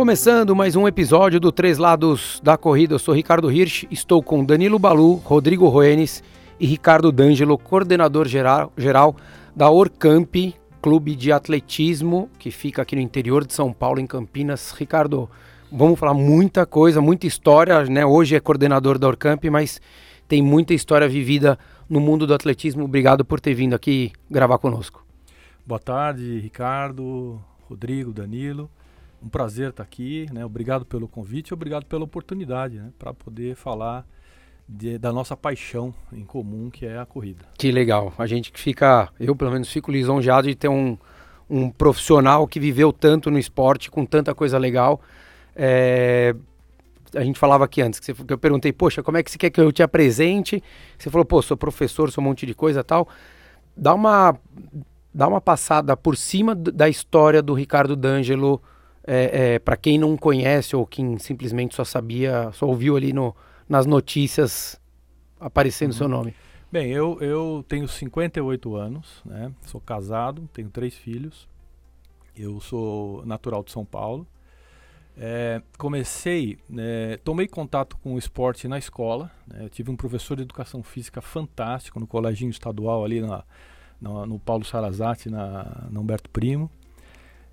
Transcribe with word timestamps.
Começando 0.00 0.56
mais 0.56 0.76
um 0.76 0.88
episódio 0.88 1.38
do 1.38 1.52
Três 1.52 1.76
Lados 1.76 2.40
da 2.42 2.56
Corrida, 2.56 2.94
eu 2.94 2.98
sou 2.98 3.12
Ricardo 3.12 3.52
Hirsch, 3.52 3.84
estou 3.90 4.22
com 4.22 4.42
Danilo 4.42 4.78
Balu, 4.78 5.16
Rodrigo 5.16 5.68
Roenes 5.68 6.24
e 6.58 6.64
Ricardo 6.64 7.12
D'Angelo, 7.12 7.58
coordenador 7.58 8.26
geral, 8.26 8.72
geral 8.78 9.14
da 9.54 9.68
Orcamp, 9.68 10.54
clube 10.80 11.14
de 11.14 11.30
atletismo 11.30 12.30
que 12.38 12.50
fica 12.50 12.80
aqui 12.80 12.96
no 12.96 13.02
interior 13.02 13.44
de 13.46 13.52
São 13.52 13.74
Paulo, 13.74 14.00
em 14.00 14.06
Campinas. 14.06 14.72
Ricardo, 14.72 15.28
vamos 15.70 15.98
falar 15.98 16.14
muita 16.14 16.64
coisa, 16.64 17.02
muita 17.02 17.26
história, 17.26 17.84
né? 17.84 18.02
Hoje 18.06 18.34
é 18.34 18.40
coordenador 18.40 18.98
da 18.98 19.06
Orcamp, 19.06 19.44
mas 19.50 19.82
tem 20.26 20.40
muita 20.40 20.72
história 20.72 21.06
vivida 21.06 21.58
no 21.90 22.00
mundo 22.00 22.26
do 22.26 22.32
atletismo. 22.32 22.84
Obrigado 22.84 23.22
por 23.22 23.38
ter 23.38 23.52
vindo 23.52 23.74
aqui 23.74 24.12
gravar 24.30 24.56
conosco. 24.56 25.04
Boa 25.66 25.78
tarde, 25.78 26.40
Ricardo, 26.40 27.38
Rodrigo, 27.68 28.14
Danilo. 28.14 28.70
Um 29.22 29.28
prazer 29.28 29.70
estar 29.70 29.82
aqui, 29.82 30.26
né? 30.32 30.44
Obrigado 30.44 30.84
pelo 30.84 31.06
convite, 31.06 31.52
obrigado 31.52 31.84
pela 31.84 32.04
oportunidade, 32.04 32.78
né? 32.78 32.90
Para 32.98 33.12
poder 33.12 33.54
falar 33.54 34.06
de, 34.68 34.98
da 34.98 35.12
nossa 35.12 35.36
paixão 35.36 35.92
em 36.12 36.24
comum, 36.24 36.70
que 36.70 36.86
é 36.86 36.98
a 36.98 37.04
corrida. 37.04 37.44
Que 37.58 37.72
legal. 37.72 38.14
A 38.16 38.26
gente 38.26 38.52
fica, 38.54 39.08
eu 39.18 39.34
pelo 39.34 39.50
menos 39.50 39.70
fico 39.70 39.90
lisonjeado 39.90 40.48
de 40.48 40.54
ter 40.54 40.68
um, 40.68 40.96
um 41.48 41.70
profissional 41.70 42.46
que 42.46 42.60
viveu 42.60 42.92
tanto 42.92 43.30
no 43.30 43.38
esporte, 43.38 43.90
com 43.90 44.06
tanta 44.06 44.34
coisa 44.34 44.56
legal. 44.56 45.00
É, 45.56 46.34
a 47.14 47.24
gente 47.24 47.38
falava 47.38 47.64
aqui 47.64 47.82
antes, 47.82 47.98
que, 47.98 48.06
você, 48.06 48.14
que 48.14 48.32
eu 48.32 48.38
perguntei, 48.38 48.72
poxa, 48.72 49.02
como 49.02 49.18
é 49.18 49.22
que 49.22 49.30
você 49.30 49.38
quer 49.38 49.50
que 49.50 49.60
eu 49.60 49.72
te 49.72 49.82
apresente? 49.82 50.62
Você 50.96 51.10
falou, 51.10 51.24
pô, 51.24 51.42
sou 51.42 51.56
professor, 51.56 52.10
sou 52.10 52.22
um 52.22 52.28
monte 52.28 52.46
de 52.46 52.54
coisa 52.54 52.84
tal. 52.84 53.08
Dá 53.76 53.92
uma, 53.92 54.36
dá 55.12 55.26
uma 55.26 55.40
passada 55.40 55.96
por 55.96 56.16
cima 56.16 56.54
da 56.54 56.88
história 56.88 57.42
do 57.42 57.54
Ricardo 57.54 57.96
D'Angelo 57.96 58.62
é, 59.12 59.54
é, 59.54 59.58
para 59.58 59.76
quem 59.76 59.98
não 59.98 60.16
conhece 60.16 60.76
ou 60.76 60.86
quem 60.86 61.18
simplesmente 61.18 61.74
só 61.74 61.82
sabia, 61.82 62.52
só 62.52 62.64
ouviu 62.64 62.96
ali 62.96 63.12
no, 63.12 63.34
nas 63.68 63.84
notícias 63.84 64.80
aparecendo 65.40 65.90
uhum. 65.90 65.96
seu 65.98 66.08
nome? 66.08 66.32
Bem, 66.70 66.92
eu, 66.92 67.18
eu 67.20 67.64
tenho 67.66 67.88
58 67.88 68.76
anos, 68.76 69.20
né? 69.24 69.50
sou 69.66 69.80
casado, 69.80 70.48
tenho 70.52 70.70
três 70.70 70.94
filhos, 70.94 71.48
eu 72.36 72.60
sou 72.60 73.26
natural 73.26 73.64
de 73.64 73.72
São 73.72 73.84
Paulo. 73.84 74.24
É, 75.16 75.60
comecei, 75.76 76.56
né, 76.68 77.16
tomei 77.24 77.48
contato 77.48 77.96
com 77.98 78.14
o 78.14 78.18
esporte 78.18 78.68
na 78.68 78.78
escola. 78.78 79.28
Né, 79.44 79.68
tive 79.68 79.90
um 79.90 79.96
professor 79.96 80.36
de 80.36 80.42
educação 80.42 80.84
física 80.84 81.20
fantástico 81.20 81.98
no 81.98 82.06
coleginho 82.06 82.50
estadual 82.50 83.04
ali 83.04 83.20
na, 83.20 83.42
na 84.00 84.24
no 84.24 84.38
Paulo 84.38 84.64
Sarazate, 84.64 85.28
na, 85.28 85.88
na 85.90 85.98
Humberto 85.98 86.30
Primo 86.30 86.70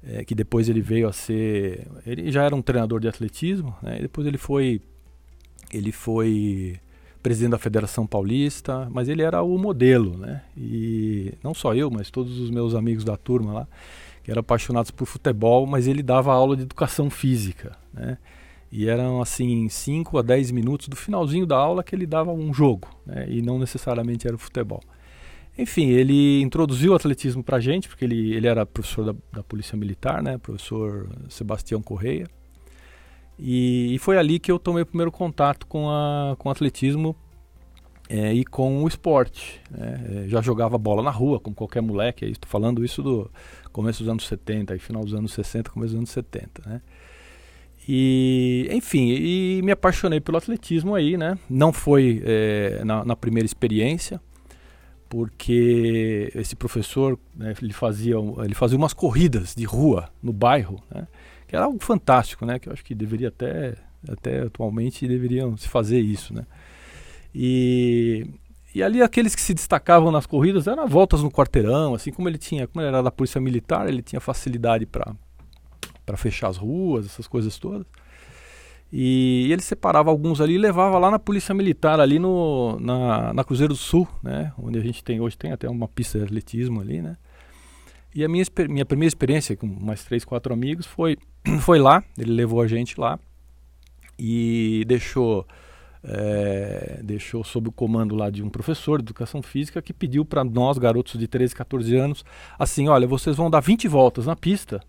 é, 0.04 0.24
que 0.24 0.36
depois 0.36 0.70
ele 0.70 0.82
veio 0.82 1.08
a 1.08 1.14
ser, 1.14 1.88
ele 2.06 2.32
já 2.32 2.44
era 2.44 2.56
um 2.56 2.62
treinador 2.62 3.00
de 3.00 3.08
atletismo, 3.08 3.76
né? 3.82 4.00
depois 4.02 4.26
ele 4.28 4.38
foi, 4.38 4.82
ele 5.72 5.92
foi 5.92 6.80
presidente 7.28 7.52
da 7.52 7.58
Federação 7.58 8.08
Paulista, 8.08 8.88
mas 8.90 9.10
ele 9.10 9.22
era 9.22 9.42
o 9.42 9.58
modelo, 9.58 10.18
né? 10.18 10.44
E 10.56 11.34
não 11.44 11.54
só 11.54 11.76
eu, 11.76 11.92
mas 11.92 12.10
todos 12.10 12.40
os 12.40 12.50
meus 12.50 12.74
amigos 12.74 13.04
da 13.04 13.18
turma 13.18 13.52
lá, 13.52 13.68
que 14.24 14.32
eram 14.32 14.40
apaixonados 14.40 14.92
por 14.92 15.06
futebol, 15.06 15.66
mas 15.66 15.88
ele 15.88 16.02
dava 16.02 16.32
aula 16.32 16.56
de 16.56 16.64
educação 16.64 17.10
física, 17.10 17.76
né? 17.94 18.18
E 18.72 18.88
eram 18.88 19.22
assim 19.22 19.68
5 19.68 20.18
a 20.18 20.22
10 20.22 20.52
minutos 20.52 20.88
do 20.88 20.96
finalzinho 20.96 21.46
da 21.46 21.58
aula 21.58 21.84
que 21.84 21.96
ele 21.96 22.06
dava 22.06 22.32
um 22.32 22.54
jogo, 22.54 22.88
né? 23.06 23.26
E 23.30 23.42
não 23.42 23.60
necessariamente 23.60 24.26
era 24.26 24.36
o 24.36 24.40
futebol. 24.40 24.82
Enfim, 25.58 25.90
ele 25.90 26.42
introduziu 26.42 26.92
o 26.92 26.96
atletismo 26.96 27.44
para 27.44 27.58
a 27.58 27.60
gente, 27.60 27.88
porque 27.88 28.06
ele, 28.06 28.36
ele 28.36 28.46
era 28.46 28.66
professor 28.66 29.06
da, 29.06 29.16
da 29.34 29.44
Polícia 29.44 29.76
Militar, 29.76 30.22
né? 30.22 30.38
Professor 30.38 31.10
Sebastião 31.30 31.82
Correia. 31.82 32.28
E, 33.40 33.94
e, 33.94 34.00
foi 34.00 34.18
ali 34.18 34.40
que 34.40 34.52
eu 34.52 34.58
tomei 34.58 34.84
o 34.84 34.86
primeiro 34.86 35.12
contato 35.12 35.66
com, 35.68 35.90
a, 35.90 36.36
com 36.38 36.50
o 36.50 36.52
atletismo 36.52 37.16
é, 38.10 38.34
e 38.34 38.46
com 38.46 38.84
o 38.84 38.88
esporte. 38.88 39.62
Né? 39.70 40.26
É, 40.26 40.28
já 40.28 40.42
jogava 40.42 40.78
bola 40.78 41.04
na 41.04 41.12
rua, 41.12 41.40
como 41.40 41.56
qualquer 41.56 41.82
moleque. 41.82 42.26
Estou 42.26 42.50
falando 42.50 42.84
isso 42.84 43.02
do 43.02 43.30
começo 43.72 44.04
dos 44.04 44.10
anos 44.10 44.28
70, 44.28 44.76
e 44.76 44.80
final 44.80 45.04
dos 45.04 45.14
anos 45.14 45.34
60, 45.34 45.72
começo 45.72 45.92
dos 45.92 46.00
anos 46.00 46.10
70, 46.10 46.70
né? 46.70 46.82
E, 47.90 48.68
enfim, 48.72 49.08
e 49.08 49.62
me 49.64 49.72
apaixonei 49.72 50.20
pelo 50.20 50.38
atletismo 50.38 50.94
aí, 50.94 51.16
né? 51.16 51.38
Não 51.50 51.72
foi 51.72 52.22
é, 52.26 52.84
na, 52.84 53.06
na 53.06 53.16
primeira 53.16 53.46
experiência, 53.46 54.20
porque 55.10 56.32
esse 56.36 56.56
professor 56.56 57.18
né, 57.36 57.54
ele 57.62 57.74
fazia 57.74 58.16
ele 58.44 58.56
fazia 58.56 58.78
umas 58.78 58.94
corridas 58.94 59.56
de 59.56 59.64
rua 59.66 60.10
no 60.22 60.34
bairro 60.34 60.82
né, 60.94 61.08
que 61.48 61.56
era 61.56 61.66
algo 61.66 61.80
fantástico 61.80 62.46
né 62.46 62.60
que 62.60 62.70
eu 62.70 62.74
acho 62.74 62.84
que 62.84 62.94
deveria 62.94 63.30
até 63.30 63.76
até 64.08 64.42
atualmente 64.42 65.08
deveriam 65.08 65.56
se 65.58 65.68
fazer 65.68 66.00
isso 66.00 66.34
né. 66.34 66.46
E 67.34 68.28
e 68.76 68.84
ali 68.84 69.02
aqueles 69.02 69.34
que 69.34 69.42
se 69.42 69.54
destacavam 69.54 70.12
nas 70.12 70.26
corridas 70.26 70.68
eram 70.68 70.88
voltas 70.88 71.24
no 71.24 71.32
quarteirão 71.32 71.94
assim 71.94 72.12
como 72.12 72.28
ele 72.28 72.38
tinha 72.38 72.68
como 72.68 72.82
ele 72.82 72.90
era 72.90 73.02
da 73.02 73.12
polícia 73.12 73.40
militar 73.40 73.88
ele 73.88 74.02
tinha 74.02 74.20
facilidade 74.20 74.86
para 74.86 75.16
para 76.06 76.18
fechar 76.18 76.50
as 76.50 76.58
ruas 76.58 77.06
essas 77.06 77.28
coisas 77.28 77.58
todas 77.58 77.88
e 78.92 79.50
ele 79.52 79.62
separava 79.62 80.10
alguns 80.10 80.40
ali 80.40 80.54
e 80.54 80.58
levava 80.58 80.98
lá 80.98 81.12
na 81.12 81.20
Polícia 81.20 81.54
Militar, 81.54 82.00
ali 82.00 82.20
no, 82.20 82.80
na, 82.80 83.34
na 83.34 83.44
Cruzeiro 83.44 83.74
do 83.74 83.80
Sul, 83.80 84.08
né? 84.24 84.54
Onde 84.58 84.80
a 84.80 84.82
gente 84.82 85.04
tem 85.04 85.20
hoje, 85.20 85.38
tem 85.38 85.52
até 85.52 85.70
uma 85.70 85.88
pista 85.88 86.18
de 86.18 86.26
atletismo 86.26 86.80
ali, 86.80 87.02
né? 87.02 87.18
E 88.16 88.24
a 88.24 88.30
minha, 88.30 88.46
minha 88.70 88.86
primeira 88.86 89.10
experiência 89.10 89.56
com 89.58 89.68
mais 89.68 90.04
três, 90.04 90.24
quatro 90.24 90.54
amigos 90.54 90.86
foi, 90.86 91.18
foi 91.62 91.80
lá, 91.80 92.04
ele 92.18 92.32
levou 92.32 92.62
a 92.62 92.68
gente 92.68 93.00
lá 93.00 93.20
e 94.18 94.86
deixou, 94.88 95.46
é, 96.02 97.02
deixou 97.04 97.44
sob 97.44 97.68
o 97.68 97.72
comando 97.72 98.16
lá 98.16 98.30
de 98.30 98.42
um 98.42 98.50
professor 98.50 99.00
de 99.00 99.04
educação 99.04 99.42
física 99.42 99.82
que 99.82 99.94
pediu 99.94 100.24
para 100.24 100.46
nós, 100.46 100.78
garotos 100.78 101.20
de 101.20 101.28
13, 101.28 101.54
14 101.54 101.96
anos, 101.96 102.26
assim, 102.58 102.88
olha, 102.88 103.06
vocês 103.06 103.36
vão 103.36 103.50
dar 103.50 103.60
20 103.60 103.88
voltas 103.90 104.26
na 104.26 104.36
pista 104.36 104.82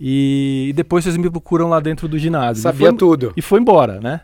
e 0.00 0.72
depois 0.74 1.04
vocês 1.04 1.16
me 1.16 1.30
procuram 1.30 1.68
lá 1.68 1.80
dentro 1.80 2.08
do 2.08 2.18
ginásio. 2.18 2.62
Sabia 2.62 2.88
e 2.88 2.90
foi, 2.90 2.98
tudo. 2.98 3.32
E 3.36 3.42
foi 3.42 3.60
embora, 3.60 4.00
né? 4.00 4.22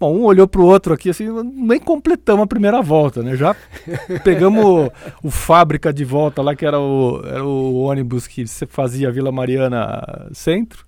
Bom, 0.00 0.16
um 0.16 0.24
olhou 0.24 0.46
pro 0.46 0.64
outro 0.64 0.94
aqui, 0.94 1.10
assim, 1.10 1.26
nem 1.42 1.80
completamos 1.80 2.44
a 2.44 2.46
primeira 2.46 2.80
volta, 2.80 3.20
né? 3.20 3.34
Já 3.36 3.56
pegamos 4.22 4.64
o, 4.64 4.92
o, 5.24 5.30
Fábrica 5.30 5.92
de 5.92 6.04
volta 6.04 6.40
lá, 6.40 6.54
que 6.54 6.64
era 6.64 6.78
o, 6.78 7.20
era 7.24 7.44
o 7.44 7.80
ônibus 7.80 8.28
que 8.28 8.46
você 8.46 8.64
fazia 8.64 9.10
Vila 9.10 9.32
Mariana 9.32 10.28
Centro, 10.32 10.84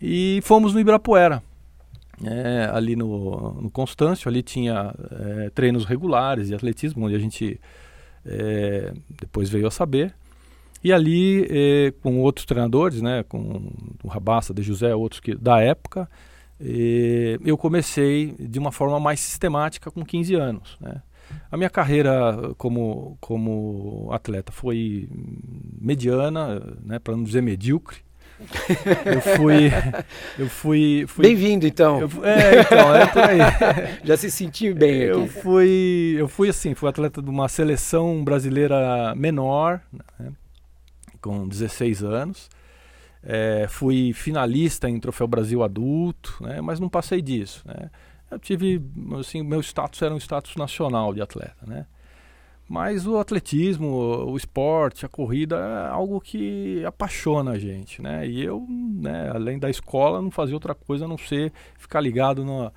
e 0.00 0.40
fomos 0.44 0.72
no 0.72 0.78
Ibirapuera. 0.78 1.42
É, 2.24 2.68
ali 2.72 2.94
no, 2.96 3.60
no 3.60 3.70
Constâncio, 3.70 4.28
ali 4.28 4.42
tinha 4.42 4.92
é, 5.10 5.50
treinos 5.50 5.84
regulares 5.84 6.48
de 6.48 6.54
atletismo, 6.54 7.06
onde 7.06 7.14
a 7.16 7.18
gente 7.18 7.60
é, 8.24 8.92
depois 9.20 9.48
veio 9.48 9.66
a 9.66 9.70
saber. 9.70 10.14
E 10.82 10.92
ali, 10.92 11.46
eh, 11.50 11.92
com 12.02 12.20
outros 12.20 12.46
treinadores, 12.46 13.02
né, 13.02 13.24
com 13.24 13.72
o 14.02 14.08
Rabassa, 14.08 14.54
de 14.54 14.62
José, 14.62 14.94
outros 14.94 15.20
que, 15.20 15.34
da 15.34 15.60
época, 15.60 16.08
eh, 16.60 17.38
eu 17.44 17.58
comecei 17.58 18.34
de 18.38 18.58
uma 18.58 18.70
forma 18.70 19.00
mais 19.00 19.20
sistemática 19.20 19.90
com 19.90 20.04
15 20.04 20.34
anos. 20.34 20.76
Né. 20.80 21.02
A 21.50 21.56
minha 21.56 21.70
carreira 21.70 22.54
como, 22.56 23.16
como 23.20 24.08
atleta 24.12 24.52
foi 24.52 25.08
mediana, 25.80 26.62
né, 26.84 26.98
para 26.98 27.16
não 27.16 27.24
dizer 27.24 27.42
medíocre. 27.42 27.98
eu 29.04 29.20
fui. 29.20 29.72
Eu 30.38 30.48
fui. 30.48 31.04
fui 31.08 31.26
Bem-vindo, 31.26 31.66
então. 31.66 32.00
Eu, 32.00 32.08
é, 32.24 32.60
então, 32.60 32.94
é 32.94 33.06
por 33.06 33.22
aí. 33.24 33.38
Já 34.04 34.16
se 34.16 34.30
sentiu 34.30 34.76
bem 34.76 35.00
eu 35.02 35.24
aqui. 35.24 35.28
Fui, 35.40 36.14
eu 36.16 36.28
fui 36.28 36.48
assim, 36.48 36.72
fui 36.72 36.88
atleta 36.88 37.20
de 37.20 37.28
uma 37.28 37.48
seleção 37.48 38.22
brasileira 38.22 39.12
menor, 39.16 39.80
né, 39.92 40.30
com 41.20 41.46
16 41.46 42.02
anos. 42.02 42.48
É, 43.22 43.66
fui 43.68 44.12
finalista 44.12 44.88
em 44.88 44.98
Troféu 45.00 45.26
Brasil 45.26 45.62
Adulto, 45.62 46.36
né, 46.40 46.60
mas 46.60 46.78
não 46.78 46.88
passei 46.88 47.20
disso. 47.20 47.62
Né. 47.66 47.90
Eu 48.30 48.38
tive, 48.38 48.82
assim, 49.18 49.42
meu 49.42 49.60
status 49.60 50.00
era 50.02 50.14
um 50.14 50.18
status 50.18 50.54
nacional 50.56 51.12
de 51.12 51.20
atleta, 51.20 51.66
né. 51.66 51.86
Mas 52.68 53.06
o 53.06 53.16
atletismo, 53.16 53.86
o 53.86 54.36
esporte, 54.36 55.06
a 55.06 55.08
corrida 55.08 55.56
é 55.56 55.88
algo 55.88 56.20
que 56.20 56.84
apaixona 56.84 57.52
a 57.52 57.58
gente, 57.58 58.02
né? 58.02 58.28
E 58.28 58.44
eu, 58.44 58.66
né, 58.68 59.30
além 59.34 59.58
da 59.58 59.70
escola, 59.70 60.20
não 60.20 60.30
fazia 60.30 60.54
outra 60.54 60.74
coisa 60.74 61.06
a 61.06 61.08
não 61.08 61.16
ser 61.16 61.50
ficar 61.78 61.98
ligado 62.02 62.44
no, 62.44 62.70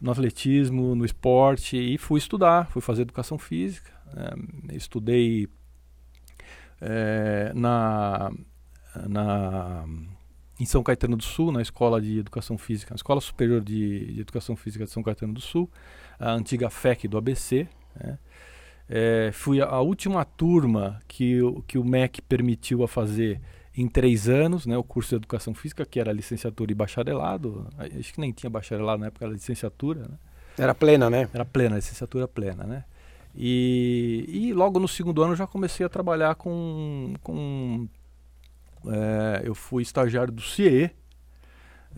no 0.00 0.10
atletismo, 0.10 0.96
no 0.96 1.04
esporte 1.04 1.76
e 1.76 1.96
fui 1.96 2.18
estudar, 2.18 2.66
fui 2.70 2.82
fazer 2.82 3.02
educação 3.02 3.38
física, 3.38 3.92
né? 4.12 4.32
estudei 4.74 5.48
é, 6.80 7.52
na, 7.54 8.30
na, 9.08 9.84
em 10.58 10.64
São 10.64 10.82
Caetano 10.82 11.16
do 11.16 11.24
Sul, 11.24 11.52
na 11.52 11.62
Escola 11.62 12.00
de 12.00 12.18
Educação 12.18 12.56
Física, 12.56 12.92
na 12.92 12.96
Escola 12.96 13.20
Superior 13.20 13.60
de, 13.60 14.14
de 14.14 14.20
Educação 14.20 14.56
Física 14.56 14.84
de 14.84 14.90
São 14.90 15.02
Caetano 15.02 15.34
do 15.34 15.40
Sul, 15.40 15.70
a 16.18 16.32
antiga 16.32 16.70
FEC 16.70 17.06
do 17.08 17.18
ABC. 17.18 17.68
Né? 17.94 18.18
É, 18.88 19.30
fui 19.32 19.60
a, 19.60 19.66
a, 19.66 19.80
última 19.80 20.24
turma 20.24 21.00
que, 21.08 21.40
que 21.66 21.76
o 21.76 21.84
MEC 21.84 22.22
permitiu 22.22 22.84
a 22.84 22.88
fazer 22.88 23.40
em 23.76 23.88
três 23.88 24.28
anos, 24.28 24.64
né, 24.64 24.76
o 24.76 24.82
curso 24.82 25.10
de 25.10 25.16
Educação 25.16 25.52
Física, 25.52 25.84
que 25.84 26.00
era 26.00 26.12
licenciatura 26.12 26.72
e 26.72 26.74
bacharelado. 26.74 27.68
Acho 27.76 28.14
que 28.14 28.20
nem 28.20 28.32
tinha 28.32 28.48
bacharelado 28.48 29.00
na 29.00 29.08
época, 29.08 29.24
era 29.26 29.34
licenciatura. 29.34 30.02
Né? 30.02 30.18
Era 30.56 30.74
plena, 30.74 31.10
né? 31.10 31.28
Era 31.34 31.44
plena, 31.44 31.76
licenciatura 31.76 32.26
plena, 32.26 32.64
né? 32.64 32.84
E, 33.36 34.24
e 34.28 34.52
logo 34.52 34.80
no 34.80 34.88
segundo 34.88 35.22
ano 35.22 35.36
já 35.36 35.46
comecei 35.46 35.84
a 35.84 35.88
trabalhar 35.88 36.34
com... 36.34 37.14
com 37.22 37.86
é, 38.88 39.42
eu 39.44 39.54
fui 39.54 39.82
estagiário 39.82 40.32
do 40.32 40.40
CIE, 40.40 40.90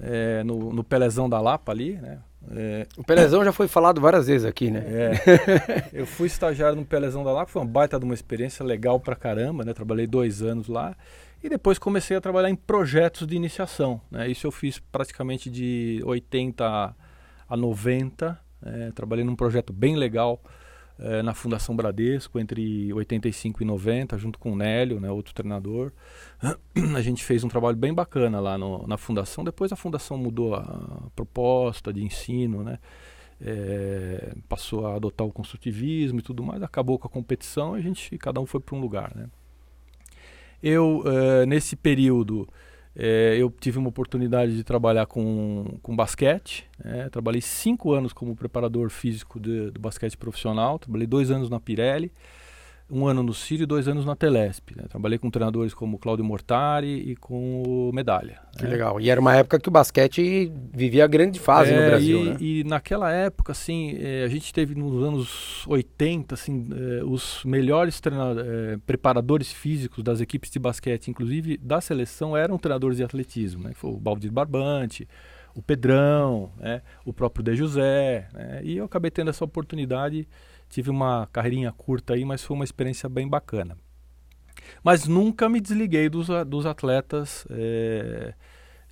é, 0.00 0.43
no, 0.43 0.73
no 0.73 0.82
Pelezão 0.82 1.29
da 1.29 1.40
Lapa 1.40 1.73
ali, 1.73 1.94
né? 1.94 2.19
É, 2.50 2.87
o 2.96 3.05
Pelezão 3.05 3.44
já 3.44 3.52
foi 3.52 3.69
falado 3.69 4.00
várias 4.00 4.26
vezes 4.26 4.46
aqui, 4.46 4.70
né? 4.70 4.85
É. 4.87 5.90
eu 5.93 6.06
fui 6.06 6.29
estagiário 6.29 6.76
no 6.76 6.85
Pelezão 6.85 7.23
da 7.23 7.32
Lapa, 7.32 7.50
foi 7.50 7.61
uma 7.61 7.69
baita 7.69 7.99
de 7.99 8.05
uma 8.05 8.14
experiência 8.14 8.64
legal 8.64 8.99
pra 8.99 9.14
caramba, 9.14 9.64
né? 9.64 9.75
Trabalhei 9.75 10.06
dois 10.06 10.40
anos 10.40 10.67
lá. 10.67 10.96
E 11.43 11.49
depois 11.49 11.79
comecei 11.79 12.17
a 12.17 12.20
trabalhar 12.20 12.50
em 12.50 12.56
projetos 12.56 13.26
de 13.26 13.37
iniciação. 13.37 14.00
Né? 14.11 14.29
Isso 14.29 14.46
eu 14.46 14.50
fiz 14.50 14.79
praticamente 14.79 15.49
de 15.49 16.00
80 16.05 16.96
a 17.49 17.56
90. 17.56 18.38
É, 18.61 18.90
trabalhei 18.90 19.25
num 19.25 19.37
projeto 19.37 19.73
bem 19.73 19.94
legal 19.94 20.43
é, 20.99 21.23
na 21.23 21.33
Fundação 21.33 21.77
Bradesco, 21.77 22.39
entre 22.39 22.93
85 22.93 23.62
e 23.62 23.67
90, 23.67 24.19
junto 24.19 24.39
com 24.39 24.53
o 24.53 24.56
Nélio, 24.56 25.00
né, 25.00 25.11
outro 25.11 25.33
treinador. 25.33 25.93
A 26.97 27.00
gente 27.00 27.25
fez 27.25 27.45
um 27.45 27.49
trabalho 27.49 27.77
bem 27.77 27.95
bacana 27.95 28.41
lá 28.41 28.59
no, 28.59 28.87
na 28.87 28.97
Fundação. 28.97 29.45
Depois 29.45 29.73
a 29.73 29.77
Fundação 29.77 30.19
mudou 30.19 30.55
a 30.55 31.09
proposta 31.15 31.93
de 31.93 32.03
ensino, 32.03 32.62
né? 32.62 32.79
É, 33.41 34.35
passou 34.49 34.85
a 34.85 34.97
adotar 34.97 35.25
o 35.25 35.33
construtivismo 35.33 36.19
e 36.19 36.23
tudo 36.23 36.43
mais, 36.43 36.61
acabou 36.61 36.99
com 36.99 37.06
a 37.06 37.11
competição 37.11 37.77
e 37.77 37.79
a 37.79 37.83
gente, 37.83 38.19
cada 38.19 38.41
um 38.41 38.47
foi 38.47 38.59
para 38.59 38.75
um 38.75 38.81
lugar, 38.81 39.15
né? 39.15 39.29
Eu, 40.61 41.05
uh, 41.05 41.47
nesse 41.47 41.77
período, 41.77 42.49
uh, 42.99 43.35
eu 43.37 43.50
tive 43.50 43.79
uma 43.79 43.89
oportunidade 43.89 44.56
de 44.56 44.65
trabalhar 44.65 45.06
com, 45.06 45.79
com 45.83 45.95
basquete. 45.95 46.67
Né? 46.85 47.09
Trabalhei 47.09 47.41
cinco 47.41 47.93
anos 47.93 48.12
como 48.12 48.37
preparador 48.37 48.91
físico 48.91 49.39
de, 49.41 49.71
do 49.71 49.81
basquete 49.81 50.17
profissional. 50.17 50.79
Trabalhei 50.79 51.06
dois 51.06 51.31
anos 51.31 51.49
na 51.49 51.61
Pirelli 51.61 52.12
um 52.90 53.06
ano 53.06 53.23
no 53.23 53.35
Círio 53.35 53.64
e 53.64 53.67
dois 53.67 53.87
anos 53.87 54.05
na 54.05 54.17
Telesp. 54.17 54.75
Né? 54.75 54.85
Trabalhei 54.88 55.19
com 55.19 55.31
treinadores 55.31 55.75
como 55.75 55.99
Claudio 55.99 56.25
Mortari 56.25 57.11
e 57.11 57.17
com 57.17 57.62
o 57.62 57.93
Medalha. 57.93 58.40
Que 58.56 58.64
né? 58.64 58.70
legal. 58.70 59.00
E 59.00 59.11
era 59.11 59.20
uma 59.20 59.35
época 59.37 59.58
que 59.58 59.69
o 59.69 59.73
basquete 59.73 60.50
vivia 60.73 61.05
a 61.05 61.06
grande 61.06 61.38
fase 61.38 61.73
é, 61.73 61.81
no 61.81 61.87
Brasil, 61.87 62.20
e, 62.20 62.25
né? 62.25 62.37
E 62.40 62.64
naquela 62.64 63.12
época, 63.12 63.52
assim, 63.52 63.96
eh, 63.99 64.25
a 64.25 64.29
gente 64.29 64.52
teve 64.52 64.75
nos 64.75 65.02
anos 65.02 65.67
80, 65.67 66.35
assim, 66.35 66.67
eh, 66.73 67.05
os 67.05 67.44
melhores 67.44 68.00
eh, 68.05 68.79
preparadores 68.87 69.52
físicos 69.52 70.02
das 70.02 70.20
equipes 70.20 70.50
de 70.50 70.58
basquete, 70.58 71.08
inclusive 71.08 71.58
da 71.58 71.81
seleção, 71.81 72.37
eram 72.37 72.58
treinadores 72.58 72.96
de 72.96 73.05
atletismo, 73.05 73.64
né? 73.64 73.73
Foi 73.75 73.90
o 73.90 73.96
Baldir 73.96 74.32
Barbante, 74.32 75.06
o 75.55 75.62
Pedrão, 75.62 76.50
né? 76.58 76.82
o 77.05 77.12
próprio 77.12 77.44
De 77.44 77.55
José, 77.56 78.29
né? 78.32 78.61
E 78.62 78.76
eu 78.76 78.85
acabei 78.85 79.11
tendo 79.11 79.29
essa 79.29 79.44
oportunidade 79.44 80.26
Tive 80.69 80.91
uma 80.91 81.26
carreirinha 81.32 81.73
curta 81.73 82.15
aí, 82.15 82.25
mas 82.25 82.43
foi 82.44 82.55
uma 82.55 82.65
experiência 82.65 83.09
bem 83.09 83.29
bacana. 83.29 83.76
Mas 84.82 85.06
nunca 85.06 85.49
me 85.49 85.61
desliguei 85.61 86.09
dos, 86.09 86.29
dos 86.47 86.67
atletas 86.67 87.47
é, 87.50 88.35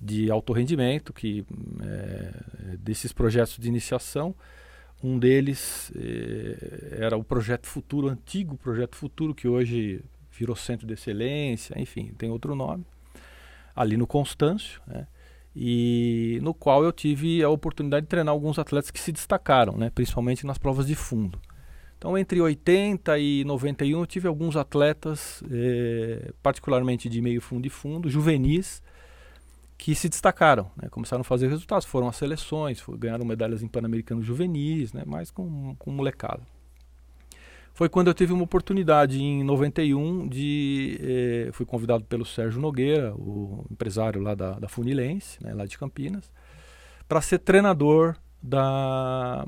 de 0.01 0.31
alto 0.31 0.53
rendimento, 0.53 1.13
que 1.13 1.45
é, 1.83 2.77
desses 2.77 3.13
projetos 3.13 3.57
de 3.57 3.67
iniciação. 3.67 4.35
Um 5.03 5.19
deles 5.19 5.91
é, 5.95 6.97
era 7.03 7.17
o 7.17 7.23
Projeto 7.23 7.67
Futuro, 7.67 8.07
antigo 8.07 8.57
Projeto 8.57 8.95
Futuro, 8.95 9.35
que 9.35 9.47
hoje 9.47 10.03
virou 10.31 10.55
Centro 10.55 10.87
de 10.87 10.93
Excelência, 10.93 11.79
enfim, 11.79 12.13
tem 12.17 12.29
outro 12.29 12.55
nome, 12.55 12.85
ali 13.75 13.97
no 13.97 14.05
Constâncio, 14.05 14.81
né? 14.87 15.07
e 15.55 16.39
no 16.43 16.53
qual 16.53 16.83
eu 16.83 16.91
tive 16.91 17.43
a 17.43 17.49
oportunidade 17.49 18.05
de 18.05 18.09
treinar 18.09 18.31
alguns 18.31 18.59
atletas 18.59 18.91
que 18.91 18.99
se 18.99 19.11
destacaram, 19.11 19.75
né? 19.75 19.89
principalmente 19.89 20.45
nas 20.45 20.57
provas 20.57 20.85
de 20.85 20.95
fundo. 20.95 21.39
Então, 21.97 22.15
entre 22.17 22.39
80 22.39 23.17
e 23.17 23.43
91, 23.43 23.99
eu 23.99 24.05
tive 24.05 24.27
alguns 24.27 24.55
atletas, 24.55 25.43
eh, 25.49 26.31
particularmente 26.43 27.09
de 27.09 27.19
meio 27.21 27.41
fundo 27.41 27.65
e 27.65 27.69
fundo, 27.69 28.07
juvenis, 28.07 28.83
que 29.77 29.95
se 29.95 30.07
destacaram, 30.07 30.69
né? 30.75 30.89
começaram 30.89 31.21
a 31.21 31.23
fazer 31.23 31.47
resultados, 31.47 31.85
foram 31.85 32.07
às 32.07 32.15
seleções, 32.15 32.79
foram, 32.79 32.99
ganharam 32.99 33.25
medalhas 33.25 33.63
em 33.63 33.67
Pan-Americanos 33.67 34.25
juvenis, 34.25 34.93
né? 34.93 35.03
mais 35.05 35.31
com, 35.31 35.75
com 35.79 35.91
molecada. 35.91 36.41
Foi 37.73 37.89
quando 37.89 38.07
eu 38.07 38.13
tive 38.13 38.33
uma 38.33 38.43
oportunidade 38.43 39.21
em 39.21 39.43
91 39.43 40.27
de. 40.27 40.97
Eh, 40.99 41.49
fui 41.53 41.63
convidado 41.63 42.03
pelo 42.05 42.25
Sérgio 42.25 42.59
Nogueira, 42.59 43.13
o 43.15 43.65
empresário 43.69 44.19
lá 44.19 44.33
da, 44.33 44.53
da 44.53 44.67
Funilense, 44.67 45.37
né? 45.43 45.53
lá 45.53 45.65
de 45.65 45.77
Campinas, 45.77 46.31
para 47.07 47.21
ser 47.21 47.37
treinador 47.37 48.15
da, 48.41 49.45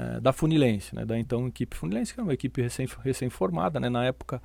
é, 0.00 0.20
da 0.20 0.32
Funilense, 0.32 0.94
né, 0.94 1.04
da 1.04 1.18
então 1.18 1.46
equipe 1.48 1.76
Funilense, 1.76 2.14
que 2.14 2.20
era 2.20 2.24
uma 2.24 2.34
equipe 2.34 2.62
recém-formada, 2.62 3.78
recém 3.78 3.80
né, 3.80 3.88
na 3.88 4.04
época 4.04 4.42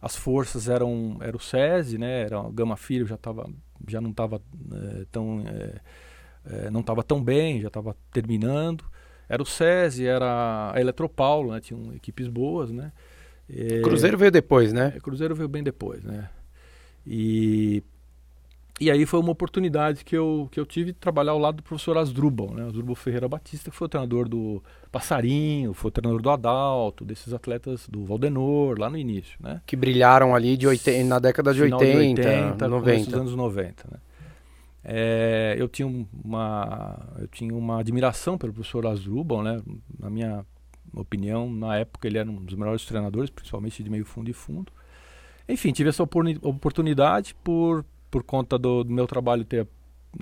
as 0.00 0.14
forças 0.14 0.68
eram 0.68 1.18
era 1.20 1.36
o 1.36 1.40
SESI, 1.40 1.98
né, 1.98 2.22
era 2.22 2.40
o 2.40 2.52
Gama 2.52 2.76
Filho 2.76 3.06
já 3.06 3.16
tava, 3.16 3.50
já 3.86 4.00
não 4.00 4.10
estava 4.10 4.40
é, 4.72 5.04
tão 5.10 5.44
é, 5.46 5.80
é, 6.44 6.70
não 6.70 6.80
estava 6.80 7.02
tão 7.02 7.22
bem, 7.22 7.60
já 7.60 7.68
estava 7.68 7.96
terminando. 8.12 8.84
Era 9.28 9.42
o 9.42 9.46
SESI, 9.46 10.06
era 10.06 10.72
a 10.72 10.80
Eletropaulo, 10.80 11.52
né, 11.52 11.60
tinham 11.60 11.92
equipes 11.94 12.28
boas, 12.28 12.70
né. 12.70 12.92
Cruzeiro 13.82 14.18
veio 14.18 14.30
depois, 14.30 14.72
né? 14.72 14.92
Cruzeiro 15.02 15.34
veio 15.34 15.48
bem 15.48 15.62
depois, 15.62 16.04
né. 16.04 16.28
E 17.06 17.82
e 18.80 18.90
aí 18.90 19.04
foi 19.04 19.18
uma 19.18 19.32
oportunidade 19.32 20.04
que 20.04 20.16
eu, 20.16 20.48
que 20.52 20.58
eu 20.58 20.66
tive 20.66 20.92
de 20.92 20.98
trabalhar 20.98 21.32
ao 21.32 21.38
lado 21.38 21.56
do 21.56 21.62
professor 21.62 21.98
Asdrubal, 21.98 22.54
né? 22.54 22.66
Asdrubal 22.66 22.94
Ferreira 22.94 23.28
Batista, 23.28 23.70
que 23.70 23.76
foi 23.76 23.86
o 23.86 23.88
treinador 23.88 24.28
do 24.28 24.62
Passarinho, 24.92 25.74
foi 25.74 25.88
o 25.88 25.92
treinador 25.92 26.22
do 26.22 26.30
Adalto, 26.30 27.04
desses 27.04 27.32
atletas 27.32 27.88
do 27.88 28.04
Valdenor, 28.04 28.78
lá 28.78 28.88
no 28.88 28.96
início, 28.96 29.38
né? 29.40 29.60
Que 29.66 29.74
brilharam 29.74 30.34
ali 30.34 30.56
de 30.56 30.66
80, 30.66 31.08
na 31.08 31.18
década 31.18 31.52
de 31.52 31.62
Final 31.62 31.80
80, 31.80 32.22
de 32.22 32.28
80 32.28 32.68
90. 32.68 33.04
Nos 33.04 33.14
anos 33.14 33.34
90, 33.34 33.88
né? 33.90 33.98
É, 34.84 35.56
eu, 35.58 35.68
tinha 35.68 35.86
uma, 35.86 36.98
eu 37.18 37.28
tinha 37.28 37.54
uma 37.54 37.80
admiração 37.80 38.38
pelo 38.38 38.52
professor 38.52 38.86
Asdrubal, 38.86 39.42
né? 39.42 39.60
Na 39.98 40.08
minha 40.08 40.46
opinião, 40.94 41.50
na 41.52 41.76
época 41.76 42.06
ele 42.06 42.18
era 42.18 42.30
um 42.30 42.36
dos 42.36 42.54
melhores 42.54 42.84
treinadores, 42.84 43.28
principalmente 43.28 43.82
de 43.82 43.90
meio 43.90 44.04
fundo 44.04 44.30
e 44.30 44.32
fundo. 44.32 44.72
Enfim, 45.48 45.72
tive 45.72 45.88
essa 45.88 46.02
oportunidade 46.02 47.34
por 47.42 47.84
por 48.10 48.22
conta 48.22 48.58
do, 48.58 48.84
do 48.84 48.92
meu 48.92 49.06
trabalho 49.06 49.44
ter, 49.44 49.66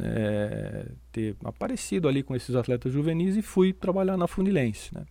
é, 0.00 0.90
ter 1.12 1.36
aparecido 1.44 2.08
ali 2.08 2.22
com 2.22 2.34
esses 2.34 2.54
atletas 2.54 2.92
juvenis 2.92 3.36
e 3.36 3.42
fui 3.42 3.72
trabalhar 3.72 4.16
na 4.16 4.26
Funilense. 4.26 4.94
Né? 4.94 5.04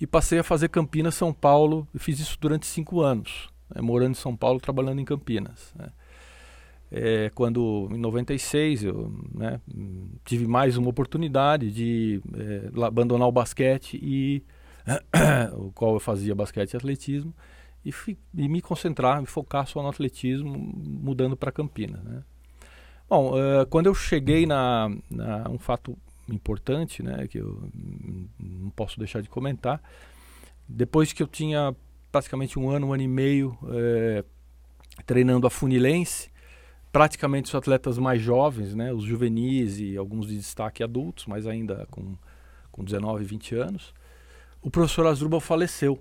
E 0.00 0.06
passei 0.06 0.38
a 0.38 0.44
fazer 0.44 0.68
Campinas, 0.68 1.14
São 1.14 1.32
Paulo, 1.32 1.86
e 1.94 1.98
fiz 1.98 2.18
isso 2.20 2.38
durante 2.40 2.66
cinco 2.66 3.00
anos, 3.00 3.48
né? 3.74 3.80
morando 3.80 4.12
em 4.12 4.14
São 4.14 4.36
Paulo, 4.36 4.60
trabalhando 4.60 5.00
em 5.00 5.04
Campinas. 5.04 5.72
Né? 5.74 5.88
É, 6.90 7.30
quando 7.34 7.88
em 7.92 7.98
96 7.98 8.84
eu 8.84 9.12
né, 9.34 9.60
tive 10.24 10.46
mais 10.46 10.76
uma 10.78 10.88
oportunidade 10.88 11.70
de 11.70 12.22
é, 12.34 12.82
abandonar 12.82 13.28
o 13.28 13.32
basquete 13.32 13.98
e 14.02 14.42
o 15.54 15.70
qual 15.72 15.94
eu 15.94 16.00
fazia 16.00 16.34
basquete 16.34 16.72
e 16.72 16.76
atletismo 16.78 17.34
e, 17.84 17.92
e, 18.34 18.48
me 18.48 18.60
concentrar, 18.60 19.20
me 19.20 19.26
focar 19.26 19.66
só 19.66 19.82
no 19.82 19.88
atletismo, 19.88 20.50
mudando 20.56 21.36
para 21.36 21.52
Campinas. 21.52 22.02
Né? 22.02 22.22
Bom, 23.08 23.34
uh, 23.34 23.66
quando 23.66 23.86
eu 23.86 23.94
cheguei 23.94 24.46
na, 24.46 24.90
na, 25.10 25.48
um 25.48 25.58
fato 25.58 25.96
importante, 26.28 27.02
né, 27.02 27.26
que 27.26 27.38
eu 27.38 27.70
não 28.38 28.70
posso 28.70 28.98
deixar 28.98 29.22
de 29.22 29.28
comentar, 29.28 29.80
depois 30.68 31.12
que 31.12 31.22
eu 31.22 31.26
tinha 31.26 31.74
praticamente 32.12 32.58
um 32.58 32.68
ano, 32.68 32.88
um 32.88 32.92
ano 32.92 33.02
e 33.02 33.08
meio 33.08 33.56
uh, 33.62 34.24
treinando 35.06 35.46
a 35.46 35.50
Funilense, 35.50 36.30
praticamente 36.92 37.48
os 37.48 37.54
atletas 37.54 37.98
mais 37.98 38.20
jovens, 38.20 38.74
né, 38.74 38.92
os 38.92 39.04
juvenis 39.04 39.78
e 39.78 39.96
alguns 39.96 40.26
de 40.26 40.36
destaque 40.36 40.82
adultos, 40.82 41.26
mas 41.26 41.46
ainda 41.46 41.86
com, 41.90 42.14
com 42.70 42.84
19, 42.84 43.24
20 43.24 43.54
anos, 43.54 43.94
o 44.60 44.70
professor 44.70 45.06
Asdrubal 45.06 45.40
faleceu. 45.40 45.98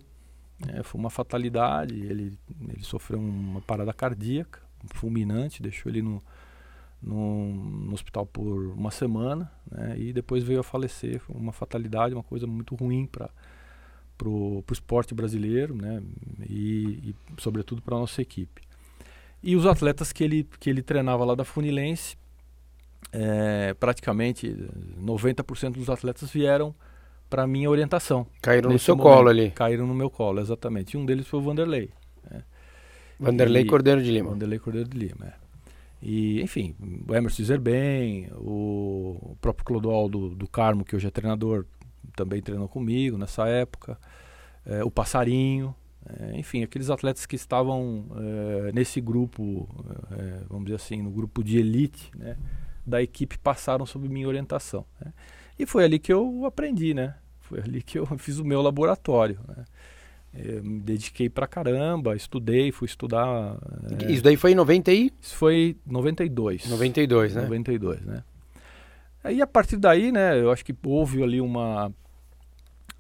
É, 0.70 0.82
foi 0.82 1.00
uma 1.00 1.10
fatalidade, 1.10 1.94
ele, 1.94 2.38
ele 2.68 2.84
sofreu 2.84 3.20
uma 3.20 3.62
parada 3.62 3.94
cardíaca 3.94 4.60
fulminante, 4.94 5.62
deixou 5.62 5.92
ele 5.92 6.02
no, 6.02 6.22
no, 7.02 7.54
no 7.54 7.94
hospital 7.94 8.26
por 8.26 8.68
uma 8.72 8.92
semana 8.92 9.52
né, 9.70 9.96
e 9.98 10.14
depois 10.14 10.44
veio 10.44 10.60
a 10.60 10.64
falecer. 10.64 11.20
Foi 11.20 11.36
uma 11.36 11.52
fatalidade, 11.52 12.14
uma 12.14 12.24
coisa 12.24 12.48
muito 12.48 12.76
ruim 12.76 13.06
para 13.06 13.30
o 14.26 14.64
esporte 14.72 15.14
brasileiro 15.14 15.76
né, 15.76 16.02
e, 16.50 17.10
e 17.10 17.16
sobretudo, 17.38 17.82
para 17.82 17.96
a 17.96 18.00
nossa 18.00 18.22
equipe. 18.22 18.62
E 19.44 19.56
os 19.56 19.66
atletas 19.66 20.12
que 20.12 20.24
ele, 20.24 20.48
que 20.60 20.70
ele 20.70 20.82
treinava 20.82 21.24
lá 21.24 21.36
da 21.36 21.44
Funilense, 21.44 22.18
é, 23.12 23.74
praticamente 23.76 24.48
90% 25.00 25.74
dos 25.74 25.90
atletas 25.90 26.30
vieram 26.32 26.74
para 27.30 27.46
minha 27.48 27.70
orientação. 27.70 28.26
Caíram 28.42 28.72
no 28.72 28.80
seu 28.80 28.96
momento. 28.96 29.16
colo 29.16 29.30
ali. 29.30 29.52
Caíram 29.52 29.86
no 29.86 29.94
meu 29.94 30.10
colo, 30.10 30.40
exatamente. 30.40 30.94
E 30.94 30.98
um 30.98 31.06
deles 31.06 31.28
foi 31.28 31.40
o 31.40 31.44
Vanderlei. 31.44 31.90
Né? 32.30 32.44
Vanderlei 33.20 33.64
e, 33.64 33.66
Cordeiro 33.66 34.02
de 34.02 34.12
Lima. 34.12 34.32
Vanderlei 34.32 34.60
Cordeiro 34.60 34.90
de 34.90 34.98
Lima, 34.98 35.26
é. 35.26 35.48
E, 36.02 36.42
enfim, 36.42 36.76
o 37.08 37.16
Emerson 37.16 37.44
Zerben, 37.44 38.30
o, 38.36 39.18
o 39.32 39.38
próprio 39.42 39.66
Clodoaldo 39.66 40.30
do 40.30 40.48
Carmo, 40.48 40.86
que 40.86 40.96
hoje 40.96 41.08
é 41.08 41.12
treinador, 41.12 41.66
também 42.16 42.42
treinou 42.42 42.68
comigo 42.68 43.18
nessa 43.18 43.48
época. 43.48 43.98
É, 44.66 44.84
o 44.84 44.92
Passarinho, 44.92 45.76
é, 46.08 46.38
enfim, 46.38 46.64
aqueles 46.64 46.90
atletas 46.90 47.26
que 47.26 47.36
estavam 47.36 48.06
é, 48.16 48.72
nesse 48.72 49.02
grupo, 49.02 49.68
é, 50.12 50.44
vamos 50.48 50.66
dizer 50.66 50.76
assim, 50.76 51.02
no 51.02 51.10
grupo 51.10 51.44
de 51.44 51.58
elite 51.58 52.12
né, 52.16 52.38
da 52.86 53.02
equipe, 53.02 53.38
passaram 53.38 53.86
sob 53.86 54.08
minha 54.08 54.28
orientação. 54.28 54.86
Né? 55.04 55.12
E 55.58 55.66
foi 55.66 55.84
ali 55.84 56.00
que 56.00 56.12
eu 56.12 56.46
aprendi, 56.46 56.94
né? 56.94 57.16
Foi 57.42 57.60
ali 57.60 57.82
que 57.82 57.98
eu 57.98 58.06
fiz 58.18 58.40
o 58.40 58.46
meu 58.46 58.62
laboratório. 58.62 59.40
Né? 59.48 59.66
Eu 60.34 60.64
me 60.64 60.80
dediquei 60.80 61.30
pra 61.30 61.48
caramba, 61.48 62.16
estudei, 62.16 62.72
fui 62.72 62.86
estudar. 62.86 63.58
É... 64.04 64.12
Isso 64.12 64.24
daí 64.24 64.36
foi 64.36 64.52
em 64.52 64.56
90 64.56 64.92
e? 64.92 65.12
Isso 65.22 65.36
foi 65.36 65.78
92. 65.86 66.70
92, 66.70 67.36
né? 67.36 67.42
92, 67.44 68.02
né? 68.02 68.24
Aí 69.24 69.42
a 69.42 69.48
partir 69.48 69.78
daí, 69.78 70.12
né, 70.12 70.40
eu 70.40 70.52
acho 70.52 70.64
que 70.64 70.76
houve 70.86 71.24
ali 71.24 71.42
uma. 71.42 71.88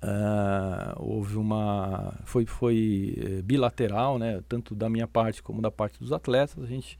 Uh, 0.03 0.93
houve 0.97 1.37
uma. 1.37 2.13
Foi, 2.25 2.45
foi 2.45 3.15
eh, 3.17 3.41
bilateral, 3.41 4.19
né? 4.19 4.41
Tanto 4.47 4.75
da 4.75 4.89
minha 4.89 5.07
parte 5.07 5.41
como 5.41 5.61
da 5.61 5.71
parte 5.71 5.99
dos 5.99 6.11
atletas. 6.11 6.61
A 6.61 6.67
gente. 6.67 6.99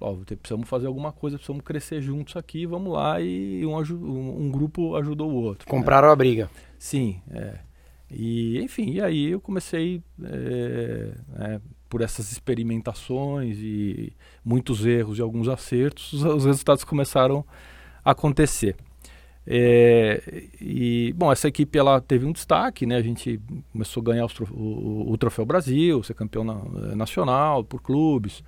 Ó, 0.00 0.14
precisamos 0.16 0.68
fazer 0.68 0.86
alguma 0.86 1.12
coisa, 1.12 1.36
precisamos 1.36 1.64
crescer 1.64 2.00
juntos 2.00 2.36
aqui, 2.36 2.66
vamos 2.66 2.92
lá. 2.92 3.20
E 3.20 3.64
um, 3.64 3.76
um, 3.76 4.50
grupo 4.50 4.96
ajudou 4.96 5.30
o 5.30 5.34
outro. 5.34 5.66
Né? 5.66 5.70
Compraram 5.70 6.08
né? 6.08 6.12
a 6.12 6.16
briga. 6.16 6.50
Sim, 6.78 7.20
é. 7.30 7.58
E, 8.10 8.60
enfim, 8.60 8.92
e 8.92 9.00
aí 9.00 9.30
eu 9.30 9.40
comecei 9.40 10.02
é, 10.22 11.10
é, 11.38 11.60
por 11.88 12.02
essas 12.02 12.30
experimentações 12.30 13.58
e 13.58 14.12
muitos 14.44 14.86
erros 14.86 15.18
e 15.18 15.22
alguns 15.22 15.48
acertos, 15.48 16.12
os 16.12 16.44
resultados 16.44 16.84
começaram 16.84 17.44
a 18.04 18.12
acontecer. 18.12 18.76
É, 19.48 20.20
e, 20.60 21.14
bom, 21.16 21.30
essa 21.30 21.46
equipe 21.46 21.78
ela 21.78 22.00
teve 22.00 22.26
um 22.26 22.32
destaque, 22.32 22.84
né? 22.84 22.96
A 22.96 23.02
gente 23.02 23.40
começou 23.72 24.00
a 24.00 24.04
ganhar 24.04 24.26
o, 24.26 24.28
o, 24.52 25.12
o 25.12 25.18
Troféu 25.18 25.46
Brasil, 25.46 26.02
ser 26.02 26.14
campeão 26.14 26.42
na, 26.42 26.54
nacional 26.96 27.62
por 27.62 27.80
clubes, 27.80 28.42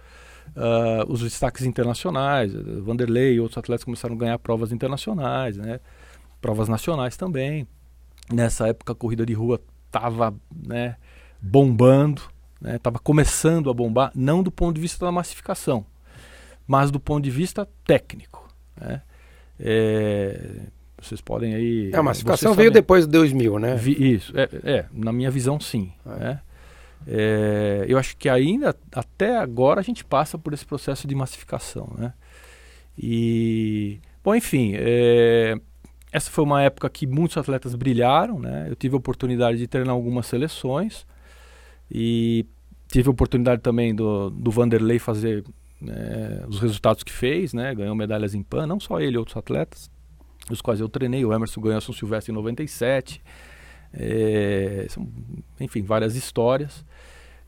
uh, 0.57 1.11
os 1.11 1.21
destaques 1.21 1.65
internacionais, 1.65 2.53
Vanderlei 2.53 3.35
e 3.35 3.41
outros 3.41 3.59
atletas 3.59 3.85
começaram 3.85 4.15
a 4.15 4.19
ganhar 4.19 4.39
provas 4.39 4.73
internacionais, 4.73 5.57
né? 5.57 5.81
Provas 6.41 6.69
nacionais 6.69 7.17
também. 7.17 7.67
Nessa 8.33 8.69
época 8.69 8.93
a 8.93 8.97
corrida 8.97 9.25
de 9.25 9.33
rua 9.33 9.61
estava 9.87 10.35
né, 10.67 10.97
bombando, 11.41 12.23
estava 12.75 12.97
né, 12.97 13.01
começando 13.03 13.71
a 13.71 13.75
bombar, 13.75 14.13
não 14.15 14.43
do 14.43 14.51
ponto 14.51 14.75
de 14.75 14.81
vista 14.81 15.05
da 15.05 15.11
massificação, 15.11 15.85
mas 16.67 16.91
do 16.91 17.01
ponto 17.01 17.25
de 17.25 17.31
vista 17.31 17.67
técnico. 17.85 18.47
Né? 18.79 19.03
É, 19.59 20.61
vocês 21.01 21.21
podem 21.21 21.55
aí. 21.55 21.91
É, 21.93 21.97
a 21.97 22.03
massificação 22.03 22.55
veio 22.55 22.71
depois 22.71 23.07
de 23.07 23.13
2000, 23.13 23.59
né? 23.59 23.75
Vi, 23.77 24.15
isso, 24.15 24.33
é, 24.37 24.49
é, 24.63 24.85
na 24.93 25.13
minha 25.13 25.31
visão, 25.31 25.59
sim. 25.59 25.93
É. 26.07 26.19
Né? 26.19 26.41
É, 27.07 27.85
eu 27.89 27.99
acho 27.99 28.17
que 28.17 28.29
ainda, 28.29 28.77
até 28.93 29.39
agora, 29.39 29.81
a 29.81 29.85
gente 29.85 30.05
passa 30.05 30.37
por 30.37 30.53
esse 30.53 30.67
processo 30.67 31.07
de 31.07 31.15
massificação. 31.15 31.93
Né? 31.97 32.13
E, 32.99 34.01
bom, 34.23 34.35
enfim, 34.35 34.73
é, 34.75 35.59
essa 36.13 36.31
foi 36.31 36.45
uma 36.45 36.63
época 36.63 36.89
que 36.91 37.07
muitos 37.07 37.37
atletas 37.37 37.75
brilharam, 37.75 38.39
né? 38.39 38.67
Eu 38.69 38.75
tive 38.75 38.95
a 38.95 38.99
oportunidade 38.99 39.59
de 39.59 39.67
treinar 39.67 39.95
algumas 39.95 40.27
seleções 40.27 41.07
e 41.91 42.47
tive 42.89 43.09
a 43.09 43.13
oportunidade 43.13 43.63
também 43.63 43.95
do, 43.95 44.31
do 44.31 44.51
Vanderlei 44.51 44.99
fazer 44.99 45.45
né, 45.81 46.45
os 46.49 46.59
resultados 46.61 47.03
que 47.03 47.13
fez, 47.13 47.53
né? 47.53 47.75
Ganhou 47.75 47.95
medalhas 47.95 48.35
em 48.35 48.43
PAN, 48.43 48.67
não 48.67 48.81
só 48.81 49.01
ele, 49.01 49.19
outros 49.19 49.37
atletas, 49.37 49.91
os 50.51 50.61
quais 50.61 50.81
eu 50.81 50.89
treinei. 50.89 51.25
O 51.25 51.33
Emerson 51.33 51.61
ganhou 51.61 51.81
São 51.81 51.95
Silvestre 51.95 52.33
em 52.33 52.35
97. 52.35 53.23
É, 54.01 54.87
são, 54.89 55.09
enfim, 55.59 55.83
várias 55.83 56.15
histórias. 56.15 56.85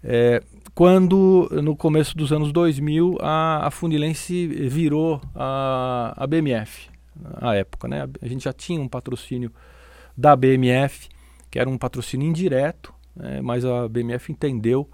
É, 0.03 0.43
quando, 0.75 1.49
no 1.63 1.77
começo 1.77 2.17
dos 2.17 2.33
anos 2.33 2.53
2000, 2.53 3.19
a, 3.21 3.67
a 3.67 3.71
Funilense 3.71 4.47
virou 4.47 5.21
a, 5.35 6.15
a 6.17 6.27
BMF, 6.27 6.89
à 7.35 7.55
época. 7.55 7.87
Né? 7.87 8.09
A 8.21 8.27
gente 8.27 8.45
já 8.45 8.53
tinha 8.53 8.81
um 8.81 8.89
patrocínio 8.89 9.53
da 10.17 10.35
BMF, 10.35 11.09
que 11.51 11.59
era 11.59 11.69
um 11.69 11.79
patrocínio 11.79 12.27
indireto, 12.27 12.93
né? 13.15 13.41
mas 13.41 13.65
a 13.65 13.89
BMF 13.89 14.33
entendeu 14.33 14.89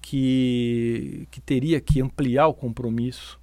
que, 0.00 1.26
que 1.30 1.40
teria 1.40 1.80
que 1.80 2.00
ampliar 2.00 2.46
o 2.46 2.54
compromisso 2.54 3.40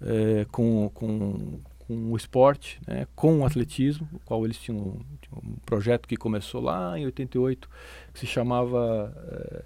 é, 0.00 0.46
com, 0.50 0.90
com, 0.94 1.60
com 1.86 2.12
o 2.12 2.16
esporte, 2.16 2.80
né? 2.86 3.06
com 3.14 3.40
o 3.40 3.46
atletismo, 3.46 4.08
o 4.12 4.18
qual 4.20 4.44
eles 4.44 4.58
tinham, 4.58 5.00
tinham, 5.20 5.42
um 5.44 5.56
projeto 5.64 6.06
que 6.08 6.16
começou 6.16 6.60
lá 6.60 6.98
em 6.98 7.04
88, 7.06 7.68
que 8.12 8.20
se 8.20 8.26
chamava... 8.26 9.12
É, 9.28 9.64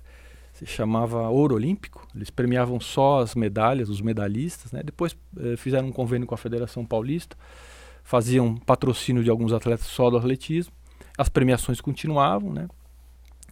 se 0.52 0.64
chamava 0.64 1.28
Ouro 1.28 1.54
Olímpico. 1.54 2.08
Eles 2.14 2.30
premiavam 2.30 2.80
só 2.80 3.20
as 3.20 3.34
medalhas, 3.34 3.90
os 3.90 4.00
medalhistas. 4.00 4.72
Né? 4.72 4.82
Depois 4.82 5.14
eh, 5.38 5.54
fizeram 5.54 5.88
um 5.88 5.92
convênio 5.92 6.26
com 6.26 6.34
a 6.34 6.38
Federação 6.38 6.82
Paulista 6.82 7.36
faziam 8.06 8.54
patrocínio 8.54 9.24
de 9.24 9.28
alguns 9.28 9.52
atletas 9.52 9.86
só 9.86 10.08
do 10.08 10.16
atletismo. 10.16 10.72
As 11.18 11.28
premiações 11.28 11.80
continuavam, 11.80 12.52
né? 12.52 12.68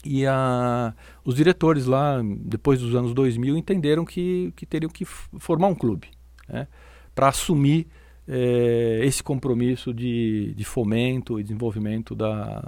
E 0.04 0.24
a, 0.26 0.94
os 1.24 1.34
diretores 1.34 1.86
lá, 1.86 2.20
depois 2.22 2.78
dos 2.78 2.94
anos 2.94 3.12
2000, 3.12 3.56
entenderam 3.56 4.04
que, 4.04 4.52
que 4.54 4.64
teriam 4.64 4.90
que 4.90 5.04
formar 5.04 5.66
um 5.66 5.74
clube 5.74 6.08
né? 6.48 6.68
para 7.14 7.28
assumir 7.28 7.88
eh, 8.26 9.00
esse 9.02 9.22
compromisso 9.22 9.92
de, 9.92 10.54
de 10.54 10.64
fomento 10.64 11.38
e 11.38 11.42
desenvolvimento 11.42 12.14
da, 12.14 12.60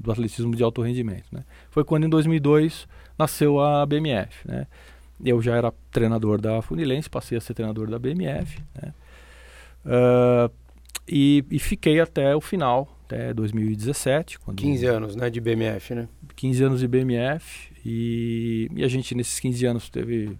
do 0.00 0.10
atletismo 0.10 0.54
de 0.54 0.62
alto 0.62 0.82
rendimento. 0.82 1.26
Né? 1.32 1.44
Foi 1.70 1.84
quando, 1.84 2.04
em 2.04 2.08
2002, 2.08 2.88
nasceu 3.18 3.60
a 3.60 3.84
BMF. 3.84 4.46
Né? 4.46 4.66
Eu 5.24 5.40
já 5.40 5.56
era 5.56 5.72
treinador 5.90 6.40
da 6.40 6.60
Funilense, 6.62 7.08
passei 7.08 7.36
a 7.38 7.40
ser 7.40 7.54
treinador 7.54 7.88
da 7.88 7.98
BMF. 7.98 8.62
Né? 8.74 8.92
Uh, 9.84 10.50
e, 11.08 11.44
e, 11.50 11.58
fiquei 11.58 12.00
até 12.00 12.34
o 12.34 12.40
final, 12.40 12.98
até 13.04 13.32
2017. 13.32 14.40
Quando 14.40 14.58
15 14.58 14.86
anos, 14.86 15.16
né, 15.16 15.30
de 15.30 15.40
BMF, 15.40 15.94
né? 15.94 16.08
15 16.34 16.64
anos 16.64 16.80
de 16.80 16.88
BMF 16.88 17.72
e, 17.84 18.68
e 18.74 18.84
a 18.84 18.88
gente 18.88 19.14
nesses 19.14 19.38
15 19.38 19.66
anos 19.66 19.88
teve, 19.88 20.36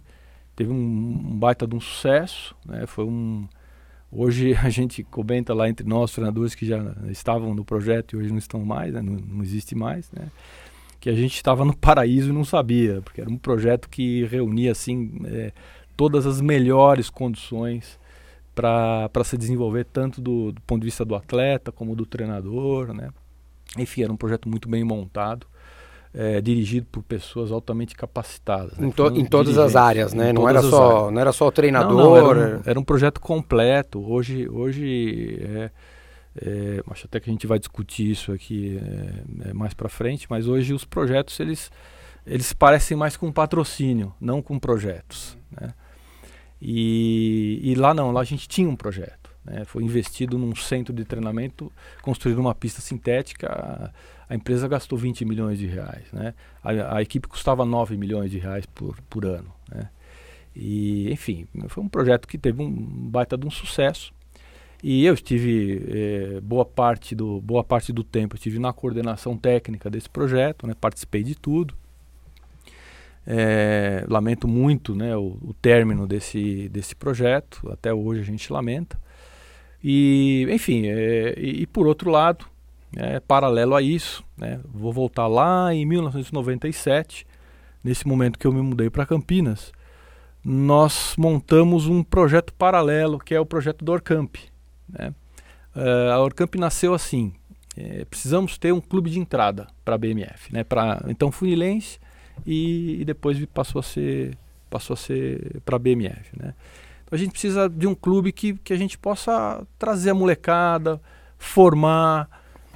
teve 0.56 0.70
um, 0.70 0.74
um, 0.74 1.38
baita 1.38 1.66
de 1.66 1.76
um 1.76 1.80
sucesso, 1.80 2.56
né? 2.66 2.86
Foi 2.86 3.04
um... 3.04 3.46
Hoje 4.16 4.54
a 4.64 4.70
gente 4.70 5.04
comenta 5.04 5.52
lá 5.52 5.68
entre 5.68 5.86
nós, 5.86 6.12
treinadores 6.12 6.54
que 6.54 6.64
já 6.64 6.78
estavam 7.10 7.54
no 7.54 7.64
projeto 7.64 8.14
e 8.14 8.18
hoje 8.18 8.30
não 8.30 8.38
estão 8.38 8.64
mais, 8.64 8.94
né? 8.94 9.02
não, 9.02 9.14
não 9.14 9.42
existe 9.42 9.74
mais, 9.74 10.10
né? 10.10 10.30
Que 10.98 11.10
a 11.10 11.14
gente 11.14 11.34
estava 11.34 11.64
no 11.64 11.76
paraíso 11.76 12.30
e 12.30 12.32
não 12.32 12.44
sabia, 12.44 13.02
porque 13.02 13.20
era 13.20 13.30
um 13.30 13.36
projeto 13.36 13.88
que 13.88 14.24
reunia, 14.24 14.72
assim, 14.72 15.20
é, 15.26 15.52
todas 15.94 16.26
as 16.26 16.40
melhores 16.40 17.10
condições 17.10 17.98
para 18.54 19.10
se 19.22 19.36
desenvolver 19.36 19.84
tanto 19.84 20.20
do, 20.20 20.50
do, 20.50 20.60
ponto 20.62 20.80
de 20.80 20.86
vista 20.86 21.04
do 21.04 21.14
atleta 21.14 21.70
como 21.70 21.94
do 21.94 22.06
treinador, 22.06 22.94
né? 22.94 23.10
Enfim, 23.76 24.02
era 24.02 24.12
um 24.12 24.16
projeto 24.16 24.48
muito 24.48 24.66
bem 24.66 24.82
montado, 24.82 25.46
é, 26.16 26.40
dirigido 26.40 26.86
por 26.90 27.02
pessoas 27.02 27.52
altamente 27.52 27.94
capacitadas. 27.94 28.78
Né? 28.78 28.86
Em, 28.86 28.90
to, 28.90 29.08
em 29.08 29.24
todas 29.26 29.58
as 29.58 29.76
áreas, 29.76 30.14
né? 30.14 30.32
Não 30.32 30.48
era, 30.48 30.62
só, 30.62 31.10
não 31.10 31.20
era 31.20 31.30
só 31.30 31.46
o 31.46 31.52
treinador. 31.52 31.94
Não, 31.94 32.10
não, 32.10 32.16
era, 32.16 32.56
um, 32.56 32.62
era, 32.64 32.80
um, 32.80 32.82
projeto 32.82 33.20
completo. 33.20 34.00
Hoje, 34.00 34.48
hoje 34.48 35.38
é, 35.42 35.70
é, 36.40 36.82
acho 36.90 37.06
até 37.06 37.20
que 37.20 37.28
a 37.28 37.32
gente 37.32 37.46
vai 37.46 37.58
discutir 37.58 38.10
isso 38.10 38.32
aqui 38.32 38.80
é, 39.44 39.50
é 39.50 39.52
mais 39.52 39.74
para 39.74 39.90
frente, 39.90 40.26
mas 40.30 40.48
hoje 40.48 40.72
os 40.72 40.86
projetos 40.86 41.38
eles, 41.38 41.70
eles 42.26 42.50
parecem 42.54 42.96
mais 42.96 43.14
com 43.14 43.30
patrocínio, 43.30 44.14
não 44.18 44.40
com 44.40 44.58
projetos. 44.58 45.36
Né? 45.60 45.74
E, 46.62 47.60
e 47.62 47.74
lá 47.74 47.92
não, 47.92 48.10
lá 48.10 48.22
a 48.22 48.24
gente 48.24 48.48
tinha 48.48 48.66
um 48.66 48.76
projeto. 48.76 49.30
Né? 49.44 49.66
Foi 49.66 49.82
investido 49.82 50.38
num 50.38 50.56
centro 50.56 50.94
de 50.94 51.04
treinamento, 51.04 51.70
construído 52.00 52.38
uma 52.38 52.54
pista 52.54 52.80
sintética. 52.80 53.92
A, 54.28 54.34
empresa 54.34 54.66
gastou 54.68 54.98
20 54.98 55.24
milhões 55.24 55.58
de 55.58 55.66
reais. 55.66 56.04
Né? 56.12 56.34
A, 56.62 56.96
a, 56.96 57.02
equipe 57.02 57.28
custava 57.28 57.64
9 57.64 57.96
milhões 57.96 58.30
de 58.30 58.38
reais 58.38 58.66
por, 58.66 59.00
por 59.08 59.24
ano. 59.24 59.52
Né? 59.70 59.88
E, 60.54 61.12
enfim, 61.12 61.46
foi 61.68 61.82
um 61.82 61.88
projeto 61.88 62.26
que 62.26 62.38
teve 62.38 62.62
um 62.62 62.70
baita 62.70 63.36
de 63.36 63.46
um 63.46 63.50
sucesso. 63.50 64.12
E 64.82 65.04
eu 65.04 65.14
estive 65.14 65.82
eh, 65.88 66.40
boa 66.42 66.64
parte 66.64 67.14
do 67.14 67.40
boa 67.40 67.64
parte 67.64 67.92
do 67.92 68.04
tempo 68.04 68.36
estive 68.36 68.58
na 68.58 68.72
coordenação 68.74 69.36
técnica 69.36 69.88
desse 69.88 70.08
projeto, 70.08 70.66
né? 70.66 70.74
participei 70.78 71.22
de 71.22 71.34
tudo. 71.34 71.74
É, 73.26 74.04
lamento 74.08 74.46
muito 74.46 74.94
né, 74.94 75.16
o, 75.16 75.36
o, 75.42 75.52
término 75.60 76.06
desse, 76.06 76.68
desse 76.68 76.94
projeto, 76.94 77.68
até 77.72 77.92
hoje 77.92 78.20
a 78.20 78.24
gente 78.24 78.52
lamenta. 78.52 78.96
E, 79.82 80.46
enfim, 80.48 80.86
é, 80.86 81.34
e, 81.36 81.62
e, 81.62 81.66
por 81.66 81.88
outro 81.88 82.08
lado, 82.08 82.46
é, 82.94 83.20
paralelo 83.20 83.74
a 83.74 83.82
isso, 83.82 84.22
né, 84.36 84.60
vou 84.72 84.92
voltar 84.92 85.26
lá 85.26 85.72
em 85.74 85.84
1997, 85.86 87.26
nesse 87.82 88.06
momento 88.06 88.38
que 88.38 88.46
eu 88.46 88.52
me 88.52 88.60
mudei 88.60 88.90
para 88.90 89.06
Campinas. 89.06 89.72
nós 90.44 91.14
montamos 91.16 91.86
um 91.86 92.02
projeto 92.02 92.52
paralelo, 92.54 93.18
que 93.18 93.34
é 93.34 93.40
o 93.40 93.46
projeto 93.46 93.84
do 93.84 93.92
Orcamp. 93.92 94.36
Né? 94.88 95.12
Uh, 95.74 96.12
a 96.12 96.20
Orcamp 96.20 96.54
nasceu 96.54 96.94
assim, 96.94 97.32
é, 97.76 98.04
precisamos 98.06 98.56
ter 98.56 98.72
um 98.72 98.80
clube 98.80 99.10
de 99.10 99.18
entrada 99.18 99.66
para 99.84 99.96
a 99.96 99.98
BMF, 99.98 100.52
né? 100.52 100.64
Para 100.64 101.04
então 101.08 101.30
Funilense 101.30 101.98
e, 102.46 103.02
e, 103.02 103.04
depois 103.04 103.44
passou 103.46 103.80
a 103.80 103.82
ser 103.82 104.36
passou 104.70 104.94
a 104.94 104.96
ser 104.96 105.60
para 105.62 105.76
a 105.76 105.78
BMF, 105.78 106.30
né? 106.38 106.54
Então 107.04 107.14
a 107.14 107.18
gente 107.18 107.32
precisa 107.32 107.68
de 107.68 107.86
um 107.86 107.94
clube 107.94 108.32
que, 108.32 108.54
que 108.54 108.72
a 108.72 108.76
gente 108.78 108.96
possa 108.96 109.62
trazer 109.78 110.10
a 110.10 110.14
molecada, 110.14 111.00
formar, 111.38 112.28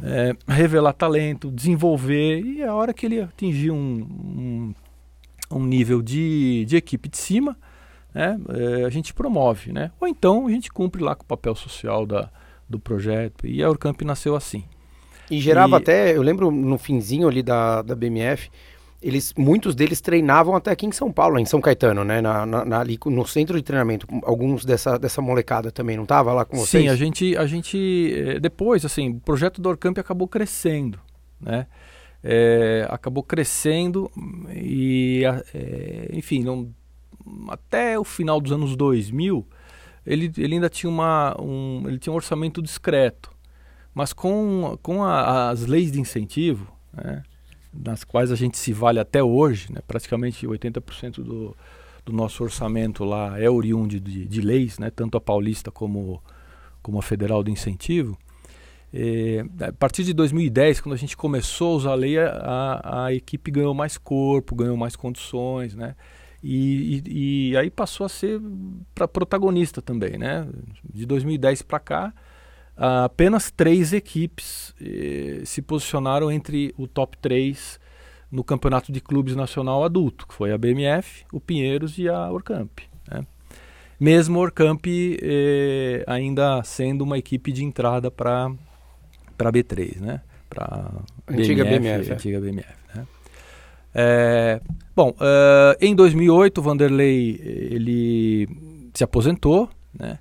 é, 0.02 0.35
revelar 0.47 0.92
talento, 0.92 1.50
desenvolver 1.50 2.40
e 2.40 2.62
a 2.62 2.75
hora 2.75 2.95
que 2.95 3.07
ele 3.07 3.21
atingir 3.21 3.71
um, 3.71 3.75
um, 3.76 4.75
um 5.50 5.64
nível 5.64 6.02
de, 6.02 6.64
de 6.66 6.76
equipe 6.76 7.09
de 7.09 7.19
cima, 7.19 7.57
né? 8.14 8.38
É, 8.49 8.85
a 8.85 8.90
gente 8.90 9.14
promove, 9.14 9.73
né? 9.73 9.90
Ou 10.00 10.09
então 10.09 10.47
a 10.47 10.50
gente 10.50 10.71
cumpre 10.71 11.02
lá 11.02 11.14
com 11.14 11.23
o 11.23 11.26
papel 11.26 11.54
social 11.54 12.07
da, 12.07 12.30
do 12.69 12.78
projeto 12.78 13.47
e 13.47 13.62
a 13.62 13.69
Urcamp 13.69 14.00
nasceu 14.02 14.35
assim. 14.35 14.64
E 15.30 15.40
gerava 15.40 15.76
e... 15.76 15.78
até, 15.78 16.16
eu 16.16 16.23
lembro 16.23 16.50
no 16.50 16.76
finzinho 16.76 17.28
ali 17.28 17.42
da, 17.42 17.83
da 17.83 17.95
BMF, 17.95 18.50
eles, 19.02 19.33
muitos 19.37 19.75
deles 19.75 20.00
treinavam 20.00 20.54
até 20.54 20.71
aqui 20.71 20.87
em 20.87 20.92
São 20.92 21.11
Paulo, 21.11 21.38
em 21.38 21.47
São 21.47 21.61
Caetano, 21.61 22.04
né? 22.04 22.21
Na, 22.21 22.45
na, 22.45 22.80
ali 22.80 22.99
no 23.07 23.26
centro 23.26 23.57
de 23.57 23.62
treinamento. 23.62 24.07
Alguns 24.23 24.64
dessa, 24.64 24.99
dessa 24.99 25.23
molecada 25.23 25.73
também, 25.73 25.97
não 25.97 26.04
tava 26.04 26.33
lá 26.33 26.45
com 26.45 26.59
vocês? 26.59 26.85
Sim, 26.85 26.88
a 26.88 26.95
gente, 26.95 27.37
a 27.37 27.47
gente 27.47 28.12
eh, 28.14 28.38
depois, 28.38 28.85
assim, 28.85 29.11
o 29.11 29.21
projeto 29.21 29.61
do 29.61 29.69
Orcamp 29.69 29.99
acabou 29.99 30.28
crescendo, 30.28 30.99
né? 31.40 31.66
É, 32.23 32.87
acabou 32.90 33.23
crescendo 33.23 34.11
e, 34.54 35.23
é, 35.54 36.11
enfim, 36.12 36.45
não, 36.45 36.71
até 37.49 37.99
o 37.99 38.04
final 38.04 38.38
dos 38.38 38.52
anos 38.52 38.76
2000, 38.76 39.47
ele, 40.04 40.30
ele 40.37 40.54
ainda 40.54 40.69
tinha, 40.69 40.90
uma, 40.90 41.35
um, 41.40 41.85
ele 41.87 41.99
tinha 41.99 42.12
um 42.12 42.16
orçamento 42.16 42.61
discreto. 42.61 43.30
Mas 43.95 44.12
com, 44.12 44.78
com 44.83 45.02
a, 45.02 45.49
as 45.49 45.64
leis 45.64 45.90
de 45.90 45.99
incentivo, 45.99 46.71
né, 46.92 47.23
nas 47.73 48.05
quais 48.05 48.33
a 48.33 48.37
gente 48.37 48.59
se 48.59 48.73
vale 48.73 48.99
até 48.99 49.23
hoje, 49.23 49.73
né, 49.73 49.81
praticamente 49.87 50.47
80% 50.47 51.23
do, 51.23 51.57
do 52.05 52.12
nosso 52.12 52.43
orçamento 52.43 53.05
lá 53.05 53.41
é 53.41 53.49
oriundo 53.49 54.00
de, 54.00 54.25
de, 54.27 54.41
leis, 54.41 54.79
né, 54.79 54.91
tanto 54.91 55.17
a 55.17 55.21
paulista 55.21 55.71
como, 55.71 56.23
como 56.83 56.99
a 56.99 57.03
federal 57.03 57.43
de 57.43 57.50
incentivo. 57.50 58.19
É, 58.93 59.45
a 59.61 59.73
partir 59.73 60.03
de 60.03 60.12
2010, 60.12 60.81
quando 60.81 60.95
a 60.95 60.99
gente 60.99 61.17
começou 61.17 61.75
a 61.75 61.77
usar 61.77 61.91
a 61.93 61.95
lei, 61.95 62.19
a, 62.19 63.05
a 63.05 63.15
equipe 63.15 63.50
ganhou 63.50 63.73
mais 63.73 63.97
corpo, 63.97 64.57
ganhou 64.57 64.77
mais 64.77 64.97
condições, 64.97 65.77
né? 65.77 65.95
E, 66.43 67.03
e, 67.07 67.50
e 67.50 67.57
aí 67.57 67.71
passou 67.71 68.05
a 68.05 68.09
ser 68.09 68.41
para 68.95 69.07
protagonista 69.07 69.81
também, 69.81 70.19
né? 70.19 70.49
De 70.93 71.07
2010 71.07 71.62
para 71.62 71.79
cá, 71.79 72.15
apenas 72.80 73.50
três 73.50 73.92
equipes 73.92 74.75
eh, 74.80 75.42
se 75.44 75.60
posicionaram 75.60 76.32
entre 76.32 76.75
o 76.78 76.88
top 76.88 77.18
3 77.18 77.78
no 78.32 78.42
campeonato 78.42 78.90
de 78.90 79.02
clubes 79.02 79.37
nacional 79.37 79.84
adulto, 79.84 80.26
que 80.26 80.32
foi 80.32 80.50
a 80.50 80.56
BMF, 80.56 81.26
o 81.30 81.38
Pinheiros 81.38 81.99
e 81.99 82.08
a 82.08 82.30
Orcamp. 82.32 82.80
Né? 83.10 83.26
Mesmo 83.99 84.38
a 84.38 84.42
Orcamp 84.42 84.87
eh, 84.87 86.02
ainda 86.06 86.62
sendo 86.62 87.02
uma 87.02 87.18
equipe 87.18 87.52
de 87.52 87.62
entrada 87.64 88.10
para 88.10 88.46
a 88.46 89.52
B3, 89.52 90.00
né? 90.00 90.22
Para 90.49 90.90
antiga 91.28 91.64
BMF, 91.64 92.10
é. 92.10 92.14
antiga 92.14 92.40
BMF. 92.40 92.75
Né? 92.94 93.06
É, 93.94 94.60
bom, 94.96 95.10
uh, 95.10 95.76
em 95.80 95.94
2008 95.94 96.58
o 96.58 96.62
Vanderlei 96.62 97.40
ele 97.44 98.49
se 98.94 99.04
aposentou, 99.04 99.68
né? 99.92 100.18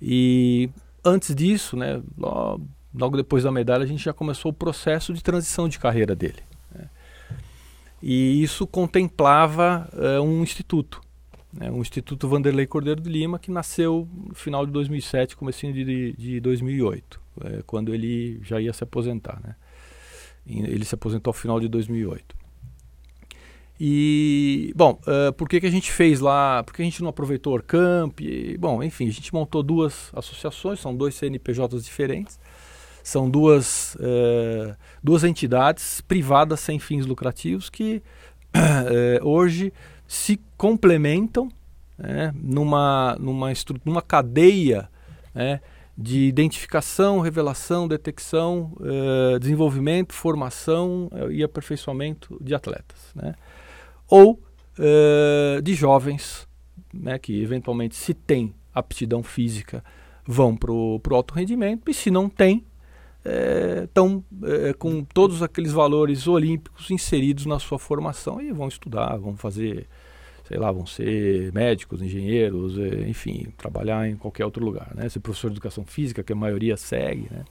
E 0.00 0.70
antes 1.08 1.34
disso, 1.34 1.76
né, 1.76 2.02
logo, 2.16 3.16
depois 3.16 3.44
da 3.44 3.50
medalha, 3.50 3.84
a 3.84 3.86
gente 3.86 4.04
já 4.04 4.12
começou 4.12 4.50
o 4.50 4.54
processo 4.54 5.12
de 5.12 5.22
transição 5.22 5.68
de 5.68 5.78
carreira 5.78 6.14
dele. 6.14 6.42
Né? 6.74 6.88
E 8.02 8.42
isso 8.42 8.66
contemplava 8.66 9.88
uh, 9.92 10.22
um 10.22 10.42
instituto, 10.42 11.00
né, 11.52 11.70
um 11.70 11.80
Instituto 11.80 12.28
Vanderlei 12.28 12.66
Cordeiro 12.66 13.00
de 13.00 13.08
Lima, 13.08 13.38
que 13.38 13.50
nasceu 13.50 14.08
no 14.28 14.34
final 14.34 14.64
de 14.66 14.72
2007, 14.72 15.36
comecinho 15.36 15.72
de, 15.72 16.12
de 16.12 16.40
2008, 16.40 17.20
é, 17.40 17.46
eh, 17.46 17.62
quando 17.66 17.94
ele 17.94 18.40
já 18.42 18.60
ia 18.60 18.72
se 18.72 18.84
aposentar. 18.84 19.40
Né? 19.42 19.54
Ele 20.46 20.84
se 20.84 20.94
aposentou 20.94 21.30
ao 21.30 21.34
final 21.34 21.58
de 21.58 21.68
2008. 21.68 22.37
E, 23.80 24.72
bom, 24.74 24.98
uh, 25.06 25.32
por 25.34 25.48
que, 25.48 25.60
que 25.60 25.66
a 25.66 25.70
gente 25.70 25.92
fez 25.92 26.18
lá? 26.18 26.64
Por 26.64 26.74
que 26.74 26.82
a 26.82 26.84
gente 26.84 27.00
não 27.00 27.10
aproveitou 27.10 27.52
o 27.52 27.56
Orcamp? 27.56 28.20
E, 28.20 28.58
bom, 28.58 28.82
enfim, 28.82 29.06
a 29.06 29.12
gente 29.12 29.32
montou 29.32 29.62
duas 29.62 30.10
associações, 30.12 30.80
são 30.80 30.96
dois 30.96 31.14
CNPJs 31.14 31.84
diferentes. 31.84 32.40
São 33.04 33.30
duas, 33.30 33.94
uh, 33.94 34.76
duas 35.02 35.22
entidades 35.22 36.00
privadas 36.00 36.60
sem 36.60 36.78
fins 36.78 37.06
lucrativos 37.06 37.70
que 37.70 38.02
uh, 38.54 39.22
hoje 39.26 39.72
se 40.06 40.40
complementam 40.56 41.48
né, 41.96 42.32
numa, 42.34 43.16
numa, 43.18 43.52
numa 43.84 44.02
cadeia 44.02 44.90
né, 45.32 45.60
de 45.96 46.24
identificação, 46.26 47.20
revelação, 47.20 47.88
detecção, 47.88 48.72
desenvolvimento, 49.40 50.12
formação 50.12 51.10
e 51.30 51.42
aperfeiçoamento 51.42 52.38
de 52.40 52.54
atletas. 52.54 53.10
Né? 53.14 53.34
Ou 54.08 54.40
uh, 54.78 55.62
de 55.62 55.74
jovens 55.74 56.48
né, 56.92 57.18
que 57.18 57.40
eventualmente 57.42 57.94
se 57.94 58.14
tem 58.14 58.54
aptidão 58.74 59.22
física 59.22 59.84
vão 60.26 60.56
para 60.56 60.72
o 60.72 61.00
alto 61.12 61.34
rendimento 61.34 61.90
e 61.90 61.94
se 61.94 62.10
não 62.10 62.28
tem 62.28 62.64
estão 63.84 64.24
é, 64.42 64.70
é, 64.70 64.72
com 64.72 65.04
todos 65.04 65.42
aqueles 65.42 65.72
valores 65.72 66.26
olímpicos 66.26 66.90
inseridos 66.90 67.46
na 67.46 67.58
sua 67.58 67.78
formação 67.78 68.40
e 68.40 68.52
vão 68.52 68.68
estudar, 68.68 69.16
vão 69.16 69.36
fazer, 69.36 69.86
sei 70.46 70.58
lá, 70.58 70.70
vão 70.72 70.86
ser 70.86 71.52
médicos, 71.52 72.00
engenheiros, 72.00 72.78
é, 72.78 73.08
enfim, 73.08 73.48
trabalhar 73.56 74.08
em 74.08 74.16
qualquer 74.16 74.44
outro 74.44 74.64
lugar, 74.64 74.92
né? 74.94 75.08
Ser 75.08 75.20
professor 75.20 75.50
de 75.50 75.54
educação 75.54 75.84
física, 75.84 76.22
que 76.22 76.32
a 76.32 76.36
maioria 76.36 76.76
segue, 76.76 77.28
né? 77.30 77.44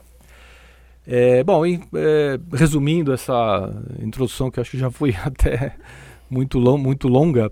Bom, 1.45 1.65
e, 1.65 1.79
resumindo 2.51 3.13
essa 3.13 3.71
introdução 4.01 4.51
que 4.51 4.59
acho 4.59 4.71
que 4.71 4.77
já 4.77 4.91
foi 4.91 5.15
até 5.23 5.75
muito, 6.29 6.59
long, 6.59 6.77
muito 6.77 7.07
longa, 7.07 7.51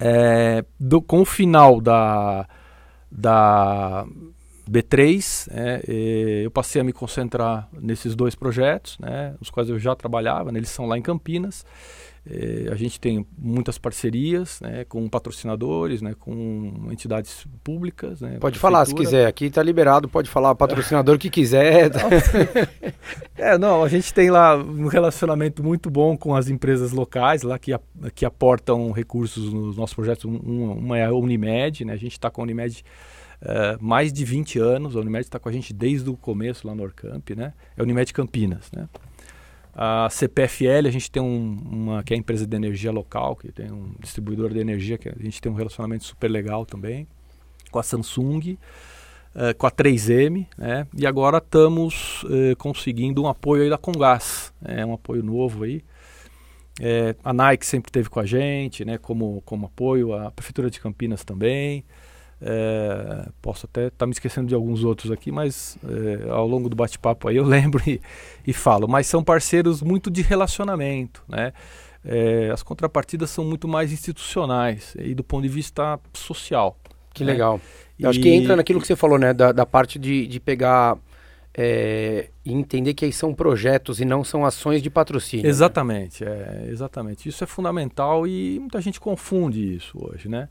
é, 0.00 0.64
do, 0.78 1.00
com 1.00 1.20
o 1.20 1.24
final 1.24 1.80
da, 1.80 2.46
da 3.10 4.06
B3, 4.68 5.48
é, 5.50 6.42
eu 6.44 6.50
passei 6.50 6.80
a 6.80 6.84
me 6.84 6.92
concentrar 6.92 7.68
nesses 7.72 8.14
dois 8.14 8.34
projetos, 8.34 8.98
né, 8.98 9.34
os 9.40 9.50
quais 9.50 9.68
eu 9.68 9.78
já 9.78 9.94
trabalhava, 9.94 10.52
né, 10.52 10.58
eles 10.58 10.70
são 10.70 10.86
lá 10.86 10.98
em 10.98 11.02
Campinas. 11.02 11.64
A 12.70 12.74
gente 12.74 13.00
tem 13.00 13.26
muitas 13.38 13.78
parcerias 13.78 14.60
né, 14.60 14.84
com 14.84 15.08
patrocinadores, 15.08 16.02
né, 16.02 16.14
com 16.18 16.88
entidades 16.90 17.46
públicas. 17.64 18.20
Né, 18.20 18.36
pode 18.38 18.58
falar 18.58 18.84
se 18.84 18.94
quiser, 18.94 19.26
aqui 19.26 19.46
está 19.46 19.62
liberado, 19.62 20.10
pode 20.10 20.28
falar 20.28 20.54
patrocinador 20.54 21.18
que 21.18 21.30
quiser. 21.30 21.90
é, 23.34 23.56
não, 23.56 23.82
a 23.82 23.88
gente 23.88 24.12
tem 24.12 24.30
lá 24.30 24.56
um 24.56 24.88
relacionamento 24.88 25.64
muito 25.64 25.88
bom 25.88 26.18
com 26.18 26.34
as 26.34 26.50
empresas 26.50 26.92
locais 26.92 27.42
lá 27.42 27.58
que, 27.58 27.72
que 28.14 28.26
aportam 28.26 28.92
recursos 28.92 29.50
nos 29.50 29.78
nossos 29.78 29.94
projetos. 29.94 30.26
Um, 30.26 30.72
uma 30.72 30.98
é 30.98 31.06
a 31.06 31.12
Unimed, 31.14 31.86
né, 31.86 31.94
a 31.94 31.96
gente 31.98 32.12
está 32.12 32.30
com 32.30 32.42
a 32.42 32.44
Unimed 32.44 32.84
uh, 33.42 33.82
mais 33.82 34.12
de 34.12 34.24
20 34.24 34.58
anos, 34.58 34.96
a 34.96 35.00
Unimed 35.00 35.24
está 35.24 35.38
com 35.38 35.48
a 35.48 35.52
gente 35.52 35.72
desde 35.72 36.08
o 36.08 36.16
começo 36.16 36.66
lá 36.66 36.74
no 36.74 36.82
Orcamp, 36.82 37.30
né, 37.30 37.52
é 37.76 37.80
a 37.80 37.84
Unimed 37.84 38.12
Campinas. 38.12 38.70
Né. 38.72 38.88
A 39.74 40.08
CPFL, 40.10 40.86
a 40.86 40.90
gente 40.90 41.10
tem 41.10 41.22
um, 41.22 41.56
uma 41.70 42.02
que 42.02 42.12
é 42.12 42.16
a 42.16 42.18
empresa 42.18 42.46
de 42.46 42.56
energia 42.56 42.90
local, 42.90 43.36
que 43.36 43.52
tem 43.52 43.70
um 43.70 43.92
distribuidor 44.00 44.52
de 44.52 44.58
energia, 44.58 44.98
que 44.98 45.08
a 45.08 45.14
gente 45.20 45.40
tem 45.40 45.50
um 45.50 45.54
relacionamento 45.54 46.04
super 46.04 46.28
legal 46.28 46.66
também, 46.66 47.06
com 47.70 47.78
a 47.78 47.82
Samsung, 47.82 48.58
uh, 49.34 49.56
com 49.56 49.66
a 49.66 49.70
3M, 49.70 50.46
né? 50.56 50.86
E 50.96 51.06
agora 51.06 51.38
estamos 51.38 52.24
uh, 52.24 52.56
conseguindo 52.56 53.22
um 53.22 53.28
apoio 53.28 53.62
aí 53.62 53.70
da 53.70 53.78
Congás, 53.78 54.52
é 54.64 54.84
um 54.84 54.94
apoio 54.94 55.22
novo 55.22 55.64
aí. 55.64 55.84
É, 56.80 57.16
a 57.24 57.32
Nike 57.32 57.66
sempre 57.66 57.90
teve 57.90 58.08
com 58.08 58.20
a 58.20 58.26
gente, 58.26 58.84
né? 58.84 58.98
Como, 58.98 59.42
como 59.44 59.66
apoio, 59.66 60.14
a 60.14 60.30
Prefeitura 60.30 60.70
de 60.70 60.80
Campinas 60.80 61.24
também. 61.24 61.84
É, 62.40 63.28
posso 63.42 63.66
até 63.66 63.86
estar 63.86 63.98
tá 63.98 64.06
me 64.06 64.12
esquecendo 64.12 64.46
de 64.46 64.54
alguns 64.54 64.84
outros 64.84 65.10
aqui, 65.10 65.32
mas 65.32 65.76
é, 65.84 66.30
ao 66.30 66.46
longo 66.46 66.68
do 66.68 66.76
bate-papo 66.76 67.28
aí 67.28 67.36
eu 67.36 67.44
lembro 67.44 67.82
e, 67.86 68.00
e, 68.46 68.52
falo. 68.52 68.86
Mas 68.86 69.06
são 69.06 69.22
parceiros 69.22 69.82
muito 69.82 70.10
de 70.10 70.22
relacionamento, 70.22 71.22
né? 71.28 71.52
É, 72.04 72.48
as 72.52 72.62
contrapartidas 72.62 73.28
são 73.30 73.44
muito 73.44 73.66
mais 73.66 73.92
institucionais 73.92 74.94
e 74.98 75.14
do 75.14 75.24
ponto 75.24 75.42
de 75.42 75.48
vista 75.48 75.98
social. 76.12 76.76
Que 77.12 77.24
né? 77.24 77.32
legal. 77.32 77.60
E... 77.98 78.06
Acho 78.06 78.20
que 78.20 78.28
entra 78.28 78.54
naquilo 78.54 78.80
que 78.80 78.86
você 78.86 78.94
falou, 78.94 79.18
né? 79.18 79.34
Da, 79.34 79.50
da 79.50 79.66
parte 79.66 79.98
de, 79.98 80.26
de 80.26 80.38
pegar 80.38 80.96
é, 81.60 82.28
e 82.44 82.52
entender 82.52 82.94
que 82.94 83.04
aí 83.04 83.12
são 83.12 83.34
projetos 83.34 84.00
e 84.00 84.04
não 84.04 84.22
são 84.22 84.46
ações 84.46 84.80
de 84.80 84.88
patrocínio. 84.88 85.42
Né? 85.42 85.50
Exatamente, 85.50 86.24
né? 86.24 86.30
é, 86.30 86.70
exatamente. 86.70 87.28
Isso 87.28 87.42
é 87.42 87.46
fundamental 87.48 88.28
e 88.28 88.60
muita 88.60 88.80
gente 88.80 89.00
confunde 89.00 89.74
isso 89.74 89.98
hoje, 90.00 90.28
né? 90.28 90.48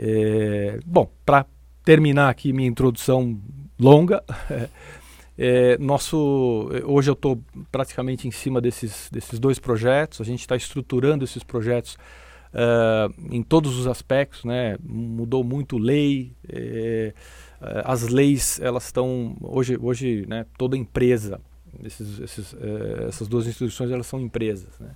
É, 0.00 0.78
bom, 0.86 1.10
para 1.26 1.44
terminar 1.84 2.28
aqui 2.28 2.52
minha 2.52 2.68
introdução 2.68 3.36
longa, 3.80 4.22
é, 5.36 5.76
nosso, 5.78 6.70
hoje 6.84 7.10
eu 7.10 7.14
estou 7.14 7.42
praticamente 7.72 8.28
em 8.28 8.30
cima 8.30 8.60
desses, 8.60 9.10
desses 9.10 9.40
dois 9.40 9.58
projetos, 9.58 10.20
a 10.20 10.24
gente 10.24 10.40
está 10.40 10.54
estruturando 10.54 11.24
esses 11.24 11.42
projetos 11.42 11.98
uh, 12.54 13.12
em 13.28 13.42
todos 13.42 13.76
os 13.76 13.88
aspectos, 13.88 14.44
né? 14.44 14.76
mudou 14.84 15.42
muito 15.42 15.76
lei, 15.76 16.32
é, 16.48 17.12
as 17.84 18.06
leis 18.06 18.60
elas 18.60 18.84
estão, 18.84 19.36
hoje, 19.40 19.76
hoje 19.80 20.24
né, 20.28 20.46
toda 20.56 20.76
empresa, 20.76 21.40
esses, 21.82 22.20
esses, 22.20 22.56
essas 23.08 23.26
duas 23.26 23.48
instituições 23.48 23.90
elas 23.90 24.06
são 24.06 24.20
empresas, 24.20 24.78
né? 24.78 24.90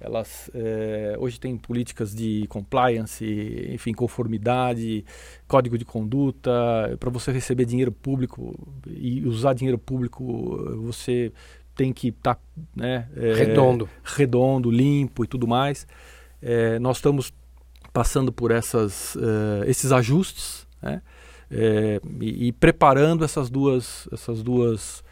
Elas 0.00 0.50
é, 0.54 1.16
hoje 1.18 1.40
têm 1.40 1.56
políticas 1.56 2.14
de 2.14 2.46
compliance, 2.48 3.24
enfim, 3.70 3.92
conformidade, 3.92 5.04
código 5.46 5.78
de 5.78 5.84
conduta. 5.84 6.50
Para 7.00 7.10
você 7.10 7.32
receber 7.32 7.64
dinheiro 7.64 7.92
público 7.92 8.54
e 8.86 9.26
usar 9.26 9.54
dinheiro 9.54 9.78
público, 9.78 10.24
você 10.82 11.32
tem 11.74 11.92
que 11.92 12.08
estar 12.08 12.34
tá, 12.34 12.40
né, 12.74 13.08
é, 13.16 13.34
redondo, 13.34 13.88
redondo, 14.04 14.70
limpo 14.70 15.24
e 15.24 15.26
tudo 15.26 15.46
mais. 15.46 15.86
É, 16.42 16.78
nós 16.78 16.98
estamos 16.98 17.32
passando 17.92 18.32
por 18.32 18.50
essas, 18.50 19.16
esses 19.66 19.92
ajustes, 19.92 20.66
né, 20.82 21.00
e, 22.20 22.48
e, 22.48 22.52
preparando 22.52 23.24
essas 23.24 23.48
duas, 23.48 24.08
essas 24.12 24.42
duas 24.42 25.04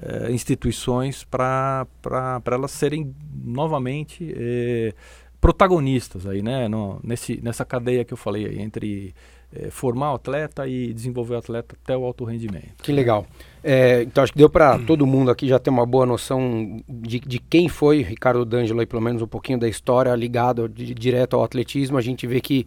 eh, 0.00 0.30
instituições 0.30 1.24
para 1.24 1.86
elas 2.50 2.70
serem 2.70 3.14
novamente 3.44 4.34
eh, 4.36 4.92
protagonistas 5.40 6.26
aí, 6.26 6.42
né? 6.42 6.68
No, 6.68 7.00
nesse, 7.02 7.40
nessa 7.42 7.64
cadeia 7.64 8.04
que 8.04 8.12
eu 8.12 8.16
falei 8.16 8.46
aí, 8.46 8.60
entre 8.60 9.14
eh, 9.52 9.70
formar 9.70 10.12
o 10.12 10.16
atleta 10.16 10.66
e 10.66 10.92
desenvolver 10.92 11.36
o 11.36 11.38
atleta 11.38 11.76
até 11.82 11.96
o 11.96 12.04
alto 12.04 12.24
rendimento. 12.24 12.82
Que 12.82 12.92
legal. 12.92 13.26
É, 13.62 14.02
então 14.02 14.22
acho 14.22 14.32
que 14.32 14.38
deu 14.38 14.50
para 14.50 14.78
todo 14.80 15.06
mundo 15.06 15.30
aqui 15.30 15.48
já 15.48 15.58
ter 15.58 15.70
uma 15.70 15.86
boa 15.86 16.04
noção 16.04 16.82
de, 16.88 17.20
de 17.20 17.38
quem 17.38 17.68
foi 17.68 18.02
Ricardo 18.02 18.44
D'Angelo 18.44 18.80
aí, 18.80 18.86
pelo 18.86 19.02
menos 19.02 19.22
um 19.22 19.26
pouquinho 19.26 19.58
da 19.58 19.68
história 19.68 20.14
ligado 20.14 20.68
direto 20.68 21.36
ao 21.36 21.44
atletismo. 21.44 21.96
A 21.96 22.02
gente 22.02 22.26
vê 22.26 22.40
que 22.40 22.66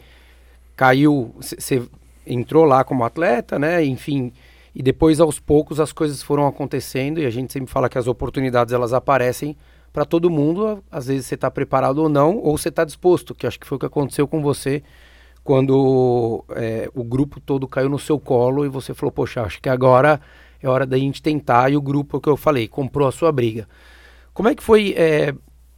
caiu, 0.76 1.36
você 1.40 1.84
entrou 2.26 2.64
lá 2.64 2.84
como 2.84 3.04
atleta, 3.04 3.60
né? 3.60 3.84
Enfim, 3.84 4.32
e 4.80 4.82
depois, 4.82 5.20
aos 5.20 5.42
poucos, 5.42 5.78
as 5.78 5.92
coisas 5.92 6.24
foram 6.24 6.48
acontecendo 6.48 7.20
e 7.20 7.26
a 7.26 7.30
gente 7.30 7.52
sempre 7.52 7.70
fala 7.70 7.90
que 7.90 7.98
as 7.98 8.08
oportunidades 8.08 8.74
elas 8.74 8.94
aparecem 8.94 9.58
para 9.92 10.06
todo 10.06 10.30
mundo. 10.30 10.82
Às 10.90 11.08
vezes 11.08 11.26
você 11.26 11.36
está 11.36 11.52
preparado 11.52 11.98
ou 11.98 12.08
não, 12.08 12.38
ou 12.38 12.58
você 12.58 12.70
está 12.70 12.86
disposto, 12.86 13.36
que 13.36 13.46
acho 13.46 13.60
que 13.60 13.68
foi 13.68 13.76
o 13.76 13.80
que 13.80 13.86
aconteceu 13.86 14.26
com 14.26 14.42
você 14.42 14.82
quando 15.44 16.46
é, 16.52 16.90
o 16.96 17.04
grupo 17.04 17.42
todo 17.42 17.68
caiu 17.68 17.90
no 17.90 18.00
seu 18.00 18.18
colo 18.18 18.66
e 18.66 18.70
você 18.70 18.94
falou, 18.94 19.12
poxa, 19.12 19.42
acho 19.42 19.62
que 19.62 19.68
agora 19.68 20.22
é 20.64 20.70
hora 20.70 20.86
da 20.86 20.98
gente 20.98 21.22
tentar. 21.22 21.70
E 21.70 21.76
o 21.76 21.82
grupo, 21.82 22.22
que 22.22 22.30
eu 22.30 22.38
falei, 22.38 22.66
comprou 22.66 23.06
a 23.06 23.12
sua 23.12 23.34
briga. 23.34 23.68
Como 24.34 24.48
é 24.48 24.56
que 24.56 24.64
foi 24.64 24.94
é, 24.96 25.36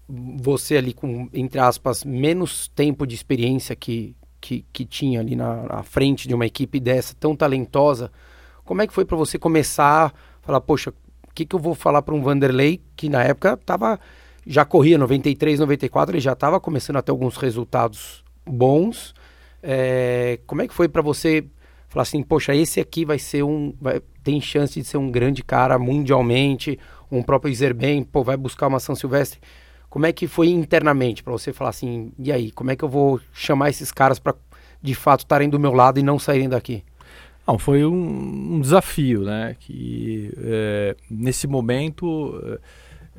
você 0.08 0.78
ali 0.78 0.94
com, 0.94 1.28
entre 1.34 1.60
aspas, 1.60 2.06
menos 2.06 2.68
tempo 2.68 3.08
de 3.08 3.16
experiência 3.16 3.76
que, 3.76 4.16
que, 4.40 4.64
que 4.72 4.86
tinha 4.86 5.22
ali 5.22 5.36
na, 5.36 5.64
na 5.64 5.82
frente 5.82 6.28
de 6.28 6.36
uma 6.36 6.46
equipe 6.46 6.80
dessa 6.80 7.16
tão 7.20 7.36
talentosa? 7.36 8.12
Como 8.72 8.82
é 8.82 8.88
que 8.88 8.94
foi 8.94 9.04
para 9.04 9.18
você 9.18 9.38
começar 9.38 10.06
a 10.06 10.12
falar, 10.42 10.62
poxa, 10.62 10.92
o 11.28 11.34
que, 11.36 11.46
que 11.46 11.54
eu 11.54 11.60
vou 11.60 11.76
falar 11.76 12.02
para 12.02 12.16
um 12.16 12.22
Vanderlei 12.22 12.80
que 12.96 13.10
na 13.10 13.22
época 13.22 13.58
tava, 13.58 14.00
já 14.48 14.64
corria 14.64 14.98
93, 14.98 15.60
94, 15.60 16.16
ele 16.16 16.22
já 16.22 16.32
estava 16.32 16.58
começando 16.58 16.96
a 16.96 17.02
ter 17.02 17.12
alguns 17.12 17.36
resultados 17.36 18.24
bons. 18.46 19.14
É, 19.62 20.40
como 20.48 20.62
é 20.62 20.70
que 20.70 20.74
foi 20.74 20.88
para 20.88 21.02
você 21.02 21.44
falar 21.90 22.04
assim, 22.04 22.24
poxa, 22.24 22.56
esse 22.56 22.80
aqui 22.80 23.04
vai 23.04 23.20
ser 23.20 23.44
um, 23.44 23.74
vai, 23.78 24.02
tem 24.24 24.40
chance 24.40 24.80
de 24.80 24.88
ser 24.88 24.96
um 24.96 25.12
grande 25.12 25.44
cara 25.44 25.78
mundialmente, 25.78 26.80
um 27.12 27.22
próprio 27.22 27.54
Zerben, 27.54 28.06
pô, 28.06 28.24
vai 28.24 28.38
buscar 28.38 28.68
uma 28.68 28.80
São 28.80 28.96
Silvestre. 28.96 29.42
Como 29.90 30.06
é 30.06 30.14
que 30.14 30.28
foi 30.28 30.48
internamente 30.48 31.22
para 31.22 31.34
você 31.34 31.52
falar 31.52 31.72
assim, 31.72 32.14
e 32.18 32.32
aí, 32.32 32.52
como 32.52 32.72
é 32.72 32.78
que 32.78 32.86
eu 32.86 32.90
vou 32.90 33.20
chamar 33.34 33.70
esses 33.70 33.92
caras 33.92 34.18
para 34.18 34.34
de 34.82 34.96
fato 34.96 35.26
estarem 35.26 35.50
do 35.50 35.60
meu 35.60 35.74
lado 35.74 36.00
e 36.00 36.04
não 36.04 36.18
saírem 36.18 36.48
daqui? 36.48 36.86
Não, 37.52 37.60
foi 37.60 37.86
um, 37.86 38.56
um 38.56 38.62
desafio, 38.62 39.24
né? 39.24 39.58
Que 39.60 40.32
é, 40.38 40.96
nesse 41.10 41.48
momento 41.48 42.40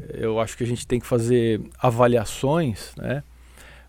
é, 0.00 0.24
eu 0.24 0.40
acho 0.40 0.56
que 0.56 0.64
a 0.64 0.66
gente 0.66 0.86
tem 0.86 0.98
que 0.98 1.06
fazer 1.06 1.60
avaliações, 1.78 2.94
né? 2.96 3.22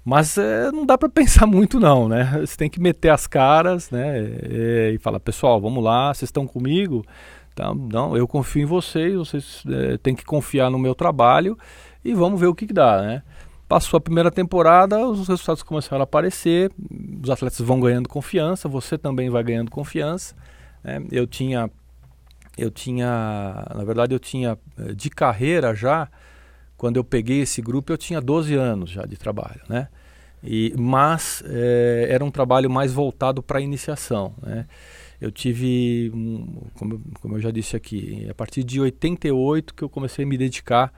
Mas 0.04 0.38
é, 0.38 0.70
não 0.70 0.86
dá 0.86 0.98
para 0.98 1.08
pensar 1.08 1.48
muito 1.48 1.80
não, 1.80 2.10
né? 2.10 2.40
Você 2.42 2.58
tem 2.58 2.70
que 2.70 2.82
meter 2.82 3.10
as 3.10 3.26
caras, 3.26 3.90
né? 3.90 4.20
É, 4.20 4.92
e 4.94 4.98
falar, 4.98 5.22
pessoal, 5.22 5.62
vamos 5.62 5.82
lá, 5.82 6.14
vocês 6.14 6.28
estão 6.28 6.46
comigo? 6.46 7.06
Tá, 7.56 7.74
não, 7.74 8.18
eu 8.18 8.28
confio 8.28 8.64
em 8.64 8.66
vocês, 8.66 9.16
vocês 9.16 9.64
é, 9.70 9.98
têm 9.98 10.14
que 10.14 10.26
confiar 10.26 10.70
no 10.70 10.80
meu 10.80 10.94
trabalho 10.94 11.58
e 12.04 12.14
vamos 12.14 12.38
ver 12.38 12.48
o 12.48 12.56
que, 12.56 12.68
que 12.68 12.74
dá, 12.74 13.02
né? 13.02 13.24
Passou 13.74 13.98
a 13.98 14.02
primeira 14.02 14.30
temporada, 14.30 15.00
os 15.00 15.28
resultados 15.28 15.64
começaram 15.64 16.02
a 16.02 16.04
aparecer, 16.04 16.72
os 17.24 17.28
atletas 17.28 17.60
vão 17.60 17.80
ganhando 17.80 18.08
confiança, 18.08 18.70
você 18.70 19.00
também 19.00 19.32
vai 19.32 19.44
ganhando 19.44 19.72
confiança. 19.72 20.36
Né? 20.84 21.04
Eu 21.12 21.26
tinha, 21.26 21.72
eu 22.56 22.70
tinha, 22.70 23.66
na 23.74 23.84
verdade 23.84 24.14
eu 24.14 24.20
tinha 24.20 24.60
eh, 24.78 24.94
de 24.94 25.10
carreira 25.10 25.74
já, 25.74 26.08
quando 26.78 26.98
eu 26.98 27.04
peguei 27.04 27.42
esse 27.42 27.64
grupo 27.64 27.92
eu 27.92 27.98
tinha 27.98 28.22
12 28.22 28.54
anos 28.54 28.92
já 28.92 29.08
de 29.08 29.18
trabalho, 29.18 29.62
né? 29.68 29.88
E, 30.44 30.76
mas 30.78 31.42
é, 31.48 32.10
era 32.12 32.24
um 32.24 32.30
trabalho 32.30 32.70
mais 32.70 32.94
voltado 32.94 33.42
para 33.42 33.58
a 33.58 33.62
iniciação, 33.62 34.36
né? 34.44 34.68
Eu 35.20 35.32
tive, 35.32 36.12
um, 36.14 36.62
como, 36.76 37.02
como 37.20 37.38
eu 37.38 37.42
já 37.42 37.50
disse 37.50 37.76
aqui, 37.76 38.28
a 38.30 38.36
partir 38.36 38.64
de 38.64 38.80
88 38.80 39.74
que 39.74 39.84
eu 39.84 39.90
comecei 39.90 40.26
a 40.26 40.28
me 40.28 40.38
dedicar 40.38 40.94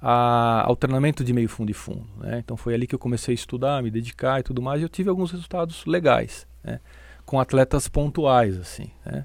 a, 0.00 0.64
ao 0.66 0.74
treinamento 0.74 1.22
de 1.22 1.32
meio 1.32 1.48
fundo 1.48 1.70
e 1.70 1.74
fundo. 1.74 2.06
Né? 2.18 2.38
Então 2.38 2.56
foi 2.56 2.74
ali 2.74 2.86
que 2.86 2.94
eu 2.94 2.98
comecei 2.98 3.32
a 3.32 3.34
estudar, 3.34 3.82
me 3.82 3.90
dedicar 3.90 4.40
e 4.40 4.42
tudo 4.42 4.62
mais. 4.62 4.80
E 4.80 4.84
eu 4.84 4.88
tive 4.88 5.10
alguns 5.10 5.30
resultados 5.30 5.84
legais, 5.84 6.46
né? 6.64 6.80
com 7.26 7.38
atletas 7.38 7.86
pontuais 7.88 8.58
assim. 8.58 8.90
Né? 9.04 9.24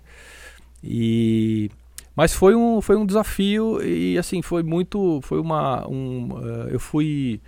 E 0.84 1.72
mas 2.16 2.34
foi 2.34 2.56
um, 2.56 2.80
foi 2.80 2.96
um 2.96 3.06
desafio 3.06 3.84
e 3.84 4.18
assim 4.18 4.42
foi 4.42 4.64
muito 4.64 5.20
foi 5.22 5.40
uma 5.40 5.88
um, 5.88 6.30
uh, 6.32 6.70
eu 6.70 6.80
fui 6.80 7.42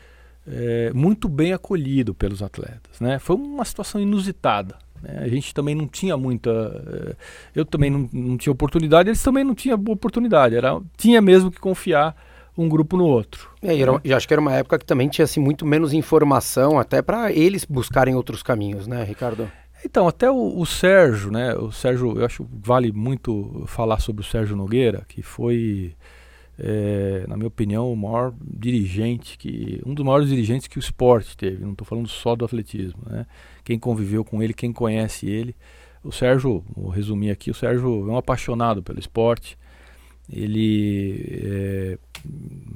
é, 0.46 0.92
muito 0.94 1.30
bem 1.30 1.54
acolhido 1.54 2.14
pelos 2.14 2.42
atletas 2.44 3.00
né 3.00 3.18
foi 3.18 3.36
uma 3.38 3.64
situação 3.64 4.02
inusitada 4.02 4.78
né? 5.02 5.20
a 5.22 5.28
gente 5.30 5.54
também 5.54 5.74
não 5.74 5.88
tinha 5.88 6.18
muita 6.18 6.52
uh, 6.52 7.16
eu 7.56 7.64
também 7.64 7.90
não, 7.90 8.10
não 8.12 8.38
tinha 8.38 8.52
oportunidade 8.52 9.08
eles 9.08 9.24
também 9.24 9.44
não 9.44 9.56
tinham 9.56 9.82
oportunidade 9.88 10.56
era 10.56 10.82
tinha 10.98 11.22
mesmo 11.22 11.50
que 11.50 11.60
confiar 11.62 12.14
um 12.58 12.68
grupo 12.68 12.98
no 12.98 13.06
outro. 13.06 13.52
É, 13.62 13.76
e, 13.76 13.82
era, 13.82 14.02
e 14.04 14.14
acho 14.14 14.28
que 14.28 14.34
era 14.34 14.42
uma 14.42 14.54
época 14.54 14.80
que 14.80 14.86
também 14.86 15.08
tinha 15.08 15.26
assim, 15.26 15.40
muito 15.40 15.66
menos 15.66 15.94
informação, 15.94 16.80
até 16.80 17.02
para 17.02 17.32
eles 17.32 17.64
buscarem 17.64 18.16
outros 18.16 18.42
caminhos, 18.42 18.88
né, 18.88 19.04
Ricardo? 19.04 19.50
Então, 19.86 20.08
até 20.08 20.30
o, 20.30 20.60
o, 20.60 20.66
Sérgio, 20.66 21.32
né? 21.32 21.54
O 21.54 21.72
Sérgio, 21.72 22.18
eu 22.18 22.26
acho 22.26 22.44
que 22.44 22.50
vale 22.52 22.92
muito 22.92 23.64
falar 23.68 24.00
sobre 24.00 24.24
o 24.24 24.26
Sérgio 24.26 24.56
Nogueira, 24.56 25.06
que 25.08 25.22
foi, 25.22 25.94
é, 26.58 27.26
na 27.28 27.38
minha 27.38 27.48
opinião, 27.48 27.94
o 27.94 27.96
maior 27.96 28.34
dirigente, 28.42 29.38
que 29.38 29.80
um 29.86 29.94
dos 29.94 30.04
maiores 30.04 30.30
dirigentes 30.30 30.68
que 30.68 30.80
o 30.80 30.82
esporte 30.82 31.38
teve. 31.38 31.64
Não 31.64 31.74
estou 31.74 31.86
falando 31.86 32.08
só 32.08 32.36
do 32.36 32.44
atletismo, 32.44 33.04
né? 33.06 33.28
Quem 33.64 33.78
conviveu 33.78 34.26
com 34.26 34.42
ele, 34.42 34.54
quem 34.54 34.74
conhece 34.74 35.30
ele. 35.30 35.56
O 36.04 36.12
Sérgio, 36.12 36.64
vou 36.76 36.90
resumir 36.90 37.30
aqui, 37.30 37.52
o 37.52 37.54
Sérgio 37.54 38.10
é 38.10 38.12
um 38.12 38.18
apaixonado 38.18 38.82
pelo 38.82 39.00
esporte 39.00 39.58
ele 40.32 41.40
é, 41.42 41.98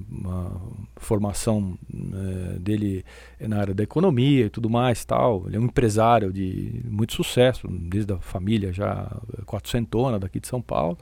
uma 0.10 0.62
formação 0.98 1.78
é, 1.94 2.60
dele 2.60 3.04
na 3.40 3.60
área 3.60 3.74
da 3.74 3.84
economia 3.84 4.46
e 4.46 4.50
tudo 4.50 4.70
mais 4.70 5.04
tal 5.04 5.44
ele 5.48 5.58
é 5.58 5.60
um 5.60 5.66
empresário 5.66 6.32
de 6.32 6.82
muito 6.86 7.14
sucesso 7.14 7.68
desde 7.68 8.14
a 8.14 8.20
família 8.20 8.72
já 8.72 9.12
quatrocentona 9.46 10.20
daqui 10.20 10.40
de 10.40 10.48
São 10.48 10.62
Paulo 10.62 10.98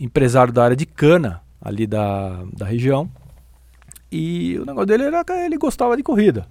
empresário 0.00 0.52
da 0.52 0.64
área 0.64 0.76
de 0.76 0.86
cana 0.86 1.42
ali 1.60 1.86
da, 1.86 2.42
da 2.52 2.64
região 2.64 3.10
e 4.10 4.58
o 4.58 4.64
negócio 4.64 4.86
dele 4.86 5.04
era 5.04 5.24
que 5.24 5.32
ele 5.32 5.58
gostava 5.58 5.96
de 5.96 6.02
corrida 6.02 6.46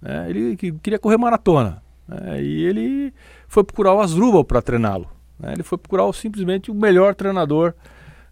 né? 0.00 0.30
ele 0.30 0.56
queria 0.56 0.98
correr 0.98 1.18
maratona 1.18 1.82
né? 2.06 2.42
e 2.42 2.64
ele 2.64 3.12
foi 3.46 3.64
procurar 3.64 3.94
o 3.94 4.00
Asdrubal 4.00 4.44
para 4.44 4.62
treiná-lo 4.62 5.08
né? 5.38 5.52
ele 5.52 5.62
foi 5.62 5.76
procurar 5.76 6.10
simplesmente 6.12 6.70
o 6.70 6.74
melhor 6.74 7.14
treinador 7.14 7.74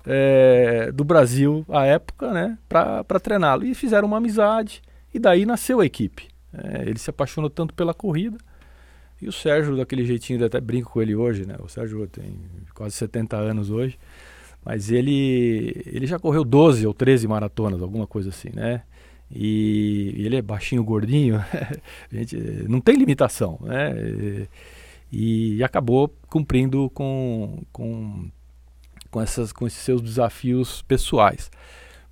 é, 0.07 0.93
do 0.93 1.05
Brasil 1.05 1.65
à 1.69 1.85
época, 1.85 2.33
né, 2.33 2.57
para 2.69 3.21
treiná-lo. 3.21 3.65
E 3.65 3.75
fizeram 3.75 4.07
uma 4.07 4.19
amizade, 4.19 4.81
e 5.13 5.19
daí 5.19 5.45
nasceu 5.45 5.81
a 5.81 5.87
equipe. 5.87 6.29
É, 6.53 6.83
ele 6.83 6.99
se 6.99 7.11
apaixonou 7.11 7.51
tanto 7.51 7.75
pela 7.75 7.93
corrida, 7.93 8.39
e 9.21 9.29
o 9.29 9.33
Sérgio, 9.33 9.77
daquele 9.77 10.05
jeitinho, 10.05 10.45
até 10.45 10.61
brinco 10.61 10.91
com 10.93 11.03
ele 11.03 11.15
hoje, 11.15 11.47
né? 11.47 11.57
O 11.61 11.69
Sérgio 11.69 12.07
tem 12.07 12.39
quase 12.75 12.95
70 12.97 13.37
anos 13.37 13.71
hoje, 13.71 13.99
mas 14.65 14.91
ele, 14.91 15.83
ele 15.87 16.07
já 16.07 16.19
correu 16.19 16.45
12 16.45 16.87
ou 16.87 16.93
13 16.93 17.27
maratonas, 17.27 17.83
alguma 17.83 18.07
coisa 18.07 18.29
assim, 18.29 18.51
né? 18.53 18.83
E, 19.31 20.13
e 20.17 20.27
ele 20.27 20.37
é 20.37 20.43
baixinho, 20.43 20.85
gordinho, 20.85 21.43
gente 22.13 22.37
não 22.69 22.81
tem 22.81 22.97
limitação, 22.97 23.59
né? 23.63 23.95
E, 25.11 25.57
e 25.57 25.65
acabou 25.65 26.15
cumprindo 26.29 26.91
com, 26.91 27.63
com, 27.73 28.31
com, 29.17 29.23
essas, 29.23 29.51
com 29.51 29.67
esses 29.67 29.79
seus 29.79 30.03
desafios 30.03 30.83
pessoais. 30.83 31.51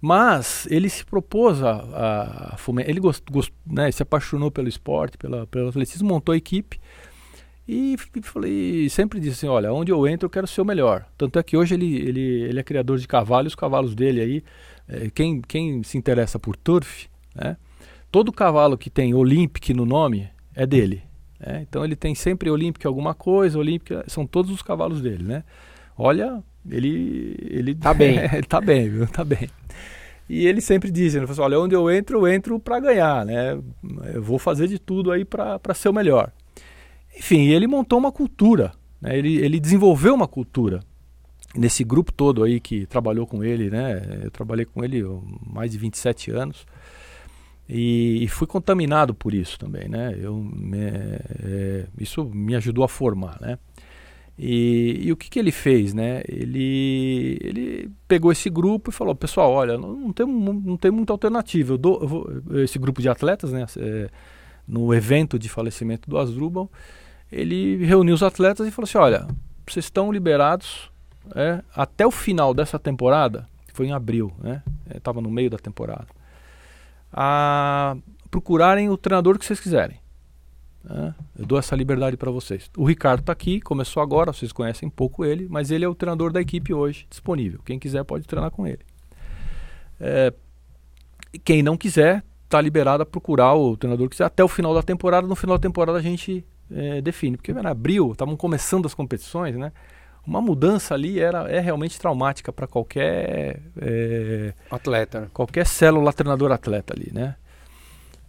Mas 0.01 0.67
ele 0.71 0.89
se 0.89 1.05
propôs 1.05 1.63
a, 1.63 2.53
a, 2.53 2.57
fomentar, 2.57 2.91
ele 2.91 2.99
gost, 2.99 3.23
gost, 3.31 3.53
né, 3.67 3.93
se 3.93 4.03
apaixonou 4.03 4.51
pelo 4.51 4.69
esporte, 4.69 5.19
pela, 5.19 5.47
pelo 5.47 5.69
atletismo, 5.69 6.09
montou 6.09 6.33
a 6.33 6.37
equipe 6.37 6.81
e 7.69 7.97
falei, 8.23 8.89
sempre 8.89 9.21
disse 9.21 9.45
assim, 9.45 9.49
olha, 9.49 9.71
onde 9.71 9.93
eu 9.93 10.07
entro 10.09 10.27
eu 10.27 10.31
quero 10.31 10.47
ser 10.47 10.63
o 10.63 10.65
melhor. 10.65 11.07
Tanto 11.17 11.39
é 11.39 11.43
que 11.43 11.59
hoje 11.59 11.75
ele, 11.75 11.95
ele, 11.95 12.21
ele 12.21 12.61
é 12.61 12.63
criador 12.63 12.97
de 12.99 13.07
cavalos, 13.07 13.53
os 13.53 13.55
cavalos 13.55 13.95
dele 13.95 14.21
aí, 14.23 14.45
é, 14.89 15.11
quem, 15.11 15.43
quem 15.43 15.83
se 15.83 15.99
interessa 15.99 16.39
por 16.39 16.57
turf, 16.57 17.07
né, 17.35 17.59
todo 18.11 18.33
cavalo 18.33 18.79
que 18.79 18.89
tem 18.89 19.13
Olympic 19.13 19.75
no 19.75 19.85
nome 19.85 20.31
é 20.55 20.67
dele. 20.67 21.03
Né, 21.39 21.67
então 21.69 21.85
ele 21.85 21.97
tem 21.97 22.15
sempre 22.15 22.49
Olympic 22.49 22.87
alguma 22.87 23.13
coisa, 23.13 23.59
Olympic, 23.59 23.91
são 24.07 24.27
todos 24.27 24.51
os 24.51 24.63
cavalos 24.63 25.03
dele, 25.03 25.23
né. 25.23 25.45
Olha, 25.97 26.43
ele... 26.71 27.37
ele 27.41 27.75
tá 27.75 27.93
bem. 27.95 28.19
ele 28.33 28.43
tá 28.43 28.61
bem, 28.61 28.89
viu, 28.89 29.07
tá 29.07 29.25
bem. 29.25 29.49
E 30.29 30.47
ele 30.47 30.61
sempre 30.61 30.91
diz, 30.91 31.15
ele 31.15 31.27
falou 31.27 31.33
assim, 31.33 31.55
olha, 31.55 31.65
onde 31.65 31.75
eu 31.75 31.91
entro, 31.91 32.21
eu 32.21 32.33
entro 32.33 32.59
para 32.59 32.81
ganhar, 32.81 33.27
né? 33.27 33.59
Eu 34.13 34.23
vou 34.23 34.39
fazer 34.39 34.67
de 34.69 34.79
tudo 34.79 35.13
aí 35.13 35.25
para 35.25 35.75
ser 35.75 35.89
o 35.89 35.93
melhor. 35.93 36.33
Enfim, 37.17 37.49
ele 37.49 37.67
montou 37.67 37.99
uma 37.99 38.11
cultura, 38.11 38.73
né? 39.01 39.17
ele, 39.17 39.37
ele 39.37 39.61
desenvolveu 39.61 40.15
uma 40.15 40.27
cultura 40.27 40.81
nesse 41.55 41.85
grupo 41.85 42.13
todo 42.13 42.43
aí 42.43 42.59
que 42.59 42.87
trabalhou 42.87 43.27
com 43.27 43.45
ele, 43.45 43.71
né? 43.71 44.21
Eu 44.25 44.31
trabalhei 44.31 44.65
com 44.65 44.83
ele 44.83 45.03
mais 45.47 45.71
de 45.71 45.79
27 45.79 46.31
anos 46.33 46.67
e, 47.69 48.25
e 48.25 48.29
fui 48.29 48.47
contaminado 48.47 49.15
por 49.15 49.33
isso 49.33 49.59
também, 49.59 49.89
né? 49.89 50.17
Eu, 50.21 50.37
me, 50.37 50.79
é, 50.79 51.87
isso 51.99 52.25
me 52.25 52.57
ajudou 52.57 52.85
a 52.85 52.89
formar, 52.89 53.39
né? 53.41 53.59
E, 54.37 55.03
e, 55.07 55.13
o 55.13 55.17
que, 55.17 55.31
que 55.31 55.39
ele 55.39 55.53
fez, 55.53 55.95
né? 55.95 56.23
Ele, 56.29 57.39
ele 57.41 57.91
pegou 58.09 58.33
esse 58.33 58.51
grupo 58.51 58.91
e 58.91 58.93
falou, 58.93 59.15
pessoal, 59.15 59.53
olha, 59.53 59.79
não, 59.79 60.13
tem, 60.13 60.27
não 60.27 60.77
tem 60.77 60.91
muita 60.91 61.13
alternativa. 61.13 61.75
Eu 61.75 61.79
dou, 61.79 62.01
eu 62.01 62.09
vou, 62.09 62.31
esse 62.57 62.79
grupo 62.79 63.01
de 63.01 63.09
atletas, 63.09 63.53
né? 63.53 63.65
É, 63.79 64.09
no 64.67 64.93
evento 64.93 65.39
de 65.39 65.49
falecimento 65.49 66.09
do 66.09 66.19
Asdrubal, 66.19 66.71
ele 67.31 67.85
reuniu 67.85 68.15
os 68.15 68.23
atletas 68.23 68.67
e 68.67 68.71
falou 68.71 68.87
assim, 68.89 68.99
olha, 68.99 69.29
vocês 69.67 69.85
estão 69.85 70.11
liberados 70.11 70.91
é, 71.35 71.63
até 71.75 72.07
o 72.07 72.11
final 72.11 72.53
dessa 72.53 72.79
temporada, 72.79 73.47
foi 73.73 73.87
em 73.87 73.93
abril, 73.93 74.33
né? 74.39 74.63
Estava 74.95 75.21
é, 75.21 75.23
no 75.23 75.31
meio 75.31 75.51
da 75.51 75.59
temporada, 75.59 76.07
a 77.13 77.97
procurarem 78.31 78.89
o 78.91 78.97
treinador 78.97 79.39
que 79.39 79.45
vocês 79.45 79.61
quiserem. 79.61 79.99
Né? 80.85 81.15
Eu 81.39 81.47
dou 81.47 81.59
essa 81.59 81.75
liberdade 81.75 82.17
para 82.17 82.31
vocês. 82.31 82.71
O 82.77 82.85
Ricardo 82.85 83.21
está 83.21 83.33
aqui, 83.33 83.61
começou 83.61 84.03
agora, 84.03 84.33
vocês 84.33 84.53
conhecem 84.53 84.89
pouco 84.89 85.25
ele, 85.25 85.47
mas 85.49 85.71
ele 85.71 85.85
é 85.85 85.89
o 85.89 85.95
treinador 85.95 86.33
da 86.33 86.41
equipe 86.41 86.73
hoje, 86.73 87.07
disponível. 87.09 87.61
Quem 87.65 87.79
quiser 87.79 88.05
pode 88.05 88.27
treinar 88.27 88.51
com 88.51 88.67
ele. 88.67 88.81
É, 89.99 90.33
quem 91.45 91.63
não 91.63 91.77
quiser, 91.77 92.23
está 92.45 92.61
liberado 92.61 93.03
a 93.03 93.07
procurar 93.07 93.55
o 93.55 93.77
treinador 93.77 94.09
que 94.09 94.13
quiser 94.13 94.25
até 94.25 94.45
o 94.45 94.49
final 94.49 94.75
da 94.75 94.83
temporada. 94.83 95.27
No 95.27 95.35
final 95.35 95.57
da 95.57 95.63
temporada 95.63 95.99
a 95.99 96.03
gente 96.03 96.45
é, 96.71 97.01
define. 97.01 97.37
Porque 97.37 97.53
em 97.53 97.67
abril, 97.67 98.13
estavam 98.13 98.37
começando 98.37 98.87
as 98.87 98.95
competições, 98.95 99.57
né? 99.57 99.73
Uma 100.27 100.41
mudança 100.41 100.95
ali 100.95 101.21
era, 101.21 101.51
é 101.51 101.61
realmente 101.61 101.99
traumática 101.99 102.51
para 102.51 102.67
qualquer 102.67 103.61
é, 103.79 104.55
atleta, 104.71 105.21
né? 105.21 105.27
qualquer 105.35 105.67
célula 105.67 106.15
treinador 106.15 106.51
atleta 106.51 106.95
ali, 106.95 107.11
né? 107.13 107.37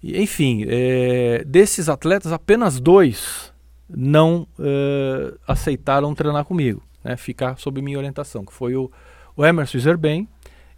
E, 0.05 0.21
enfim, 0.21 0.65
é, 0.67 1.43
desses 1.47 1.89
atletas, 1.89 2.31
apenas 2.31 2.79
dois 2.79 3.51
não 3.89 4.47
é, 4.59 5.33
aceitaram 5.47 6.13
treinar 6.13 6.45
comigo, 6.45 6.83
né, 7.03 7.17
ficar 7.17 7.57
sob 7.57 7.81
minha 7.81 7.97
orientação, 7.97 8.45
que 8.45 8.53
foi 8.53 8.75
o, 8.75 8.91
o 9.35 9.43
Emerson 9.43 9.79
Zerben 9.79 10.29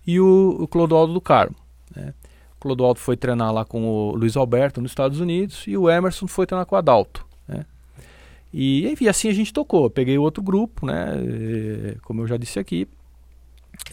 e 0.06 0.18
o, 0.18 0.56
o 0.62 0.66
Clodoaldo 0.66 1.12
do 1.12 1.20
Carmo. 1.20 1.58
Né. 1.94 2.14
O 2.56 2.62
Clodoaldo 2.62 3.02
foi 3.02 3.18
treinar 3.18 3.54
lá 3.54 3.66
com 3.66 3.86
o 3.86 4.16
Luiz 4.16 4.38
Alberto 4.38 4.80
nos 4.80 4.92
Estados 4.92 5.20
Unidos 5.20 5.66
e 5.68 5.76
o 5.76 5.90
Emerson 5.90 6.26
foi 6.26 6.46
treinar 6.46 6.66
com 6.66 6.76
o 6.76 6.78
Adalto. 6.78 7.26
Né. 7.50 7.66
E 8.54 8.88
enfim, 8.88 9.10
assim 9.10 9.28
a 9.28 9.34
gente 9.34 9.52
tocou. 9.52 9.90
peguei 9.90 10.18
outro 10.18 10.42
grupo, 10.42 10.86
né, 10.86 11.16
é, 11.18 11.98
como 12.02 12.22
eu 12.22 12.28
já 12.28 12.38
disse 12.38 12.60
aqui. 12.60 12.88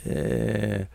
É, 0.07 0.87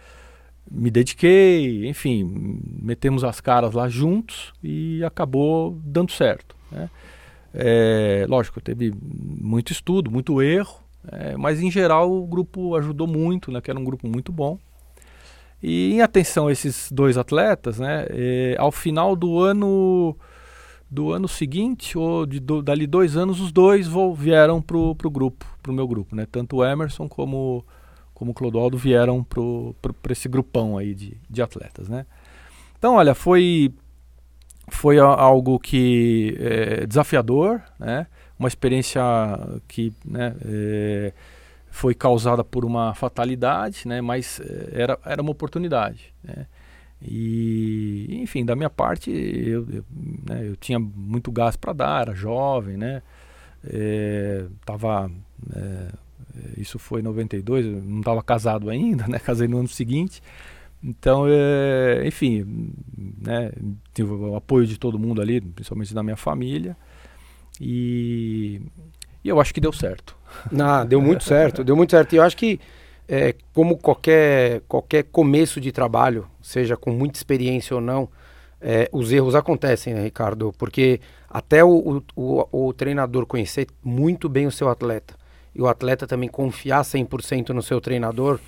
me 0.72 0.92
dediquei, 0.92 1.88
enfim, 1.88 2.60
metemos 2.82 3.24
as 3.24 3.42
caras 3.42 3.74
lá 3.74 3.90
juntos 3.90 4.54
e 4.64 5.04
acabou 5.04 5.80
dando 5.84 6.12
certo. 6.12 6.56
Né? 6.72 6.90
É, 7.54 8.26
lógico, 8.30 8.62
teve 8.62 8.94
muito 9.02 9.72
estudo, 9.72 10.12
muito 10.12 10.42
erro, 10.42 10.80
é, 11.12 11.36
mas 11.36 11.62
em 11.62 11.72
geral 11.72 12.12
o 12.12 12.26
grupo 12.28 12.76
ajudou 12.76 13.08
muito, 13.08 13.52
né, 13.52 13.62
que 13.62 13.72
era 13.72 13.80
um 13.80 13.84
grupo 13.84 14.08
muito 14.08 14.32
bom. 14.32 14.60
E 15.62 15.94
em 15.94 16.02
atenção 16.02 16.48
a 16.48 16.52
esses 16.52 16.92
dois 16.92 17.18
atletas, 17.18 17.80
né, 17.80 18.06
é, 18.10 18.56
ao 18.58 18.72
final 18.72 19.16
do 19.16 19.40
ano 19.40 20.16
do 20.92 21.12
ano 21.12 21.28
seguinte, 21.28 21.96
ou 21.98 22.26
de 22.26 22.40
do, 22.40 22.64
dali 22.64 22.88
dois 22.88 23.16
anos, 23.16 23.40
os 23.40 23.52
dois 23.52 23.88
vieram 24.16 24.60
para 24.60 24.76
o 24.76 24.96
grupo, 24.96 25.46
para 25.62 25.72
o 25.72 25.76
meu 25.76 25.88
grupo, 25.88 26.16
né, 26.16 26.28
tanto 26.32 26.58
o 26.58 26.66
Emerson 26.66 27.08
como 27.08 27.64
como 28.20 28.32
o 28.32 28.34
Clodoaldo 28.34 28.78
vieram 28.78 29.24
para 29.24 30.12
esse 30.12 30.28
grupão 30.28 30.78
aí 30.78 30.94
de, 30.94 31.16
de 31.30 31.42
atletas, 31.42 31.88
né? 31.88 32.06
Então, 32.78 32.96
olha, 32.96 33.16
foi 33.16 33.74
foi 34.68 35.00
algo 35.00 35.58
que 35.58 36.38
é, 36.38 36.86
desafiador, 36.86 37.62
né? 37.80 38.08
Uma 38.38 38.50
experiência 38.50 39.02
que 39.70 39.94
né, 40.06 40.36
é, 40.46 41.14
foi 41.72 41.96
causada 41.96 42.44
por 42.44 42.66
uma 42.66 42.94
fatalidade, 42.94 43.88
né? 43.88 44.02
Mas 44.02 44.42
é, 44.42 44.82
era, 44.82 45.00
era 45.06 45.22
uma 45.22 45.32
oportunidade, 45.32 46.14
né? 46.22 46.46
E, 47.02 48.20
enfim, 48.22 48.44
da 48.44 48.54
minha 48.54 48.70
parte, 48.70 49.10
eu, 49.10 49.66
eu, 49.70 49.86
né, 50.28 50.46
eu 50.46 50.58
tinha 50.58 50.78
muito 50.78 51.32
gás 51.32 51.56
para 51.56 51.72
dar, 51.72 52.02
era 52.02 52.14
jovem, 52.14 52.76
né? 52.76 53.02
É, 53.64 54.46
é, 55.56 55.88
isso 56.58 56.80
foi 56.80 57.02
em 57.02 57.04
92, 57.04 57.65
eu 57.65 57.82
não 57.82 58.00
estava 58.00 58.22
casado 58.22 58.70
ainda, 58.70 59.08
né? 59.08 59.20
Casei 59.24 59.48
no 59.48 59.60
ano 59.60 59.68
seguinte. 59.68 60.22
Então, 60.82 61.26
é, 61.28 62.04
enfim, 62.06 62.74
né, 63.22 63.52
tive 63.94 64.12
o 64.12 64.36
apoio 64.36 64.65
de 64.65 64.78
todo 64.78 64.98
mundo 64.98 65.22
ali, 65.22 65.42
principalmente 65.42 65.94
da 65.94 66.02
minha 66.02 66.15
família. 66.15 66.76
E, 67.60 68.62
e 69.24 69.28
eu 69.28 69.42
acho 69.42 69.54
que 69.54 69.60
deu 69.60 69.74
certo. 69.74 70.15
Ah, 70.58 70.86
deu 70.86 71.02
muito 71.02 71.24
certo, 71.24 71.63
deu 71.63 71.76
muito 71.76 71.92
certo. 71.92 72.13
E 72.13 72.15
eu 72.15 72.24
acho 72.24 72.38
que, 72.38 72.60
é, 73.08 73.36
como 73.54 73.78
qualquer, 73.78 74.62
qualquer 74.70 75.04
começo 75.04 75.60
de 75.60 75.72
trabalho, 75.72 76.28
seja 76.42 76.78
com 76.78 76.92
muita 76.92 77.20
experiência 77.20 77.76
ou 77.76 77.82
não, 77.82 78.08
é, 78.62 78.89
os 78.94 79.12
erros 79.12 79.36
acontecem, 79.36 79.94
né, 79.94 80.04
Ricardo? 80.04 80.54
Porque 80.58 81.02
até 81.30 81.62
o, 81.62 82.02
o, 82.15 82.44
o, 82.52 82.68
o 82.68 82.74
treinador 82.74 83.26
conhecer 83.26 83.68
muito 83.84 84.30
bem 84.30 84.48
o 84.48 84.52
seu 84.52 84.70
atleta 84.70 85.19
e 85.60 85.62
o 85.62 85.67
atleta 85.67 86.08
também 86.08 86.30
confiar 86.30 86.84
100% 86.84 87.50
no 87.50 87.62
seu 87.62 87.82
treinador, 87.82 88.39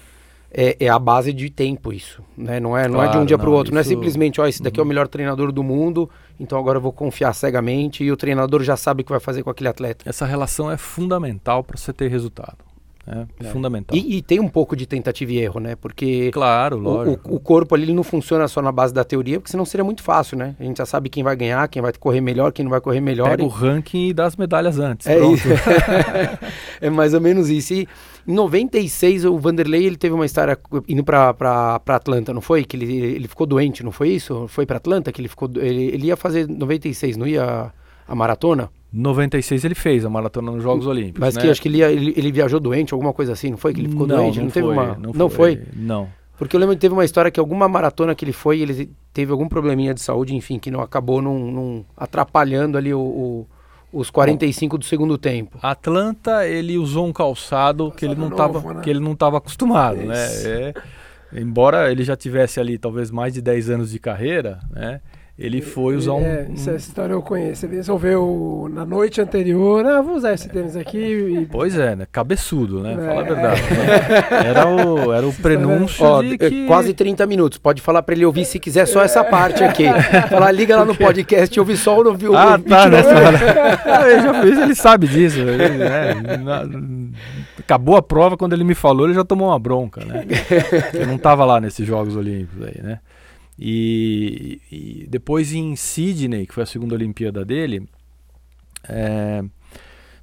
é, 0.50 0.78
é, 0.80 0.88
a 0.88 0.98
base 0.98 1.34
de 1.34 1.50
tempo 1.50 1.92
isso, 1.92 2.24
né? 2.38 2.58
Não 2.58 2.78
é, 2.78 2.88
não 2.88 2.96
claro, 2.96 3.10
é 3.10 3.12
de 3.12 3.18
um 3.18 3.26
dia 3.26 3.38
para 3.38 3.50
o 3.50 3.54
outro, 3.54 3.68
isso... 3.68 3.74
não 3.74 3.82
é 3.82 3.84
simplesmente, 3.84 4.40
ó, 4.40 4.48
esse 4.48 4.64
daqui 4.64 4.80
uhum. 4.80 4.82
é 4.82 4.84
o 4.84 4.86
uhum. 4.86 4.90
melhor 4.90 5.08
treinador 5.10 5.52
do 5.52 5.62
mundo, 5.62 6.10
então 6.40 6.58
agora 6.58 6.78
eu 6.78 6.82
vou 6.82 6.94
confiar 6.94 7.34
cegamente 7.34 8.02
e 8.02 8.12
o 8.12 8.16
treinador 8.16 8.64
já 8.64 8.78
sabe 8.78 9.02
o 9.02 9.06
que 9.06 9.12
vai 9.12 9.20
fazer 9.20 9.44
com 9.44 9.50
aquele 9.50 9.68
atleta. 9.68 10.10
Essa 10.10 10.26
relação 10.26 10.72
é 10.72 10.78
fundamental 10.78 11.66
para 11.66 11.78
você 11.78 11.92
ter 11.92 12.10
resultado. 12.10 12.71
É, 13.08 13.26
é. 13.40 13.50
fundamental. 13.50 13.98
E, 13.98 14.18
e, 14.18 14.22
tem 14.22 14.40
um 14.40 14.48
pouco 14.48 14.76
de 14.76 14.86
tentativa 14.86 15.32
e 15.32 15.40
erro, 15.40 15.60
né? 15.60 15.76
Porque 15.76 16.30
claro, 16.32 16.78
lógico. 16.78 17.32
O, 17.32 17.36
o, 17.36 17.40
corpo 17.40 17.74
ali 17.74 17.92
não 17.94 18.04
funciona 18.04 18.48
só 18.48 18.62
na 18.62 18.72
base 18.72 18.94
da 18.94 19.04
teoria, 19.04 19.40
porque 19.40 19.52
senão 19.52 19.66
seria 19.66 19.84
muito 19.84 20.04
fácil, 20.04 20.38
né? 20.38 20.56
A 20.60 20.64
gente 20.64 20.78
já 20.78 20.86
sabe 20.86 21.10
quem 21.10 21.24
vai 21.24 21.36
ganhar, 21.36 21.68
quem 21.68 21.82
vai 21.82 21.92
correr 21.94 22.22
melhor, 22.22 22.52
quem 22.52 22.64
não 22.64 22.70
vai 22.70 22.80
correr 22.80 23.02
melhor. 23.02 23.30
Pega 23.30 23.42
e... 23.42 23.46
o 23.46 23.50
ranking 23.50 24.14
das 24.14 24.36
medalhas 24.36 24.78
antes. 24.78 25.08
É, 25.08 25.18
é 26.80 26.90
mais 26.92 27.14
ou 27.16 27.22
menos 27.22 27.50
isso. 27.50 27.74
E 27.74 27.88
em 28.28 28.34
96, 28.34 29.26
o 29.26 29.38
Vanderlei 29.40 29.84
ele 29.84 29.98
teve 29.98 30.14
uma 30.14 30.26
história 30.26 30.58
indo 30.88 31.04
para 31.04 31.82
Atlanta, 31.88 32.32
não 32.32 32.42
foi? 32.42 32.64
Que 32.64 32.78
ele, 32.78 32.94
ele 32.96 33.28
ficou 33.28 33.48
doente, 33.48 33.84
não 33.84 33.92
foi 33.92 34.10
isso? 34.10 34.48
Foi 34.48 34.66
para 34.66 34.78
Atlanta 34.78 35.12
que 35.12 35.20
ele 35.20 35.28
ficou. 35.28 35.50
Ele, 35.56 35.86
ele 35.86 36.06
ia 36.06 36.16
fazer 36.16 36.48
96, 36.48 37.18
não 37.18 37.26
ia 37.26 37.74
a 38.08 38.16
maratona? 38.16 38.70
96 38.94 39.64
ele 39.64 39.76
fez 39.76 40.04
a 40.04 40.10
maratona 40.10 40.52
nos 40.52 40.62
Jogos 40.62 40.86
Olímpicos. 40.86 41.20
Mas 41.20 41.36
né? 41.36 41.42
que 41.42 41.50
acho 41.50 41.62
que 41.62 41.70
ele, 41.70 41.82
ele, 41.82 42.14
ele, 42.16 42.32
viajou 42.32 42.60
doente, 42.60 42.94
alguma 42.94 43.14
coisa 43.14 43.34
assim, 43.34 43.52
não 43.52 43.58
foi? 43.58 43.74
Que 43.74 43.82
ele 43.82 43.90
ficou 43.90 44.06
não, 44.06 44.18
doente? 44.18 44.38
Não, 44.38 44.46
não 44.46 44.52
teve 44.52 44.66
foi, 44.66 44.76
uma. 44.76 44.86
Não, 44.96 45.12
não 45.14 45.30
foi? 45.30 45.56
foi? 45.56 45.68
Não. 45.76 46.10
Porque 46.38 46.56
eu 46.56 46.60
lembro 46.60 46.76
que 46.76 46.82
teve 46.82 46.94
uma 46.94 47.06
história 47.06 47.30
que 47.30 47.40
alguma 47.40 47.68
maratona 47.68 48.16
que 48.16 48.26
ele 48.26 48.34
foi, 48.34 48.60
ele 48.60 48.92
teve 49.14 49.32
algum 49.32 49.48
probleminha 49.48 49.94
de 49.94 50.02
saúde, 50.02 50.36
enfim, 50.36 50.58
que 50.58 50.72
não 50.72 50.82
acabou 50.82 51.22
num, 51.22 51.52
num 51.52 51.86
atrapalhando 51.96 52.80
ali 52.80 52.92
o, 52.92 53.00
o, 53.00 53.48
os 53.94 54.10
45 54.10 54.74
Bom, 54.74 54.80
do 54.80 54.86
segundo 54.86 55.18
tempo. 55.20 55.60
Atlanta, 55.62 56.48
ele 56.48 56.80
usou 56.80 57.06
um 57.06 57.14
calçado 57.14 57.92
que 57.92 58.06
ele 58.06 58.16
não 58.16 58.30
estava 58.30 58.74
né? 58.74 58.82
que 58.82 58.90
ele 58.90 59.00
não 59.00 59.12
estava 59.12 59.38
acostumado, 59.38 59.98
né? 59.98 60.16
É, 60.18 60.74
embora 61.34 61.92
ele 61.92 62.04
já 62.04 62.16
tivesse 62.16 62.60
ali 62.60 62.78
talvez 62.78 63.12
mais 63.12 63.36
de 63.36 63.42
10 63.42 63.70
anos 63.70 63.92
de 63.92 64.00
carreira, 64.00 64.60
né? 64.72 65.00
Ele 65.38 65.62
foi 65.62 65.96
usar 65.96 66.14
um. 66.14 66.22
É, 66.22 66.48
essa 66.54 66.74
história 66.74 67.14
eu 67.14 67.22
conheço. 67.22 67.66
Ele 67.66 67.78
resolveu 67.78 68.70
na 68.72 68.86
noite 68.86 69.20
anterior, 69.20 69.86
ah, 69.86 70.02
vou 70.02 70.16
usar 70.16 70.34
esse 70.34 70.48
tênis 70.50 70.76
aqui. 70.76 70.98
E... 70.98 71.48
Pois 71.52 71.78
é, 71.78 71.96
né? 71.96 72.06
Cabeçudo, 72.12 72.82
né? 72.82 72.94
É. 72.94 73.08
Fala 73.08 73.22
a 73.22 73.24
verdade. 73.24 73.62
Né? 73.62 74.50
Era 74.50 74.68
o, 74.68 75.12
era 75.12 75.28
o 75.28 75.34
prenúncio. 75.34 76.06
Ó, 76.06 76.22
de 76.22 76.38
que... 76.38 76.66
Quase 76.68 76.94
30 76.94 77.26
minutos. 77.26 77.58
Pode 77.58 77.82
falar 77.82 78.04
pra 78.04 78.14
ele 78.14 78.26
ouvir 78.26 78.46
se 78.46 78.60
quiser 78.60 78.86
só 78.86 79.02
essa 79.02 79.24
parte 79.24 79.64
aqui. 79.64 79.86
Falar, 80.30 80.52
liga 80.52 80.78
lá 80.78 80.86
no 80.86 80.96
podcast, 80.96 81.60
ouvir 81.60 81.78
só 81.78 82.00
o 82.00 82.08
ouviu. 82.08 82.36
Ah, 82.36 82.60
tá, 82.60 82.88
né? 82.88 83.02
eu 84.12 84.22
já 84.22 84.42
fiz, 84.42 84.60
ele 84.60 84.76
sabe 84.76 85.08
disso. 85.08 85.40
Ele, 85.40 85.70
né? 85.70 86.14
Na, 86.38 86.64
acabou 87.60 87.96
a 87.96 88.02
prova, 88.02 88.38
quando 88.38 88.54
ele 88.54 88.64
me 88.64 88.76
falou, 88.76 89.08
ele 89.08 89.14
já 89.14 89.24
tomou 89.24 89.48
uma 89.48 89.60
bronca, 89.60 90.04
né? 90.04 90.26
Eu 90.94 91.08
não 91.08 91.18
tava 91.18 91.46
lá 91.46 91.60
nesses 91.60 91.88
Jogos 91.88 92.16
Olímpicos 92.16 92.68
aí, 92.68 92.82
né? 92.84 93.00
E, 93.64 94.60
e, 94.72 95.08
depois 95.08 95.54
em 95.54 95.76
Sydney, 95.76 96.48
que 96.48 96.54
foi 96.56 96.64
a 96.64 96.66
segunda 96.66 96.96
Olimpíada 96.96 97.46
dele, 97.46 97.88
é, 98.90 99.44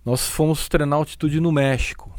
nós 0.04 0.26
fomos 0.26 0.68
treinar 0.68 0.98
altitude 0.98 1.38
no 1.38 1.52
México. 1.52 2.12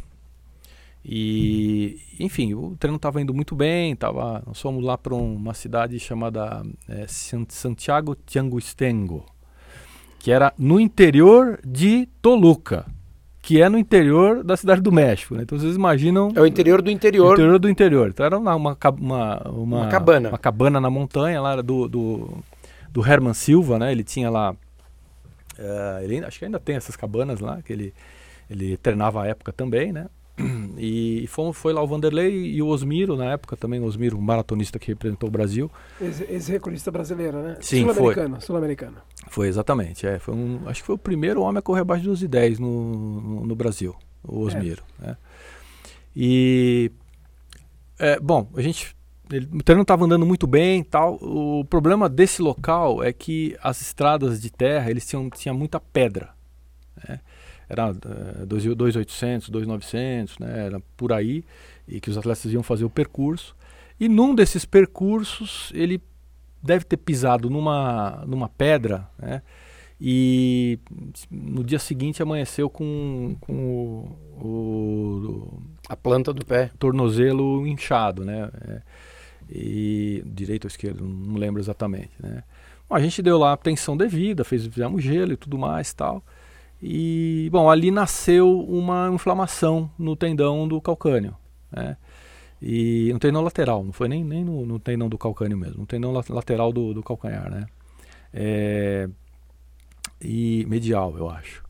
E, 1.03 2.01
enfim, 2.17 2.53
o 2.53 2.77
treino 2.77 2.95
estava 2.95 3.21
indo 3.21 3.34
muito 3.34 3.53
bem. 3.53 3.97
Tava, 3.97 4.41
nós 4.47 4.62
fomos 4.62 4.82
lá 4.82 4.97
para 4.97 5.13
uma 5.13 5.53
cidade 5.53 5.99
chamada 5.99 6.63
é, 6.88 7.05
Santiago 7.49 8.15
Tianguistengo, 8.15 9.25
que 10.19 10.32
era 10.32 10.53
no 10.58 10.79
interior 10.79 11.60
de 11.65 12.08
Toluca 12.21 12.86
que 13.41 13.62
é 13.62 13.69
no 13.69 13.78
interior 13.78 14.43
da 14.43 14.58
cidade 14.58 14.82
do 14.82 14.91
México. 14.91 15.36
Né? 15.36 15.43
Então 15.43 15.58
vocês 15.58 15.75
imaginam. 15.75 16.32
É 16.36 16.41
o 16.41 16.45
interior 16.45 16.82
do 16.82 16.91
interior. 16.91 17.34
Interior 17.34 17.60
do 17.60 17.69
interior. 17.69 18.10
Então 18.10 18.25
era 18.25 18.38
uma, 18.38 18.56
uma, 18.56 18.78
uma, 18.99 19.49
uma 19.49 19.88
cabana. 19.88 20.30
Uma 20.30 20.38
cabana 20.38 20.80
na 20.82 20.89
montanha 20.89 21.41
lá 21.41 21.62
do, 21.62 21.88
do, 21.88 22.38
do 22.91 23.06
Herman 23.06 23.34
Silva, 23.34 23.80
né? 23.80 23.91
Ele 23.91 24.04
tinha 24.04 24.30
lá. 24.30 24.52
Uh, 25.58 26.04
ele, 26.04 26.23
acho 26.23 26.39
que 26.39 26.45
ainda 26.45 26.60
tem 26.60 26.75
essas 26.75 26.95
cabanas 26.95 27.39
lá, 27.39 27.62
que 27.62 27.73
ele, 27.73 27.93
ele 28.49 28.78
treinava 28.78 29.23
à 29.23 29.28
época 29.28 29.52
também, 29.52 29.91
né? 29.91 30.08
E 30.78 31.28
fomos, 31.28 31.58
foi 31.58 31.73
lá 31.73 31.82
o 31.82 31.88
Vanderlei 31.88 32.32
e 32.32 32.62
o 32.62 32.67
Osmiro, 32.67 33.17
na 33.17 33.34
época 33.34 33.58
também, 33.58 33.80
o 33.80 33.84
Osmiro, 33.84 34.19
maratonista 34.21 34.80
que 34.80 34.88
representou 34.88 35.28
o 35.28 35.32
Brasil. 35.32 35.69
Ex-recordista 35.99 36.89
brasileiro, 36.89 37.41
né? 37.41 37.58
Sim, 37.60 37.82
Sul-americano, 37.82 38.41
sul-americano. 38.41 38.97
Foi, 39.28 39.47
exatamente. 39.49 40.08
É, 40.08 40.19
foi 40.19 40.34
um, 40.34 40.62
acho 40.67 40.82
que 40.82 40.88
foi 40.88 40.95
o 40.95 40.99
primeiro 40.99 41.41
homem 41.41 41.60
a 41.60 41.62
correr 41.62 41.82
abaixo 41.82 42.06
dos 42.06 42.21
10 42.21 42.60
no, 42.60 43.21
no, 43.21 43.45
no, 43.47 43.56
Brasil, 43.56 43.93
o 44.23 44.39
Osmiro. 44.39 44.84
É. 45.02 45.08
Né? 45.08 45.17
E, 46.15 46.91
é, 47.97 48.19
bom, 48.19 48.49
a 48.56 48.62
gente 48.62 48.95
ele, 49.32 49.47
o 49.54 49.63
treino 49.63 49.84
estava 49.84 50.06
andando 50.06 50.25
muito 50.25 50.47
bem 50.47 50.84
tal. 50.84 51.15
O 51.21 51.63
problema 51.65 52.10
desse 52.10 52.41
local 52.41 53.04
é 53.04 53.13
que 53.13 53.56
as 53.62 53.82
estradas 53.82 54.41
de 54.41 54.49
terra 54.49 54.89
eles 54.89 55.06
tinham, 55.06 55.30
tinham 55.30 55.56
muita 55.56 55.80
pedra. 55.80 56.30
Né? 57.08 57.19
Era 57.69 57.91
uh, 57.91 58.47
2.800, 58.47 59.51
2.900, 59.51 60.39
né, 60.39 60.65
era 60.65 60.82
por 60.97 61.13
aí, 61.13 61.45
e 61.88 62.01
que 62.01 62.10
os 62.10 62.17
atletas 62.17 62.51
iam 62.51 62.63
fazer 62.63 62.84
o 62.84 62.89
percurso. 62.89 63.55
E 63.99 64.10
num 64.10 64.34
desses 64.34 64.65
percursos, 64.65 65.71
ele 65.73 66.01
deve 66.62 66.84
ter 66.84 66.97
pisado 66.97 67.49
numa, 67.49 68.23
numa 68.25 68.49
pedra, 68.49 69.08
né, 69.17 69.43
e 70.01 70.79
no 71.29 71.63
dia 71.63 71.77
seguinte 71.77 72.23
amanheceu 72.23 72.69
com, 72.69 73.36
com 73.39 73.53
o, 74.41 74.45
o 74.45 75.63
a 75.88 75.95
planta 75.95 76.34
do 76.34 76.45
pé, 76.45 76.71
tornozelo 76.79 77.67
inchado, 77.67 78.25
né, 78.25 78.49
é, 78.67 78.82
e 79.49 80.23
direito 80.25 80.65
ou 80.65 80.69
esquerdo, 80.69 81.05
não 81.05 81.36
lembro 81.36 81.62
exatamente, 81.62 82.12
né. 82.19 82.43
Bom, 82.89 82.95
a 82.95 82.99
gente 82.99 83.21
deu 83.21 83.38
lá 83.38 83.51
a 83.51 83.53
atenção 83.53 83.95
devida, 83.95 84.43
fez, 84.43 84.65
fizemos 84.65 85.03
gelo 85.03 85.34
e 85.34 85.38
tudo 85.38 85.60
mais 85.60 85.93
tal. 85.93 86.23
E, 86.82 87.50
bom, 87.52 87.70
ali 87.70 87.92
nasceu 87.92 88.60
uma 88.62 89.10
inflamação 89.13 89.92
no 89.98 90.15
tendão 90.15 90.68
do 90.68 90.80
calcânio, 90.80 91.36
né? 91.72 91.98
E 92.62 93.10
no 93.13 93.20
tendão 93.20 93.42
lateral, 93.42 93.84
não 93.84 93.94
foi 93.94 94.10
nem, 94.10 94.24
nem 94.24 94.44
no, 94.44 94.65
no 94.65 94.80
tendão 94.80 95.08
do 95.08 95.18
calcânio 95.18 95.58
mesmo, 95.58 95.80
no 95.80 95.86
tendão 95.86 96.12
lateral 96.12 96.74
do, 96.74 96.94
do 96.94 97.02
calcanhar, 97.02 97.50
né? 97.50 97.65
É, 98.34 99.10
e 100.22 100.65
medial, 100.68 101.18
eu 101.18 101.30
acho. 101.30 101.63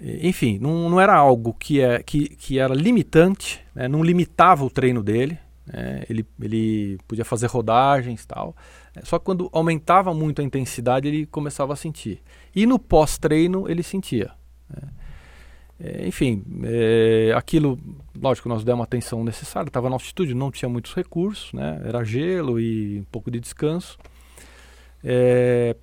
enfim, 0.00 0.58
não, 0.60 0.90
não 0.90 1.00
era 1.00 1.14
algo 1.14 1.54
que, 1.54 1.80
é, 1.80 2.02
que, 2.02 2.28
que 2.28 2.58
era 2.58 2.74
limitante, 2.74 3.64
né? 3.74 3.86
não 3.88 4.02
limitava 4.02 4.64
o 4.64 4.70
treino 4.70 5.02
dele, 5.02 5.38
né? 5.66 6.04
ele, 6.10 6.26
ele 6.40 6.98
podia 7.06 7.24
fazer 7.24 7.46
rodagens 7.46 8.22
e 8.22 8.26
tal. 8.26 8.56
Só 9.02 9.18
que 9.18 9.24
quando 9.24 9.48
aumentava 9.52 10.14
muito 10.14 10.40
a 10.40 10.44
intensidade, 10.44 11.08
ele 11.08 11.26
começava 11.26 11.72
a 11.72 11.76
sentir. 11.76 12.22
E 12.54 12.66
no 12.66 12.78
pós-treino 12.78 13.68
ele 13.68 13.82
sentia. 13.82 14.30
Né? 14.68 14.88
É, 15.80 16.06
enfim, 16.06 16.44
é, 16.62 17.32
aquilo, 17.34 17.78
lógico, 18.20 18.48
nós 18.48 18.62
demos 18.62 18.82
a 18.82 18.84
atenção 18.84 19.24
necessária, 19.24 19.68
estava 19.68 19.88
na 19.88 19.96
altitude, 19.96 20.32
não 20.32 20.50
tinha 20.50 20.68
muitos 20.68 20.94
recursos, 20.94 21.52
né? 21.52 21.80
era 21.84 22.04
gelo 22.04 22.60
e 22.60 23.00
um 23.00 23.04
pouco 23.04 23.30
de 23.30 23.40
descanso. 23.40 23.98
É, 25.02 25.76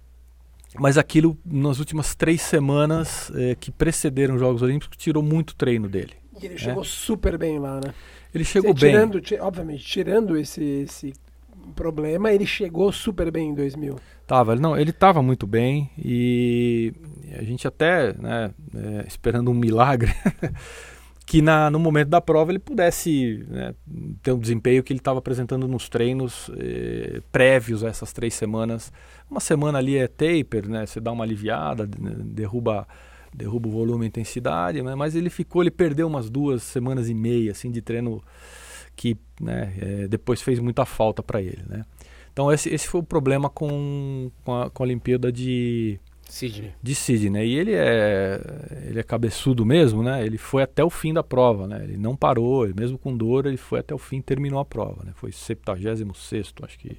mas 0.80 0.98
aquilo, 0.98 1.38
nas 1.46 1.80
últimas 1.80 2.16
três 2.16 2.42
semanas 2.42 3.32
é, 3.36 3.56
que 3.56 3.70
precederam 3.72 4.36
os 4.36 4.42
Jogos 4.42 4.62
Olímpicos, 4.62 4.96
tirou 4.96 5.22
muito 5.22 5.56
treino 5.56 5.90
dele. 5.90 6.14
E 6.42 6.46
ele 6.46 6.58
chegou 6.58 6.84
super 6.84 7.38
bem 7.38 7.60
lá, 7.60 7.76
né? 7.76 7.94
Ele 8.34 8.46
chegou 8.46 8.74
tirando, 8.74 9.22
bem. 9.22 9.42
Obviamente, 9.42 9.84
tirando 9.84 10.38
esse, 10.38 10.64
esse 10.64 11.14
problema, 11.76 12.32
ele 12.32 12.46
chegou 12.46 12.92
super 12.92 13.32
bem 13.32 13.50
em 13.50 13.56
2000. 13.56 13.96
Tava, 14.28 14.56
não, 14.56 14.78
ele 14.78 14.92
estava 14.92 15.22
muito 15.22 15.46
bem 15.46 15.90
e 15.98 16.94
a 17.38 17.44
gente 17.44 17.68
até, 17.68 18.14
né, 18.14 18.52
é, 18.76 19.06
esperando 19.08 19.52
um 19.52 19.54
milagre, 19.54 20.14
que 21.26 21.42
na, 21.42 21.70
no 21.70 21.80
momento 21.80 22.10
da 22.10 22.20
prova 22.20 22.52
ele 22.52 22.60
pudesse 22.60 23.46
né, 23.48 23.74
ter 24.22 24.32
um 24.32 24.40
desempenho 24.40 24.84
que 24.84 24.92
ele 24.92 25.00
estava 25.00 25.20
apresentando 25.20 25.68
nos 25.68 25.88
treinos 25.88 26.52
eh, 26.58 27.22
prévios 27.32 27.86
a 27.86 27.88
essas 27.88 28.12
três 28.12 28.34
semanas. 28.34 28.92
Uma 29.30 29.40
semana 29.40 29.78
ali 29.78 29.98
é 29.98 30.08
taper, 30.08 30.68
né, 30.68 30.86
você 30.86 31.00
dá 31.00 31.12
uma 31.12 31.24
aliviada, 31.24 31.88
derruba 31.88 32.88
derruba 33.34 33.70
o 33.70 33.72
volume 33.72 34.04
e 34.04 34.08
intensidade, 34.10 34.82
né, 34.82 34.94
mas 34.94 35.16
ele 35.16 35.30
ficou, 35.30 35.64
ele 35.64 35.72
perdeu 35.72 36.06
umas 36.06 36.30
duas 36.30 36.64
semanas 36.64 37.08
e 37.08 37.14
meia 37.14 37.52
assim 37.52 37.72
de 37.72 37.82
treino 37.82 38.22
que 39.02 39.18
né, 39.42 39.74
é, 39.82 40.08
depois 40.08 40.44
fez 40.44 40.60
muita 40.60 40.86
falta 40.86 41.24
para 41.24 41.42
ele. 41.42 41.64
Né? 41.68 41.84
Então 42.32 42.52
esse, 42.52 42.70
esse 42.70 42.88
foi 42.88 43.02
o 43.02 43.04
problema 43.04 43.50
com, 43.50 44.30
com, 44.46 44.54
a, 44.54 44.70
com 44.70 44.84
a 44.84 44.86
Olimpíada 44.86 45.32
de 45.32 46.00
Sydney. 46.30 46.72
De 46.84 46.94
Sydney. 46.94 47.30
Né? 47.32 47.46
E 47.48 47.58
ele 47.58 47.74
é, 47.74 48.40
ele 48.86 49.00
é 49.00 49.04
cabeçudo 49.04 49.66
mesmo, 49.66 50.04
né? 50.04 50.24
Ele 50.24 50.38
foi 50.38 50.62
até 50.62 50.84
o 50.84 50.90
fim 50.90 51.12
da 51.12 51.24
prova, 51.24 51.68
né? 51.68 51.84
Ele 51.84 51.98
não 51.98 52.16
parou, 52.16 52.64
ele, 52.64 52.76
mesmo 52.78 52.96
com 52.96 53.18
dor, 53.18 53.48
ele 53.48 53.58
foi 53.58 53.80
até 53.80 53.94
o 53.94 53.98
fim, 53.98 54.22
terminou 54.22 54.60
a 54.60 54.64
prova, 54.64 55.04
né? 55.04 55.14
Foi 55.16 55.32
76 55.32 56.54
acho 56.62 56.78
que. 56.78 56.96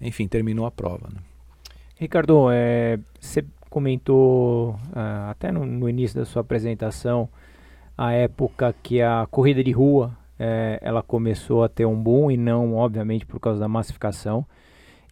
Enfim, 0.00 0.26
terminou 0.26 0.64
a 0.64 0.70
prova, 0.70 1.06
né? 1.12 1.20
Ricardo, 1.96 2.50
é, 2.50 2.98
você 3.20 3.44
comentou 3.68 4.70
uh, 4.70 5.30
até 5.30 5.52
no, 5.52 5.66
no, 5.66 5.86
início 5.88 6.18
da 6.18 6.24
sua 6.24 6.40
apresentação 6.40 7.28
a 7.96 8.12
época 8.12 8.74
que 8.82 9.02
a 9.02 9.28
corrida 9.30 9.62
de 9.62 9.70
rua 9.70 10.18
é, 10.42 10.78
ela 10.80 11.02
começou 11.02 11.62
a 11.62 11.68
ter 11.68 11.84
um 11.84 12.02
boom 12.02 12.30
e 12.30 12.36
não, 12.38 12.74
obviamente, 12.74 13.26
por 13.26 13.38
causa 13.38 13.60
da 13.60 13.68
massificação. 13.68 14.46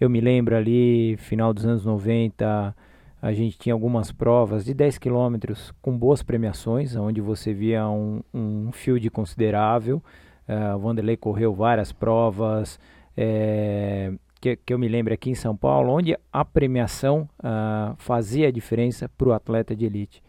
Eu 0.01 0.09
me 0.09 0.23
lembro 0.23 0.57
ali, 0.57 1.19
final 1.19 1.53
dos 1.53 1.67
anos 1.67 1.85
90, 1.85 2.75
a 3.21 3.33
gente 3.35 3.59
tinha 3.59 3.75
algumas 3.75 4.11
provas 4.11 4.65
de 4.65 4.73
10 4.73 4.97
quilômetros 4.97 5.71
com 5.83 5.97
boas 5.97 6.23
premiações, 6.23 6.97
onde 6.97 7.21
você 7.21 7.53
via 7.53 7.87
um, 7.87 8.23
um 8.33 8.73
field 8.73 9.11
considerável. 9.11 10.03
Uh, 10.49 10.75
o 10.77 10.79
Vanderlei 10.79 11.17
correu 11.17 11.53
várias 11.53 11.93
provas, 11.93 12.81
é, 13.15 14.11
que, 14.41 14.57
que, 14.57 14.73
eu 14.73 14.79
me 14.79 14.89
lembro 14.89 15.13
aqui 15.13 15.29
em 15.29 15.35
São 15.35 15.55
Paulo, 15.55 15.93
onde 15.93 16.17
a 16.33 16.43
premiação 16.43 17.29
uh, 17.41 17.95
fazia 17.99 18.49
a 18.49 18.51
diferença 18.51 19.11
para 19.11 19.29
o 19.29 19.33
atleta 19.35 19.77
de 19.77 19.85
elite. 19.85 20.23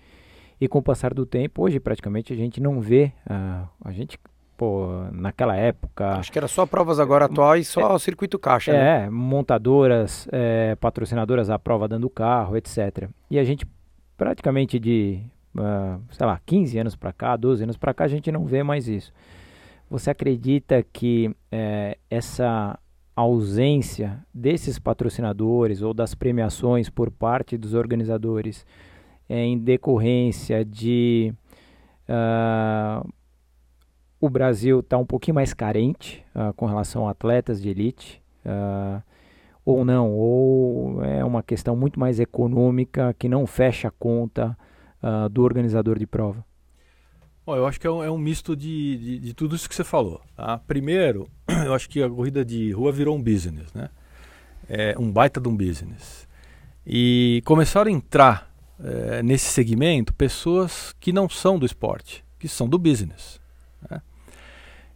E 0.60 0.68
com 0.68 0.80
o 0.80 0.84
passar 0.84 1.14
do 1.14 1.26
tempo, 1.26 1.64
hoje 1.64 1.80
praticamente 1.80 2.34
a 2.34 2.36
gente 2.36 2.60
não 2.60 2.82
vê, 2.82 3.14
uh, 3.30 3.66
a 3.82 3.94
gente 3.94 4.20
pô, 4.60 4.90
naquela 5.14 5.56
época. 5.56 6.18
Acho 6.18 6.30
que 6.30 6.38
era 6.38 6.50
só 6.50 6.66
provas 6.66 7.00
agora 7.00 7.26
atuais, 7.26 7.66
só 7.70 7.92
é, 7.92 7.94
o 7.94 7.98
circuito 7.98 8.38
caixa. 8.38 8.74
É, 8.74 9.04
né? 9.04 9.10
montadoras, 9.10 10.28
é, 10.34 10.76
patrocinadoras 10.76 11.50
à 11.50 11.58
prova 11.58 11.88
dando 11.88 12.10
carro, 12.10 12.58
etc. 12.58 13.08
E 13.32 13.40
a 13.40 13.44
gente 13.46 13.66
praticamente 14.18 14.78
de, 14.78 15.22
uh, 15.56 16.02
sei 16.12 16.26
lá, 16.26 16.42
15 16.46 16.78
anos 16.78 16.96
para 16.98 17.14
cá, 17.14 17.38
12 17.38 17.64
anos 17.64 17.78
para 17.78 17.94
cá, 17.94 18.04
a 18.04 18.10
gente 18.10 18.30
não 18.34 18.46
vê 18.46 18.62
mais 18.62 18.90
isso. 18.90 19.14
Você 19.90 20.10
acredita 20.10 20.84
que 20.84 21.34
é, 21.50 21.98
essa 22.10 22.78
ausência 23.16 24.20
desses 24.34 24.78
patrocinadores 24.78 25.82
ou 25.82 25.94
das 25.94 26.14
premiações 26.14 26.90
por 26.90 27.10
parte 27.10 27.58
dos 27.58 27.74
organizadores 27.74 28.66
é 29.30 29.42
em 29.42 29.58
decorrência 29.58 30.66
de 30.66 31.34
uh, 32.10 33.08
o 34.20 34.30
Brasil 34.30 34.82
está 34.82 34.98
um 34.98 35.06
pouquinho 35.06 35.36
mais 35.36 35.54
carente 35.54 36.24
uh, 36.36 36.54
com 36.54 36.66
relação 36.66 37.08
a 37.08 37.12
atletas 37.12 37.62
de 37.62 37.70
elite, 37.70 38.22
uh, 38.46 39.02
ou 39.64 39.86
não, 39.86 40.12
ou 40.12 41.04
é 41.04 41.24
uma 41.24 41.44
questão 41.44 41.76
muito 41.76 42.00
mais 42.00 42.20
econômica 42.20 43.16
que 43.18 43.30
não 43.30 43.46
fecha 43.46 43.88
a 43.88 43.92
conta 43.92 44.58
uh, 45.02 45.30
do 45.30 45.44
organizador 45.44 45.98
de 45.98 46.08
prova? 46.08 46.44
Bom, 47.46 47.56
eu 47.56 47.66
acho 47.66 47.80
que 47.80 47.88
é 47.88 47.92
um, 47.92 48.04
é 48.04 48.12
um 48.12 48.18
misto 48.18 48.56
de, 48.56 48.98
de, 48.98 49.20
de, 49.20 49.34
tudo 49.34 49.56
isso 49.56 49.68
que 49.68 49.74
você 49.74 49.84
falou. 49.84 50.22
Tá? 50.36 50.60
Primeiro, 50.68 51.28
eu 51.66 51.74
acho 51.74 51.90
que 51.90 52.02
a 52.02 52.10
corrida 52.10 52.44
de 52.44 52.72
rua 52.72 52.92
virou 52.92 53.16
um 53.16 53.22
business, 53.22 53.74
né? 53.74 53.90
É 54.68 54.96
um 55.00 55.12
baita 55.12 55.42
de 55.42 55.50
um 55.50 55.58
business. 55.58 56.28
E 56.86 57.42
começaram 57.44 57.90
a 57.90 57.94
entrar 57.94 58.52
é, 58.84 59.24
nesse 59.24 59.52
segmento 59.52 60.14
pessoas 60.14 60.94
que 61.00 61.12
não 61.12 61.28
são 61.28 61.58
do 61.58 61.66
esporte, 61.66 62.24
que 62.38 62.48
são 62.48 62.70
do 62.70 62.78
business. 62.78 63.40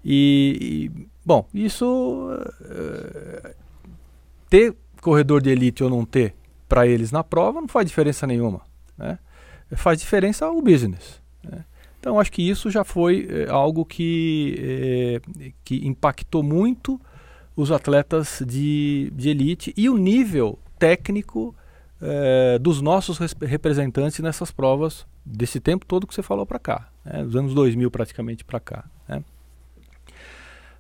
E, 0.04 0.92
bom, 1.26 1.48
isso 1.54 2.30
é, 2.62 3.56
ter 4.50 4.76
corredor 5.02 5.42
de 5.42 5.50
elite 5.50 5.84
ou 5.84 5.90
não 5.90 6.06
ter 6.06 6.36
para 6.68 6.88
eles 6.88 7.12
na 7.12 7.24
prova 7.24 7.62
não 7.62 7.68
faz 7.68 7.88
diferença 7.88 8.28
nenhuma. 8.28 8.62
Né? 8.98 9.18
Faz 9.76 10.00
diferença 10.00 10.50
o 10.50 10.62
business. 10.62 11.22
Né? 11.44 11.64
Então 12.00 12.20
acho 12.20 12.32
que 12.32 12.48
isso 12.48 12.70
já 12.70 12.84
foi 12.84 13.28
é, 13.30 13.50
algo 13.50 13.86
que, 13.86 14.56
é, 14.60 15.52
que 15.64 15.88
impactou 15.88 16.44
muito 16.44 17.00
os 17.56 17.72
atletas 17.72 18.44
de, 18.46 19.12
de 19.16 19.30
elite 19.30 19.74
e 19.78 19.90
o 19.90 19.98
nível 19.98 20.58
técnico 20.78 21.56
dos 22.60 22.82
nossos 22.82 23.18
representantes 23.40 24.20
nessas 24.20 24.52
provas 24.52 25.06
desse 25.26 25.62
tempo 25.62 25.86
todo 25.86 26.06
que 26.06 26.14
você 26.14 26.22
falou 26.22 26.46
para 26.46 26.60
cá, 26.60 26.90
né, 27.06 27.24
dos 27.24 27.34
anos 27.34 27.54
2000 27.54 27.90
praticamente 27.90 28.44
para 28.44 28.60
cá. 28.60 28.84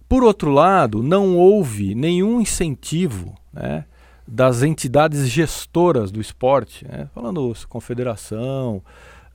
Por 0.07 0.23
outro 0.23 0.51
lado, 0.51 1.01
não 1.01 1.37
houve 1.37 1.95
nenhum 1.95 2.39
incentivo 2.39 3.35
né, 3.51 3.85
das 4.27 4.63
entidades 4.63 5.27
gestoras 5.27 6.11
do 6.11 6.21
esporte, 6.21 6.87
né, 6.87 7.09
falando 7.13 7.53
confederação, 7.67 8.83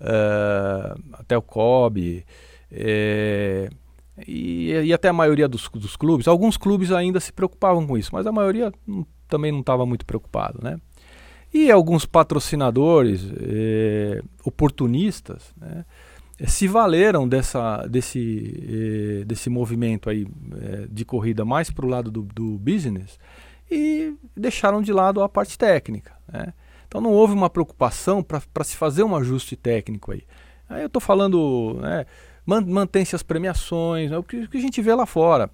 é, 0.01 0.95
até 1.15 1.37
o 1.37 1.43
COB, 1.43 2.25
é, 2.71 3.69
e, 4.27 4.71
e, 4.73 4.93
até 4.93 5.09
a 5.09 5.13
maioria 5.13 5.49
dos, 5.49 5.69
dos, 5.69 5.97
clubes. 5.97 6.27
Alguns 6.27 6.57
clubes 6.57 6.91
ainda 6.91 7.21
se 7.21 7.33
preocupavam 7.33 7.87
com 7.87 7.97
isso, 7.97 8.11
mas 8.13 8.27
a 8.27 8.33
maioria 8.33 8.73
também 9.29 9.53
não 9.53 9.61
estava 9.61 9.87
muito 9.87 10.05
preocupado, 10.05 10.59
né? 10.63 10.79
E 11.53 11.71
alguns 11.71 12.05
patrocinadores 12.05 13.27
eh, 13.41 14.21
oportunistas 14.45 15.55
né, 15.57 15.85
se 16.47 16.69
valeram 16.69 17.29
dessa, 17.29 17.87
desse, 17.89 19.21
eh, 19.21 19.25
desse 19.25 19.51
movimento 19.51 20.09
aí, 20.09 20.27
eh, 20.61 20.87
de 20.89 21.05
corrida 21.05 21.45
mais 21.45 21.71
para 21.71 21.85
o 21.85 21.89
lado 21.89 22.11
do, 22.11 22.23
do, 22.23 22.59
business 22.59 23.19
e 23.69 24.15
deixaram 24.37 24.81
de 24.81 24.93
lado 24.93 25.21
a 25.21 25.29
parte 25.29 25.59
técnica. 25.59 26.13
Né. 26.33 26.53
Então 26.87 27.01
não 27.01 27.13
houve 27.13 27.35
uma 27.35 27.51
preocupação 27.51 28.23
para 28.23 28.65
se 28.65 28.77
fazer 28.77 29.03
um 29.03 29.17
ajuste 29.17 29.57
técnico 29.57 30.13
aí. 30.13 30.23
Aí 30.69 30.83
eu 30.83 30.87
estou 30.87 31.01
falando, 31.01 31.79
né, 31.81 32.07
mantém-se 32.47 33.17
as 33.17 33.23
premiações, 33.23 34.11
né, 34.11 34.19
o, 34.19 34.23
que, 34.23 34.45
o 34.45 34.49
que 34.49 34.59
a 34.59 34.61
gente 34.61 34.81
vê 34.81 34.95
lá 34.95 35.07
fora. 35.07 35.51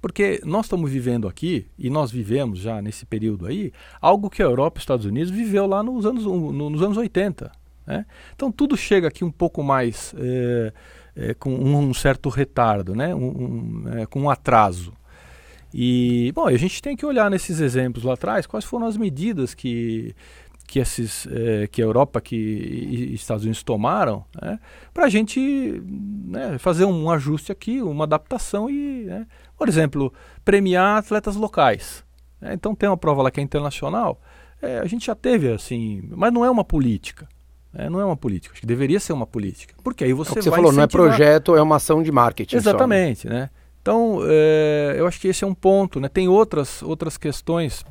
Porque 0.00 0.40
nós 0.44 0.66
estamos 0.66 0.90
vivendo 0.90 1.26
aqui, 1.26 1.66
e 1.76 1.90
nós 1.90 2.10
vivemos 2.10 2.60
já 2.60 2.80
nesse 2.80 3.04
período 3.04 3.46
aí, 3.46 3.72
algo 4.00 4.30
que 4.30 4.42
a 4.42 4.44
Europa 4.44 4.76
e 4.76 4.78
os 4.78 4.82
Estados 4.82 5.06
Unidos 5.06 5.30
viveu 5.30 5.66
lá 5.66 5.82
nos 5.82 6.06
anos, 6.06 6.24
no, 6.24 6.70
nos 6.70 6.82
anos 6.82 6.96
80. 6.96 7.50
Né? 7.88 8.04
Então 8.34 8.52
tudo 8.52 8.76
chega 8.76 9.08
aqui 9.08 9.24
um 9.24 9.30
pouco 9.30 9.62
mais 9.62 10.14
é, 10.18 10.72
é, 11.16 11.34
com 11.34 11.50
um 11.50 11.94
certo 11.94 12.28
retardo, 12.28 12.94
né? 12.94 13.14
um, 13.14 13.28
um, 13.28 13.98
é, 13.98 14.06
com 14.06 14.20
um 14.20 14.30
atraso. 14.30 14.92
E, 15.72 16.30
bom, 16.34 16.46
a 16.46 16.56
gente 16.56 16.82
tem 16.82 16.94
que 16.94 17.04
olhar 17.04 17.30
nesses 17.30 17.60
exemplos 17.60 18.04
lá 18.04 18.14
atrás 18.14 18.46
quais 18.46 18.64
foram 18.64 18.86
as 18.86 18.96
medidas 18.96 19.54
que, 19.54 20.14
que, 20.66 20.78
esses, 20.78 21.26
que 21.70 21.82
a 21.82 21.84
Europa 21.84 22.22
que, 22.22 22.36
e 22.36 23.14
Estados 23.14 23.44
Unidos 23.44 23.62
tomaram 23.62 24.24
né, 24.40 24.58
para 24.94 25.04
a 25.04 25.08
gente 25.10 25.82
né, 26.24 26.56
fazer 26.56 26.86
um 26.86 27.10
ajuste 27.10 27.52
aqui, 27.52 27.82
uma 27.82 28.04
adaptação 28.04 28.70
e 28.70 29.04
né, 29.04 29.26
por 29.58 29.68
exemplo, 29.68 30.10
premiar 30.42 30.98
atletas 30.98 31.36
locais. 31.36 32.02
É, 32.40 32.54
então 32.54 32.74
tem 32.74 32.88
uma 32.88 32.96
prova 32.96 33.22
lá 33.22 33.30
que 33.30 33.40
é 33.40 33.42
internacional. 33.42 34.20
A 34.82 34.86
gente 34.86 35.06
já 35.06 35.14
teve 35.14 35.52
assim, 35.52 36.02
mas 36.10 36.32
não 36.32 36.44
é 36.44 36.50
uma 36.50 36.64
política. 36.64 37.28
É, 37.74 37.88
não 37.88 38.00
é 38.00 38.04
uma 38.04 38.16
política. 38.16 38.52
Acho 38.52 38.60
que 38.60 38.66
deveria 38.66 38.98
ser 38.98 39.12
uma 39.12 39.26
política. 39.26 39.74
Porque 39.82 40.04
aí 40.04 40.12
você, 40.12 40.38
é 40.38 40.42
você 40.42 40.50
vai 40.50 40.58
falou, 40.58 40.72
incentivar... 40.72 41.00
não 41.00 41.06
é 41.06 41.08
projeto, 41.10 41.56
é 41.56 41.62
uma 41.62 41.76
ação 41.76 42.02
de 42.02 42.10
marketing. 42.10 42.56
Exatamente, 42.56 43.22
só, 43.22 43.28
né? 43.28 43.40
né? 43.40 43.50
Então, 43.80 44.20
é, 44.24 44.96
eu 44.98 45.06
acho 45.06 45.20
que 45.20 45.28
esse 45.28 45.44
é 45.44 45.46
um 45.46 45.54
ponto. 45.54 46.00
Né? 46.00 46.08
Tem 46.08 46.28
outras, 46.28 46.82
outras 46.82 47.16
questões, 47.16 47.84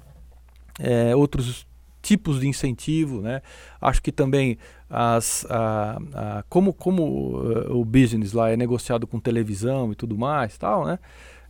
é, 0.80 1.16
outros 1.16 1.66
tipos 2.02 2.40
de 2.40 2.48
incentivo, 2.48 3.22
né? 3.22 3.42
Acho 3.82 4.02
que 4.02 4.12
também 4.12 4.58
as, 4.90 5.46
a, 5.50 5.98
a, 6.14 6.44
como, 6.48 6.74
como 6.74 7.38
uh, 7.38 7.78
o 7.78 7.84
business 7.84 8.32
lá 8.32 8.50
é 8.50 8.56
negociado 8.56 9.06
com 9.06 9.20
televisão 9.20 9.92
e 9.92 9.96
tudo 9.96 10.18
mais, 10.18 10.58
tal, 10.58 10.86
né? 10.86 11.00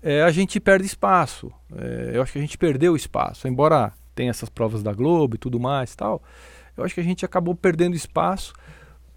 é, 0.02 0.22
a 0.22 0.32
gente 0.32 0.60
perde 0.60 0.86
espaço. 0.86 1.52
Eu 2.14 2.22
acho 2.22 2.32
que 2.32 2.38
a 2.38 2.42
gente 2.42 2.58
perdeu 2.58 2.96
espaço, 2.96 3.48
embora 3.48 3.92
tenha 4.16 4.30
essas 4.30 4.50
provas 4.50 4.82
da 4.82 4.94
Globo 4.94 5.36
e 5.36 5.38
tudo 5.38 5.60
mais 5.60 5.96
tal. 5.96 6.22
Eu 6.78 6.84
acho 6.84 6.94
que 6.94 7.02
a 7.02 7.04
gente 7.04 7.26
acabou 7.26 7.56
perdendo 7.56 7.96
espaço 7.96 8.54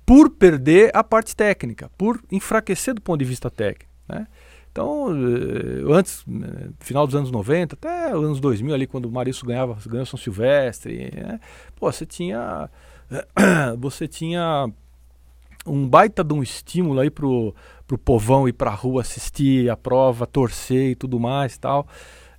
por 0.06 0.30
perder 0.30 0.90
a 0.94 1.04
parte 1.04 1.36
técnica, 1.36 1.90
por 1.96 2.20
enfraquecer 2.32 2.94
do 2.94 3.00
ponto 3.00 3.18
de 3.18 3.24
vista 3.24 3.50
técnico. 3.50 3.92
Né? 4.08 4.26
Então, 4.72 5.08
eh, 5.10 5.92
antes, 5.92 6.24
eh, 6.28 6.70
final 6.80 7.06
dos 7.06 7.14
anos 7.14 7.30
90, 7.30 7.74
até 7.74 8.16
os 8.16 8.24
anos 8.24 8.40
2000 8.40 8.74
ali, 8.74 8.86
quando 8.86 9.06
o 9.06 9.10
Marício 9.12 9.46
ganhava, 9.46 9.76
ganhou 9.86 10.06
São 10.06 10.18
Silvestre, 10.18 11.10
né? 11.14 11.40
pô, 11.76 11.90
você 11.90 12.06
tinha, 12.06 12.68
você 13.78 14.08
tinha 14.08 14.68
um 15.66 15.88
baita 15.88 16.24
de 16.24 16.32
um 16.32 16.42
estímulo 16.42 17.00
aí 17.00 17.10
pro, 17.10 17.54
pro 17.86 17.98
povão 17.98 18.48
ir 18.48 18.52
pra 18.52 18.70
rua 18.70 19.02
assistir 19.02 19.68
a 19.70 19.76
prova, 19.76 20.26
torcer 20.26 20.90
e 20.90 20.94
tudo 20.94 21.20
mais 21.20 21.58
tal. 21.58 21.86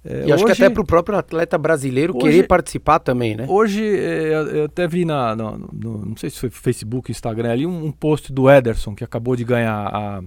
É, 0.03 0.25
e 0.25 0.31
acho 0.31 0.43
hoje, 0.43 0.55
que 0.55 0.63
até 0.63 0.73
pro 0.73 0.83
próprio 0.83 1.17
atleta 1.17 1.57
brasileiro 1.57 2.15
hoje, 2.15 2.25
querer 2.25 2.47
participar 2.47 2.99
também, 2.99 3.35
né? 3.35 3.45
Hoje, 3.47 3.83
é, 3.83 4.33
eu 4.53 4.65
até 4.65 4.87
vi 4.87 5.05
na, 5.05 5.35
no, 5.35 5.69
no, 5.71 6.05
não 6.05 6.17
sei 6.17 6.29
se 6.29 6.39
foi 6.39 6.49
Facebook, 6.49 7.11
Instagram 7.11 7.51
ali, 7.51 7.67
um, 7.67 7.85
um, 7.85 7.91
post 7.91 8.33
do 8.33 8.49
Ederson, 8.49 8.95
que 8.95 9.03
acabou 9.03 9.35
de 9.35 9.43
ganhar 9.43 9.87
a, 9.93 10.21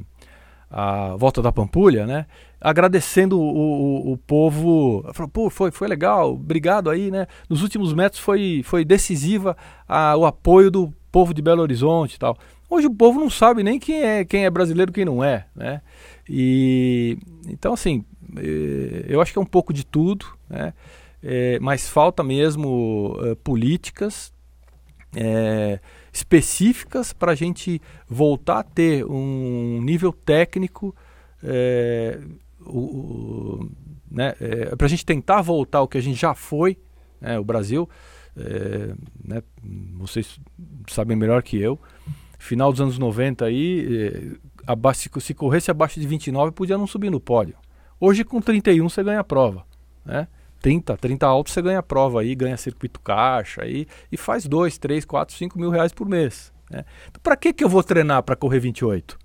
a 0.71 1.17
Volta 1.17 1.43
da 1.43 1.51
Pampulha, 1.51 2.07
né? 2.07 2.27
Agradecendo 2.61 3.39
o, 3.39 3.43
o, 3.43 4.13
o 4.13 4.17
povo, 4.17 5.05
falou, 5.13 5.29
pô, 5.29 5.51
foi, 5.51 5.73
foi 5.73 5.89
legal, 5.89 6.35
obrigado 6.35 6.89
aí, 6.89 7.11
né? 7.11 7.27
Nos 7.51 7.63
últimos 7.63 7.93
metros 7.93 8.23
foi, 8.23 8.63
foi 8.65 8.85
decisiva 8.85 9.57
a, 9.89 10.17
o 10.17 10.25
apoio 10.25 10.71
do 10.71 10.93
povo 11.11 11.35
de 11.35 11.43
Belo 11.43 11.63
Horizonte 11.63 12.15
e 12.15 12.19
tal. 12.19 12.39
Hoje 12.71 12.87
o 12.87 12.95
povo 12.95 13.21
não 13.21 13.29
sabe 13.29 13.63
nem 13.63 13.79
quem 13.79 14.03
é, 14.03 14.25
quem 14.25 14.45
é 14.45 14.51
brasileiro 14.51 14.91
e 14.91 14.95
quem 14.95 15.05
não 15.05 15.23
é, 15.23 15.47
né? 15.55 15.81
E 16.29 17.19
então 17.49 17.73
assim, 17.75 18.05
eu 19.09 19.21
acho 19.21 19.33
que 19.33 19.39
é 19.39 19.43
um 19.43 19.47
pouco 19.47 19.73
de 19.73 19.85
tudo, 19.85 20.27
né? 20.49 20.73
É, 21.23 21.59
mas 21.59 21.89
falta 21.89 22.23
mesmo 22.23 23.17
uh, 23.19 23.35
políticas 23.37 24.31
é, 25.17 25.81
específicas 26.13 27.13
para 27.15 27.33
a 27.33 27.35
gente 27.35 27.81
voltar 28.07 28.59
a 28.59 28.63
ter 28.63 29.07
um 29.07 29.81
nível 29.83 30.13
técnico, 30.13 30.95
é, 31.43 32.21
né, 34.11 34.35
é, 34.41 34.77
para 34.77 34.87
a 34.87 34.89
gente 34.89 35.07
tentar 35.07 35.41
voltar 35.41 35.79
ao 35.79 35.89
que 35.89 35.97
a 35.97 36.01
gente 36.01 36.21
já 36.21 36.35
foi, 36.35 36.77
né, 37.21 37.39
o 37.39 37.45
Brasil, 37.45 37.89
né, 39.25 39.43
vocês 39.95 40.39
sabem 40.89 41.17
melhor 41.17 41.43
que 41.43 41.57
eu, 41.57 41.79
final 42.45 42.71
dos 42.71 42.81
anos 42.81 42.99
90 42.99 43.45
aí, 43.47 44.11
eh, 44.13 44.37
abaixo, 44.67 45.09
se 45.21 45.35
corresse 45.35 45.71
abaixo 45.71 45.99
de 45.99 46.07
29 46.07 46.53
podia 46.53 46.77
não 46.77 46.87
subir 46.87 47.11
no 47.11 47.19
pódio. 47.19 47.57
Hoje 48.05 48.23
com 48.23 48.39
31 48.39 48.87
você 48.87 49.03
ganha 49.03 49.21
a 49.21 49.25
prova, 49.25 49.65
né? 50.05 50.29
30, 50.61 50.95
30 50.97 51.27
altos 51.27 51.55
você 51.55 51.63
ganha 51.63 51.79
a 51.79 51.83
prova 51.83 52.21
aí, 52.21 52.35
ganha 52.35 52.57
circuito 52.59 53.01
caixa 53.01 53.63
aí 53.63 53.87
e 54.13 54.17
faz 54.19 54.47
2, 54.47 54.77
3, 54.77 55.07
4, 55.07 55.35
5 55.35 55.59
mil 55.59 55.71
reais 55.71 55.91
por 55.91 56.07
mês. 56.07 56.53
Né? 56.71 56.85
Então, 57.09 57.21
para 57.23 57.35
que, 57.35 57.53
que 57.53 57.65
eu 57.65 57.69
vou 57.69 57.83
treinar 57.83 58.23
para 58.23 58.37
correr 58.37 58.61
28? 58.61 59.19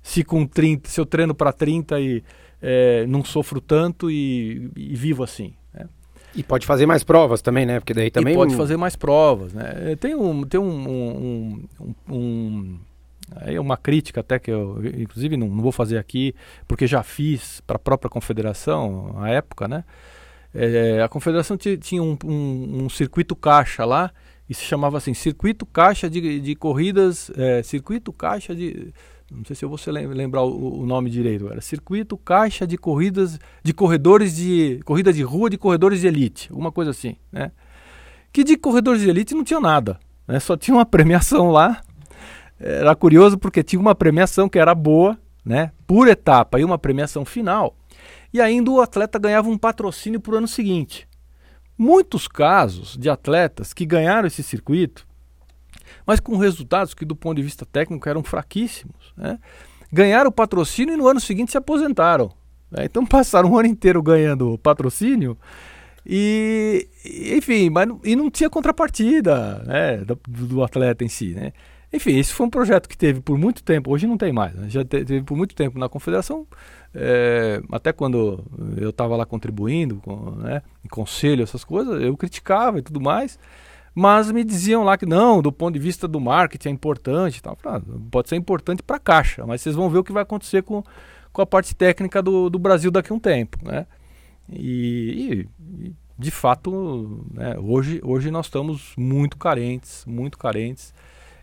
Se 0.00 0.22
com 0.22 0.46
30, 0.46 0.88
se 0.88 1.00
eu 1.00 1.06
treino 1.06 1.34
para 1.34 1.52
30 1.52 2.00
e 2.00 2.22
é, 2.62 3.04
não 3.08 3.24
sofro 3.24 3.60
tanto 3.60 4.08
e, 4.08 4.70
e 4.76 4.94
vivo 4.94 5.24
assim. 5.24 5.54
E 6.34 6.42
pode 6.44 6.66
fazer 6.66 6.86
mais 6.86 7.02
provas 7.02 7.42
também, 7.42 7.66
né? 7.66 7.80
Porque 7.80 7.94
daí 7.94 8.10
também. 8.10 8.34
E 8.34 8.36
pode 8.36 8.54
fazer 8.54 8.76
mais 8.76 8.94
provas, 8.94 9.52
né? 9.52 9.96
Tem 9.98 10.14
um. 10.14 10.44
Tem 10.44 10.60
um, 10.60 10.88
um, 10.88 11.64
um, 11.80 12.14
um 12.14 12.78
aí 13.36 13.58
uma 13.58 13.76
crítica 13.76 14.20
até 14.20 14.38
que 14.38 14.50
eu, 14.50 14.80
inclusive, 14.98 15.36
não, 15.36 15.48
não 15.48 15.62
vou 15.62 15.72
fazer 15.72 15.98
aqui, 15.98 16.34
porque 16.66 16.86
já 16.86 17.02
fiz 17.02 17.60
para 17.66 17.76
a 17.76 17.78
própria 17.78 18.10
confederação, 18.10 19.14
à 19.18 19.30
época, 19.30 19.68
né? 19.68 19.84
É, 20.54 21.02
a 21.02 21.08
confederação 21.08 21.56
tinha 21.56 22.02
um, 22.02 22.16
um, 22.24 22.84
um, 22.84 22.88
circuito 22.88 23.36
caixa 23.36 23.84
lá, 23.84 24.10
e 24.48 24.54
se 24.54 24.64
chamava 24.64 24.96
assim, 24.96 25.12
circuito 25.12 25.66
caixa 25.66 26.08
de, 26.08 26.40
de 26.40 26.54
corridas, 26.54 27.30
é, 27.36 27.62
circuito 27.62 28.12
caixa 28.12 28.54
de 28.54 28.92
não 29.30 29.44
sei 29.44 29.54
se 29.54 29.64
eu 29.64 29.68
vou 29.68 29.78
lembrar 29.86 30.42
o, 30.42 30.80
o, 30.80 30.86
nome 30.86 31.10
direito, 31.10 31.48
era 31.48 31.60
Circuito 31.60 32.16
Caixa 32.16 32.66
de 32.66 32.78
Corridas 32.78 33.38
de 33.62 33.74
Corredores 33.74 34.34
de 34.34 34.80
Corrida 34.84 35.12
de 35.12 35.22
Rua 35.22 35.50
de 35.50 35.58
Corredores 35.58 36.00
de 36.00 36.06
Elite, 36.06 36.48
alguma 36.50 36.72
coisa 36.72 36.92
assim, 36.92 37.16
né? 37.30 37.52
Que 38.32 38.42
de 38.42 38.56
corredores 38.56 39.02
de 39.02 39.08
elite 39.08 39.34
não 39.34 39.44
tinha 39.44 39.60
nada, 39.60 39.98
né? 40.26 40.38
Só 40.40 40.56
tinha 40.56 40.74
uma 40.74 40.86
premiação 40.86 41.50
lá. 41.50 41.80
Era 42.58 42.94
curioso 42.94 43.38
porque 43.38 43.62
tinha 43.62 43.80
uma 43.80 43.94
premiação 43.94 44.48
que 44.48 44.58
era 44.58 44.74
boa, 44.74 45.18
né? 45.44 45.72
Por 45.86 46.08
etapa 46.08 46.58
e 46.58 46.64
uma 46.64 46.78
premiação 46.78 47.24
final. 47.24 47.76
E 48.32 48.40
ainda 48.40 48.70
o 48.70 48.80
atleta 48.80 49.18
ganhava 49.18 49.48
um 49.48 49.56
patrocínio 49.56 50.20
para 50.20 50.34
o 50.34 50.38
ano 50.38 50.48
seguinte. 50.48 51.08
Muitos 51.76 52.26
casos 52.26 52.96
de 52.96 53.08
atletas 53.08 53.72
que 53.72 53.86
ganharam 53.86 54.26
esse 54.26 54.42
circuito 54.42 55.08
mas 56.06 56.20
com 56.20 56.36
resultados 56.36 56.94
que, 56.94 57.04
do 57.04 57.14
ponto 57.14 57.36
de 57.36 57.42
vista 57.42 57.66
técnico, 57.66 58.08
eram 58.08 58.22
fraquíssimos. 58.22 59.12
Né? 59.16 59.38
Ganharam 59.92 60.30
o 60.30 60.32
patrocínio 60.32 60.94
e 60.94 60.96
no 60.96 61.06
ano 61.06 61.20
seguinte 61.20 61.50
se 61.50 61.58
aposentaram. 61.58 62.30
Né? 62.70 62.84
Então 62.84 63.04
passaram 63.06 63.52
um 63.52 63.58
ano 63.58 63.68
inteiro 63.68 64.02
ganhando 64.02 64.58
patrocínio 64.58 65.36
e, 66.06 66.88
enfim, 67.36 67.68
mas, 67.68 67.88
e 68.04 68.16
não 68.16 68.30
tinha 68.30 68.48
contrapartida 68.48 69.62
né, 69.66 69.98
do, 69.98 70.18
do, 70.26 70.64
atleta 70.64 71.04
em 71.04 71.08
si. 71.08 71.34
Né? 71.34 71.52
Enfim, 71.92 72.18
esse 72.18 72.34
foi 72.34 72.46
um 72.46 72.50
projeto 72.50 72.88
que 72.88 72.96
teve 72.96 73.20
por 73.20 73.38
muito 73.38 73.62
tempo, 73.62 73.90
hoje 73.90 74.06
não 74.06 74.18
tem 74.18 74.32
mais, 74.32 74.54
né? 74.54 74.68
já 74.68 74.84
teve 74.84 75.22
por 75.22 75.36
muito 75.36 75.54
tempo 75.54 75.78
na 75.78 75.88
confederação, 75.88 76.46
é, 76.94 77.62
até 77.72 77.92
quando 77.92 78.44
eu 78.76 78.90
estava 78.90 79.16
lá 79.16 79.24
contribuindo, 79.24 79.96
com, 79.96 80.32
né, 80.32 80.62
em 80.84 80.88
conselho, 80.88 81.42
essas 81.42 81.64
coisas, 81.64 82.02
eu 82.02 82.16
criticava 82.16 82.78
e 82.78 82.82
tudo 82.82 83.00
mais. 83.00 83.38
Mas 83.94 84.30
me 84.30 84.44
diziam 84.44 84.84
lá 84.84 84.96
que 84.96 85.06
não, 85.06 85.42
do 85.42 85.50
ponto 85.50 85.74
de 85.74 85.80
vista 85.80 86.06
do 86.06 86.20
marketing 86.20 86.68
é 86.68 86.70
importante. 86.70 87.42
Tal. 87.42 87.56
Falei, 87.56 87.82
ah, 87.84 87.98
pode 88.12 88.28
ser 88.28 88.36
importante 88.36 88.80
para 88.80 88.96
a 88.96 89.00
caixa, 89.00 89.44
mas 89.44 89.60
vocês 89.60 89.74
vão 89.74 89.90
ver 89.90 89.98
o 89.98 90.04
que 90.04 90.12
vai 90.12 90.22
acontecer 90.22 90.62
com, 90.62 90.84
com 91.32 91.42
a 91.42 91.46
parte 91.46 91.74
técnica 91.74 92.22
do, 92.22 92.48
do 92.48 92.60
Brasil 92.60 92.92
daqui 92.92 93.12
a 93.12 93.16
um 93.16 93.18
tempo. 93.18 93.58
Né? 93.64 93.86
E, 94.48 95.48
e 95.58 95.92
de 96.16 96.30
fato, 96.30 97.26
né, 97.32 97.56
hoje, 97.58 98.00
hoje 98.04 98.30
nós 98.30 98.46
estamos 98.46 98.92
muito 98.96 99.36
carentes, 99.36 100.04
muito 100.06 100.38
carentes. 100.38 100.94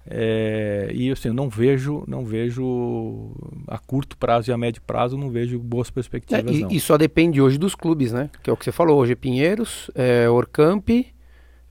É, 0.08 0.90
e 0.94 1.12
assim, 1.12 1.30
eu 1.30 1.34
não 1.34 1.50
vejo, 1.50 2.04
não 2.08 2.24
vejo 2.24 3.32
a 3.68 3.78
curto 3.80 4.16
prazo 4.18 4.52
e 4.52 4.54
a 4.54 4.58
médio 4.58 4.82
prazo, 4.86 5.18
não 5.18 5.30
vejo 5.30 5.58
boas 5.58 5.90
perspectivas. 5.90 6.56
É, 6.56 6.60
e, 6.60 6.78
e, 6.78 6.80
só 6.80 6.98
depende 6.98 7.42
hoje 7.42 7.58
dos 7.58 7.74
clubes, 7.74 8.12
né? 8.12 8.30
Que 8.44 8.50
é 8.50 8.54
o 8.54 8.58
que 8.58 8.64
você 8.64 8.72
falou 8.72 9.00
hoje, 9.00 9.16
Pinheiros, 9.16 9.90
é, 9.96 10.30
Orcamp 10.30 10.90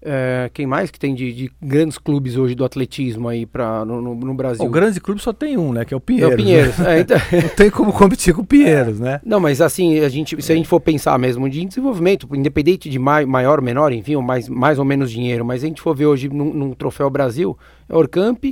é, 0.05 0.51
quem 0.53 0.67
mais 0.67 0.91
que 0.91 0.99
tem 0.99 1.15
de, 1.15 1.33
de, 1.33 1.51
grandes 1.63 1.97
clubes 1.97 2.37
hoje 2.37 2.55
do 2.55 2.65
atletismo 2.65 3.27
aí 3.27 3.47
pra, 3.47 3.85
no, 3.85 4.03
no, 4.03 4.15
no 4.15 4.35
Brasil? 4.35 4.65
O 4.65 4.69
grande 4.69 5.01
clube 5.01 5.21
só 5.21 5.33
tem 5.33 5.57
um, 5.57 5.73
né? 5.73 5.85
Que 5.85 5.95
é 5.95 5.97
o 5.97 6.01
Pinheiros. 6.01 6.31
É 6.31 6.35
o 6.35 6.37
Pinheiros. 6.37 6.79
Né? 6.79 6.97
É, 6.97 7.01
então... 7.01 7.17
Não 7.33 7.49
tem 7.49 7.71
como 7.71 7.93
competir 7.93 8.35
com 8.35 8.43
o 8.43 8.47
Pinheiros, 8.47 9.01
né? 9.01 9.21
Não, 9.25 9.41
mas 9.41 9.63
assim, 9.63 10.01
a 10.01 10.09
gente, 10.11 10.41
se 10.43 10.53
a 10.53 10.55
gente 10.55 10.69
for 10.69 10.79
pensar 10.79 11.19
mesmo 11.19 11.49
de 11.49 11.65
desenvolvimento, 11.65 12.29
independente 12.35 12.91
de 12.91 12.99
mai, 12.99 13.25
maior, 13.25 13.63
menor, 13.63 13.93
enfim, 13.93 14.15
ou 14.17 14.23
mais, 14.23 14.49
mais 14.49 14.79
ou 14.79 14.85
menos 14.85 15.11
dinheiro, 15.11 15.45
mas 15.45 15.65
a 15.65 15.67
gente 15.67 15.81
for 15.81 15.97
ver 15.97 16.07
hoje 16.07 16.29
num, 16.29 16.53
num 16.53 16.73
Troféu 16.75 17.09
Brasil, 17.09 17.57
é 17.89 17.97
Orcamp, 17.97 18.45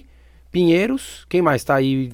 Pinheiros, 0.51 1.27
quem 1.29 1.43
mais 1.43 1.61
está 1.61 1.75
aí 1.75 2.13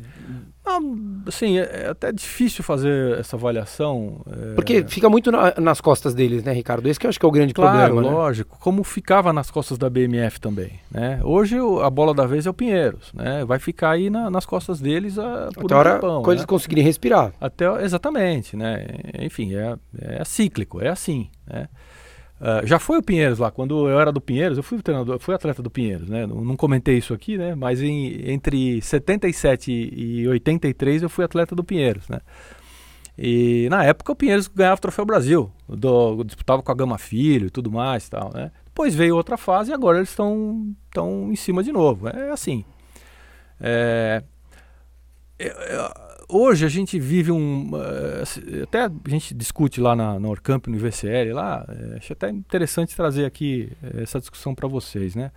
ah, 0.69 0.81
assim, 1.27 1.59
é, 1.59 1.63
é, 1.63 1.89
até 1.89 2.13
difícil 2.13 2.63
fazer 2.63 3.19
essa 3.19 3.37
avaliação. 3.37 4.21
É... 4.31 4.55
Porque 4.55 4.85
fica 4.87 5.09
muito 5.09 5.33
na, 5.33 5.55
nas 5.59 5.81
costas 5.81 6.15
deles, 6.15 6.45
né, 6.45 6.53
Ricardo? 6.53 6.87
Esse 6.87 7.01
que 7.01 7.07
eu 7.07 7.09
acho 7.09 7.19
que 7.19 7.25
é 7.25 7.29
o 7.29 7.33
grande 7.33 7.55
claro, 7.55 7.95
problema. 7.95 8.03
Né? 8.03 8.15
lógico. 8.15 8.55
Né? 8.55 8.61
Como 8.61 8.85
ficava 8.85 9.33
nas 9.33 9.51
costas 9.51 9.79
da 9.79 9.89
BMF 9.89 10.39
também. 10.39 10.79
Né? 10.91 11.21
Hoje 11.25 11.57
a 11.83 11.89
bola 11.89 12.13
da 12.13 12.27
vez 12.27 12.47
é 12.47 12.51
o 12.51 12.55
Pinheiros. 12.55 13.13
Né? 13.15 13.45
Vai 13.45 13.59
ficar 13.59 13.91
aí 13.91 14.11
na, 14.11 14.31
nas 14.31 14.45
costas 14.45 14.81
deles 14.81 15.19
a, 15.19 15.49
por 15.55 15.65
Até 15.65 15.75
um 15.75 15.79
hora 15.79 15.95
tempão, 15.95 16.23
coisas 16.23 16.43
né? 16.43 16.47
conseguirem 16.47 16.85
respirar. 16.85 17.33
Até, 17.41 17.65
exatamente. 17.83 18.57
Né? 18.57 18.87
Enfim, 19.21 19.55
é, 19.55 19.77
é 19.99 20.25
cíclico, 20.25 20.83
é 20.83 20.89
assim. 20.89 21.31
Né? 21.47 21.69
Uh, 22.41 22.65
já 22.65 22.79
foi 22.79 22.99
o 22.99 23.03
Pinheiros 23.03 23.41
lá, 23.41 23.51
quando 23.51 23.89
eu 23.89 23.99
era 23.99 24.13
do 24.13 24.21
Pinheiros, 24.21 24.57
eu 24.57 24.63
fui 24.63 24.81
treinador, 24.81 25.19
fui 25.19 25.35
atleta 25.35 25.61
do 25.61 25.71
Pinheiros, 25.71 26.09
né? 26.09 26.25
Não, 26.25 26.45
não 26.45 26.57
comentei 26.57 26.97
isso 26.97 27.13
aqui, 27.13 27.37
né? 27.37 27.55
Mas 27.55 27.83
em, 27.83 28.31
entre 28.31 28.81
77 28.81 29.73
e 29.73 30.29
83 30.29 31.03
eu 31.03 31.09
fui 31.09 31.25
atleta 31.25 31.57
do 31.57 31.65
Pinheiros, 31.65 32.09
né? 32.09 32.21
E 33.17 33.67
na 33.69 33.83
época 33.85 34.13
o 34.13 34.17
Pinheiros 34.17 34.47
ganhava 34.47 34.77
o 34.77 34.81
Troféu 34.81 35.05
Brasil, 35.05 35.51
do, 35.69 36.23
disputava 36.23 36.63
com 36.63 36.71
a 36.71 36.75
Gama 36.75 36.97
Filho 36.97 37.49
e 37.49 37.51
tudo 37.51 37.73
mais 37.73 38.07
e 38.07 38.11
tal, 38.11 38.31
né? 38.33 38.53
Depois 38.65 38.95
veio 38.95 39.17
outra 39.17 39.37
fase 39.37 39.73
e 39.73 39.75
agora 39.75 39.99
eles 39.99 40.11
estão 40.11 40.77
em 40.97 41.35
cima 41.35 41.65
de 41.65 41.73
novo. 41.73 42.09
É 42.09 42.31
assim. 42.31 42.65
É, 43.61 44.23
eu, 45.37 45.53
eu, 45.53 45.91
hoje 46.29 46.65
a 46.65 46.69
gente 46.69 46.99
vive 46.99 47.33
um. 47.33 47.71
Uh, 47.71 48.63
até 48.63 48.85
a 48.85 48.91
gente 49.09 49.35
discute 49.35 49.81
lá 49.81 49.97
na, 49.97 50.21
na 50.21 50.29
Orcamp, 50.29 50.67
no 50.67 50.77
IVCL, 50.77 51.33
lá. 51.33 51.65
É, 51.69 51.97
acho 51.97 52.13
até 52.13 52.31
interessante 52.31 52.95
trazer 52.95 53.25
aqui 53.25 53.73
é, 53.83 54.03
essa 54.03 54.21
discussão 54.21 54.55
para 54.55 54.69
vocês, 54.69 55.15
né? 55.15 55.33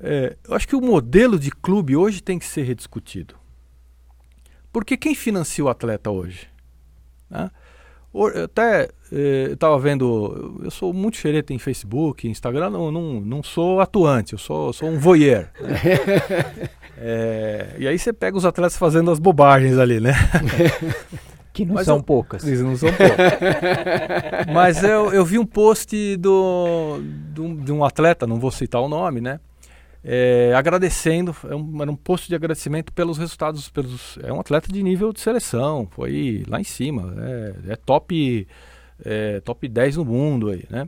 É, 0.00 0.36
eu 0.48 0.54
acho 0.54 0.66
que 0.66 0.76
o 0.76 0.80
modelo 0.80 1.38
de 1.38 1.50
clube 1.50 1.96
hoje 1.96 2.22
tem 2.22 2.38
que 2.38 2.46
ser 2.46 2.62
rediscutido. 2.62 3.34
Porque 4.72 4.96
quem 4.96 5.14
financia 5.14 5.64
o 5.64 5.68
atleta 5.68 6.10
hoje? 6.10 6.48
Né? 7.30 7.50
Até 8.44 8.90
eh, 9.12 9.50
estava 9.52 9.76
vendo, 9.76 10.60
eu 10.62 10.70
sou 10.70 10.92
muito 10.92 11.16
xereta 11.16 11.52
em 11.52 11.58
Facebook, 11.58 12.28
Instagram, 12.28 12.70
não, 12.70 12.92
não, 12.92 13.20
não 13.20 13.42
sou 13.42 13.80
atuante, 13.80 14.34
eu 14.34 14.38
sou, 14.38 14.72
sou 14.72 14.88
um 14.88 14.98
voyeur. 14.98 15.48
Né? 15.60 16.70
é, 17.06 17.76
e 17.78 17.88
aí 17.88 17.98
você 17.98 18.12
pega 18.12 18.36
os 18.36 18.44
atletas 18.44 18.76
fazendo 18.76 19.10
as 19.10 19.18
bobagens 19.18 19.78
ali, 19.78 20.00
né? 20.00 20.12
Que 21.52 21.64
não 21.64 21.74
Mas 21.74 21.84
são 21.84 21.98
eu, 21.98 22.02
poucas. 22.02 22.42
Não 22.42 22.76
são 22.76 22.88
poucas. 22.88 23.16
Mas 24.52 24.82
eu, 24.82 25.12
eu 25.12 25.24
vi 25.24 25.38
um 25.38 25.46
post 25.46 26.16
do, 26.16 26.98
do, 27.00 27.54
de 27.54 27.70
um 27.70 27.84
atleta, 27.84 28.26
não 28.26 28.40
vou 28.40 28.50
citar 28.50 28.80
o 28.80 28.88
nome, 28.88 29.20
né? 29.20 29.38
é, 30.04 30.52
agradecendo, 30.54 31.34
é 31.48 31.54
um, 31.54 31.80
era 31.80 31.90
um 31.90 31.96
posto 31.96 32.28
de 32.28 32.34
agradecimento 32.34 32.92
pelos 32.92 33.16
resultados. 33.16 33.70
Pelos, 33.70 34.18
é 34.22 34.30
um 34.30 34.38
atleta 34.38 34.70
de 34.70 34.82
nível 34.82 35.12
de 35.12 35.20
seleção, 35.20 35.88
foi 35.90 36.44
lá 36.46 36.60
em 36.60 36.64
cima, 36.64 37.14
é, 37.18 37.72
é 37.72 37.76
top, 37.76 38.46
é, 39.02 39.40
top 39.40 39.66
10 39.66 39.96
no 39.96 40.04
mundo 40.04 40.50
aí, 40.50 40.64
né? 40.68 40.86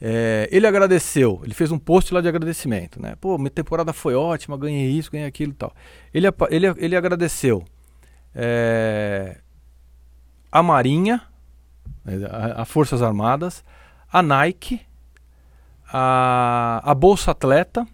É, 0.00 0.48
ele 0.52 0.66
agradeceu, 0.66 1.40
ele 1.42 1.54
fez 1.54 1.72
um 1.72 1.78
post 1.78 2.12
lá 2.12 2.20
de 2.20 2.28
agradecimento, 2.28 3.00
né? 3.00 3.16
Pô, 3.18 3.38
minha 3.38 3.50
temporada 3.50 3.92
foi 3.92 4.14
ótima, 4.14 4.56
ganhei 4.58 4.90
isso, 4.90 5.10
ganhei 5.10 5.26
aquilo 5.26 5.52
e 5.52 5.54
tal. 5.54 5.72
Ele, 6.12 6.26
ele, 6.50 6.66
ele 6.76 6.96
agradeceu 6.96 7.64
é, 8.34 9.38
a 10.52 10.62
Marinha, 10.62 11.22
a, 12.30 12.62
a 12.62 12.64
Forças 12.66 13.00
Armadas, 13.00 13.64
a 14.12 14.22
Nike, 14.22 14.80
a, 15.90 16.82
a 16.84 16.94
Bolsa 16.94 17.30
Atleta. 17.30 17.86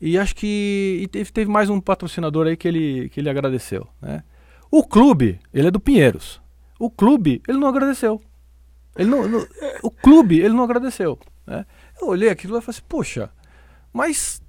E 0.00 0.18
acho 0.18 0.36
que 0.36 1.00
e 1.02 1.08
teve, 1.08 1.32
teve 1.32 1.50
mais 1.50 1.68
um 1.68 1.80
patrocinador 1.80 2.46
aí 2.46 2.56
que 2.56 2.68
ele, 2.68 3.08
que 3.08 3.18
ele 3.18 3.30
agradeceu. 3.30 3.88
Né? 4.00 4.22
O 4.70 4.84
clube, 4.84 5.40
ele 5.52 5.68
é 5.68 5.70
do 5.70 5.80
Pinheiros. 5.80 6.40
O 6.78 6.90
clube, 6.90 7.42
ele 7.48 7.58
não 7.58 7.68
agradeceu. 7.68 8.20
Ele 8.96 9.08
não, 9.08 9.28
não 9.28 9.46
o 9.82 9.90
clube, 9.90 10.38
ele 10.38 10.54
não 10.54 10.64
agradeceu. 10.64 11.18
Né? 11.46 11.64
Eu 12.00 12.08
olhei 12.08 12.28
aquilo 12.28 12.56
e 12.56 12.60
falei 12.60 12.76
assim, 12.76 12.86
poxa, 12.88 13.30
mas 13.92 14.42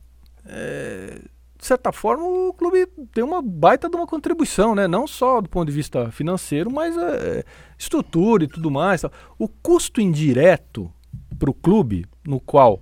é, 0.45 1.19
de 1.57 1.65
certa 1.65 1.91
forma 1.91 2.23
o 2.23 2.53
clube 2.53 2.87
tem 3.13 3.23
uma 3.23 3.41
baita 3.41 3.89
de 3.89 3.95
uma 3.95 4.05
contribuição, 4.05 4.75
né? 4.75 4.87
Não 4.87 5.07
só 5.07 5.41
do 5.41 5.49
ponto 5.49 5.67
de 5.67 5.73
vista 5.73 6.11
financeiro, 6.11 6.71
mas 6.71 6.95
é, 6.97 7.43
estrutura 7.77 8.43
e 8.43 8.47
tudo 8.47 8.69
mais. 8.69 9.03
O 9.39 9.47
custo 9.47 9.99
indireto 9.99 10.91
para 11.39 11.49
o 11.49 11.53
clube, 11.53 12.05
no 12.25 12.39
qual 12.39 12.81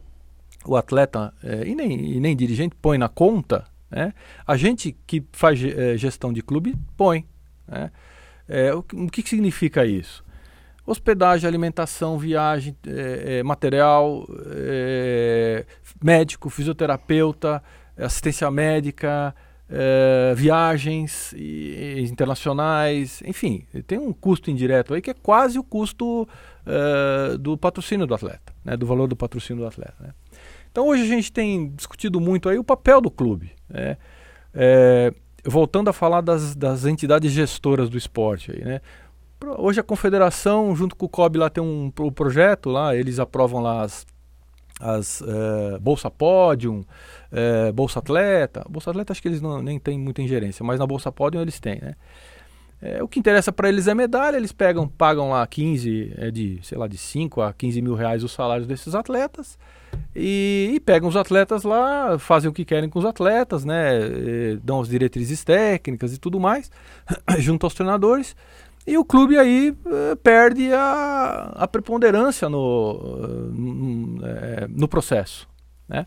o 0.65 0.75
atleta 0.75 1.33
é, 1.43 1.67
e, 1.67 1.75
nem, 1.75 2.15
e 2.15 2.19
nem 2.19 2.35
dirigente 2.35 2.75
põe 2.81 2.97
na 2.97 3.07
conta, 3.07 3.63
né? 3.89 4.13
a 4.45 4.57
gente 4.57 4.95
que 5.05 5.23
faz 5.31 5.63
é, 5.63 5.95
gestão 5.97 6.33
de 6.33 6.41
clube 6.41 6.75
põe. 6.97 7.25
Né? 7.67 7.91
É, 8.47 8.73
o, 8.73 8.79
o, 8.79 9.09
que, 9.09 9.23
que 9.23 9.29
significa 9.29 9.85
isso? 9.85 10.24
Hospedagem, 10.85 11.47
alimentação, 11.47 12.17
viagem, 12.17 12.75
é, 12.85 13.39
é, 13.39 13.43
material, 13.43 14.25
é, 14.47 15.65
médico, 16.03 16.49
fisioterapeuta, 16.49 17.63
assistência 17.97 18.49
médica, 18.51 19.33
viagens 20.35 21.33
internacionais, 21.97 23.23
enfim, 23.25 23.65
tem 23.87 23.97
um 23.97 24.13
custo 24.13 24.51
indireto 24.51 24.93
aí 24.93 25.01
que 25.01 25.09
é 25.09 25.13
quase 25.13 25.57
o 25.57 25.63
custo 25.63 26.27
uh, 26.65 27.37
do 27.39 27.57
patrocínio 27.57 28.05
do 28.05 28.13
atleta, 28.13 28.53
né, 28.63 28.77
do 28.77 28.85
valor 28.85 29.07
do 29.07 29.15
patrocínio 29.15 29.63
do 29.63 29.67
atleta. 29.67 29.95
Né. 29.99 30.09
Então 30.71 30.87
hoje 30.87 31.01
a 31.01 31.07
gente 31.07 31.31
tem 31.31 31.69
discutido 31.69 32.19
muito 32.19 32.47
aí 32.47 32.59
o 32.59 32.63
papel 32.63 33.01
do 33.01 33.09
clube. 33.09 33.53
Né, 33.67 33.97
é, 34.53 35.11
voltando 35.45 35.89
a 35.89 35.93
falar 35.93 36.21
das, 36.21 36.55
das 36.55 36.85
entidades 36.85 37.31
gestoras 37.31 37.89
do 37.89 37.97
esporte. 37.97 38.51
Aí, 38.51 38.63
né, 38.63 38.81
Hoje 39.57 39.79
a 39.79 39.83
confederação, 39.83 40.75
junto 40.75 40.95
com 40.95 41.05
o 41.05 41.09
COB, 41.09 41.37
lá 41.37 41.49
tem 41.49 41.63
um, 41.63 41.91
um 41.99 42.11
projeto, 42.11 42.69
lá 42.69 42.95
eles 42.95 43.19
aprovam 43.19 43.61
lá 43.61 43.81
as, 43.81 44.05
as 44.79 45.21
uh, 45.21 45.79
Bolsa 45.79 46.09
Pódium, 46.09 46.83
uh, 47.31 47.73
Bolsa 47.73 47.99
Atleta. 47.99 48.65
Bolsa 48.69 48.89
Atleta 48.89 49.13
acho 49.13 49.21
que 49.21 49.27
eles 49.27 49.41
não, 49.41 49.61
nem 49.61 49.79
têm 49.79 49.99
muita 49.99 50.21
ingerência, 50.21 50.65
mas 50.65 50.79
na 50.79 50.87
Bolsa 50.87 51.11
Pódium 51.11 51.41
eles 51.41 51.59
têm, 51.59 51.79
né? 51.81 51.95
É, 52.81 53.01
o 53.01 53.07
que 53.07 53.19
interessa 53.19 53.53
para 53.53 53.69
eles 53.69 53.87
é 53.87 53.95
medalha, 53.95 54.35
eles 54.35 54.51
pegam, 54.51 54.87
pagam 54.87 55.29
lá 55.29 55.47
15, 55.47 56.13
é 56.17 56.29
de, 56.29 56.59
sei 56.61 56.77
lá, 56.77 56.87
de 56.87 56.97
5 56.97 57.41
a 57.41 57.53
15 57.53 57.81
mil 57.81 57.95
reais 57.95 58.23
os 58.23 58.33
salários 58.33 58.67
desses 58.67 58.93
atletas 58.93 59.57
e, 60.15 60.71
e, 60.73 60.79
pegam 60.79 61.09
os 61.09 61.15
atletas 61.15 61.63
lá, 61.63 62.17
fazem 62.17 62.49
o 62.49 62.53
que 62.53 62.63
querem 62.63 62.89
com 62.89 62.99
os 62.99 63.05
atletas, 63.05 63.65
né? 63.65 63.99
E, 63.99 64.59
dão 64.63 64.79
as 64.79 64.87
diretrizes 64.87 65.43
técnicas 65.43 66.13
e 66.13 66.17
tudo 66.17 66.39
mais, 66.39 66.71
junto 67.39 67.65
aos 67.65 67.73
treinadores. 67.73 68.35
E 68.87 68.97
o 68.97 69.05
clube 69.05 69.37
aí 69.37 69.75
eh, 69.85 70.15
perde 70.15 70.71
a, 70.71 71.53
a 71.55 71.67
preponderância 71.67 72.47
no, 72.47 72.93
no, 73.51 74.25
é, 74.25 74.67
no 74.69 74.87
processo, 74.87 75.47
né? 75.87 76.05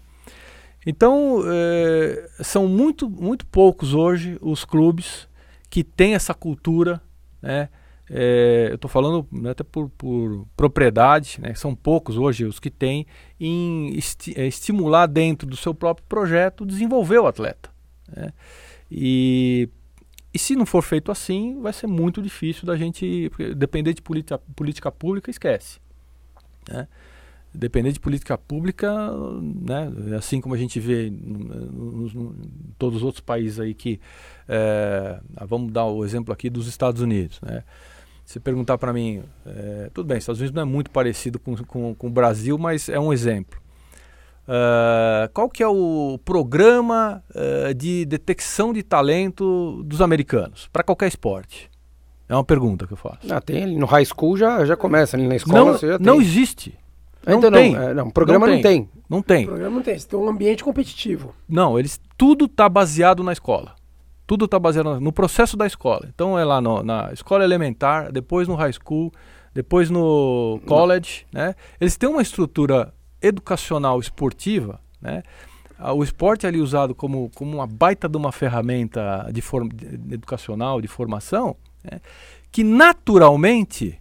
Então, 0.87 1.43
eh, 1.45 2.31
são 2.41 2.69
muito, 2.69 3.11
muito 3.11 3.45
poucos 3.47 3.95
hoje 3.95 4.39
os 4.41 4.65
clubes 4.65 5.29
que 5.69 5.83
tem 5.83 6.15
essa 6.15 6.33
cultura, 6.33 7.01
né? 7.43 7.69
Eu 8.11 8.77
estou 8.77 8.89
falando 8.89 9.27
né, 9.31 9.51
até 9.51 9.63
por, 9.63 9.91
por, 9.91 10.47
propriedade, 10.57 11.39
né, 11.43 11.53
são 11.55 11.75
poucos 11.75 12.17
hoje 12.17 12.47
os 12.47 12.59
que 12.59 12.71
têm, 12.71 13.07
em 13.39 13.95
esti 13.99 14.33
estimular 14.41 15.07
dentro 15.07 15.47
do 15.47 15.59
seu 15.59 15.75
próprio 15.75 16.07
projeto 16.09 16.65
desenvolver 16.65 17.19
o 17.19 17.27
atleta. 17.27 17.69
Né? 18.17 18.33
E, 18.91 19.69
e 20.39 20.41
se 20.41 20.55
não 20.55 20.65
for 20.65 20.83
feito 20.83 21.11
assim, 21.11 21.61
vai 21.61 21.73
ser 21.73 21.89
muito 21.89 22.23
difícil 22.23 22.65
da 22.65 22.77
gente. 22.77 23.29
Depender 23.57 23.93
de 23.93 24.01
política, 24.01 24.39
política 24.55 24.93
pública, 24.93 25.31
esquece. 25.31 25.81
Né? 26.71 26.87
depender 27.53 27.91
de 27.91 27.99
política 27.99 28.37
pública, 28.37 28.93
né, 29.41 29.91
assim 30.17 30.39
como 30.39 30.55
a 30.55 30.59
gente 30.59 30.79
vê 30.79 31.09
em 31.09 32.75
todos 32.79 32.99
os 32.99 33.03
outros 33.03 33.23
países 33.23 33.59
aí 33.59 33.73
que, 33.73 33.99
é, 34.47 35.19
vamos 35.47 35.73
dar 35.73 35.87
o 35.87 36.05
exemplo 36.05 36.33
aqui 36.33 36.51
dos 36.51 36.69
Estados 36.69 37.01
Unidos, 37.01 37.41
né, 37.41 37.65
se 38.25 38.39
perguntar 38.39 38.77
para 38.77 38.93
mim, 38.93 39.23
é, 39.47 39.91
tudo 39.95 40.07
bem, 40.07 40.19
Estados 40.19 40.41
Unidos 40.41 40.55
não 40.55 40.63
é 40.63 40.67
muito 40.67 40.91
parecido 40.91 41.39
com, 41.39 41.57
com, 41.57 41.95
com 41.95 42.07
o 42.07 42.11
Brasil, 42.11 42.59
mas 42.59 42.91
é 42.91 43.01
um 43.01 43.15
exemplo. 43.15 43.59
Uh, 44.49 45.29
qual 45.35 45.51
que 45.51 45.63
é 45.63 45.69
o 45.69 46.19
programa 46.25 47.23
uh, 47.35 47.75
de 47.75 48.07
detecção 48.07 48.73
de 48.73 48.83
talento 48.83 49.83
dos 49.85 50.01
americanos 50.01 50.71
para 50.73 50.83
qualquer 50.83 51.09
esporte? 51.09 51.71
É 52.27 52.35
uma 52.35 52.45
pergunta 52.45 52.87
que 52.87 52.95
eu 52.95 52.97
faço. 52.97 53.31
Ah, 53.31 53.43
tem 53.43 53.79
no 53.79 53.85
high 53.85 54.07
school 54.07 54.39
já, 54.39 54.65
já 54.65 54.75
começa, 54.75 55.19
na 55.19 55.37
escola 55.37 55.59
não, 55.59 55.73
você 55.73 55.89
já 55.89 55.99
tem. 55.99 56.07
Não 56.07 56.21
existe. 56.21 56.79
Ainda 57.27 57.51
não, 57.51 57.59
tem. 57.59 57.73
Não, 57.73 57.83
é, 57.83 57.95
não, 57.95 58.11
programa 58.11 58.47
não 58.47 58.63
tem. 58.63 58.89
Não 59.09 59.21
tem. 59.21 59.45
O 59.45 59.49
programa 59.49 59.77
não 59.77 59.83
tem. 59.83 59.99
Você 59.99 60.09
tem 60.09 60.19
um 60.19 60.29
ambiente 60.29 60.65
competitivo. 60.65 61.35
Não, 61.47 61.79
eles 61.79 62.01
tudo 62.17 62.47
está 62.47 62.71
baseado 62.71 63.23
na 63.23 63.33
escola. 63.35 63.75
Tudo 64.27 64.47
está 64.47 64.59
baseado 64.59 64.99
no 64.99 65.13
processo 65.13 65.59
da 65.59 65.67
escola. 65.67 66.07
Então 66.15 66.39
é 66.39 66.45
lá 66.45 66.59
no, 66.59 66.83
na 66.83 67.11
escola 67.13 67.45
elementar, 67.45 68.11
depois 68.11 68.49
no 68.49 68.55
high 68.55 68.73
school, 68.73 69.13
depois 69.53 69.91
no 69.91 70.59
college, 70.67 71.27
né? 71.31 71.55
Eles 71.79 71.99
têm 71.99 72.09
uma 72.09 72.23
estrutura 72.23 72.95
educacional 73.21 73.99
esportiva, 74.01 74.81
né? 75.01 75.23
Ah, 75.79 75.93
o 75.93 76.03
esporte 76.03 76.45
é 76.45 76.49
ali 76.49 76.61
usado 76.61 76.95
como, 76.95 77.31
como 77.35 77.55
uma 77.55 77.67
baita 77.67 78.09
de 78.09 78.17
uma 78.17 78.33
ferramenta 78.33 79.29
de, 79.33 79.41
form, 79.41 79.69
de 79.69 80.15
educacional, 80.15 80.81
de 80.81 80.89
formação, 80.89 81.57
né? 81.85 82.01
que 82.51 82.65
naturalmente 82.65 84.01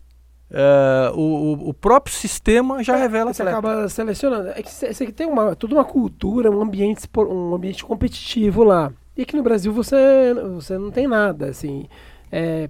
Uh, 0.49 1.11
o, 1.13 1.69
o, 1.71 1.73
próprio 1.73 2.15
sistema 2.15 2.81
já 2.81 2.95
é, 2.95 3.01
revela 3.01 3.33
você 3.33 3.41
atleta. 3.41 3.59
acaba 3.59 3.89
selecionando 3.89 4.47
é 4.47 4.63
que 4.63 4.71
você 4.71 5.11
tem 5.11 5.27
uma 5.27 5.53
toda 5.57 5.75
uma 5.75 5.83
cultura 5.83 6.49
um 6.49 6.61
ambiente 6.61 7.05
um 7.17 7.53
ambiente 7.53 7.83
competitivo 7.83 8.63
lá 8.63 8.93
e 9.17 9.23
aqui 9.23 9.35
no 9.35 9.43
Brasil 9.43 9.73
você 9.73 10.33
você 10.55 10.77
não 10.77 10.89
tem 10.89 11.05
nada 11.05 11.47
assim 11.47 11.85
é, 12.31 12.69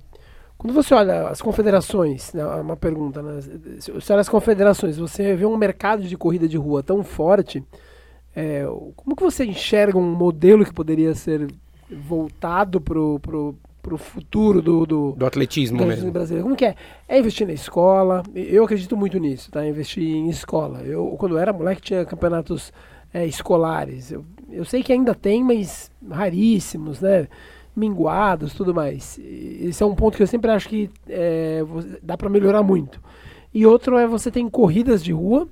quando 0.58 0.74
você 0.74 0.94
olha 0.94 1.28
as 1.28 1.42
confederações 1.42 2.34
né, 2.34 2.46
uma 2.46 2.76
pergunta 2.76 3.22
né, 3.22 3.42
se 3.80 3.92
você 3.92 4.14
olha 4.14 4.22
as 4.22 4.30
confederações 4.30 4.98
você 4.98 5.36
vê 5.36 5.46
um 5.46 5.58
mercado 5.58 6.04
de 6.04 6.18
corrida 6.18 6.48
de 6.48 6.58
rua 6.58 6.82
tão 6.82 7.04
forte 7.04 7.64
é, 8.36 8.66
como 8.96 9.16
que 9.16 9.24
você 9.24 9.46
enxerga 9.46 9.98
um 9.98 10.16
modelo 10.16 10.66
que 10.66 10.74
poderia 10.74 11.14
ser 11.16 11.48
voltado 11.90 12.82
pro, 12.82 13.20
pro 13.20 13.56
para 13.88 13.96
o 13.96 13.98
futuro 13.98 14.62
do, 14.62 14.86
do, 14.86 15.12
do 15.14 15.26
atletismo, 15.26 15.78
do 15.78 15.86
mesmo. 15.86 16.12
brasileiro. 16.12 16.44
Como 16.44 16.58
que 16.58 16.66
é? 16.66 16.76
É 17.08 17.18
investir 17.18 17.48
na 17.48 17.54
escola. 17.54 18.22
Eu 18.36 18.66
acredito 18.66 18.98
muito 18.98 19.18
nisso, 19.18 19.50
tá? 19.50 19.66
Investir 19.66 20.04
em 20.04 20.30
escola. 20.30 20.82
Eu, 20.82 21.16
quando 21.18 21.38
era 21.38 21.54
moleque, 21.54 21.82
tinha 21.82 22.04
campeonatos 22.04 22.74
é, 23.14 23.26
escolares. 23.26 24.12
Eu, 24.12 24.26
eu 24.52 24.66
sei 24.66 24.84
que 24.84 24.92
ainda 24.92 25.16
tem, 25.16 25.42
mas 25.42 25.90
raríssimos, 26.10 27.00
né? 27.00 27.30
Minguados, 27.78 28.56
tudo 28.56 28.74
mais. 28.74 29.20
Esse 29.20 29.84
é 29.84 29.86
um 29.86 29.94
ponto 29.94 30.18
que 30.18 30.24
eu 30.24 30.28
sempre 30.28 30.50
acho 30.50 30.68
que 30.68 30.90
é, 31.08 31.62
dá 32.02 32.18
para 32.18 32.28
melhorar 32.28 32.64
muito. 32.64 33.00
E 33.54 33.66
outro 33.66 33.98
é 33.98 34.08
você 34.08 34.32
tem 34.32 34.50
corridas 34.50 35.04
de 35.04 35.14
rua, 35.14 35.48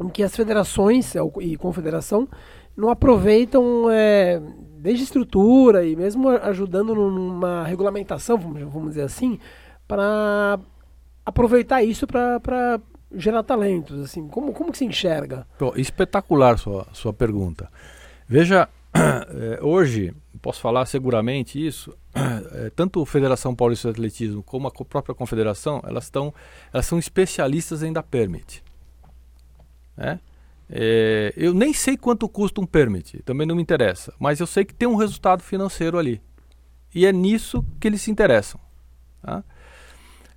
em 0.00 0.08
que 0.08 0.22
as 0.22 0.34
federações 0.34 1.14
e 1.40 1.56
confederação 1.56 2.26
não 2.74 2.88
aproveitam 2.88 3.90
é, 3.90 4.40
desde 4.78 5.04
estrutura 5.04 5.86
e 5.86 5.94
mesmo 5.94 6.30
ajudando 6.30 6.94
numa 6.94 7.62
regulamentação, 7.64 8.38
vamos, 8.38 8.88
dizer 8.88 9.02
assim, 9.02 9.38
para 9.86 10.58
aproveitar 11.24 11.82
isso 11.82 12.06
para 12.06 12.80
gerar 13.14 13.42
talentos. 13.42 14.02
Assim, 14.02 14.26
como, 14.28 14.52
como 14.52 14.72
que 14.72 14.78
se 14.78 14.84
enxerga? 14.84 15.46
Espetacular 15.76 16.58
sua, 16.58 16.86
sua 16.92 17.12
pergunta. 17.12 17.70
Veja, 18.26 18.68
é, 18.94 19.62
hoje, 19.62 20.14
posso 20.44 20.60
falar 20.60 20.84
seguramente 20.84 21.66
isso, 21.66 21.96
é, 22.52 22.68
tanto 22.76 23.00
a 23.00 23.06
Federação 23.06 23.54
Paulista 23.56 23.88
de 23.88 23.92
Atletismo 23.92 24.42
como 24.42 24.68
a 24.68 24.70
própria 24.70 25.14
confederação, 25.14 25.82
elas, 25.86 26.04
estão, 26.04 26.34
elas 26.70 26.84
são 26.84 26.98
especialistas 26.98 27.82
em 27.82 27.90
dar 27.90 28.02
permit. 28.02 28.62
Né? 29.96 30.20
É, 30.68 31.32
eu 31.34 31.54
nem 31.54 31.72
sei 31.72 31.96
quanto 31.96 32.28
custa 32.28 32.60
um 32.60 32.66
permit, 32.66 33.22
também 33.22 33.46
não 33.46 33.56
me 33.56 33.62
interessa, 33.62 34.12
mas 34.18 34.38
eu 34.38 34.46
sei 34.46 34.66
que 34.66 34.74
tem 34.74 34.86
um 34.86 34.96
resultado 34.96 35.42
financeiro 35.42 35.96
ali. 35.96 36.20
E 36.94 37.06
é 37.06 37.12
nisso 37.12 37.64
que 37.80 37.88
eles 37.88 38.02
se 38.02 38.10
interessam. 38.10 38.60
Tá? 39.22 39.42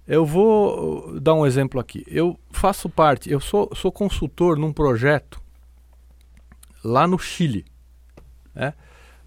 Eu 0.08 0.26
vou 0.26 1.10
uh, 1.10 1.20
dar 1.20 1.34
um 1.34 1.46
exemplo 1.46 1.82
aqui. 1.82 2.06
Eu 2.08 2.40
faço 2.50 2.90
parte, 2.90 3.30
eu 3.30 3.42
sou, 3.42 3.70
sou 3.76 3.92
consultor 3.92 4.58
num 4.58 4.72
projeto 4.72 5.42
lá 6.82 7.06
no 7.06 7.20
Chile. 7.20 7.66
Né? 8.56 8.74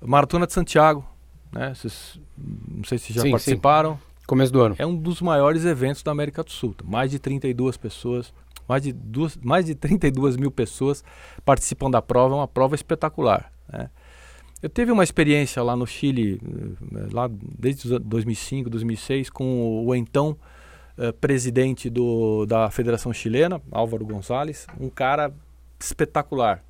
Maratona 0.02 0.46
de 0.46 0.52
Santiago. 0.52 1.04
Né? 1.52 1.74
Vocês, 1.74 2.18
não 2.36 2.84
sei 2.84 2.98
se 2.98 3.12
já 3.12 3.22
sim, 3.22 3.30
participaram. 3.30 3.94
Sim. 3.94 4.00
Começo 4.26 4.52
do 4.52 4.60
ano. 4.60 4.76
É 4.78 4.86
um 4.86 4.94
dos 4.94 5.20
maiores 5.20 5.64
eventos 5.64 6.02
da 6.02 6.12
América 6.12 6.44
do 6.44 6.50
Sul. 6.50 6.74
Mais 6.84 7.10
de 7.10 7.18
32 7.18 7.76
pessoas 7.76 8.32
mais 8.70 8.84
de, 8.84 8.92
duas, 8.92 9.36
mais 9.42 9.66
de 9.66 9.74
32 9.74 10.36
mil 10.36 10.52
pessoas 10.52 11.02
participam 11.44 11.90
da 11.90 12.00
prova, 12.00 12.36
é 12.36 12.38
uma 12.38 12.46
prova 12.46 12.76
espetacular. 12.76 13.52
Né? 13.68 13.90
Eu 14.62 14.68
tive 14.68 14.92
uma 14.92 15.02
experiência 15.02 15.60
lá 15.60 15.74
no 15.74 15.84
Chile, 15.88 16.40
eh, 16.94 17.08
lá 17.10 17.28
desde 17.28 17.98
2005, 17.98 18.70
2006, 18.70 19.28
com 19.28 19.84
o, 19.84 19.92
então 19.92 20.36
uh, 20.96 21.12
presidente 21.14 21.90
do, 21.90 22.46
da 22.46 22.70
Federação 22.70 23.12
Chilena, 23.12 23.60
Álvaro 23.72 24.06
Gonzalez, 24.06 24.68
um 24.78 24.88
cara 24.88 25.32
espetacular, 25.80 26.62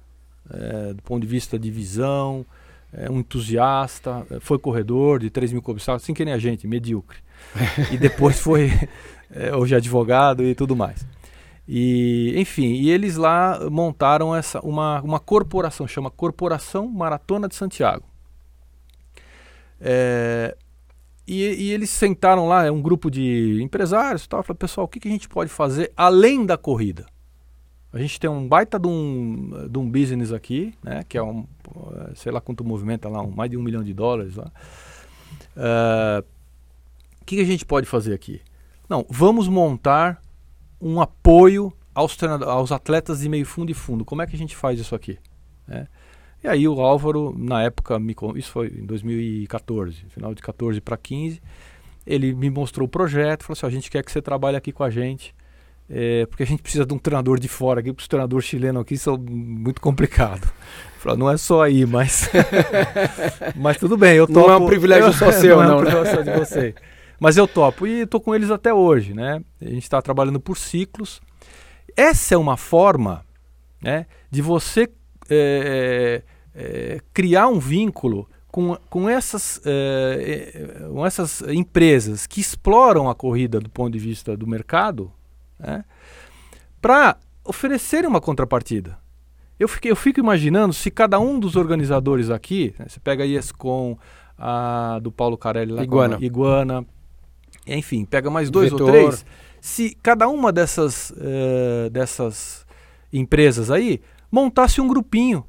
é, 0.49 0.95
do 0.95 1.03
ponto 1.03 1.21
de 1.21 1.29
vista 1.29 1.59
de 1.59 1.71
visão, 1.71 2.47
é, 2.93 3.11
um 3.11 3.21
entusiasta, 3.21 4.27
foi 4.41 4.59
corredor 4.59 5.21
de 5.21 5.31
3 5.31 5.53
mil 5.53 5.63
cobiçados, 5.63 6.03
assim 6.03 6.15
que 6.15 6.25
nem 6.25 6.35
a 6.35 6.39
gente, 6.39 6.67
medíocre. 6.67 7.19
e 7.93 7.97
depois 7.97 8.39
foi 8.41 8.71
é, 9.31 9.55
hoje 9.55 9.75
advogado 9.75 10.43
e 10.45 10.55
tudo 10.55 10.75
mais. 10.75 11.07
E, 11.67 12.35
enfim, 12.37 12.73
e 12.73 12.91
eles 12.91 13.17
lá 13.17 13.61
montaram 13.71 14.35
essa 14.35 14.61
uma, 14.61 15.01
uma 15.03 15.21
corporação, 15.21 15.87
chama 15.87 16.11
Corporação 16.11 16.89
Maratona 16.89 17.47
de 17.47 17.55
Santiago. 17.55 18.05
É, 19.81 20.57
e, 21.27 21.45
e, 21.45 21.71
eles 21.71 21.91
sentaram 21.91 22.49
lá, 22.49 22.67
é 22.67 22.73
um 22.73 22.83
grupo 22.83 23.09
de 23.09 23.63
empresários 23.63 24.25
e 24.25 24.29
tal, 24.29 24.43
falaram, 24.43 24.59
pessoal, 24.59 24.85
o 24.85 24.89
que, 24.89 24.99
que 24.99 25.07
a 25.07 25.13
gente 25.13 25.29
pode 25.29 25.49
fazer 25.49 25.93
além 25.97 26.45
da 26.45 26.59
corrida? 26.59 27.07
A 27.93 27.99
gente 27.99 28.19
tem 28.19 28.29
um 28.29 28.49
baita 28.49 28.79
de 28.79 28.89
um, 28.89 29.69
de 29.69 29.79
um 29.79 29.89
business 29.89 30.33
aqui, 30.33 30.75
né, 30.83 31.05
que 31.09 31.17
é 31.17 31.23
um, 31.23 31.47
sei 32.15 32.33
lá 32.33 32.41
quanto 32.41 32.65
movimenta 32.65 33.09
lá, 33.09 33.23
um, 33.23 33.31
mais 33.31 33.51
de 33.51 33.57
um 33.57 33.63
milhão 33.63 33.83
de 33.83 33.93
dólares 33.93 34.37
lá. 34.37 34.51
Uh, 35.57 36.25
o 37.21 37.25
que, 37.25 37.37
que 37.37 37.43
a 37.43 37.47
gente 37.47 37.65
pode 37.65 37.87
fazer 37.87 38.15
aqui? 38.15 38.41
Não, 38.89 39.07
vamos 39.09 39.49
montar 39.49 40.21
um 40.81 41.01
apoio 41.01 41.73
aos, 41.95 42.17
aos 42.23 42.73
atletas 42.73 43.21
de 43.21 43.29
meio 43.29 43.47
fundo 43.47 43.71
e 43.71 43.75
fundo. 43.75 44.05
Como 44.05 44.23
é 44.23 44.27
que 44.27 44.35
a 44.35 44.39
gente 44.39 44.57
faz 44.57 44.81
isso 44.81 44.95
aqui? 44.95 45.19
É. 45.69 45.87
E 46.43 46.49
aí 46.49 46.67
o 46.67 46.81
Álvaro, 46.81 47.35
na 47.37 47.63
época, 47.63 47.99
me, 47.99 48.17
isso 48.37 48.51
foi 48.51 48.69
em 48.69 48.87
2014, 48.87 50.07
final 50.09 50.35
de 50.35 50.41
14 50.41 50.81
para 50.81 50.97
15, 50.97 51.41
ele 52.07 52.35
me 52.35 52.49
mostrou 52.49 52.87
o 52.87 52.91
projeto, 52.91 53.45
falou 53.45 53.53
assim, 53.53 53.67
a 53.67 53.71
gente 53.71 53.91
quer 53.91 54.03
que 54.03 54.11
você 54.11 54.23
trabalhe 54.23 54.57
aqui 54.57 54.73
com 54.73 54.83
a 54.83 54.91
gente 54.91 55.35
é, 55.93 56.25
porque 56.27 56.45
a 56.45 56.47
gente 56.47 56.63
precisa 56.63 56.87
de 56.87 56.95
um 56.95 56.99
treinador 56.99 57.41
de 57.41 57.49
fora 57.49 57.81
aqui, 57.81 57.93
porque 57.93 58.03
os 58.03 58.09
treinadores 58.09 58.47
chilenos 58.47 58.83
aqui 58.83 58.97
são 58.97 59.19
muito 59.19 59.81
complicados. 59.81 60.49
Não 61.19 61.29
é 61.29 61.37
só 61.37 61.63
aí, 61.63 61.85
mas. 61.85 62.31
mas 63.57 63.77
tudo 63.77 63.97
bem, 63.97 64.17
eu 64.17 64.27
topo. 64.27 64.47
Não 64.47 64.51
é 64.55 64.57
um 64.57 64.67
privilégio 64.67 65.13
só 65.13 65.33
seu, 65.33 65.57
não. 65.57 65.65
não 65.65 65.73
é 65.73 65.77
um 65.77 65.81
né? 65.81 65.91
privilégio 65.91 66.15
só 66.15 66.23
de 66.23 66.39
você. 66.39 66.75
Mas 67.19 67.37
eu 67.37 67.49
topo. 67.49 67.87
E 67.87 68.03
estou 68.03 68.21
com 68.21 68.35
eles 68.35 68.51
até 68.51 68.73
hoje, 68.73 69.15
né? 69.15 69.43
A 69.61 69.65
gente 69.65 69.83
está 69.83 70.01
trabalhando 70.01 70.39
por 70.39 70.57
ciclos. 70.57 71.21
Essa 71.97 72.35
é 72.35 72.39
uma 72.39 72.57
forma 72.57 73.25
né, 73.83 74.07
de 74.31 74.41
você 74.41 74.89
é, 75.29 76.23
é, 76.55 77.01
criar 77.13 77.49
um 77.49 77.59
vínculo 77.59 78.29
com, 78.49 78.77
com, 78.89 79.09
essas, 79.09 79.61
é, 79.65 80.87
com 80.89 81.05
essas 81.05 81.43
empresas 81.43 82.27
que 82.27 82.41
exploram 82.41 83.09
a 83.09 83.15
corrida 83.15 83.59
do 83.59 83.71
ponto 83.71 83.93
de 83.93 83.99
vista 83.99 84.37
do 84.37 84.47
mercado 84.47 85.13
né, 85.61 85.85
para 86.81 87.17
oferecerem 87.45 88.09
uma 88.09 88.21
contrapartida. 88.21 88.99
Eu, 89.59 89.69
fiquei, 89.69 89.91
eu 89.91 89.97
fico 89.97 90.19
imaginando 90.19 90.73
se 90.73 90.91
cada 90.91 91.21
um 91.21 91.39
dos 91.39 91.55
organizadores 91.55 92.31
aqui, 92.31 92.75
né, 92.79 92.87
você 92.89 92.99
pega 92.99 93.25
a 93.25 93.27
ESCOM, 93.27 93.97
a 94.39 94.99
do 95.03 95.13
Paulo 95.13 95.37
Carelli 95.37 95.73
lá, 95.73 95.83
Iguana. 95.83 96.17
a 96.17 96.25
Iguana, 96.25 96.87
enfim, 97.67 98.05
pega 98.05 98.31
mais 98.31 98.51
dois 98.51 98.71
Vetor. 98.71 98.87
ou 98.87 98.93
três, 98.93 99.25
se 99.61 99.95
cada 100.03 100.27
uma 100.29 100.51
dessas, 100.51 101.13
eh, 101.19 101.91
dessas 101.91 102.65
empresas 103.13 103.71
aí 103.71 104.01
montasse 104.31 104.81
um 104.81 104.89
grupinho 104.89 105.45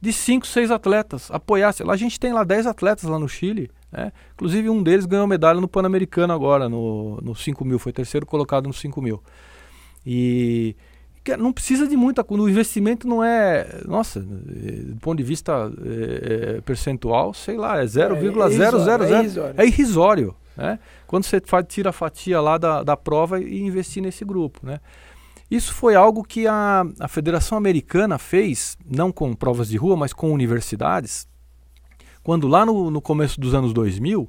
de 0.00 0.12
cinco, 0.12 0.46
seis 0.46 0.70
atletas, 0.70 1.30
apoiasse. 1.30 1.82
Lá 1.82 1.94
a 1.94 1.96
gente 1.96 2.20
tem 2.20 2.32
lá 2.32 2.44
10 2.44 2.66
atletas 2.66 3.04
lá 3.04 3.18
no 3.18 3.28
Chile, 3.28 3.70
né? 3.96 4.12
Inclusive 4.34 4.68
um 4.68 4.82
deles 4.82 5.06
ganhou 5.06 5.26
medalha 5.26 5.60
no 5.60 5.66
Pan-Americano 5.66 6.32
agora, 6.32 6.68
no, 6.68 7.18
no 7.22 7.34
5 7.34 7.64
mil, 7.64 7.78
foi 7.78 7.92
terceiro 7.92 8.26
colocado 8.26 8.66
no 8.66 8.74
5 8.74 9.00
mil. 9.00 9.22
E 10.04 10.76
que 11.24 11.36
não 11.36 11.52
precisa 11.52 11.88
de 11.88 11.96
muita 11.96 12.22
coisa, 12.22 12.44
o 12.44 12.48
investimento 12.48 13.08
não 13.08 13.24
é, 13.24 13.82
nossa, 13.84 14.20
eh, 14.20 14.92
do 14.92 15.00
ponto 15.00 15.16
de 15.18 15.24
vista 15.24 15.72
eh, 15.84 16.56
eh, 16.56 16.60
percentual, 16.60 17.34
sei 17.34 17.56
lá, 17.56 17.82
é 17.82 17.86
0,000, 17.86 18.42
é 19.16 19.20
irrisório. 19.20 19.54
é 19.56 19.66
irrisório. 19.66 20.36
Né? 20.56 20.78
Quando 21.04 21.24
você 21.24 21.42
faz, 21.44 21.64
tira 21.66 21.90
a 21.90 21.92
fatia 21.92 22.40
lá 22.40 22.56
da, 22.56 22.84
da 22.84 22.96
prova 22.96 23.40
e 23.40 23.60
investir 23.60 24.00
nesse 24.00 24.24
grupo. 24.24 24.60
Né? 24.64 24.78
Isso 25.50 25.74
foi 25.74 25.96
algo 25.96 26.22
que 26.22 26.46
a, 26.46 26.84
a 27.00 27.08
Federação 27.08 27.58
Americana 27.58 28.18
fez, 28.18 28.78
não 28.88 29.10
com 29.10 29.34
provas 29.34 29.68
de 29.68 29.76
rua, 29.76 29.96
mas 29.96 30.12
com 30.12 30.32
universidades, 30.32 31.26
quando 32.26 32.48
lá 32.48 32.66
no, 32.66 32.90
no 32.90 33.00
começo 33.00 33.40
dos 33.40 33.54
anos 33.54 33.72
2000, 33.72 34.28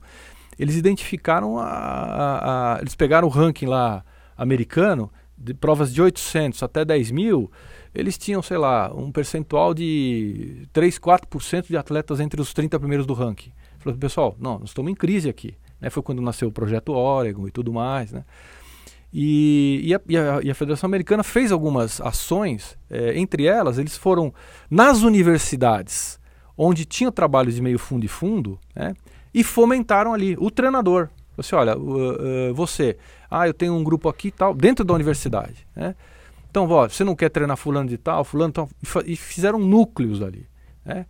eles 0.59 0.75
identificaram, 0.75 1.57
a, 1.57 1.65
a, 1.65 2.75
a- 2.75 2.79
eles 2.79 2.93
pegaram 2.93 3.27
o 3.27 3.31
ranking 3.31 3.65
lá 3.65 4.03
americano, 4.37 5.11
de 5.35 5.51
provas 5.55 5.91
de 5.91 5.99
800 5.99 6.61
até 6.61 6.85
10 6.85 7.09
mil, 7.09 7.51
eles 7.95 8.15
tinham, 8.15 8.39
sei 8.43 8.57
lá, 8.59 8.93
um 8.93 9.11
percentual 9.11 9.73
de 9.73 10.67
3, 10.71 10.99
4% 10.99 11.67
de 11.69 11.75
atletas 11.75 12.19
entre 12.19 12.39
os 12.39 12.53
30 12.53 12.79
primeiros 12.79 13.07
do 13.07 13.15
ranking. 13.15 13.51
Falou, 13.79 13.97
pessoal, 13.97 14.35
não, 14.39 14.59
nós 14.59 14.69
estamos 14.69 14.91
em 14.91 14.95
crise 14.95 15.27
aqui. 15.27 15.55
Né? 15.81 15.89
Foi 15.89 16.03
quando 16.03 16.21
nasceu 16.21 16.49
o 16.49 16.51
projeto 16.51 16.91
Oregon 16.93 17.47
e 17.47 17.51
tudo 17.51 17.73
mais, 17.73 18.11
né? 18.11 18.23
E, 19.11 19.81
e, 19.83 19.95
a, 19.95 20.01
e 20.07 20.17
a- 20.17 20.39
e 20.43 20.51
a 20.51 20.55
Federação 20.55 20.87
Americana 20.87 21.23
fez 21.23 21.51
algumas 21.51 21.99
ações, 22.01 22.77
eh, 22.91 23.13
entre 23.17 23.45
elas, 23.47 23.79
eles 23.79 23.97
foram 23.97 24.31
nas 24.69 25.01
universidades, 25.01 26.19
onde 26.57 26.85
tinha 26.85 27.11
trabalhos 27.11 27.55
de 27.55 27.61
meio 27.61 27.77
fundo 27.77 28.05
e 28.05 28.07
fundo, 28.07 28.59
né? 28.75 28.95
e 29.33 29.43
fomentaram 29.43 30.13
ali 30.13 30.35
o 30.39 30.49
treinador. 30.49 31.09
Você, 31.35 31.55
olha, 31.55 31.77
uh, 31.77 32.49
uh, 32.49 32.53
você, 32.55 32.97
ah, 33.29 33.47
eu 33.47 33.53
tenho 33.53 33.73
um 33.73 33.83
grupo 33.83 34.09
aqui 34.09 34.29
e 34.29 34.31
tal, 34.31 34.55
dentro 34.55 34.83
da 34.83 34.93
universidade. 34.93 35.67
Né? 35.75 35.95
Então, 36.49 36.67
ó, 36.67 36.89
você 36.89 37.03
não 37.03 37.15
quer 37.15 37.29
treinar 37.29 37.55
fulano 37.55 37.87
de 37.87 37.97
tal, 37.97 38.23
fulano 38.23 38.51
tal, 38.51 38.69
e, 39.05 39.15
fizeram 39.15 39.59
núcleos 39.59 40.23
ali. 40.23 40.47
Né? 40.83 41.05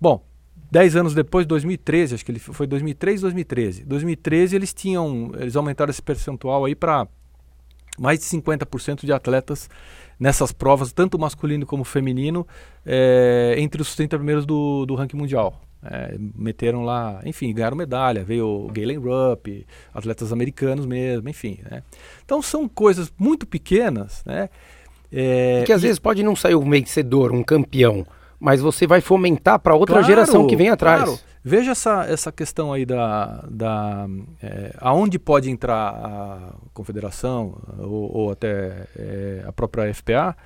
Bom, 0.00 0.24
dez 0.70 0.94
anos 0.94 1.14
depois, 1.14 1.44
2013, 1.46 2.14
acho 2.14 2.24
que 2.24 2.30
ele 2.30 2.38
foi 2.38 2.68
2003, 2.68 3.22
2013. 3.22 3.84
2013 3.84 4.54
eles 4.54 4.72
tinham, 4.72 5.32
eles 5.36 5.56
aumentaram 5.56 5.90
esse 5.90 6.02
percentual 6.02 6.64
aí 6.64 6.76
para 6.76 7.08
mais 7.98 8.20
de 8.20 8.26
50% 8.26 9.04
de 9.04 9.12
atletas 9.12 9.68
nessas 10.22 10.52
provas, 10.52 10.92
tanto 10.92 11.18
masculino 11.18 11.66
como 11.66 11.82
feminino, 11.82 12.46
eh, 12.86 13.56
entre 13.58 13.82
os 13.82 13.96
30 13.96 14.16
primeiros 14.16 14.46
do, 14.46 14.86
do 14.86 14.94
ranking 14.94 15.16
mundial. 15.16 15.60
Eh, 15.84 16.16
meteram 16.36 16.84
lá, 16.84 17.20
enfim, 17.24 17.52
ganharam 17.52 17.76
medalha, 17.76 18.22
veio 18.22 18.46
o 18.46 18.68
Galen 18.68 18.98
Rupp, 18.98 19.66
atletas 19.92 20.32
americanos 20.32 20.86
mesmo, 20.86 21.28
enfim. 21.28 21.58
Né? 21.68 21.82
Então 22.24 22.40
são 22.40 22.68
coisas 22.68 23.12
muito 23.18 23.44
pequenas, 23.44 24.22
né? 24.24 24.48
Eh, 25.10 25.64
Que 25.66 25.72
às 25.72 25.82
e- 25.82 25.86
vezes 25.86 25.98
pode 25.98 26.22
não 26.22 26.36
sair 26.36 26.54
um 26.54 26.70
vencedor, 26.70 27.32
um 27.32 27.42
campeão, 27.42 28.06
mas 28.38 28.60
você 28.60 28.86
vai 28.86 29.00
fomentar 29.00 29.58
para 29.58 29.74
outra 29.74 29.96
Claro, 29.96 30.06
geração 30.06 30.46
que 30.46 30.54
vem 30.54 30.68
atrás. 30.68 31.02
claro. 31.02 31.18
Veja 31.44 31.72
essa, 31.72 32.04
essa 32.04 32.30
questão 32.30 32.72
aí 32.72 32.86
da, 32.86 33.44
da 33.50 34.06
é, 34.40 34.74
aonde 34.78 35.18
pode 35.18 35.50
entrar 35.50 35.88
a 35.88 36.54
confederação 36.72 37.60
ou, 37.78 38.16
ou 38.16 38.30
até 38.30 38.86
é, 38.96 39.44
a 39.44 39.52
própria 39.52 39.92
FPA 39.92 40.36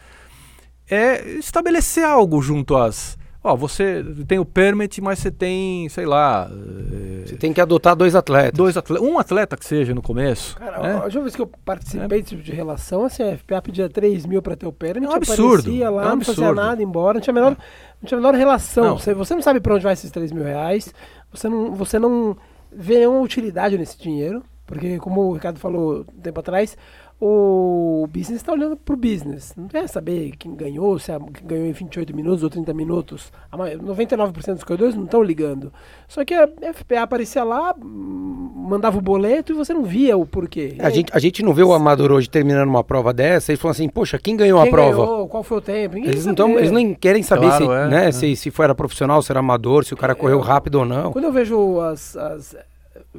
é 0.89 1.29
estabelecer 1.33 2.05
algo 2.05 2.41
junto 2.41 2.77
às 2.77 3.19
ó 3.47 3.57
você 3.57 4.05
tem 4.27 4.39
o 4.39 4.45
permit 4.45 5.01
mas 5.01 5.19
você 5.19 5.31
tem 5.31 5.89
sei 5.89 6.05
lá 6.07 6.51
é, 6.51 7.27
Você 7.27 7.37
tem 7.37 7.53
que 7.53 7.61
adotar 7.61 7.95
dois 7.97 8.15
atletas. 8.15 8.53
dois 8.57 8.77
atletas 8.77 9.07
um 9.07 9.19
atleta 9.19 9.57
que 9.57 9.65
seja 9.65 9.95
no 9.95 10.03
começo 10.03 10.57
Cara, 10.57 10.81
né? 10.83 10.93
a 10.95 11.05
última 11.05 11.23
vez 11.23 11.35
que 11.37 11.43
eu 11.43 11.47
participei 11.65 12.21
desse 12.23 12.31
tipo 12.31 12.43
de 12.43 12.53
relação, 12.53 13.05
assim, 13.05 13.23
a 13.23 13.37
FPA 13.37 13.63
pedia 13.63 13.89
3 13.89 14.27
mil 14.27 14.43
pra 14.43 14.57
ter 14.57 14.67
o 14.67 14.73
permit, 14.73 15.07
É 15.07 15.09
um 15.09 15.13
absurdo, 15.15 15.61
aparecia 15.61 15.91
lá, 15.91 16.03
é 16.03 16.07
um 16.07 16.17
não 16.17 16.21
fazia 16.23 16.53
nada, 16.53 16.83
embora, 16.83 17.15
não 17.15 17.21
tinha 17.21 17.33
a 17.33 17.35
menor, 17.35 17.51
não 17.51 18.07
tinha 18.09 18.19
a 18.19 18.21
menor 18.21 18.35
relação. 18.35 18.85
Não. 18.85 18.99
Você, 18.99 19.15
você 19.15 19.35
não 19.35 19.43
sabe 19.43 19.61
pra 19.61 19.75
onde 19.75 19.85
vai 19.85 19.93
esses 19.93 20.11
3 20.11 20.33
mil 20.33 20.45
reais, 20.45 20.93
você 21.33 21.49
não, 21.49 21.75
você 21.75 21.99
não 21.99 22.37
vê 22.73 22.99
nenhuma 22.99 23.21
utilidade 23.21 23.79
nesse 23.79 23.99
dinheiro, 23.99 24.43
porque 24.67 24.99
como 24.99 25.21
o 25.23 25.33
Ricardo 25.35 25.59
falou 25.59 26.01
um 26.01 26.21
tempo 26.21 26.41
atrás, 26.41 26.77
o 27.19 28.07
business 28.11 28.41
está 28.43 28.53
olhando 28.53 28.77
pro 28.77 28.97
business. 28.97 29.55
Não 29.57 29.69
quer 29.69 29.89
saber 29.89 30.33
quem 30.39 30.55
ganhou, 30.55 30.99
se 30.99 31.11
quem 31.35 31.47
ganhou 31.47 31.67
em 31.67 31.73
28 31.73 32.15
minutos 32.15 32.43
ou 32.43 32.51
30 32.51 32.75
minutos. 32.75 33.33
A 33.51 33.57
ma- 33.57 33.71
99% 33.71 34.55
dos 34.55 34.65
corredores 34.65 34.95
não 34.95 35.05
estão 35.05 35.23
ligando. 35.23 35.73
Só 36.07 36.25
que 36.25 36.35
a 36.35 36.47
FPA 36.75 37.01
aparecia 37.03 37.43
lá, 37.43 37.75
hum, 37.83 38.53
mandava 38.69 38.99
o 38.99 39.01
boleto 39.01 39.53
e 39.53 39.55
você 39.57 39.73
não 39.73 39.83
via 39.83 40.17
o 40.17 40.27
porquê. 40.27 40.77
A 40.79 40.91
gente, 40.91 41.11
a 41.15 41.19
gente 41.19 41.43
não 41.43 41.55
vê 41.55 41.63
o 41.63 41.73
amador 41.73 42.13
hoje 42.13 42.29
terminando 42.29 42.69
uma 42.69 42.85
prova 42.85 43.15
dessa 43.15 43.53
e 43.53 43.57
falando 43.57 43.77
assim, 43.77 43.89
poxa, 43.89 44.19
quem 44.19 44.37
ganhou 44.37 44.61
Quem 44.61 44.69
a 44.69 44.71
prova? 44.71 45.07
ganhou, 45.07 45.29
qual 45.29 45.43
foi 45.43 45.57
o 45.59 45.61
tempo? 45.63 45.95
Ninguém 45.95 46.11
Eles 46.11 46.27
não, 46.27 46.35
tão, 46.35 46.59
eles 46.59 46.71
nem 46.71 46.93
querem 46.95 47.23
saber 47.23 47.47
Claro, 47.47 47.65
se, 47.67 47.73
é, 47.73 47.89
né, 47.89 48.09
é. 48.09 48.13
se, 48.13 48.37
se 48.37 48.51
foi 48.51 48.65
era 48.65 48.75
profissional, 48.75 49.23
se 49.23 49.33
era 49.33 49.41
amador, 49.41 49.85
se 49.85 49.95
o 49.95 49.97
cara 49.97 50.15
correu 50.15 50.41
rápido 50.41 50.77
ou 50.81 50.85
não. 50.85 51.13
Quando 51.13 51.25
eu 51.25 51.33
vejo 51.33 51.81
as, 51.81 52.15
as 52.17 52.57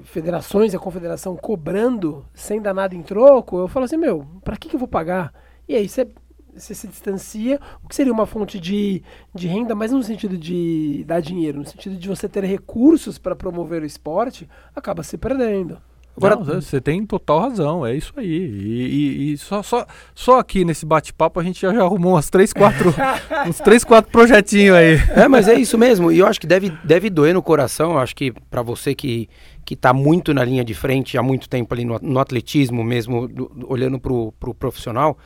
federações 0.03 0.73
e 0.73 0.75
a 0.75 0.79
confederação 0.79 1.35
cobrando 1.35 2.25
sem 2.33 2.61
dar 2.61 2.73
nada 2.73 2.95
em 2.95 3.01
troco, 3.01 3.57
eu 3.59 3.67
falo 3.67 3.85
assim, 3.85 3.97
meu, 3.97 4.25
pra 4.43 4.57
que, 4.57 4.69
que 4.69 4.75
eu 4.75 4.79
vou 4.79 4.87
pagar? 4.87 5.33
E 5.67 5.75
aí 5.75 5.87
você 5.87 6.07
você 6.55 6.73
se 6.73 6.87
distancia, 6.87 7.59
o 7.83 7.87
que 7.87 7.93
seria 7.95 8.11
uma 8.11 8.25
fonte 8.25 8.59
de, 8.59 9.03
de 9.33 9.47
renda, 9.47 9.75
mas 9.75 9.91
não 9.91 9.99
no 9.99 10.03
sentido 10.03 10.35
de 10.35 11.03
dar 11.05 11.19
dinheiro, 11.21 11.59
no 11.59 11.65
sentido 11.65 11.95
de 11.95 12.07
você 12.07 12.27
ter 12.27 12.43
recursos 12.43 13.19
para 13.19 13.35
promover 13.35 13.83
o 13.83 13.85
esporte, 13.85 14.49
acaba 14.75 15.03
se 15.03 15.19
perdendo. 15.19 15.77
Agora, 16.17 16.35
você 16.35 16.81
tem 16.81 17.05
total 17.05 17.41
razão, 17.41 17.85
é 17.85 17.95
isso 17.95 18.11
aí. 18.17 18.25
E, 18.25 18.87
e- 18.87 19.33
e 19.33 19.37
só, 19.37 19.61
só, 19.61 19.85
só 20.15 20.39
aqui 20.39 20.65
nesse 20.65 20.83
bate-papo 20.83 21.39
a 21.39 21.43
gente 21.43 21.61
já, 21.61 21.71
já 21.71 21.83
arrumou 21.83 22.13
umas 22.13 22.27
três, 22.27 22.51
quatro, 22.51 22.91
uns 23.47 23.59
três, 23.59 23.83
quatro 23.83 24.11
projetinhos 24.11 24.75
aí. 24.75 24.95
É, 25.15 25.27
mas 25.27 25.47
é 25.47 25.53
isso 25.53 25.77
mesmo. 25.77 26.11
E 26.11 26.17
eu 26.17 26.25
acho 26.25 26.41
que 26.41 26.47
deve, 26.47 26.71
deve 26.83 27.11
doer 27.11 27.35
no 27.35 27.43
coração. 27.43 27.91
Eu 27.91 27.99
acho 27.99 28.15
que 28.15 28.31
para 28.31 28.63
você 28.63 28.95
que, 28.95 29.29
que 29.67 29.75
tá 29.75 29.91
muito 29.91 30.33
na 30.33 30.45
linha 30.45 30.63
de 30.63 30.73
frente 30.73 31.17
há 31.17 31.21
muito 31.21 31.49
tempo 31.49 31.73
ali 31.73 31.83
no, 31.83 31.99
no 32.01 32.19
atletismo 32.19 32.85
mesmo, 32.85 33.27
do- 33.27 33.49
do- 33.49 33.69
olhando 33.69 33.99
pro, 33.99 34.31
pro 34.39 34.53
profissional, 34.53 35.17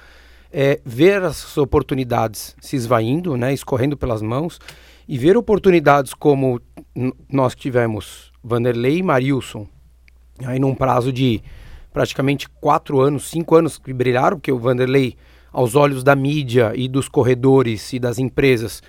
é 0.52 0.82
ver 0.84 1.22
as 1.22 1.56
oportunidades 1.60 2.56
se 2.60 2.76
esvaindo, 2.76 3.38
né, 3.38 3.54
escorrendo 3.54 3.96
pelas 3.96 4.20
mãos, 4.24 4.60
e 5.08 5.16
ver 5.16 5.38
oportunidades 5.38 6.16
como 6.16 6.60
nós 7.32 7.54
tivemos 7.54 8.32
Vanderlei 8.44 8.98
e 8.98 9.04
Marilson, 9.04 9.68
aí 10.44 10.58
num 10.58 10.74
prazo 10.74 11.14
de 11.14 11.40
praticamente 11.94 12.50
quatro 12.50 13.00
anos, 13.00 13.30
cinco 13.30 13.56
anos 13.56 13.78
que 13.78 13.94
brilharam, 13.94 14.38
porque 14.38 14.52
o 14.52 14.58
Vanderlei, 14.58 15.16
aos 15.54 15.76
olhos 15.76 16.04
da 16.04 16.16
mídia 16.16 16.72
e 16.76 16.88
dos 16.88 17.08
corredores 17.08 17.94
e 17.94 18.00
das 18.00 18.18
empresas, 18.18 18.82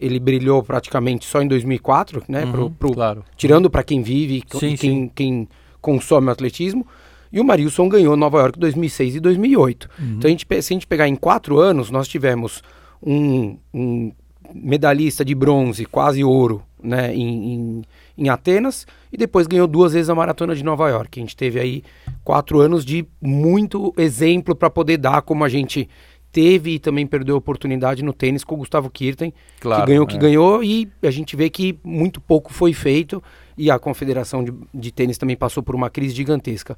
ele 0.00 0.18
brilhou 0.18 0.62
praticamente 0.62 1.26
só 1.26 1.42
em 1.42 1.46
2004, 1.48 2.22
né? 2.28 2.46
pro- 2.46 2.62
Uhum, 2.64 2.70
pro- 2.72 2.92
claro. 2.92 3.24
Tirando 3.36 3.68
para 3.70 3.82
quem 3.82 4.02
vive 4.02 4.38
e 4.38 4.58
Sim, 4.58 4.74
quem, 4.74 4.76
quem, 4.76 5.08
quem 5.14 5.48
consome 5.80 6.28
o 6.28 6.30
atletismo. 6.30 6.86
E 7.32 7.38
o 7.38 7.44
Marilson 7.44 7.88
ganhou 7.88 8.16
Nova 8.16 8.38
York 8.40 8.58
2006 8.58 9.16
e 9.16 9.20
2008. 9.20 9.88
Uhum. 9.98 10.14
Então, 10.16 10.28
a 10.28 10.30
gente, 10.32 10.46
se 10.62 10.72
a 10.72 10.74
gente 10.74 10.86
pegar 10.86 11.06
em 11.06 11.14
quatro 11.14 11.58
anos, 11.58 11.90
nós 11.90 12.08
tivemos 12.08 12.62
um, 13.00 13.56
um 13.72 14.10
medalhista 14.52 15.24
de 15.24 15.34
bronze, 15.34 15.84
quase 15.84 16.24
ouro, 16.24 16.62
né, 16.82 17.14
em, 17.14 17.52
em, 17.54 17.82
em 18.18 18.28
Atenas 18.30 18.86
e 19.12 19.16
depois 19.16 19.46
ganhou 19.46 19.66
duas 19.68 19.92
vezes 19.92 20.08
a 20.10 20.14
maratona 20.14 20.54
de 20.56 20.64
Nova 20.64 20.88
York. 20.88 21.20
A 21.20 21.22
gente 21.22 21.36
teve 21.36 21.60
aí 21.60 21.82
quatro 22.24 22.58
anos 22.58 22.84
de 22.84 23.06
muito 23.20 23.92
exemplo 23.96 24.54
para 24.56 24.70
poder 24.70 24.96
dar 24.96 25.22
como 25.22 25.44
a 25.44 25.48
gente 25.48 25.88
teve 26.32 26.74
e 26.74 26.78
também 26.78 27.06
perdeu 27.06 27.34
a 27.34 27.38
oportunidade 27.38 28.02
no 28.02 28.12
tênis 28.12 28.44
com 28.44 28.54
o 28.54 28.58
Gustavo 28.58 28.88
Kirten, 28.90 29.32
Claro, 29.60 29.82
que 29.82 29.88
ganhou 29.88 30.04
o 30.04 30.06
que 30.06 30.16
é. 30.16 30.18
ganhou 30.18 30.62
e 30.62 30.88
a 31.02 31.10
gente 31.10 31.36
vê 31.36 31.50
que 31.50 31.78
muito 31.82 32.20
pouco 32.20 32.52
foi 32.52 32.72
feito 32.72 33.22
e 33.56 33.70
a 33.70 33.78
Confederação 33.78 34.42
de, 34.42 34.52
de 34.72 34.90
Tênis 34.90 35.18
também 35.18 35.36
passou 35.36 35.62
por 35.62 35.74
uma 35.74 35.90
crise 35.90 36.14
gigantesca. 36.14 36.76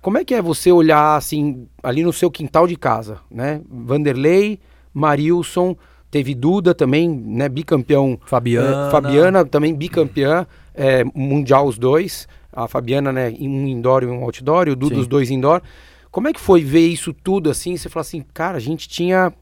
Como 0.00 0.18
é 0.18 0.24
que 0.24 0.34
é 0.34 0.42
você 0.42 0.70
olhar 0.70 1.16
assim 1.16 1.66
ali 1.82 2.02
no 2.02 2.12
seu 2.12 2.30
quintal 2.30 2.66
de 2.66 2.76
casa, 2.76 3.18
né? 3.30 3.60
Vanderlei, 3.68 4.58
Marilson, 4.92 5.76
teve 6.10 6.34
Duda 6.34 6.74
também, 6.74 7.08
né? 7.08 7.48
Bicampeão. 7.48 8.18
Fabiana. 8.26 8.88
É, 8.88 8.90
Fabiana 8.90 9.44
também 9.44 9.74
bicampeã 9.74 10.46
é, 10.74 11.04
mundial 11.14 11.66
os 11.66 11.78
dois. 11.78 12.28
A 12.52 12.68
Fabiana, 12.68 13.12
né? 13.12 13.32
Um 13.40 13.66
indoor 13.66 14.02
e 14.02 14.06
um 14.06 14.22
outdoor. 14.24 14.68
E 14.68 14.72
o 14.72 14.76
Duda 14.76 14.96
Sim. 14.96 15.00
os 15.00 15.06
dois 15.06 15.30
indoor. 15.30 15.62
Como 16.12 16.28
é 16.28 16.32
que 16.32 16.38
foi 16.40 16.62
ver 16.62 16.86
isso 16.86 17.12
tudo 17.12 17.50
assim? 17.50 17.76
Você 17.76 17.88
fala 17.88 18.02
assim, 18.02 18.22
cara, 18.34 18.58
a 18.58 18.60
gente 18.60 18.86
tinha 18.88 19.32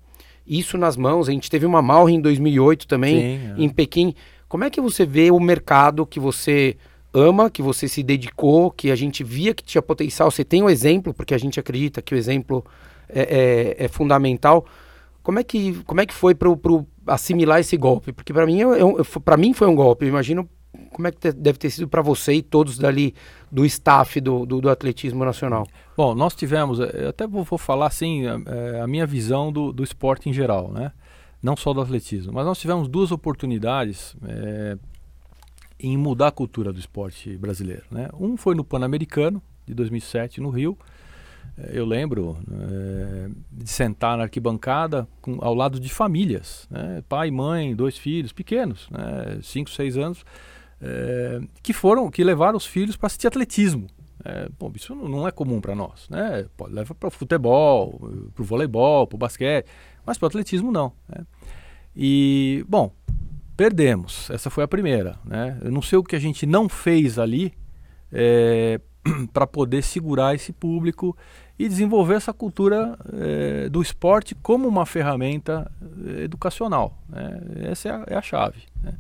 isso 0.47 0.79
nas 0.79 0.97
mãos. 0.97 1.29
A 1.29 1.33
gente 1.33 1.51
teve 1.51 1.67
uma 1.67 1.83
Malra 1.83 2.13
em 2.13 2.21
2008 2.21 2.87
também 2.87 3.17
Sim, 3.17 3.53
é. 3.59 3.65
em 3.65 3.69
Pequim. 3.69 4.15
Como 4.49 4.63
é 4.65 4.71
que 4.71 4.81
você 4.81 5.05
vê 5.05 5.31
o 5.33 5.41
mercado 5.41 6.07
que 6.07 6.21
você 6.21 6.77
ama, 7.13 7.51
que 7.51 7.61
você 7.61 7.89
se 7.89 8.05
dedicou, 8.05 8.71
que 8.71 8.91
a 8.93 8.97
gente 8.97 9.25
via 9.25 9.53
que 9.53 9.65
tinha 9.65 9.83
potencial? 9.83 10.31
Você 10.31 10.45
tem 10.45 10.63
o 10.63 10.71
exemplo, 10.71 11.13
porque 11.13 11.35
a 11.35 11.39
gente 11.39 11.59
acredita 11.59 12.01
que 12.01 12.15
o 12.15 12.17
exemplo 12.17 12.65
é, 13.09 13.75
é- 13.81 13.85
é 13.85 13.89
fundamental. 13.89 14.65
Como 15.25 15.41
é 15.41 15.45
que, 15.45 15.75
como 15.85 16.01
é 16.01 16.07
que 16.07 16.15
foi 16.15 16.35
para 16.37 16.49
assimilar 17.09 17.59
esse 17.59 17.77
golpe? 17.77 18.13
Porque 18.13 18.33
para 18.33 18.47
mim, 18.47 18.61
é, 18.61 18.85
um- 18.85 18.95
para 19.25 19.37
mim 19.37 19.53
foi 19.53 19.67
um 19.67 19.75
golpe. 19.75 20.05
Eu 20.05 20.09
imagino 20.09 20.49
como 20.93 21.09
é 21.09 21.11
que 21.13 21.33
deve 21.33 21.59
ter 21.59 21.71
sido 21.71 21.89
para 21.89 22.03
você 22.03 22.35
e 22.35 22.43
todos 22.43 22.79
dali 22.79 23.15
do 23.51 23.65
staff 23.65 24.21
do, 24.21 24.47
do, 24.47 24.61
do 24.61 24.71
atletismo 24.71 25.25
nacional. 25.25 25.67
Bom, 25.97 26.15
nós 26.15 26.35
tivemos, 26.35 26.79
eh, 26.81 27.09
até 27.09 27.27
vou, 27.27 27.43
vou 27.45 27.59
falar 27.59 27.87
assim, 27.87 28.25
eh, 28.27 28.81
a 28.81 28.87
minha 28.87 29.07
visão 29.07 29.53
do, 29.53 29.73
do 29.73 29.83
esporte 29.83 30.29
em 30.29 30.33
geral, 30.33 30.71
né? 30.73 30.93
Não 31.43 31.57
só 31.57 31.73
do 31.73 31.81
atletismo, 31.81 32.33
mas 32.33 32.45
nós 32.45 32.59
tivemos 32.59 32.87
duas 32.87 33.11
oportunidades 33.11 34.15
eh, 34.27 34.77
em 35.79 35.97
mudar 35.97 36.29
a 36.29 36.33
cultura 36.33 36.73
do 36.73 36.79
esporte 36.79 37.37
brasileiro, 37.37 37.85
né? 37.91 38.09
Um 38.19 38.37
foi 38.37 38.55
no 38.55 38.63
Pan-Americano, 38.63 39.43
de 39.67 39.75
2007, 39.75 40.41
no 40.41 40.51
Rio. 40.51 40.79
Eh, 41.59 41.71
Eu 41.75 41.87
lembro 41.87 42.39
eh, 42.51 43.31
de 43.51 43.69
sentar 43.69 44.17
na 44.17 44.25
arquibancada 44.25 45.09
com, 45.21 45.39
ao 45.41 45.55
lado 45.55 45.81
de 45.81 45.89
famílias, 45.89 46.69
né? 46.71 47.03
pai, 47.09 47.31
mãe, 47.31 47.75
dois 47.75 47.97
filhos 47.97 48.33
pequenos, 48.33 48.89
né? 48.91 49.39
cinco, 49.43 49.71
seis 49.71 49.97
anos, 49.97 50.25
eh, 50.81 51.41
que 51.63 51.73
foram, 51.73 52.11
que 52.11 52.25
levaram 52.25 52.57
os 52.57 52.67
filhos 52.67 52.97
para 52.97 53.07
assistir 53.07 53.27
atletismo. 53.27 53.87
É, 54.23 54.49
bom, 54.59 54.71
isso 54.75 54.95
não 54.95 55.27
é 55.27 55.31
comum 55.31 55.61
para 55.61 55.75
nós, 55.75 56.07
né? 56.11 56.47
Pode 56.57 56.75
levar 56.75 56.95
para 56.95 57.09
o 57.09 57.11
futebol, 57.11 57.99
para 58.35 58.43
o 58.43 58.45
voleibol, 58.45 59.07
para 59.07 59.17
o 59.17 59.19
basquete, 59.19 59.67
mas 60.05 60.19
para 60.19 60.27
o 60.27 60.29
atletismo 60.29 60.71
não. 60.71 60.93
né? 61.09 61.25
E 61.97 62.65
bom, 62.69 62.93
perdemos. 63.57 64.29
Essa 64.31 64.51
foi 64.51 64.63
a 64.63 64.69
primeira, 64.69 65.19
né? 65.25 65.59
Eu 65.63 65.73
não 65.73 65.81
sei 65.81 65.99
o 65.99 66.05
que 66.05 66.17
a 66.17 66.19
gente 66.21 66.45
não 66.45 66.69
fez 66.69 67.19
ali 67.19 67.55
para 69.33 69.47
poder 69.47 69.83
segurar 69.83 70.35
esse 70.35 70.53
público 70.53 71.17
e 71.59 71.69
desenvolver 71.69 72.15
essa 72.15 72.33
cultura 72.33 72.99
eh, 73.13 73.69
do 73.69 73.83
esporte 73.83 74.35
como 74.35 74.67
uma 74.67 74.87
ferramenta 74.87 75.71
eh, 76.07 76.25
educacional. 76.25 76.99
né? 77.09 77.39
Essa 77.71 77.89
é 77.89 77.93
a, 77.93 78.05
é 78.09 78.15
a 78.17 78.23
chave. 78.23 78.63
né? 78.83 78.95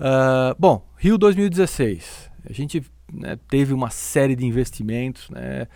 Ah, 0.00 0.54
bom, 0.58 0.84
Rio 0.96 1.18
2016. 1.18 2.30
A 2.48 2.52
gente 2.52 2.82
né, 3.12 3.38
teve 3.48 3.72
uma 3.72 3.90
série 3.90 4.36
de 4.36 4.44
investimentos 4.46 5.28
né, 5.30 5.66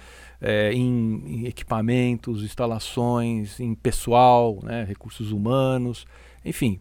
eh, 0.41 0.73
em, 0.73 1.23
em 1.27 1.47
equipamentos, 1.47 2.43
instalações, 2.43 3.59
em 3.59 3.75
pessoal, 3.75 4.59
né, 4.63 4.85
recursos 4.85 5.33
humanos, 5.33 6.07
enfim. 6.45 6.81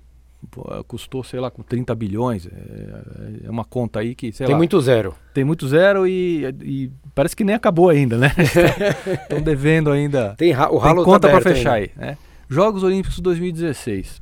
Custou, 0.88 1.24
sei 1.24 1.40
lá, 1.40 1.52
com 1.52 1.62
30 1.62 1.94
bilhões. 1.94 2.48
É, 2.48 3.46
é 3.46 3.50
uma 3.50 3.64
conta 3.64 4.00
aí 4.00 4.16
que, 4.16 4.32
Tem 4.32 4.48
lá, 4.48 4.58
muito 4.58 4.82
zero. 4.82 5.14
tem 5.36 5.44
muito 5.44 5.68
zero 5.68 6.08
e, 6.08 6.44
e 6.64 6.92
parece 7.14 7.36
que 7.36 7.44
nem 7.44 7.54
acabou 7.54 7.90
ainda, 7.90 8.18
né? 8.18 8.32
Estão 9.22 9.40
devendo 9.40 9.92
ainda. 9.92 10.34
Tem 10.36 10.52
o 10.52 10.58
Tem 10.58 10.80
ralo 10.80 11.04
conta 11.06 11.28
tá 11.28 11.40
para 11.40 11.42
fechar 11.42 11.74
ainda. 11.74 11.92
aí. 11.96 12.08
Né? 12.08 12.18
Jogos 12.50 12.82
Olímpicos 12.82 13.20
2016. 13.20 14.20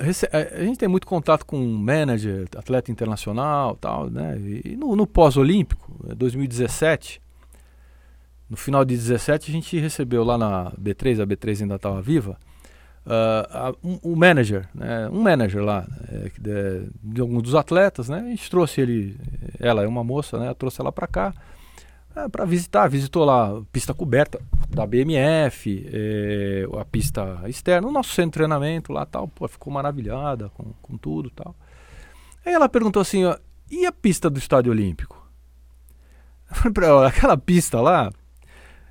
Rece- 0.00 0.28
eh, 0.32 0.58
a 0.60 0.64
gente 0.64 0.78
tem 0.78 0.88
muito 0.88 1.06
contato 1.06 1.44
com 1.44 1.58
manager, 1.58 2.46
atleta 2.56 2.90
internacional 2.90 3.74
tal, 3.76 4.08
né? 4.08 4.38
E 4.64 4.76
no, 4.76 4.94
no 4.94 5.06
pós-olímpico, 5.06 6.06
eh, 6.08 6.14
2017, 6.14 7.20
no 8.48 8.56
final 8.56 8.84
de 8.84 8.94
17, 8.96 9.50
a 9.50 9.52
gente 9.52 9.78
recebeu 9.78 10.22
lá 10.22 10.38
na 10.38 10.70
B3, 10.80 11.20
a 11.20 11.26
B3 11.26 11.62
ainda 11.62 11.74
estava 11.76 12.00
viva, 12.00 12.38
a- 13.04 13.74
um, 13.82 13.98
um 14.12 14.16
manager, 14.16 14.68
né? 14.74 15.08
um 15.10 15.20
manager 15.20 15.62
lá, 15.62 15.86
de, 16.40 16.88
de 17.02 17.20
algum 17.20 17.40
dos 17.40 17.54
atletas, 17.54 18.08
né? 18.08 18.18
A 18.20 18.28
gente 18.30 18.48
trouxe 18.50 18.80
ele, 18.80 19.16
ela 19.58 19.82
é 19.82 19.86
uma 19.86 20.02
moça, 20.04 20.38
né? 20.38 20.52
Trouxe 20.54 20.80
ela 20.80 20.92
para 20.92 21.06
cá 21.06 21.34
para 22.32 22.44
visitar, 22.46 22.88
visitou 22.88 23.24
lá 23.24 23.62
pista 23.70 23.92
coberta 23.92 24.40
da 24.70 24.86
BMF, 24.86 25.86
eh, 25.92 26.66
a 26.78 26.84
pista 26.84 27.42
externa, 27.46 27.86
o 27.86 27.92
nosso 27.92 28.10
centro 28.10 28.30
de 28.30 28.34
treinamento 28.34 28.92
lá 28.92 29.04
tal, 29.04 29.28
pô, 29.28 29.46
ficou 29.46 29.72
maravilhada 29.72 30.48
com, 30.50 30.72
com 30.80 30.96
tudo 30.96 31.28
tal. 31.30 31.54
Aí 32.44 32.54
ela 32.54 32.68
perguntou 32.68 33.02
assim, 33.02 33.24
ó, 33.24 33.36
e 33.70 33.84
a 33.84 33.92
pista 33.92 34.30
do 34.30 34.38
Estádio 34.38 34.72
Olímpico? 34.72 35.24
Ela, 36.82 37.08
aquela 37.08 37.36
pista 37.36 37.80
lá, 37.80 38.10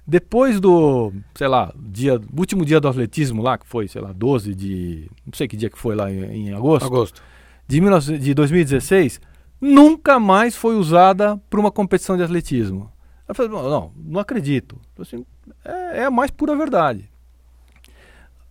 depois 0.05 0.59
do, 0.59 1.11
sei 1.33 1.47
lá, 1.47 1.73
dia, 1.75 2.21
último 2.37 2.63
dia 2.63 2.79
do 2.79 2.87
atletismo 2.87 3.41
lá, 3.41 3.57
que 3.57 3.65
foi, 3.65 3.87
sei 3.87 4.01
lá, 4.01 4.11
12 4.13 4.53
de, 4.53 5.09
não 5.25 5.33
sei 5.33 5.47
que 5.47 5.57
dia 5.57 5.69
que 5.69 5.79
foi 5.79 5.95
lá 5.95 6.11
em, 6.11 6.49
em 6.49 6.53
agosto, 6.53 6.85
Agosto. 6.85 7.21
de, 7.67 7.79
19 7.79 8.19
de 8.19 8.33
2016 8.35 9.19
nunca 9.59 10.19
mais 10.19 10.55
foi 10.55 10.75
usada 10.75 11.37
para 11.49 11.59
uma 11.59 11.71
competição 11.71 12.15
de 12.15 12.23
atletismo. 12.23 12.91
Eu 13.27 13.33
falei, 13.35 13.51
não, 13.51 13.91
não, 13.97 14.19
acredito. 14.19 14.79
Assim, 14.99 15.25
é, 15.63 15.99
é 16.01 16.05
a 16.05 16.11
mais 16.11 16.29
pura 16.31 16.55
verdade. 16.55 17.09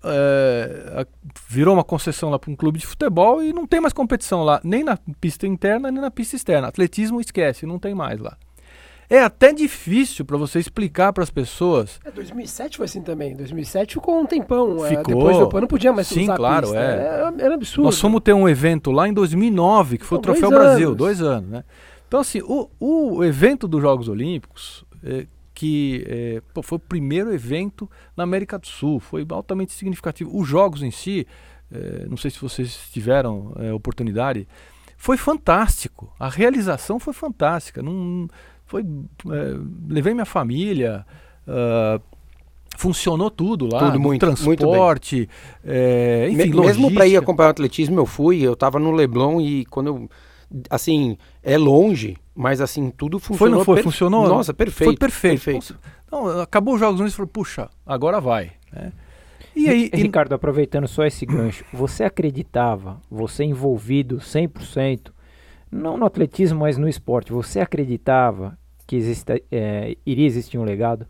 É, 0.07 1.01
a- 1.01 1.07
virou 1.49 1.72
uma 1.75 1.85
concessão 1.85 2.29
lá 2.29 2.39
para 2.39 2.51
um 2.51 2.57
clube 2.57 2.79
de 2.79 2.87
futebol 2.87 3.43
e 3.43 3.53
não 3.53 3.66
tem 3.66 3.81
mais 3.81 3.93
competição 3.95 4.43
lá, 4.43 4.61
nem 4.62 4.85
na 4.85 4.99
pista 5.20 5.47
interna, 5.47 5.91
nem 5.91 6.01
na 6.03 6.11
pista 6.11 6.37
externa. 6.37 6.68
Atletismo 6.68 7.20
esquece, 7.20 7.64
não 7.64 7.79
tem 7.79 7.95
mais 7.95 8.20
lá. 8.20 8.37
É 9.09 9.22
até 9.22 9.53
difícil 9.53 10.25
para 10.25 10.37
você 10.37 10.59
explicar 10.59 11.12
para 11.12 11.22
as 11.22 11.31
pessoas 11.31 12.01
É, 12.05 12.11
2007 12.11 12.79
foi 12.79 12.87
assim 12.87 13.03
também. 13.03 13.37
2007 13.37 13.95
ficou 13.95 14.18
um 14.18 14.27
tempão. 14.27 14.85
é, 14.85 14.89
Ficou. 14.91 15.05
depois 15.14 15.39
do 15.39 15.61
não 15.61 15.68
podia 15.68 15.93
mais 15.93 16.07
Sim, 16.07 16.27
claro, 16.27 16.66
pista. 16.68 16.81
é. 16.81 16.91
Era, 17.07 17.35
era 17.39 17.55
absurdo. 17.55 17.85
Nós 17.87 18.01
fomos 18.01 18.20
ter 18.22 18.33
um 18.33 18.49
evento 18.49 18.91
lá 18.91 19.07
em 19.07 19.12
2009, 19.12 19.99
que 19.99 20.05
foi 20.05 20.16
São 20.16 20.20
o 20.20 20.22
Troféu 20.22 20.49
Brasil, 20.51 20.87
anos. 20.89 20.99
dois 20.99 21.20
anos, 21.22 21.49
né? 21.51 21.64
Então, 22.14 22.20
assim, 22.20 22.40
o, 22.44 22.70
o 22.78 23.24
evento 23.24 23.66
dos 23.66 23.82
Jogos 23.82 24.06
Olímpicos, 24.06 24.84
eh, 25.02 25.26
que 25.52 26.04
eh, 26.06 26.42
pô, 26.54 26.62
foi 26.62 26.76
o 26.76 26.78
primeiro 26.78 27.34
evento 27.34 27.90
na 28.16 28.22
América 28.22 28.56
do 28.56 28.68
Sul, 28.68 29.00
foi 29.00 29.26
altamente 29.30 29.72
significativo. 29.72 30.30
Os 30.32 30.46
Jogos 30.46 30.84
em 30.84 30.92
si, 30.92 31.26
eh, 31.72 32.06
não 32.08 32.16
sei 32.16 32.30
se 32.30 32.40
vocês 32.40 32.88
tiveram 32.92 33.52
eh, 33.56 33.72
oportunidade, 33.72 34.46
foi 34.96 35.16
fantástico. 35.16 36.14
A 36.16 36.28
realização 36.28 37.00
foi 37.00 37.12
fantástica. 37.12 37.82
Não, 37.82 38.28
foi, 38.64 38.82
eh, 38.82 39.58
levei 39.88 40.14
minha 40.14 40.24
família, 40.24 41.04
ah, 41.48 42.00
funcionou 42.78 43.28
tudo 43.28 43.66
lá, 43.66 43.80
Tudo 43.80 43.98
muito, 43.98 44.24
muito 44.24 44.60
transporte, 44.60 45.28
eh, 45.64 46.28
enfim, 46.30 46.50
Me- 46.50 46.60
mesmo 46.60 46.94
para 46.94 47.08
ir 47.08 47.16
acompanhar 47.16 47.48
o 47.48 47.50
atletismo, 47.50 47.98
eu 47.98 48.06
fui, 48.06 48.40
eu 48.40 48.54
tava 48.54 48.78
no 48.78 48.92
Leblon 48.92 49.40
e 49.40 49.64
quando 49.66 49.88
eu. 49.88 50.08
Assim, 50.70 51.16
é 51.42 51.57
longe, 51.59 52.16
mas 52.34 52.61
assim, 52.61 52.90
tudo 52.90 53.18
Foi, 53.18 53.36
funcionou. 53.36 53.59
não 53.59 53.64
foi? 53.64 53.74
per- 53.76 53.84
Funcionou? 53.84 54.28
Nossa, 54.28 54.55
perfeito. 54.55 54.84
Foi 54.84 54.96
perfeito. 54.96 55.76
Então, 56.07 56.40
acabou 56.40 56.74
os 56.74 56.80
Jogos 56.80 57.00
Olímpicos 57.00 57.14
e 57.14 57.16
falou, 57.16 57.28
puxa, 57.28 57.68
agora 57.84 58.20
vai. 58.20 58.52
né? 58.72 58.92
E 59.57 59.68
aí, 59.68 59.90
e- 59.92 59.96
Ricardo, 59.96 60.32
aproveitando 60.34 60.86
só 60.88 61.05
esse 61.05 61.24
gancho, 61.26 61.64
você 61.74 62.05
acreditava, 62.05 63.00
você 63.11 63.44
envolvido 63.44 64.18
100%, 64.20 65.12
não 65.70 65.96
no 65.96 66.07
atletismo, 66.07 66.61
mas 66.61 66.76
no 66.78 66.88
esporte, 66.88 67.32
você 67.32 67.59
acreditava 67.61 68.57
que 68.86 68.94
exista, 68.96 69.40
é, 69.50 69.96
iria 70.07 70.26
existir 70.26 70.59
um 70.59 70.64
legado? 70.64 71.07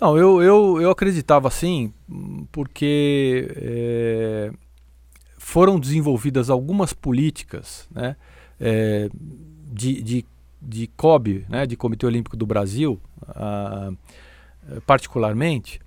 Não, 0.00 0.18
eu, 0.18 0.42
eu, 0.42 0.80
eu 0.80 0.90
acreditava 0.90 1.46
assim, 1.46 1.92
hum, 2.10 2.44
porque 2.50 3.46
eh, 3.56 4.50
foram 5.38 5.78
desenvolvidas 5.78 6.50
algumas 6.50 6.92
políticas 6.92 7.86
né, 7.94 8.16
eh, 8.62 9.10
de, 9.72 10.02
de, 10.02 10.24
de 10.60 10.86
COB, 10.96 11.44
né, 11.48 11.66
de 11.66 11.76
Comitê 11.76 12.06
Olímpico 12.06 12.36
do 12.36 12.46
Brasil, 12.46 13.00
ah, 13.28 13.90
particularmente, 14.86 15.80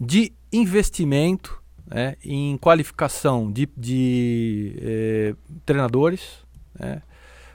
de 0.00 0.32
investimento 0.52 1.62
né, 1.86 2.16
em 2.24 2.56
qualificação 2.56 3.50
de, 3.52 3.68
de 3.76 4.76
eh, 4.80 5.34
treinadores, 5.66 6.42
né? 6.78 7.02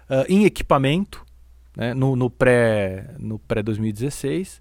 uh, 0.09 0.25
em 0.29 0.45
equipamento, 0.45 1.25
né? 1.75 1.93
no, 1.93 2.15
no 2.15 2.29
pré 2.29 3.15
no 3.19 3.39
pré 3.39 3.61
2016 3.61 4.59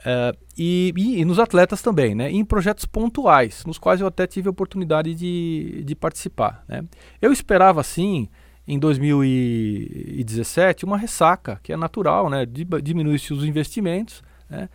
uh, 0.00 0.36
e, 0.56 0.92
e, 0.96 1.24
nos 1.24 1.38
atletas 1.38 1.82
também, 1.82 2.14
né? 2.14 2.30
em 2.30 2.44
projetos 2.44 2.84
pontuais, 2.84 3.64
nos 3.64 3.78
quais 3.78 4.00
eu 4.00 4.06
até 4.06 4.26
tive 4.26 4.48
a 4.48 4.50
oportunidade 4.50 5.14
de, 5.14 5.82
de 5.84 5.94
participar. 5.94 6.64
Né? 6.68 6.84
Eu 7.20 7.32
esperava 7.32 7.82
sim 7.82 8.28
em 8.72 8.78
2017 8.78 10.84
uma 10.84 10.96
ressaca, 10.96 11.58
que 11.60 11.72
é 11.72 11.76
natural, 11.76 12.30
né? 12.30 12.46
diminuir-se 12.82 13.32
os 13.32 13.44
investimentos, 13.44 14.22
né? 14.48 14.68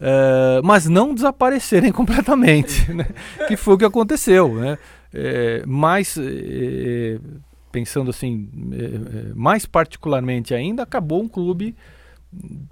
Uh, 0.00 0.62
mas 0.64 0.88
não 0.88 1.12
desaparecerem 1.14 1.90
completamente, 1.92 2.92
né? 2.92 3.08
que 3.46 3.56
foi 3.56 3.74
o 3.74 3.78
que 3.78 3.84
aconteceu. 3.84 4.54
Né? 4.54 4.78
É, 5.14 5.62
mas, 5.66 6.16
é, 6.18 7.18
pensando 7.70 8.10
assim, 8.10 8.48
é, 8.72 9.32
mais 9.34 9.66
particularmente 9.66 10.54
ainda, 10.54 10.82
acabou 10.82 11.22
um 11.22 11.28
clube, 11.28 11.76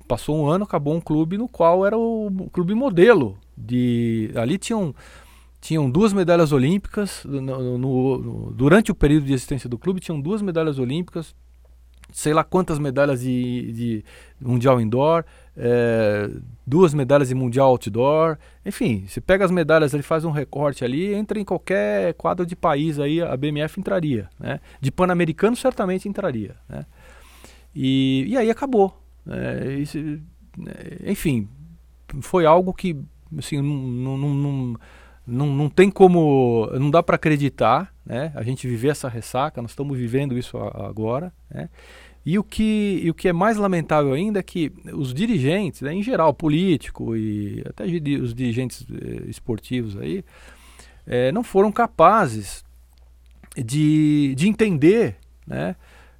passou 0.09 0.43
um 0.43 0.49
ano, 0.49 0.64
acabou 0.64 0.95
um 0.95 1.01
clube 1.01 1.39
no 1.39 1.49
qual 1.49 1.87
era 1.87 1.97
o 1.97 2.51
clube 2.53 2.75
modelo. 2.75 3.39
De, 3.57 4.33
ali 4.35 4.59
tinham, 4.59 4.93
tinham 5.61 5.91
duas 5.91 6.13
medalhas 6.13 6.53
olímpicas, 6.53 7.23
no, 7.25 7.41
no, 7.41 7.79
no, 7.79 8.53
durante 8.53 8.91
o 8.91 8.95
período 8.95 9.27
de 9.27 9.35
existência 9.35 9.69
do 9.69 9.79
clube, 9.79 10.01
tinham 10.01 10.21
duas 10.21 10.41
medalhas 10.41 10.79
olímpicas, 10.79 11.35
sei 12.13 12.33
lá 12.33 12.43
quantas 12.43 12.79
medalhas 12.79 13.21
de, 13.21 13.73
de 13.73 14.05
Mundial 14.41 14.81
Indoor, 14.81 15.25
é, 15.57 16.31
duas 16.67 16.95
medalhas 16.95 17.29
de 17.29 17.35
Mundial 17.35 17.69
Outdoor. 17.69 18.39
Enfim, 18.65 19.05
se 19.07 19.21
pega 19.21 19.45
as 19.45 19.51
medalhas, 19.51 19.93
ele 19.93 20.03
faz 20.03 20.25
um 20.25 20.31
recorte 20.31 20.85
ali, 20.85 21.15
entra 21.15 21.39
em 21.39 21.45
qualquer 21.45 22.15
quadro 22.15 22.47
de 22.47 22.57
país 22.57 22.99
aí, 22.99 23.21
a 23.21 23.37
BMF 23.37 23.79
entraria. 23.79 24.29
Né? 24.39 24.61
De 24.81 24.91
Pan-Americano 24.91 25.55
certamente 25.55 26.09
entraria. 26.09 26.57
Né? 26.69 26.87
E, 27.75 28.25
e 28.29 28.37
aí 28.37 28.51
acabou. 28.51 28.99
É, 29.29 29.75
isso, 29.75 29.99
enfim, 31.05 31.49
foi 32.23 32.47
algo 32.47 32.73
que 32.73 32.97
assim, 33.39 33.61
não, 33.61 34.19
não, 34.19 34.35
não, 34.35 34.77
não, 35.31 35.47
não 35.47 35.68
tem 35.68 35.91
como, 35.91 36.68
não 36.78 36.91
dá 36.91 37.03
para 37.03 37.16
acreditar, 37.16 37.95
né? 38.05 38.33
A 38.35 38.43
gente 38.43 38.66
viver 38.66 38.89
essa 38.89 39.09
ressaca, 39.09 39.62
nós 39.62 39.70
estamos 39.70 39.97
vivendo 39.97 40.37
isso 40.37 40.59
agora, 40.59 41.33
né? 41.51 41.68
E 42.24 42.39
o, 42.39 42.45
que, 42.45 43.01
e 43.03 43.09
o 43.09 43.14
que 43.14 43.28
é 43.28 43.33
mais 43.33 43.57
lamentável 43.57 44.12
ainda 44.12 44.41
é 44.41 44.43
que 44.43 44.70
os 44.93 45.14
dirigentes, 45.14 45.81
né, 45.81 45.95
em 45.95 46.03
geral, 46.03 46.35
político 46.35 47.16
e 47.16 47.64
até 47.66 47.85
os 47.85 48.35
dirigentes 48.35 48.85
eh, 48.93 49.22
esportivos 49.26 49.97
aí, 49.97 50.22
eh, 51.07 51.33
não 51.33 51.43
foram 51.43 51.72
capazes 51.72 52.62
de, 53.57 54.35
de 54.37 54.49
entender 54.49 55.16
né, 55.47 55.74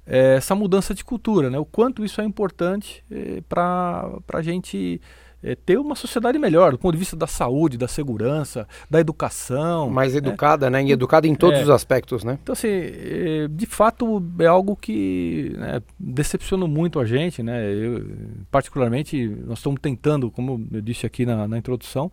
eh, 0.07 0.35
essa 0.37 0.55
mudança 0.55 0.93
de 0.93 1.05
cultura, 1.05 1.51
né, 1.51 1.59
o 1.59 1.65
quanto 1.65 2.03
isso 2.03 2.19
é 2.19 2.23
importante 2.23 3.03
eh, 3.11 3.43
para 3.47 4.19
a 4.33 4.41
gente 4.41 4.99
é, 5.43 5.55
ter 5.55 5.77
uma 5.77 5.95
sociedade 5.95 6.37
melhor, 6.37 6.71
do 6.71 6.77
ponto 6.77 6.93
de 6.93 6.99
vista 6.99 7.15
da 7.15 7.27
saúde, 7.27 7.77
da 7.77 7.87
segurança, 7.87 8.67
da 8.89 8.99
educação. 8.99 9.89
Mais 9.89 10.13
né? 10.13 10.19
educada, 10.19 10.69
né? 10.69 10.83
E 10.83 10.91
educada 10.91 11.27
em 11.27 11.35
todos 11.35 11.59
é. 11.59 11.63
os 11.63 11.69
aspectos, 11.69 12.23
né? 12.23 12.37
Então, 12.41 12.53
assim, 12.53 12.67
é, 12.67 13.47
de 13.49 13.65
fato 13.65 14.23
é 14.39 14.45
algo 14.45 14.75
que 14.75 15.53
né, 15.57 15.81
decepciona 15.99 16.67
muito 16.67 16.99
a 16.99 17.05
gente, 17.05 17.41
né? 17.41 17.71
Eu, 17.73 18.05
particularmente, 18.51 19.27
nós 19.45 19.59
estamos 19.59 19.79
tentando, 19.81 20.29
como 20.29 20.67
eu 20.71 20.81
disse 20.81 21.05
aqui 21.05 21.25
na, 21.25 21.47
na 21.47 21.57
introdução, 21.57 22.11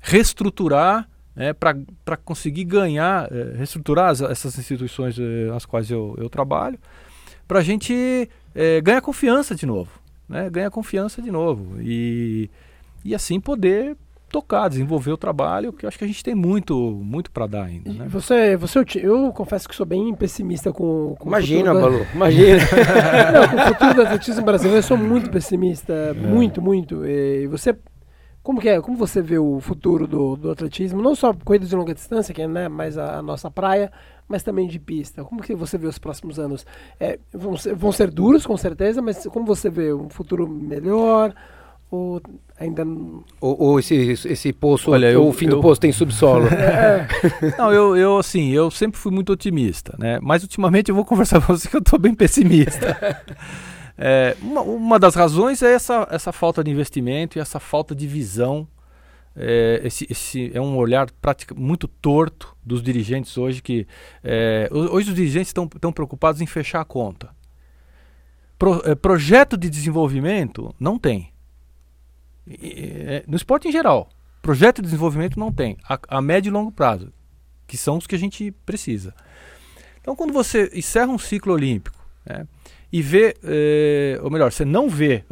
reestruturar 0.00 1.08
né, 1.34 1.52
para 1.52 2.16
conseguir 2.16 2.64
ganhar, 2.64 3.30
é, 3.32 3.56
reestruturar 3.56 4.10
as, 4.10 4.20
essas 4.20 4.58
instituições 4.58 5.18
é, 5.18 5.46
nas 5.46 5.64
quais 5.64 5.90
eu, 5.90 6.14
eu 6.18 6.28
trabalho, 6.28 6.78
para 7.48 7.58
a 7.58 7.62
gente 7.62 8.28
é, 8.54 8.80
ganhar 8.80 9.00
confiança 9.00 9.54
de 9.54 9.66
novo 9.66 9.99
né, 10.30 10.48
ganha 10.48 10.70
confiança 10.70 11.20
de 11.20 11.30
novo 11.30 11.80
e, 11.80 12.48
e 13.04 13.14
assim 13.14 13.40
poder 13.40 13.96
tocar, 14.30 14.68
desenvolver 14.68 15.10
o 15.10 15.16
trabalho, 15.16 15.72
que 15.72 15.84
eu 15.84 15.88
acho 15.88 15.98
que 15.98 16.04
a 16.04 16.06
gente 16.06 16.22
tem 16.22 16.36
muito, 16.36 16.72
muito 17.02 17.32
para 17.32 17.48
dar 17.48 17.64
ainda. 17.64 17.92
Né? 17.92 18.06
Você, 18.08 18.56
você, 18.56 18.78
eu 19.02 19.32
confesso 19.32 19.68
que 19.68 19.74
sou 19.74 19.84
bem 19.84 20.14
pessimista 20.14 20.72
com, 20.72 21.16
com 21.18 21.28
imagina, 21.28 21.72
o 21.72 21.74
futuro. 21.74 21.92
Balu, 21.92 22.04
da... 22.04 22.12
imagina. 22.14 22.58
Não, 23.32 23.48
com 23.48 23.56
o 23.56 23.66
futuro 23.66 23.94
do 23.94 24.02
atletismo 24.02 24.44
brasileiro, 24.44 24.78
eu 24.78 24.82
sou 24.84 24.96
muito 24.96 25.30
pessimista, 25.30 25.92
é. 25.92 26.12
muito, 26.14 26.62
muito. 26.62 27.04
E 27.04 27.48
você, 27.48 27.76
como 28.40 28.60
que 28.60 28.68
é? 28.68 28.80
Como 28.80 28.96
você 28.96 29.20
vê 29.20 29.36
o 29.36 29.58
futuro 29.58 30.06
do, 30.06 30.36
do 30.36 30.50
atletismo? 30.52 31.02
Não 31.02 31.16
só 31.16 31.34
corridas 31.34 31.68
de 31.68 31.74
longa 31.74 31.92
distância, 31.92 32.32
que 32.32 32.42
é 32.42 32.46
né, 32.46 32.68
mais 32.68 32.96
a, 32.96 33.18
a 33.18 33.22
nossa 33.22 33.50
praia, 33.50 33.90
mas 34.30 34.44
também 34.44 34.68
de 34.68 34.78
pista. 34.78 35.24
Como 35.24 35.42
que 35.42 35.56
você 35.56 35.76
vê 35.76 35.88
os 35.88 35.98
próximos 35.98 36.38
anos? 36.38 36.64
É, 37.00 37.18
vão, 37.34 37.56
ser, 37.56 37.74
vão 37.74 37.90
ser 37.90 38.12
duros, 38.12 38.46
com 38.46 38.56
certeza, 38.56 39.02
mas 39.02 39.26
como 39.26 39.44
você 39.44 39.68
vê 39.68 39.92
um 39.92 40.08
futuro 40.08 40.48
melhor? 40.48 41.34
Ou 41.90 42.22
ainda 42.56 42.86
ou, 43.40 43.60
ou 43.60 43.80
esse, 43.80 43.96
esse 44.12 44.52
poço, 44.52 44.92
Olha, 44.92 45.10
eu, 45.10 45.26
o 45.26 45.32
fim 45.32 45.46
eu, 45.46 45.56
do 45.56 45.60
poço 45.60 45.80
tem 45.80 45.90
subsolo. 45.90 46.46
é. 46.46 47.08
Não, 47.58 47.72
eu, 47.72 47.96
eu 47.96 48.18
assim, 48.18 48.50
eu 48.50 48.70
sempre 48.70 49.00
fui 49.00 49.10
muito 49.10 49.32
otimista, 49.32 49.96
né? 49.98 50.20
Mas 50.22 50.44
ultimamente 50.44 50.90
eu 50.90 50.94
vou 50.94 51.04
conversar 51.04 51.44
com 51.44 51.52
você 51.52 51.68
que 51.68 51.74
eu 51.74 51.80
estou 51.80 51.98
bem 51.98 52.14
pessimista. 52.14 52.96
é, 53.98 54.36
uma, 54.40 54.60
uma 54.60 54.98
das 55.00 55.16
razões 55.16 55.60
é 55.60 55.72
essa, 55.72 56.06
essa 56.08 56.30
falta 56.30 56.62
de 56.62 56.70
investimento 56.70 57.36
e 57.36 57.40
essa 57.40 57.58
falta 57.58 57.96
de 57.96 58.06
visão 58.06 58.68
é, 59.36 59.80
esse, 59.84 60.06
esse 60.10 60.50
é 60.54 60.60
um 60.60 60.76
olhar 60.76 61.10
prática, 61.20 61.54
muito 61.54 61.86
torto 61.86 62.56
dos 62.70 62.82
dirigentes 62.82 63.36
hoje 63.36 63.60
que 63.60 63.86
é, 64.22 64.68
hoje 64.70 65.10
os 65.10 65.16
dirigentes 65.16 65.48
estão, 65.48 65.92
preocupados 65.92 66.40
em 66.40 66.46
fechar 66.46 66.80
a 66.80 66.84
conta. 66.84 67.34
Pro, 68.56 68.80
é, 68.84 68.94
projeto 68.94 69.56
de 69.56 69.68
desenvolvimento 69.68 70.72
não 70.78 70.98
tem. 70.98 71.32
É, 72.48 73.24
no 73.26 73.36
esporte 73.36 73.66
em 73.66 73.72
geral, 73.72 74.08
projeto 74.40 74.76
de 74.76 74.82
desenvolvimento 74.82 75.38
não 75.38 75.52
tem. 75.52 75.76
A, 75.88 75.98
a 76.08 76.22
médio 76.22 76.50
e 76.50 76.52
longo 76.52 76.70
prazo, 76.70 77.12
que 77.66 77.76
são 77.76 77.98
os 77.98 78.06
que 78.06 78.14
a 78.14 78.18
gente 78.18 78.52
precisa. 78.64 79.12
Então, 80.00 80.14
quando 80.14 80.32
você 80.32 80.70
encerra 80.72 81.08
um 81.08 81.18
ciclo 81.18 81.52
olímpico, 81.52 81.98
né, 82.24 82.46
e 82.92 83.02
vê, 83.02 83.36
eh, 83.44 84.18
ou 84.22 84.30
melhor, 84.30 84.50
você 84.50 84.64
não 84.64 84.88
vê 84.88 85.24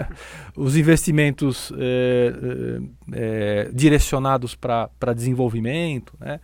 os 0.56 0.76
investimentos 0.76 1.70
eh, 1.76 2.80
eh, 3.12 3.70
direcionados 3.72 4.54
para 4.54 5.12
desenvolvimento, 5.14 6.14
né, 6.18 6.40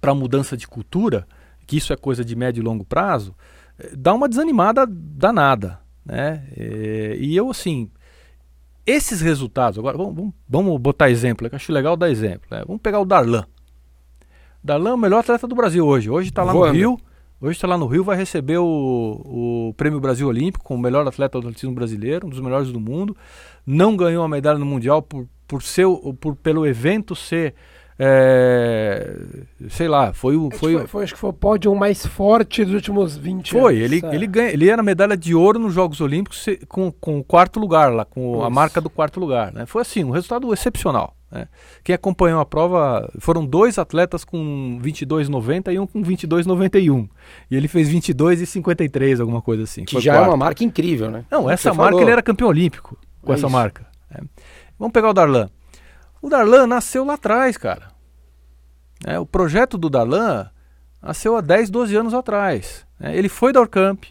para 0.00 0.14
mudança 0.14 0.56
de 0.56 0.66
cultura, 0.66 1.26
que 1.66 1.76
isso 1.76 1.92
é 1.92 1.96
coisa 1.96 2.24
de 2.24 2.34
médio 2.34 2.60
e 2.60 2.64
longo 2.64 2.84
prazo, 2.84 3.34
dá 3.96 4.14
uma 4.14 4.28
desanimada 4.28 4.86
danada. 4.86 5.78
Né? 6.04 6.44
e 7.18 7.36
eu, 7.36 7.50
assim, 7.50 7.90
esses 8.86 9.20
resultados, 9.20 9.78
agora 9.78 9.96
vamos, 9.96 10.32
vamos 10.48 10.80
botar 10.80 11.10
exemplo, 11.10 11.48
que 11.48 11.54
eu 11.54 11.56
acho 11.56 11.72
legal 11.72 11.96
dar 11.96 12.10
exemplo. 12.10 12.48
Né? 12.50 12.64
Vamos 12.66 12.82
pegar 12.82 13.00
o 13.00 13.04
Darlan. 13.04 13.44
Darlan 14.64 14.90
é 14.90 14.94
o 14.94 14.98
melhor 14.98 15.20
atleta 15.20 15.46
do 15.46 15.54
Brasil 15.54 15.86
hoje. 15.86 16.10
Hoje 16.10 16.30
está 16.30 16.42
lá 16.42 16.52
Voando. 16.52 16.72
no 16.72 16.78
Rio 16.78 16.98
Hoje 17.42 17.56
está 17.56 17.66
lá 17.66 17.78
no 17.78 17.86
Rio, 17.86 18.04
vai 18.04 18.18
receber 18.18 18.58
o, 18.58 18.66
o 19.24 19.74
Prêmio 19.74 19.98
Brasil 19.98 20.28
Olímpico 20.28 20.62
como 20.62 20.82
melhor 20.82 21.08
atleta 21.08 21.40
do 21.40 21.46
atletismo 21.46 21.74
brasileiro, 21.74 22.26
um 22.26 22.30
dos 22.30 22.38
melhores 22.38 22.70
do 22.70 22.78
mundo. 22.78 23.16
Não 23.66 23.96
ganhou 23.96 24.22
a 24.22 24.28
medalha 24.28 24.58
no 24.58 24.66
Mundial 24.66 25.00
por, 25.00 25.26
por 25.48 25.62
ser, 25.62 25.86
por, 26.20 26.36
pelo 26.36 26.66
evento 26.66 27.16
ser 27.16 27.54
é, 28.02 29.14
sei 29.68 29.86
lá, 29.86 30.14
foi 30.14 30.34
o. 30.34 30.48
Foi, 30.50 30.72
foi, 30.72 30.86
foi, 30.86 31.04
acho 31.04 31.12
que 31.12 31.20
foi 31.20 31.28
o 31.28 31.34
pódio 31.34 31.74
mais 31.74 32.06
forte 32.06 32.64
dos 32.64 32.72
últimos 32.72 33.14
20 33.14 33.50
foi, 33.50 33.58
anos. 33.58 33.68
Foi, 33.68 33.78
ele, 33.78 34.00
é. 34.02 34.14
ele, 34.14 34.26
ganha, 34.26 34.50
ele 34.50 34.70
era 34.70 34.82
medalha 34.82 35.14
de 35.14 35.34
ouro 35.34 35.58
nos 35.58 35.74
Jogos 35.74 36.00
Olímpicos 36.00 36.46
com, 36.66 36.90
com 36.90 37.18
o 37.18 37.22
quarto 37.24 37.60
lugar 37.60 37.92
lá, 37.92 38.06
com 38.06 38.36
Isso. 38.36 38.42
a 38.42 38.48
marca 38.48 38.80
do 38.80 38.88
quarto 38.88 39.20
lugar. 39.20 39.52
Né? 39.52 39.66
Foi 39.66 39.82
assim, 39.82 40.02
um 40.02 40.12
resultado 40.12 40.50
excepcional. 40.50 41.14
Né? 41.30 41.46
Quem 41.84 41.94
acompanhou 41.94 42.40
a 42.40 42.46
prova 42.46 43.06
foram 43.18 43.44
dois 43.44 43.78
atletas 43.78 44.24
com 44.24 44.80
22,90 44.82 45.70
e 45.70 45.78
um 45.78 45.86
com 45.86 46.02
22,91. 46.02 47.06
E 47.50 47.54
ele 47.54 47.68
fez 47.68 47.90
22,53, 47.90 49.20
alguma 49.20 49.42
coisa 49.42 49.64
assim. 49.64 49.84
Que 49.84 50.00
já 50.00 50.14
quarto. 50.14 50.24
é 50.24 50.30
uma 50.30 50.36
marca 50.38 50.64
incrível, 50.64 51.10
né? 51.10 51.26
Não, 51.30 51.50
essa 51.50 51.64
Você 51.70 51.76
marca 51.76 51.90
falou. 51.90 52.00
ele 52.00 52.12
era 52.12 52.22
campeão 52.22 52.48
olímpico 52.48 52.96
com 53.20 53.30
é 53.30 53.34
essa 53.34 53.46
isso. 53.46 53.52
marca. 53.54 53.86
Né? 54.10 54.22
Vamos 54.78 54.94
pegar 54.94 55.10
o 55.10 55.12
Darlan. 55.12 55.50
O 56.20 56.28
Darlan 56.28 56.66
nasceu 56.66 57.04
lá 57.04 57.14
atrás, 57.14 57.56
cara. 57.56 57.88
É, 59.06 59.18
o 59.18 59.26
projeto 59.26 59.78
do 59.78 59.88
Darlan 59.88 60.50
nasceu 61.00 61.36
há 61.36 61.40
10, 61.40 61.70
12 61.70 61.96
anos 61.96 62.14
atrás. 62.14 62.86
Né? 62.98 63.16
Ele 63.16 63.28
foi 63.28 63.52
da 63.52 63.60
Orcamp, 63.60 64.04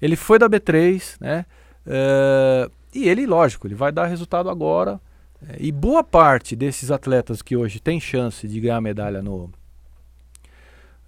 ele 0.00 0.16
foi 0.16 0.38
da 0.38 0.48
B3, 0.48 1.16
né? 1.20 1.44
Uh, 1.86 2.70
e 2.94 3.08
ele, 3.08 3.26
lógico, 3.26 3.66
ele 3.66 3.74
vai 3.74 3.92
dar 3.92 4.06
resultado 4.06 4.48
agora 4.48 5.00
é, 5.46 5.56
e 5.58 5.70
boa 5.70 6.02
parte 6.02 6.56
desses 6.56 6.90
atletas 6.90 7.42
que 7.42 7.56
hoje 7.56 7.78
tem 7.78 8.00
chance 8.00 8.46
de 8.48 8.60
ganhar 8.60 8.80
medalha 8.80 9.22
no. 9.22 9.50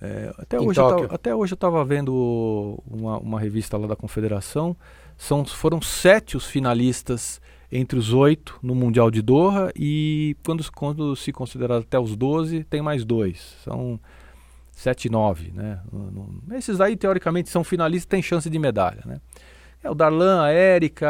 É, 0.01 0.33
até, 0.39 0.59
hoje 0.59 0.77
tava, 0.77 1.15
até 1.15 1.35
hoje 1.35 1.53
eu 1.53 1.57
estava 1.57 1.85
vendo 1.85 2.83
uma, 2.87 3.19
uma, 3.19 3.41
revista 3.41 3.77
lá 3.77 3.87
da 3.87 3.97
Confederação. 3.97 4.77
São, 5.19 5.45
foram 5.45 5.83
sete 5.83 6.37
os 6.37 6.47
finalistas 6.47 7.41
entre 7.73 7.99
os 7.99 8.13
oito 8.13 8.59
no 8.63 8.75
Mundial 8.75 9.11
de 9.11 9.23
Doha 9.23 9.71
e 9.77 10.37
quando, 10.45 10.65
quando 10.73 11.15
se 11.17 11.33
considerar 11.33 11.79
até 11.79 11.99
os 11.99 12.17
doze, 12.17 12.65
tem 12.65 12.83
mais 12.83 13.05
dois. 13.05 13.57
São, 13.65 13.99
7,9, 14.77 15.53
né? 15.53 15.79
No- 15.93 16.11
no- 16.11 16.55
Esses 16.57 16.81
aí, 16.81 16.97
teoricamente, 16.97 17.51
são 17.51 17.63
finalistas 17.63 18.07
têm 18.07 18.23
chance 18.23 18.49
de 18.49 18.59
medalha, 18.59 19.03
né? 19.05 19.21
É 19.83 19.91
o 19.91 19.95
Darlan, 19.95 20.43
a 20.43 20.51
Érica, 20.51 21.07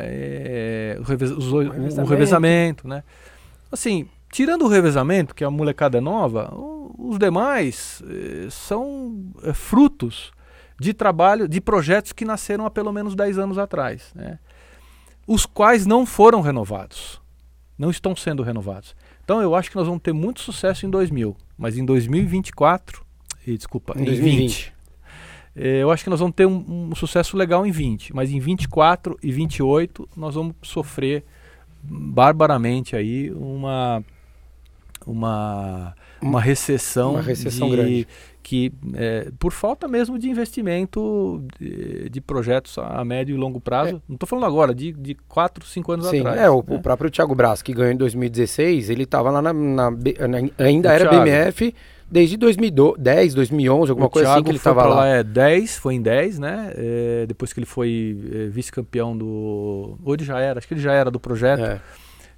é, 0.00 0.96
o, 1.00 1.02
revez- 1.02 1.30
os 1.32 1.52
oi- 1.52 1.66
o- 1.66 1.70
o 1.70 1.72
revezamento. 1.74 2.10
revezamento, 2.10 2.88
né? 2.88 3.02
Assim, 3.70 4.08
tirando 4.30 4.64
o 4.64 4.68
revezamento, 4.68 5.34
que 5.34 5.44
a 5.44 5.50
molecada 5.50 5.98
é 5.98 6.00
nova, 6.00 6.52
o- 6.54 6.94
os 6.98 7.18
demais 7.18 8.02
eh, 8.08 8.48
são 8.50 9.24
eh, 9.44 9.52
frutos 9.52 10.32
de 10.80 10.92
trabalho, 10.94 11.48
de 11.48 11.60
projetos 11.60 12.12
que 12.12 12.24
nasceram 12.24 12.66
há 12.66 12.70
pelo 12.70 12.92
menos 12.92 13.14
10 13.14 13.38
anos 13.38 13.58
atrás, 13.58 14.12
né? 14.14 14.38
Os 15.28 15.44
quais 15.46 15.84
não 15.86 16.04
foram 16.06 16.40
renovados, 16.40 17.20
não 17.78 17.90
estão 17.90 18.16
sendo 18.16 18.42
renovados. 18.42 18.96
Então 19.22 19.40
eu 19.42 19.54
acho 19.54 19.70
que 19.70 19.76
nós 19.76 19.86
vamos 19.86 20.02
ter 20.02 20.12
muito 20.14 20.40
sucesso 20.40 20.86
em 20.86 20.90
2000, 20.90 21.36
mas 21.56 21.76
em 21.76 21.84
2024, 21.84 23.04
e 23.46 23.56
desculpa, 23.56 23.92
Em 23.96 24.02
em 24.02 24.04
2020. 24.06 24.40
20, 24.40 24.72
eh, 25.56 25.82
eu 25.82 25.90
acho 25.90 26.02
que 26.02 26.08
nós 26.10 26.18
vamos 26.20 26.34
ter 26.34 26.46
um, 26.46 26.88
um 26.90 26.94
sucesso 26.94 27.36
legal 27.36 27.66
em 27.66 27.70
20, 27.70 28.14
mas 28.16 28.30
em 28.30 28.40
24 28.40 29.18
e 29.22 29.30
28 29.30 30.08
nós 30.16 30.34
vamos 30.34 30.54
sofrer 30.62 31.22
barbaramente 31.82 32.96
aí 32.96 33.30
uma 33.32 34.02
uma 35.06 35.94
uma 36.20 36.40
recessão, 36.40 37.12
Uma 37.12 37.22
recessão 37.22 37.68
de- 37.70 37.76
grande. 37.76 38.08
Que 38.48 38.72
é, 38.94 39.28
por 39.38 39.52
falta 39.52 39.86
mesmo 39.86 40.18
de 40.18 40.26
investimento 40.30 41.44
de, 41.60 42.08
de 42.08 42.18
projetos 42.18 42.78
a 42.78 43.04
médio 43.04 43.34
e 43.34 43.38
longo 43.38 43.60
prazo. 43.60 44.00
Não 44.08 44.14
estou 44.14 44.26
falando 44.26 44.46
agora, 44.46 44.74
de, 44.74 44.90
de 44.92 45.14
4, 45.28 45.66
5 45.66 45.92
anos 45.92 46.06
É. 46.06 46.10
Sim, 46.10 46.20
atrás. 46.20 46.40
é, 46.40 46.48
o, 46.48 46.56
né? 46.66 46.76
o 46.76 46.80
próprio 46.80 47.10
Thiago 47.10 47.34
Braz, 47.34 47.60
que 47.60 47.74
ganhou 47.74 47.92
em 47.92 47.96
2016, 47.98 48.88
ele 48.88 49.02
estava 49.02 49.30
lá 49.30 49.42
na, 49.42 49.52
na 49.52 49.90
na- 49.90 50.48
ainda 50.64 50.88
O 50.88 50.92
era 50.92 51.10
Thiago. 51.10 51.24
BMF 51.26 51.74
desde 52.10 52.38
2010, 52.38 53.34
2011, 53.34 53.90
alguma 53.90 54.06
o 54.06 54.10
coisa 54.10 54.28
assim 54.28 54.34
Thiago 54.36 54.44
que 54.46 54.50
ele 54.52 54.56
estava 54.56 54.80
pra 54.80 54.94
lá. 54.94 55.06
é 55.08 55.22
10, 55.22 55.76
foi 55.76 55.94
em 55.96 56.00
10, 56.00 56.38
né? 56.38 56.72
É, 56.74 57.26
depois 57.28 57.52
que 57.52 57.58
ele 57.60 57.66
foi 57.66 58.16
é, 58.32 58.46
vice-campeão 58.46 59.14
do. 59.14 59.98
Ou 60.02 60.14
ele 60.14 60.24
já 60.24 60.40
era, 60.40 60.58
acho 60.58 60.66
que 60.66 60.72
ele 60.72 60.80
já 60.80 60.94
era 60.94 61.10
do 61.10 61.20
projeto. 61.20 61.60
É. 61.62 61.78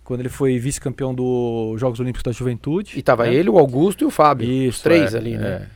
Quando 0.03 0.19
ele 0.23 0.29
foi 0.29 0.59
vice-campeão 0.59 1.15
dos 1.15 1.79
Jogos 1.81 2.01
Olímpicos 2.01 2.25
da 2.25 2.33
Juventude. 2.33 2.99
E 2.99 3.03
tava 3.03 3.27
né? 3.27 3.33
ele, 3.35 3.49
o 3.49 3.57
Augusto 3.61 4.03
e 4.03 4.05
o 4.05 4.11
Fábio, 4.11 4.49
os 4.49 4.75
Isso, 4.75 4.83
três 4.83 5.15
é, 5.15 5.19
ali, 5.19 5.37
né? 5.37 5.69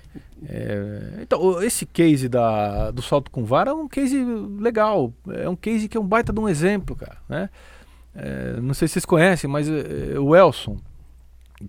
É. 0.47 1.18
Então, 1.22 1.62
esse 1.62 1.87
case 1.87 2.28
da, 2.28 2.91
do 2.91 3.03
salto 3.03 3.30
com 3.30 3.45
vara 3.45 3.70
é 3.70 3.74
um 3.74 3.89
case 3.89 4.16
legal. 4.59 5.12
É 5.32 5.49
um 5.49 5.57
case 5.57 5.89
que 5.89 5.97
é 5.97 6.01
um 6.01 6.07
baita 6.07 6.32
de 6.32 6.41
um 6.41 6.49
exemplo, 6.49 6.97
cara. 6.97 7.16
Né? 7.28 7.49
É, 8.14 8.61
não 8.61 8.74
sei 8.74 8.89
se 8.89 8.93
vocês 8.95 9.05
conhecem, 9.05 9.49
mas 9.49 9.68
é, 9.68 10.18
o 10.18 10.35
Elson, 10.37 10.76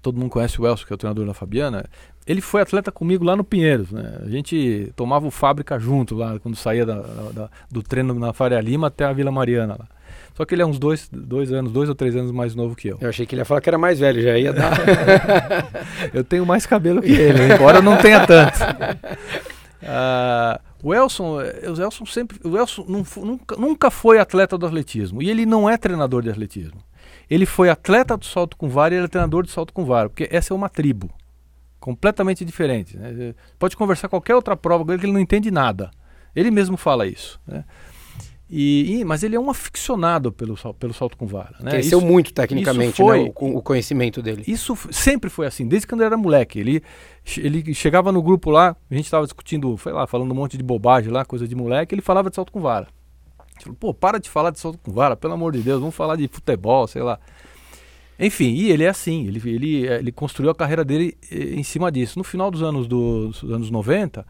todo 0.01 0.19
mundo 0.19 0.29
conhece 0.29 0.59
o 0.61 0.67
Elson, 0.67 0.85
que 0.85 0.93
é 0.93 0.95
o 0.95 0.97
treinador 0.97 1.25
da 1.25 1.33
Fabiana, 1.33 1.85
ele 2.27 2.41
foi 2.41 2.61
atleta 2.61 2.91
comigo 2.91 3.23
lá 3.23 3.35
no 3.35 3.43
Pinheiros. 3.43 3.91
Né? 3.91 4.19
A 4.23 4.29
gente 4.29 4.91
tomava 4.95 5.25
o 5.27 5.31
fábrica 5.31 5.79
junto 5.79 6.15
lá, 6.15 6.39
quando 6.39 6.55
saía 6.55 6.85
da- 6.85 7.01
da- 7.01 7.49
do 7.71 7.81
treino 7.83 8.13
na 8.15 8.33
Faria 8.33 8.59
Lima 8.59 8.87
até 8.87 9.05
a 9.05 9.13
Vila 9.13 9.31
Mariana 9.31 9.75
lá. 9.79 9.87
Só 10.35 10.43
que 10.45 10.53
ele 10.53 10.61
é 10.61 10.65
uns 10.65 10.77
dois, 10.77 11.09
dois 11.11 11.51
anos, 11.51 11.71
dois 11.71 11.87
ou 11.87 11.95
três 11.95 12.15
anos 12.15 12.31
mais 12.31 12.53
novo 12.53 12.75
que 12.75 12.89
eu. 12.89 12.97
Eu 12.99 13.07
achei 13.09 13.25
que 13.25 13.33
ele 13.33 13.41
ia 13.41 13.45
falar 13.45 13.61
que 13.61 13.69
era 13.69 13.77
mais 13.77 13.99
velho, 13.99 14.21
já 14.21 14.37
ia 14.37 14.51
dar. 14.51 14.73
Eu 16.13 16.23
tenho 16.25 16.45
mais 16.45 16.65
cabelo 16.65 17.01
que 17.01 17.11
ele, 17.13 17.53
embora 17.53 17.77
eu 17.77 17.81
não 17.81 17.97
tenha 17.97 18.25
tanto. 18.27 18.59
Ah, 19.87 20.59
o 20.81 20.95
Elson, 20.95 21.41
eh, 21.41 21.69
o 21.69 21.79
Elson 21.79 22.07
sempre, 22.07 22.39
o 22.43 22.57
Elson 22.57 22.85
não 22.87 23.05
nunca, 23.23 23.55
nunca 23.55 23.91
foi 23.91 24.17
atleta 24.17 24.57
do 24.57 24.65
atletismo 24.65 25.21
e 25.21 25.29
ele 25.29 25.45
não 25.45 25.69
é 25.69 25.77
treinador 25.77 26.23
de 26.23 26.29
atletismo. 26.31 26.81
Ele 27.29 27.45
foi 27.45 27.69
atleta 27.69 28.17
do 28.17 28.25
salto 28.25 28.57
com 28.57 28.67
vara 28.67 28.95
e 28.95 28.97
ele 28.97 29.05
é 29.05 29.07
treinador 29.07 29.43
de 29.43 29.51
salto 29.51 29.71
com 29.71 29.85
vara, 29.85 30.09
porque 30.09 30.27
essa 30.31 30.53
é 30.53 30.55
uma 30.55 30.69
tribo 30.69 31.11
completamente 31.79 32.43
diferente. 32.43 32.97
né? 32.97 33.35
Pode 33.59 33.77
conversar 33.77 34.09
qualquer 34.09 34.33
outra 34.33 34.57
prova 34.57 34.83
com 34.83 34.91
ele 34.91 34.99
que 34.99 35.05
ele 35.05 35.13
não 35.13 35.19
entende 35.19 35.51
nada. 35.51 35.91
Ele 36.35 36.49
mesmo 36.49 36.77
fala 36.77 37.05
isso. 37.05 37.39
né? 37.45 37.63
E, 38.47 38.99
e- 38.99 39.03
mas 39.05 39.23
ele 39.23 39.35
é 39.35 39.39
um 39.39 39.49
aficionado 39.49 40.31
pelo, 40.31 40.55
pelo 40.75 40.93
salto 40.93 41.17
com 41.17 41.25
vara. 41.25 41.55
Né? 41.59 41.71
Cresceu 41.71 41.97
Isso- 41.97 42.07
muito 42.07 42.31
tecnicamente, 42.31 42.97
foi- 42.97 43.23
né? 43.25 43.31
O, 43.35 43.57
o 43.57 43.61
conhecimento 43.61 44.21
dele. 44.21 44.43
isso 44.47 44.77
sempre 44.91 45.29
foi 45.31 45.47
assim, 45.47 45.67
desde 45.67 45.87
quando 45.87 46.01
eu 46.01 46.05
era 46.07 46.15
moleque. 46.15 46.59
Ele, 46.59 46.83
ele 47.37 47.73
chegava 47.73 48.11
no 48.11 48.21
grupo 48.21 48.51
lá, 48.51 48.75
a 48.89 48.93
gente 48.93 49.05
estava 49.05 49.23
discutindo, 49.25 49.75
foi 49.77 49.91
lá, 49.93 50.05
falando 50.05 50.31
um 50.31 50.35
monte 50.35 50.57
de 50.57 50.63
bobagem 50.63 51.11
lá, 51.11 51.25
coisa 51.25 51.47
de 51.47 51.55
moleque, 51.55 51.95
ele 51.95 52.03
falava 52.03 52.29
de 52.29 52.35
salto 52.35 52.51
com 52.51 52.61
vara. 52.61 52.87
Falou, 53.59 53.75
pô, 53.79 53.93
para 53.93 54.19
de 54.19 54.29
falar 54.29 54.51
de 54.51 54.59
salto 54.59 54.77
com 54.77 54.91
vara, 54.91 55.15
pelo 55.15 55.33
amor 55.33 55.51
de 55.53 55.61
Deus, 55.61 55.79
vamos 55.79 55.95
falar 55.95 56.15
de 56.15 56.27
futebol, 56.27 56.85
sei 56.87 57.01
lá. 57.01 57.19
Enfim, 58.19 58.53
e 58.53 58.71
ele 58.71 58.83
é 58.83 58.89
assim, 58.89 59.25
ele, 59.27 59.41
ele, 59.49 59.87
eh, 59.87 59.97
ele 59.99 60.11
construiu 60.11 60.49
a 60.51 60.55
carreira 60.55 60.85
dele 60.85 61.17
eh, 61.31 61.55
em 61.55 61.63
cima 61.63 61.91
disso. 61.91 62.17
No 62.17 62.23
final 62.23 62.49
dos 62.51 62.61
anos, 62.63 62.87
do- 62.87 63.29
dos 63.29 63.43
anos 63.51 63.69
90, 63.71 64.25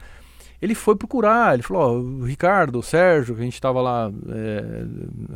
ele 0.61 0.73
foi 0.75 0.95
procurar, 0.95 1.53
ele 1.53 1.63
falou, 1.63 1.83
ó, 1.83 1.91
o 1.99 2.23
Ricardo, 2.23 2.81
Sérgio, 2.81 3.35
que 3.35 3.41
a 3.41 3.43
gente 3.43 3.53
estava 3.53 3.81
lá 3.81 4.11
eh, 4.29 4.85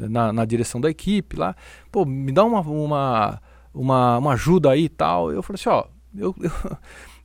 na, 0.10 0.32
na 0.34 0.46
direção 0.46 0.80
da 0.82 0.90
equipe 0.90 1.36
lá, 1.36 1.56
pô, 1.92 2.06
me 2.06 2.32
dá 2.32 2.44
uma, 2.44 2.62
uma, 2.62 3.42
uma, 3.74 4.18
uma 4.18 4.34
ajuda 4.34 4.72
aí 4.72 4.86
e 4.86 4.90
tal. 4.90 5.32
Eu 5.32 5.44
falei 5.44 5.60
assim, 5.60 5.70
ó, 5.70 5.86
eu, 6.18 6.36
eu- 6.40 6.52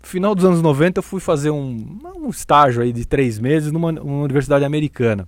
no 0.03 0.09
final 0.09 0.34
dos 0.34 0.45
anos 0.45 0.61
90 0.61 0.99
eu 0.99 1.03
fui 1.03 1.20
fazer 1.20 1.51
um, 1.51 1.99
um 2.16 2.28
estágio 2.28 2.82
aí 2.82 2.92
de 2.92 3.07
três 3.07 3.38
meses 3.38 3.72
numa, 3.72 3.90
numa 3.92 4.22
universidade 4.24 4.64
americana, 4.64 5.26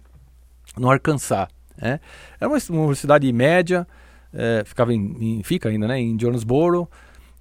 no 0.76 0.90
Arkansas. 0.90 1.48
Né? 1.80 2.00
Era 2.40 2.50
uma, 2.50 2.58
uma 2.70 2.80
universidade 2.80 3.32
média, 3.32 3.86
eh, 4.34 4.62
ficava 4.66 4.92
em, 4.92 5.38
em- 5.38 5.42
fica 5.42 5.68
ainda, 5.68 5.86
né, 5.88 5.98
em 6.00 6.18
Jonesboro, 6.20 6.88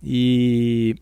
e 0.03 0.95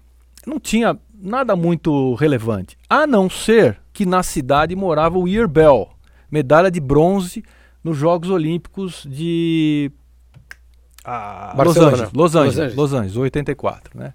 não 0.48 0.60
tinha 0.60 0.98
nada 1.14 1.56
muito 1.56 2.14
relevante, 2.16 2.78
a 2.90 3.06
não 3.06 3.30
ser 3.30 3.80
que 3.94 4.06
na 4.06 4.24
cidade 4.24 4.76
morava 4.76 5.18
o 5.18 5.28
Year 5.28 5.48
Bell, 5.48 5.90
medalha 6.32 6.72
de 6.72 6.80
bronze 6.80 7.44
nos 7.84 7.96
Jogos 7.98 8.30
Olímpicos 8.30 9.06
de 9.10 9.92
ah, 11.06 11.54
Los. 11.58 11.78
Angeles, 11.78 12.12
Los 12.14 12.36
Angeles, 12.36 12.56
Los 12.56 12.60
Angeles. 12.60 12.76
Los 12.76 12.94
Angeles, 12.94 13.18
84, 13.18 13.98
né? 13.98 14.14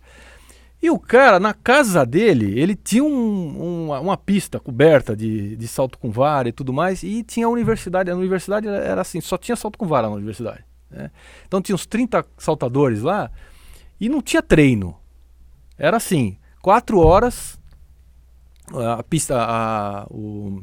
E 0.80 0.90
o 0.90 0.98
cara, 0.98 1.40
na 1.40 1.52
casa 1.52 2.06
dele, 2.06 2.58
ele 2.58 2.76
tinha 2.76 3.02
um- 3.02 3.86
uma, 3.86 3.98
uma 4.00 4.16
pista 4.16 4.60
coberta 4.60 5.16
de, 5.16 5.56
de 5.56 5.66
salto 5.66 5.98
com 5.98 6.08
vara 6.10 6.48
e 6.48 6.52
tudo 6.52 6.72
mais, 6.72 7.02
e 7.02 7.24
tinha 7.24 7.46
a 7.46 7.50
universidade, 7.50 8.10
a 8.10 8.14
universidade 8.16 8.68
era 8.68 9.00
assim, 9.00 9.20
só 9.20 9.36
tinha 9.36 9.56
salto 9.56 9.76
com 9.76 9.86
vara 9.86 10.08
na 10.08 10.14
universidade. 10.14 10.64
né? 10.88 11.10
Então 11.46 11.60
tinha 11.60 11.74
uns 11.74 11.84
30 11.84 12.24
saltadores 12.38 13.02
lá, 13.02 13.28
e 14.00 14.08
não 14.08 14.22
tinha 14.22 14.40
treino. 14.40 14.96
Era 15.76 15.96
assim, 15.96 16.38
quatro 16.62 17.00
horas, 17.00 17.57
a 18.98 19.02
pista, 19.02 19.36
a- 19.38 20.06
o, 20.10 20.62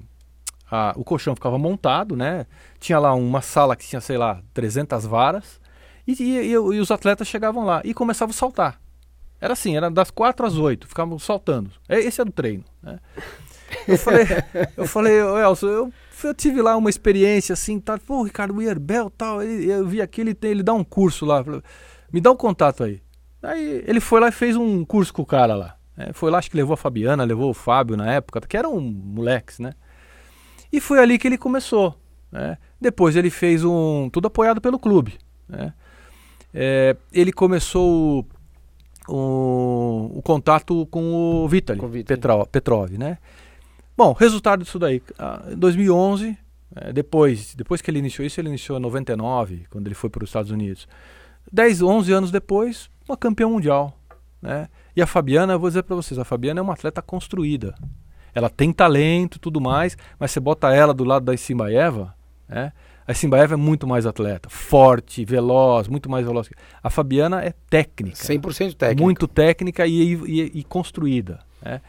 a- 0.69 0.93
o 0.95 1.03
colchão 1.03 1.35
ficava 1.35 1.57
montado, 1.57 2.15
né? 2.15 2.45
Tinha 2.79 2.99
lá 2.99 3.13
uma 3.13 3.41
sala 3.41 3.75
que 3.75 3.87
tinha, 3.87 4.01
sei 4.01 4.17
lá, 4.17 4.41
300 4.53 5.05
varas, 5.05 5.59
e, 6.07 6.13
e- 6.21 6.51
e- 6.51 6.57
os 6.57 6.91
atletas 6.91 7.27
chegavam 7.27 7.65
lá 7.65 7.81
e 7.83 7.93
começavam 7.93 8.31
a 8.31 8.37
saltar. 8.37 8.79
Era 9.41 9.53
assim, 9.53 9.75
era 9.75 9.89
das 9.91 10.09
4 10.11 10.45
às 10.45 10.55
8, 10.57 10.87
ficavam 10.87 11.19
saltando. 11.19 11.69
É, 11.89 11.99
Esse 11.99 12.21
era 12.21 12.29
o 12.29 12.33
treino. 12.33 12.63
Né? 12.81 12.99
Eu 13.87 13.97
falei, 13.97 14.25
eu 14.77 14.87
falei, 14.87 15.21
"Ô, 15.21 15.37
Elson, 15.37 15.67
eu, 15.67 15.93
eu 16.23 16.33
tive 16.33 16.61
lá 16.61 16.75
uma 16.77 16.89
experiência 16.89 17.53
assim, 17.53 17.79
tá, 17.79 17.97
pô, 17.97 18.23
Ricardo 18.23 18.55
Weierbel 18.55 19.09
tal, 19.09 19.41
ele, 19.43 19.69
eu 19.69 19.85
vi 19.87 20.01
aqui, 20.01 20.21
ele, 20.21 20.33
tem, 20.33 20.51
ele 20.51 20.63
dá 20.63 20.73
um 20.73 20.83
curso 20.83 21.25
lá, 21.25 21.43
falei, 21.43 21.61
me 22.11 22.21
dá 22.21 22.31
o 22.31 22.35
contato 22.35 22.83
aí. 22.83 23.01
Aí 23.43 23.83
ele 23.85 23.99
foi 23.99 24.19
lá 24.19 24.29
e 24.29 24.31
fez 24.31 24.55
um 24.55 24.83
curso 24.85 25.13
com 25.13 25.21
o 25.21 25.25
cara 25.25 25.53
lá. 25.55 25.74
Né? 25.97 26.09
Foi 26.13 26.29
lá, 26.31 26.37
acho 26.39 26.49
que 26.51 26.57
levou 26.57 26.73
a 26.73 26.77
Fabiana, 26.77 27.23
levou 27.23 27.49
o 27.49 27.53
Fábio 27.53 27.95
na 27.97 28.11
época, 28.11 28.41
que 28.41 28.57
eram 28.57 28.79
moleques, 28.79 29.59
né? 29.59 29.73
E 30.71 30.79
foi 30.81 30.99
ali 30.99 31.17
que 31.17 31.27
ele 31.27 31.37
começou. 31.37 31.97
né? 32.31 32.57
Depois 32.81 33.15
ele 33.15 33.29
fez 33.29 33.63
um. 33.63 34.09
Tudo 34.11 34.27
apoiado 34.27 34.59
pelo 34.59 34.77
clube. 34.79 35.17
né? 35.47 35.73
É, 36.53 36.95
ele 37.11 37.31
começou 37.33 38.25
o, 39.07 40.11
o 40.15 40.21
contato 40.21 40.85
com 40.87 41.13
o 41.43 41.47
Vitaly, 41.47 41.79
Com 41.79 41.85
o 41.85 41.89
Vitaly. 41.89 42.19
Petro- 42.19 42.45
Petrov, 42.47 42.91
né? 42.97 43.17
Bom, 43.97 44.13
resultado 44.13 44.63
disso 44.63 44.79
daí. 44.79 45.01
ah, 45.17 45.43
Em 45.51 45.55
2011, 45.57 46.37
eh, 46.75 46.91
depois, 46.93 47.55
depois 47.55 47.81
que 47.81 47.89
ele 47.89 47.99
iniciou 47.99 48.25
isso, 48.25 48.39
ele 48.41 48.49
iniciou 48.49 48.77
em 48.77 48.81
99, 48.81 49.65
quando 49.69 49.87
ele 49.87 49.95
foi 49.95 50.09
para 50.09 50.23
os 50.23 50.29
Estados 50.29 50.51
Unidos. 50.51 50.87
10, 51.51 51.81
11 51.81 52.11
anos 52.11 52.31
depois, 52.31 52.89
uma 53.07 53.15
campeã 53.15 53.47
mundial. 53.47 53.97
Né? 54.41 54.67
E 54.95 55.01
a 55.01 55.07
Fabiana, 55.07 55.53
eu 55.53 55.59
vou 55.59 55.69
dizer 55.69 55.83
para 55.83 55.95
vocês, 55.95 56.17
a 56.17 56.23
Fabiana 56.23 56.59
é 56.59 56.63
uma 56.63 56.73
atleta 56.73 57.01
construída. 57.01 57.75
Ela 58.33 58.49
tem 58.49 58.71
talento 58.71 59.35
e 59.35 59.39
tudo 59.39 59.59
mais, 59.61 59.97
mas 60.19 60.31
você 60.31 60.39
bota 60.39 60.73
ela 60.73 60.93
do 60.93 61.03
lado 61.03 61.25
da 61.25 61.35
Simbaeva, 61.37 62.15
né? 62.47 62.71
A 63.07 63.13
Simbaeva 63.13 63.53
é 63.53 63.57
muito 63.57 63.85
mais 63.85 64.05
atleta, 64.07 64.49
forte, 64.49 65.23
veloz, 65.23 65.87
muito 65.87 66.09
mais 66.09 66.25
veloz. 66.25 66.49
A 66.81 66.89
Fabiana 66.89 67.43
é 67.43 67.53
técnica. 67.69 68.17
100% 68.17 68.73
técnico. 68.73 69.03
Muito 69.03 69.27
técnica 69.27 69.85
e, 69.85 70.13
e- 70.15 70.51
e 70.55 70.63
construída 70.63 71.39
né? 71.61 71.81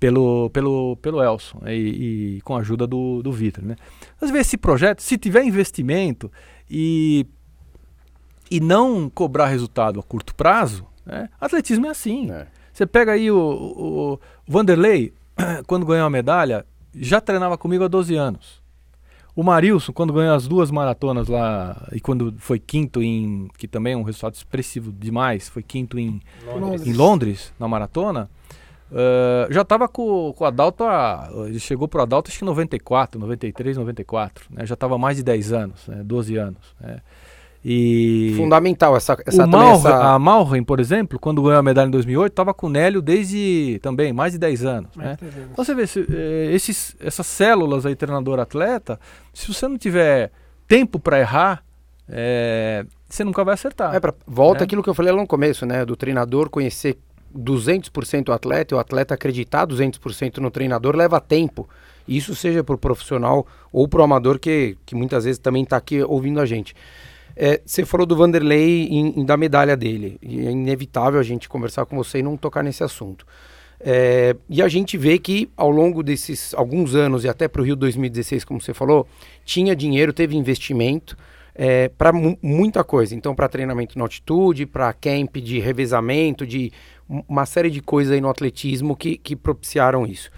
pelo, 0.00 0.48
pelo, 0.50 0.96
pelo 0.96 1.22
Elson 1.22 1.60
e, 1.66 2.36
e 2.36 2.40
com 2.40 2.56
a 2.56 2.60
ajuda 2.60 2.86
do, 2.86 3.22
do 3.22 3.30
Vitor. 3.32 3.62
Né? 3.62 3.76
Às 4.18 4.30
vezes 4.30 4.46
esse 4.48 4.56
projeto, 4.56 5.02
se 5.02 5.18
tiver 5.18 5.44
investimento 5.44 6.32
e, 6.70 7.26
e 8.50 8.58
não 8.58 9.10
cobrar 9.10 9.48
resultado 9.48 10.00
a 10.00 10.02
curto 10.02 10.34
prazo, 10.34 10.86
né? 11.06 11.28
atletismo 11.40 11.86
é 11.86 11.90
assim. 11.90 12.30
É. 12.30 12.46
Você 12.72 12.84
pega 12.84 13.12
aí 13.12 13.30
o, 13.30 13.38
o, 13.38 14.12
o 14.14 14.20
Vanderlei, 14.46 15.14
quando 15.66 15.86
ganhou 15.86 16.06
a 16.06 16.10
medalha, 16.10 16.66
já 16.94 17.20
treinava 17.20 17.56
comigo 17.56 17.84
há 17.84 17.88
12 17.88 18.14
anos. 18.16 18.66
O 19.36 19.42
Marilson, 19.42 19.92
quando 19.92 20.14
ganhou 20.14 20.34
as 20.34 20.48
duas 20.48 20.70
maratonas 20.70 21.28
lá, 21.28 21.86
e 21.92 22.00
quando 22.00 22.34
foi 22.38 22.58
quinto 22.58 23.02
em. 23.02 23.48
que 23.58 23.68
também 23.68 23.92
é 23.92 23.96
um 23.96 24.02
resultado 24.02 24.34
expressivo 24.34 24.90
demais, 24.90 25.46
foi 25.46 25.62
quinto 25.62 25.98
em 25.98 26.22
Londres. 26.46 26.86
em 26.86 26.92
Londres, 26.94 27.52
na 27.60 27.68
maratona, 27.68 28.30
uh, 28.90 29.52
já 29.52 29.60
estava 29.60 29.88
com, 29.88 30.32
com 30.34 30.42
o 30.42 30.46
Adalto, 30.46 30.84
a, 30.84 31.28
ele 31.48 31.60
chegou 31.60 31.86
pro 31.86 32.00
Adalto 32.00 32.30
acho 32.30 32.38
que 32.38 32.44
em 32.44 32.48
94, 32.48 33.20
93, 33.20 33.76
94, 33.76 34.46
né? 34.48 34.64
já 34.64 34.72
estava 34.72 34.96
mais 34.96 35.18
de 35.18 35.22
10 35.22 35.52
anos, 35.52 35.86
né? 35.86 36.02
12 36.02 36.36
anos. 36.38 36.74
Né? 36.80 37.02
E 37.68 38.32
Fundamental 38.36 38.96
essa, 38.96 39.16
essa, 39.26 39.44
Malren, 39.44 39.74
essa- 39.74 40.14
a 40.14 40.18
Malren, 40.20 40.62
por 40.62 40.78
exemplo, 40.78 41.18
quando 41.18 41.42
ganhou 41.42 41.58
a 41.58 41.62
medalha 41.64 41.88
em 41.88 41.90
2008, 41.90 42.30
estava 42.30 42.54
com 42.54 42.68
o 42.68 42.70
Nélio 42.70 43.02
desde 43.02 43.80
também 43.82 44.12
mais 44.12 44.34
de 44.34 44.38
10 44.38 44.64
anos. 44.64 44.90
É, 44.96 45.02
Né? 45.02 45.16
Então 45.50 45.64
você 45.64 45.74
vê, 45.74 45.84
se, 45.84 46.06
eh, 46.08 46.50
esses, 46.54 46.94
essas 47.00 47.26
células 47.26 47.84
aí, 47.84 47.96
treinador-atleta, 47.96 49.00
se 49.34 49.52
você 49.52 49.66
não 49.66 49.76
tiver 49.76 50.30
tempo 50.68 51.00
para 51.00 51.18
errar, 51.18 51.64
eh, 52.08 52.86
você 53.08 53.24
nunca 53.24 53.42
vai 53.42 53.54
acertar. 53.54 53.96
É 53.96 53.98
pra- 53.98 54.14
volta 54.24 54.62
É. 54.62 54.64
aquilo 54.64 54.80
que 54.80 54.88
eu 54.88 54.94
falei 54.94 55.10
lá 55.12 55.20
no 55.20 55.26
começo, 55.26 55.66
né? 55.66 55.84
Do 55.84 55.96
treinador 55.96 56.48
conhecer 56.48 56.96
200% 57.34 58.28
o 58.28 58.32
atleta 58.32 58.74
e 58.74 58.76
o 58.76 58.78
atleta 58.78 59.12
acreditar 59.14 59.66
200% 59.66 60.38
no 60.40 60.52
treinador 60.52 60.94
leva 60.94 61.20
tempo. 61.20 61.68
Isso 62.06 62.32
seja 62.36 62.62
para 62.62 62.76
o 62.76 62.78
profissional 62.78 63.44
ou 63.72 63.88
para 63.88 64.00
o 64.00 64.04
amador 64.04 64.38
que, 64.38 64.76
que 64.86 64.94
muitas 64.94 65.24
vezes 65.24 65.40
também 65.40 65.64
está 65.64 65.76
aqui 65.76 66.00
ouvindo 66.02 66.40
a 66.40 66.46
gente. 66.46 66.72
É, 67.36 67.60
você 67.64 67.84
falou 67.84 68.06
do 68.06 68.16
Vanderlei 68.16 68.88
em 68.88 69.24
da 69.24 69.36
medalha 69.36 69.76
dele. 69.76 70.18
E 70.22 70.46
é 70.46 70.50
inevitável 70.50 71.20
a 71.20 71.22
gente 71.22 71.48
conversar 71.48 71.84
com 71.84 71.96
você 71.96 72.18
e 72.18 72.22
não 72.22 72.36
tocar 72.36 72.62
nesse 72.62 72.82
assunto. 72.82 73.26
É, 73.78 74.34
e 74.48 74.62
a 74.62 74.68
gente 74.68 74.96
vê 74.96 75.18
que 75.18 75.50
ao 75.54 75.70
longo 75.70 76.02
desses 76.02 76.54
alguns 76.54 76.94
anos 76.94 77.24
e 77.24 77.28
até 77.28 77.46
para 77.46 77.60
o 77.60 77.64
Rio 77.64 77.76
2016, 77.76 78.44
como 78.44 78.60
você 78.60 78.72
falou, 78.72 79.06
tinha 79.44 79.76
dinheiro, 79.76 80.12
teve 80.12 80.34
investimento 80.34 81.16
para 81.96 82.12
muita 82.12 82.84
coisa. 82.84 83.14
Então, 83.14 83.34
para 83.34 83.48
treinamento 83.48 83.96
na 83.98 84.04
altitude, 84.04 84.66
para 84.66 84.92
camp 84.92 85.36
de 85.36 85.58
revezamento, 85.58 86.46
de 86.46 86.70
um- 87.08 87.22
uma 87.26 87.46
série 87.46 87.70
de 87.70 87.80
coisas 87.80 88.12
aí 88.12 88.20
no 88.20 88.28
atletismo 88.28 88.94
que, 88.94 89.16
que 89.16 89.34
propiciaram 89.34 90.06
isso. 90.06 90.30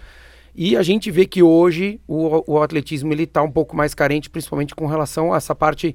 E 0.54 0.76
a 0.76 0.82
gente 0.82 1.10
vê 1.10 1.26
que 1.26 1.42
hoje 1.42 2.00
o, 2.06 2.54
o 2.54 2.62
atletismo 2.62 3.12
ele 3.12 3.24
está 3.24 3.42
um 3.42 3.50
pouco 3.50 3.76
mais 3.76 3.94
carente, 3.94 4.30
principalmente 4.30 4.74
com 4.74 4.86
relação 4.86 5.32
a 5.32 5.36
essa 5.36 5.54
parte 5.54 5.94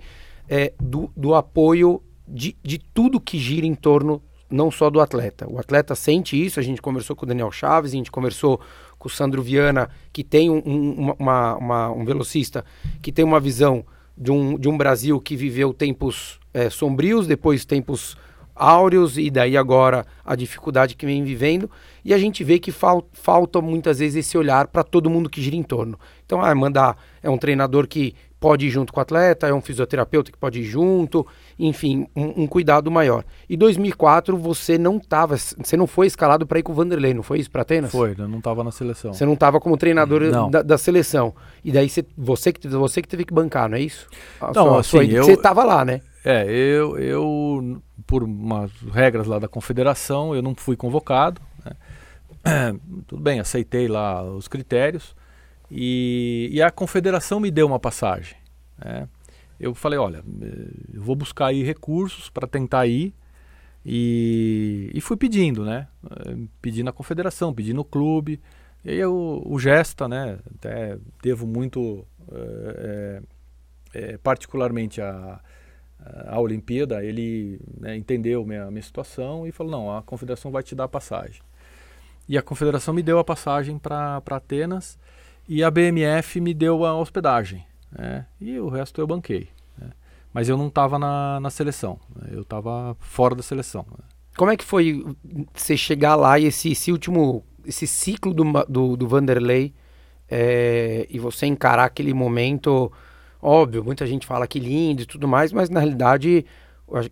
é, 0.49 0.73
do, 0.79 1.11
do 1.15 1.33
apoio 1.35 2.01
de, 2.27 2.55
de 2.63 2.77
tudo 2.77 3.19
que 3.19 3.37
gira 3.37 3.65
em 3.65 3.75
torno 3.75 4.21
não 4.49 4.69
só 4.69 4.89
do 4.89 5.01
atleta. 5.01 5.49
O 5.49 5.57
atleta 5.57 5.95
sente 5.95 6.41
isso, 6.41 6.59
a 6.59 6.63
gente 6.63 6.81
conversou 6.81 7.15
com 7.15 7.25
o 7.25 7.27
Daniel 7.27 7.51
Chaves, 7.51 7.91
a 7.91 7.95
gente 7.95 8.11
conversou 8.11 8.59
com 8.99 9.07
o 9.07 9.11
Sandro 9.11 9.41
Viana, 9.41 9.89
que 10.11 10.23
tem 10.23 10.49
um, 10.49 10.61
um, 10.63 11.11
uma, 11.17 11.55
uma, 11.55 11.91
um 11.91 12.05
velocista 12.05 12.63
que 13.01 13.11
tem 13.11 13.25
uma 13.25 13.39
visão 13.39 13.83
de 14.15 14.31
um, 14.31 14.57
de 14.57 14.69
um 14.69 14.77
Brasil 14.77 15.19
que 15.19 15.35
viveu 15.35 15.73
tempos 15.73 16.39
é, 16.53 16.69
sombrios, 16.69 17.25
depois 17.25 17.65
tempos 17.65 18.15
áureos 18.55 19.17
e 19.17 19.31
daí 19.31 19.57
agora 19.57 20.05
a 20.23 20.35
dificuldade 20.35 20.95
que 20.95 21.05
vem 21.05 21.23
vivendo 21.23 21.69
e 22.05 22.13
a 22.13 22.17
gente 22.19 22.43
vê 22.43 22.59
que 22.59 22.71
fal 22.71 23.03
falta 23.11 23.59
muitas 23.61 23.99
vezes 23.99 24.27
esse 24.27 24.37
olhar 24.37 24.67
para 24.67 24.83
todo 24.83 25.09
mundo 25.09 25.29
que 25.29 25.41
gira 25.41 25.55
em 25.55 25.63
torno. 25.63 25.99
Então, 26.25 26.41
ah, 26.41 26.53
mandar 26.53 26.97
é 27.21 27.29
um 27.29 27.37
treinador 27.37 27.87
que 27.87 28.13
pode 28.43 28.67
ir 28.67 28.69
junto 28.69 28.91
com 28.91 28.99
o 28.99 29.01
atleta, 29.01 29.47
é 29.47 29.53
um 29.53 29.61
fisioterapeuta 29.61 30.29
que 30.29 30.37
pode 30.37 30.59
ir 30.59 30.65
junto, 30.65 31.25
enfim, 31.57 32.05
um, 32.13 32.43
um 32.43 32.45
cuidado 32.47 32.91
maior. 32.91 33.23
E 33.49 33.55
2004 33.55 34.35
você 34.35 34.77
não 34.77 34.99
tava, 34.99 35.37
você 35.37 35.77
não 35.77 35.87
foi 35.87 36.07
escalado 36.07 36.45
para 36.45 36.59
ir 36.59 36.63
com 36.63 36.73
o 36.73 36.75
Vanderlei, 36.75 37.13
não 37.13 37.23
foi 37.23 37.39
isso 37.39 37.49
para 37.49 37.61
Atenas? 37.61 37.89
Foi, 37.89 38.13
eu 38.17 38.27
não 38.27 38.39
estava 38.39 38.61
na 38.61 38.69
seleção. 38.71 39.13
Você 39.13 39.25
não 39.25 39.35
estava 39.35 39.61
como 39.61 39.77
treinador 39.77 40.49
da, 40.49 40.61
da 40.61 40.77
seleção. 40.77 41.33
E 41.63 41.71
daí 41.71 41.87
você, 41.87 42.05
você, 42.17 42.51
que, 42.51 42.67
você 42.67 43.01
que 43.01 43.07
teve 43.07 43.23
que 43.23 43.33
bancar, 43.33 43.69
não 43.69 43.77
é 43.77 43.81
isso? 43.81 44.07
A 44.41 44.47
Não, 44.47 44.53
sua- 44.53 44.83
sua 44.83 45.01
assim, 45.03 45.09
ida, 45.11 45.19
eu- 45.19 45.23
Você 45.23 45.33
estava 45.35 45.63
lá, 45.63 45.85
né? 45.85 46.01
É, 46.25 46.43
eu, 46.43 46.97
eu, 46.97 47.81
por 48.05 48.23
umas 48.23 48.71
regras 48.91 49.25
lá 49.25 49.39
da 49.39 49.47
confederação, 49.47 50.35
eu 50.35 50.41
não 50.41 50.53
fui 50.53 50.75
convocado. 50.75 51.39
né? 51.63 51.71
Tudo 53.07 53.21
bem, 53.23 53.39
aceitei 53.39 53.87
lá 53.87 54.21
os 54.21 54.49
critérios. 54.49 55.15
E, 55.75 56.49
e 56.51 56.61
a 56.61 56.69
confederação 56.69 57.39
me 57.39 57.49
deu 57.49 57.65
uma 57.65 57.79
passagem. 57.79 58.37
né? 58.77 59.09
Eu 59.59 59.73
falei, 59.73 59.97
olha, 59.97 60.23
eh, 60.41 60.67
eu 60.93 61.01
vou 61.01 61.15
buscar 61.15 61.47
aí 61.47 61.63
recursos 61.63 62.29
para 62.29 62.47
tentar 62.47 62.85
ir. 62.85 63.13
E, 63.85 64.91
e 64.93 65.01
fui 65.01 65.17
pedindo, 65.17 65.65
né? 65.65 65.87
Eh, 66.11 66.35
Pedi 66.61 66.83
na 66.83 66.91
confederação, 66.91 67.53
pedi 67.53 67.73
no 67.73 67.83
clube. 67.83 68.39
E 68.85 68.91
aí 68.91 68.97
eu, 68.99 69.41
o 69.45 69.57
Gesta, 69.59 70.07
né? 70.07 70.37
Até 70.55 70.97
devo 71.23 71.47
muito, 71.47 72.05
eh, 72.31 73.21
eh, 73.95 74.17
particularmente 74.21 75.01
a, 75.01 75.39
a 76.27 76.39
Olimpíada, 76.39 77.03
ele 77.03 77.59
né, 77.79 77.95
entendeu 77.97 78.45
minha, 78.45 78.69
minha 78.69 78.81
situação 78.83 79.47
e 79.47 79.51
falou, 79.51 79.71
não, 79.71 79.97
a 79.97 80.03
confederação 80.03 80.51
vai 80.51 80.61
te 80.63 80.75
dar 80.75 80.83
a 80.85 80.87
passagem. 80.87 81.41
E 82.27 82.37
a 82.37 82.41
confederação 82.41 82.93
me 82.93 83.01
deu 83.03 83.19
a 83.19 83.23
passagem 83.23 83.77
para 83.79 84.21
Atenas 84.27 84.97
e 85.47 85.63
a 85.63 85.69
BMF 85.69 86.39
me 86.39 86.53
deu 86.53 86.85
a 86.85 86.95
hospedagem. 86.97 87.65
né? 87.91 88.25
E 88.39 88.59
o 88.59 88.69
resto 88.69 89.01
eu 89.01 89.07
banquei. 89.07 89.49
né? 89.77 89.89
Mas 90.33 90.49
eu 90.49 90.57
não 90.57 90.67
estava 90.67 90.97
na, 90.97 91.39
na 91.39 91.49
seleção, 91.49 91.99
né? 92.15 92.29
eu 92.31 92.41
estava 92.41 92.95
fora 92.99 93.35
da 93.35 93.43
seleção. 93.43 93.85
né? 93.91 94.03
Como 94.35 94.51
é 94.51 94.57
que 94.57 94.63
foi 94.63 95.05
você 95.53 95.77
chegar 95.77 96.15
lá 96.15 96.39
e 96.39 96.45
esse, 96.45 96.71
esse 96.71 96.91
último, 96.91 97.43
esse 97.65 97.85
ciclo 97.85 98.33
do, 98.33 98.43
do, 98.67 98.97
do 98.97 99.07
Vanderlei 99.07 99.73
é, 100.29 101.05
e 101.09 101.19
você 101.19 101.45
encarar 101.45 101.85
aquele 101.85 102.13
momento, 102.13 102.91
óbvio, 103.41 103.83
muita 103.83 104.07
gente 104.07 104.25
fala 104.25 104.47
que 104.47 104.59
lindo 104.59 105.03
e 105.03 105.05
tudo 105.05 105.27
mais, 105.27 105.53
mas 105.53 105.69
na 105.69 105.79
realidade 105.79 106.45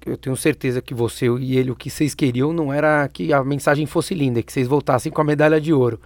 eu, 0.06 0.18
tenho 0.18 0.36
certeza 0.36 0.82
que 0.82 0.94
você 0.94 1.28
e 1.40 1.58
ele, 1.58 1.72
o 1.72 1.76
que 1.76 1.90
vocês 1.90 2.14
queriam 2.14 2.52
não 2.52 2.74
era 2.74 3.08
que 3.08 3.32
a 3.32 3.44
mensagem 3.44 3.86
fosse 3.86 4.14
linda, 4.14 4.41
que 4.41 4.52
vocês 4.52 4.68
voltassem 4.68 5.12
com 5.12 5.22
a 5.22 5.24
medalha 5.24 5.62
de 5.62 5.74
ouro. 5.74 5.99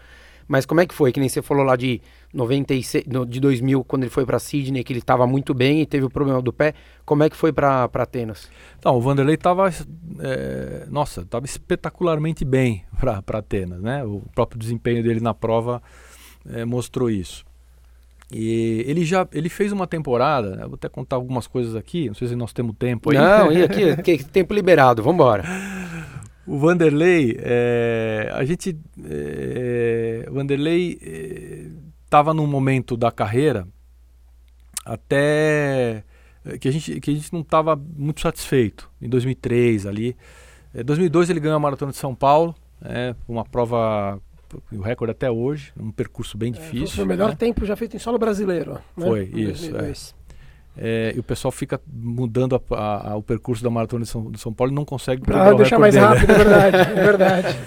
Mas 0.47 0.65
como 0.65 0.79
é 0.81 0.85
que 0.85 0.93
foi? 0.93 1.11
Que 1.11 1.19
nem 1.19 1.27
você 1.27 1.41
falou 1.41 1.63
lá 1.63 1.75
de 1.75 1.99
96, 2.33 3.05
no- 3.07 3.25
de 3.25 3.39
2000, 3.39 3.83
quando 3.83 4.03
ele 4.03 4.11
foi 4.11 4.25
para 4.25 4.37
Sydney, 4.37 4.83
que 4.83 4.93
ele 4.93 4.99
estava 4.99 5.25
muito 5.25 5.53
bem 5.53 5.81
e 5.81 5.85
teve 5.85 6.05
o 6.05 6.09
problema 6.09 6.41
do 6.41 6.53
pé. 6.53 6.73
Como 7.05 7.23
é 7.23 7.29
que 7.29 7.35
foi 7.35 7.51
para 7.51 7.83
Atenas? 7.91 8.49
Então, 8.77 8.95
o 8.95 9.01
Vanderlei 9.01 9.35
estava, 9.35 9.69
nossa, 10.89 11.21
estava 11.21 11.45
espetacularmente 11.45 12.45
bem 12.45 12.83
para 12.99 13.21
Atenas, 13.39 13.81
né? 13.81 14.03
O 14.03 14.21
próprio 14.33 14.59
desempenho 14.59 15.01
dele 15.03 15.19
na 15.19 15.33
prova 15.33 15.81
eh, 16.47 16.63
mostrou 16.65 17.09
isso. 17.09 17.43
E 18.31 18.83
ele 18.87 19.05
já, 19.05 19.27
ele 19.31 19.49
fez 19.49 19.71
uma 19.71 19.85
temporada, 19.85 20.55
né? 20.55 20.63
vou 20.65 20.73
até 20.75 20.89
contar 20.89 21.15
algumas 21.15 21.45
coisas 21.45 21.75
aqui, 21.75 22.07
não 22.07 22.15
sei 22.15 22.27
se 22.27 22.35
nós 22.35 22.51
temos 22.51 22.75
tempo 22.77 23.11
aí. 23.11 23.17
Não, 23.17 23.51
e 23.51 23.61
aqui, 23.63 23.83
aqui, 23.91 24.23
tempo 24.23 24.53
liberado, 24.53 25.03
vamos 25.03 25.15
embora. 25.15 25.43
O 26.47 26.57
Vanderlei, 26.57 27.37
eh, 27.39 28.29
a 28.33 28.43
gente, 28.45 28.77
eh, 29.03 30.25
o 30.29 30.33
Vanderlei 30.33 30.99
estava 32.03 32.33
num 32.33 32.45
momento 32.47 32.95
da 32.95 33.11
carreira 33.11 33.67
até 34.85 36.03
que 36.59 36.67
a 36.67 36.71
gente, 36.71 36.99
que 36.99 37.09
a 37.09 37.13
gente 37.13 37.33
não 37.33 37.41
estava 37.41 37.75
muito 37.75 38.21
satisfeito. 38.21 38.91
Em 39.01 39.09
2003 39.09 39.87
ali, 39.87 40.15
Eh, 40.75 40.83
2002 40.83 41.29
ele 41.29 41.39
ganhou 41.39 41.55
a 41.55 41.59
maratona 41.59 41.91
de 41.91 41.97
São 41.97 42.13
Paulo, 42.13 42.53
né, 42.81 43.15
uma 43.27 43.45
prova 43.45 44.19
o 44.71 44.81
recorde 44.81 45.11
até 45.11 45.29
hoje, 45.29 45.73
um 45.77 45.91
percurso 45.91 46.37
bem 46.37 46.51
difícil. 46.51 46.95
Foi 46.95 47.03
o 47.03 47.07
melhor 47.07 47.29
né? 47.29 47.35
tempo 47.35 47.65
já 47.65 47.75
feito 47.75 47.95
em 47.95 47.99
solo 47.99 48.17
brasileiro. 48.17 48.73
Né? 48.95 49.05
Foi, 49.05 49.23
Em 49.33 49.49
isso, 49.49 49.71
2002. 49.71 50.15
É, 50.77 51.13
e 51.15 51.19
o 51.19 51.23
pessoal 51.23 51.51
fica 51.51 51.79
mudando 51.91 52.55
a- 52.55 52.75
a- 52.75 53.11
a- 53.11 53.15
o 53.15 53.23
percurso 53.23 53.63
da 53.63 53.69
maratona 53.69 54.03
de 54.03 54.09
São, 54.09 54.29
de 54.31 54.39
São 54.39 54.51
Paulo 54.53 54.73
e 54.73 54.75
não 54.75 54.83
consegue 54.85 55.21
quebrar 55.21 55.53
o 55.53 55.57
deixar 55.57 55.79
mais 55.79 55.93
dele. 55.93 56.05
rápido, 56.05 56.31
é 56.31 56.35
verdade. 56.35 56.77
É 56.77 56.93
verdade. 57.03 57.57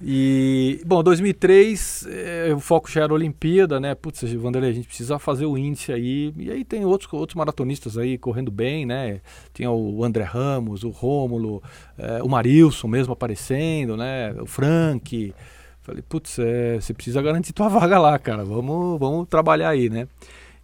E, 0.00 0.80
bom, 0.86 1.02
2003, 1.02 2.06
eh, 2.08 2.52
o 2.54 2.60
foco 2.60 2.90
já 2.90 3.02
era 3.02 3.12
a 3.12 3.14
Olimpíada, 3.14 3.78
né? 3.80 3.94
Putz, 3.94 4.22
Vanderlei, 4.34 4.70
a 4.70 4.74
gente 4.74 4.86
precisa 4.86 5.18
fazer 5.18 5.46
o 5.46 5.56
índice 5.56 5.92
aí. 5.92 6.32
E 6.36 6.50
aí 6.50 6.64
tem 6.64 6.84
outros, 6.84 7.12
outros 7.12 7.34
maratonistas 7.36 7.96
aí 7.96 8.18
correndo 8.18 8.50
bem, 8.50 8.84
né? 8.86 9.20
Tinha 9.52 9.70
o 9.70 10.04
André 10.04 10.24
Ramos, 10.24 10.84
o 10.84 10.90
Rômulo, 10.90 11.62
eh, 11.98 12.22
o 12.22 12.28
Marilson 12.28 12.88
mesmo 12.88 13.12
aparecendo, 13.12 13.96
né? 13.96 14.34
O 14.40 14.46
Frank. 14.46 15.34
Falei, 15.82 16.02
putz, 16.08 16.38
eh, 16.38 16.78
você 16.80 16.94
precisa 16.94 17.20
garantir 17.22 17.52
tua 17.52 17.68
vaga 17.68 17.98
lá, 17.98 18.18
cara. 18.18 18.44
Vamos, 18.44 18.98
vamos 18.98 19.28
trabalhar 19.28 19.70
aí, 19.70 19.88
né? 19.90 20.06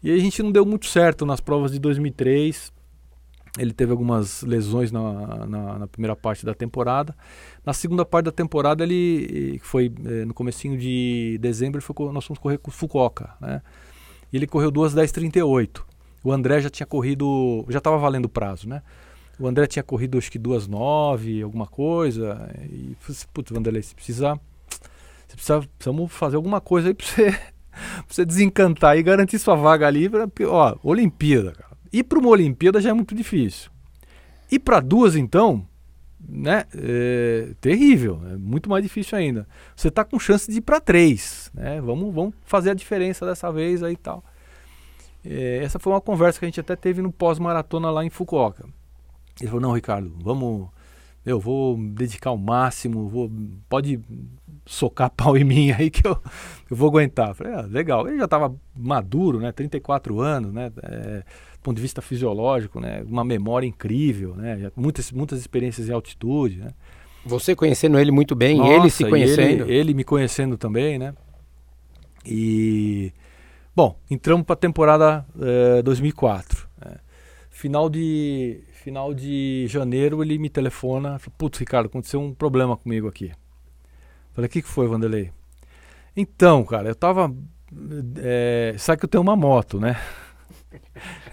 E 0.02 0.10
a 0.10 0.18
gente 0.18 0.42
não 0.42 0.50
deu 0.50 0.64
muito 0.64 0.86
certo 0.86 1.26
nas 1.26 1.40
provas 1.40 1.72
de 1.72 1.78
2003. 1.78 2.72
Ele 3.58 3.72
teve 3.72 3.90
algumas 3.90 4.42
lesões 4.42 4.92
na, 4.92 5.46
na, 5.46 5.78
na 5.80 5.86
primeira 5.88 6.14
parte 6.14 6.46
da 6.46 6.54
temporada. 6.54 7.14
Na 7.66 7.72
segunda 7.72 8.04
parte 8.04 8.26
da 8.26 8.32
temporada, 8.32 8.84
ele 8.84 9.58
foi 9.62 9.92
eh, 10.04 10.24
no 10.24 10.32
comecinho 10.32 10.78
de 10.78 11.36
dezembro, 11.40 11.78
ele 11.78 11.84
foi, 11.84 12.12
nós 12.12 12.24
fomos 12.24 12.38
correr 12.38 12.58
com 12.58 12.70
o 12.70 12.72
Fukuoka, 12.72 13.34
né? 13.40 13.60
E 14.32 14.36
ele 14.36 14.46
correu 14.46 14.70
2:10:38. 14.70 15.82
O 16.22 16.32
André 16.32 16.60
já 16.60 16.70
tinha 16.70 16.86
corrido, 16.86 17.66
já 17.68 17.78
estava 17.78 17.98
valendo 17.98 18.26
o 18.26 18.28
prazo, 18.28 18.68
né? 18.68 18.82
O 19.38 19.48
André 19.48 19.66
tinha 19.66 19.82
corrido 19.82 20.16
acho 20.16 20.30
que 20.30 20.38
2:09, 20.38 21.42
alguma 21.42 21.66
coisa. 21.66 22.50
E 22.70 22.96
putz, 23.34 23.50
Vanderlei, 23.50 23.82
você 23.82 23.94
precisa 23.94 24.40
você 25.30 25.36
precisa, 25.36 25.60
precisamos 25.60 26.12
fazer 26.12 26.36
alguma 26.36 26.60
coisa 26.60 26.88
aí 26.88 26.94
para 26.94 27.06
você, 27.06 27.40
você 28.08 28.24
desencantar 28.24 28.96
e 28.98 29.02
garantir 29.02 29.38
sua 29.38 29.54
vaga 29.54 29.86
ali. 29.86 30.08
Pra, 30.08 30.28
ó, 30.46 30.76
Olimpíada, 30.82 31.52
cara. 31.52 31.70
Ir 31.92 32.04
para 32.04 32.18
uma 32.18 32.28
Olimpíada 32.28 32.80
já 32.80 32.90
é 32.90 32.92
muito 32.92 33.14
difícil. 33.14 33.70
Ir 34.50 34.60
para 34.60 34.80
duas, 34.80 35.16
então, 35.16 35.66
né? 36.28 36.64
É 36.74 37.52
terrível, 37.60 38.20
é 38.30 38.36
muito 38.36 38.68
mais 38.68 38.82
difícil 38.82 39.16
ainda. 39.18 39.46
Você 39.74 39.88
está 39.88 40.04
com 40.04 40.18
chance 40.18 40.50
de 40.50 40.58
ir 40.58 40.60
para 40.60 40.80
três, 40.80 41.50
né? 41.54 41.80
Vamos, 41.80 42.14
vamos 42.14 42.34
fazer 42.44 42.70
a 42.70 42.74
diferença 42.74 43.26
dessa 43.26 43.50
vez 43.50 43.82
aí 43.82 43.94
e 43.94 43.96
tal. 43.96 44.24
É, 45.24 45.60
essa 45.62 45.78
foi 45.78 45.92
uma 45.92 46.00
conversa 46.00 46.38
que 46.38 46.44
a 46.44 46.48
gente 46.48 46.60
até 46.60 46.76
teve 46.76 47.02
no 47.02 47.12
pós-maratona 47.12 47.90
lá 47.90 48.04
em 48.04 48.10
Fukuoka. 48.10 48.66
Ele 49.40 49.48
falou: 49.48 49.60
Não, 49.60 49.72
Ricardo, 49.72 50.12
vamos. 50.22 50.68
Eu 51.24 51.38
vou 51.38 51.76
dedicar 51.76 52.30
o 52.30 52.38
máximo, 52.38 53.06
vou, 53.06 53.30
pode 53.68 54.00
socar 54.70 55.10
pau 55.16 55.36
em 55.36 55.44
mim 55.44 55.72
aí 55.72 55.90
que 55.90 56.06
eu, 56.06 56.16
eu 56.70 56.76
vou 56.76 56.88
aguentar. 56.88 57.34
Falei, 57.34 57.54
ah, 57.54 57.62
legal. 57.62 58.06
Ele 58.06 58.18
já 58.18 58.24
estava 58.24 58.54
maduro, 58.74 59.40
né? 59.40 59.50
34 59.52 60.20
anos, 60.20 60.52
né? 60.52 60.70
É, 60.82 61.18
do 61.54 61.62
ponto 61.62 61.76
de 61.76 61.82
vista 61.82 62.00
fisiológico, 62.00 62.80
né? 62.80 63.02
Uma 63.06 63.24
memória 63.24 63.66
incrível, 63.66 64.34
né? 64.36 64.70
Muitas, 64.76 65.10
muitas 65.10 65.40
experiências 65.40 65.88
em 65.88 65.92
altitude, 65.92 66.58
né? 66.58 66.70
Você 67.26 67.54
conhecendo 67.54 67.98
ele 67.98 68.10
muito 68.10 68.34
bem, 68.34 68.56
Nossa, 68.56 68.72
ele 68.72 68.90
se 68.90 69.04
conhecendo. 69.04 69.64
Ele, 69.64 69.74
ele, 69.74 69.94
me 69.94 70.04
conhecendo 70.04 70.56
também, 70.56 70.98
né? 70.98 71.12
E 72.24 73.12
bom, 73.76 73.98
entramos 74.10 74.46
para 74.46 74.54
a 74.54 74.56
temporada 74.56 75.26
é, 75.38 75.82
2004. 75.82 76.66
Né? 76.82 76.96
Final 77.50 77.90
de 77.90 78.62
final 78.72 79.12
de 79.12 79.66
janeiro 79.68 80.22
ele 80.22 80.38
me 80.38 80.48
telefona, 80.48 81.20
putz, 81.36 81.58
Ricardo, 81.58 81.86
aconteceu 81.86 82.18
um 82.18 82.32
problema 82.32 82.74
comigo 82.74 83.06
aqui. 83.06 83.30
Falei, 84.32 84.46
o 84.46 84.50
que, 84.50 84.62
que 84.62 84.68
foi, 84.68 84.86
Vanderlei? 84.86 85.30
Então, 86.16 86.64
cara, 86.64 86.88
eu 86.88 86.94
tava. 86.94 87.34
É, 88.18 88.74
sabe 88.78 88.98
que 88.98 89.04
eu 89.04 89.08
tenho 89.08 89.22
uma 89.22 89.36
moto, 89.36 89.78
né? 89.78 90.00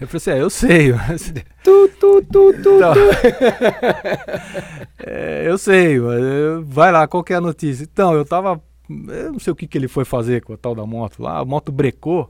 Eu 0.00 0.08
falei 0.08 0.16
assim, 0.16 0.30
é, 0.30 0.40
eu 0.40 0.50
sei. 0.50 0.92
Mas... 0.92 1.32
Tu, 1.62 1.88
tu, 2.00 2.22
tu, 2.22 2.52
tu, 2.62 2.76
então, 2.76 2.94
é, 4.98 5.44
eu 5.46 5.58
sei, 5.58 6.00
mas 6.00 6.66
vai 6.66 6.90
lá, 6.90 7.06
qual 7.06 7.22
que 7.22 7.32
é 7.32 7.36
a 7.36 7.40
notícia? 7.40 7.84
Então, 7.84 8.14
eu 8.14 8.24
tava. 8.24 8.60
Eu 8.88 9.32
não 9.32 9.38
sei 9.38 9.52
o 9.52 9.56
que, 9.56 9.66
que 9.66 9.76
ele 9.76 9.86
foi 9.86 10.06
fazer 10.06 10.42
com 10.42 10.54
a 10.54 10.56
tal 10.56 10.74
da 10.74 10.86
moto 10.86 11.22
lá. 11.22 11.38
A 11.38 11.44
moto 11.44 11.70
brecou 11.70 12.26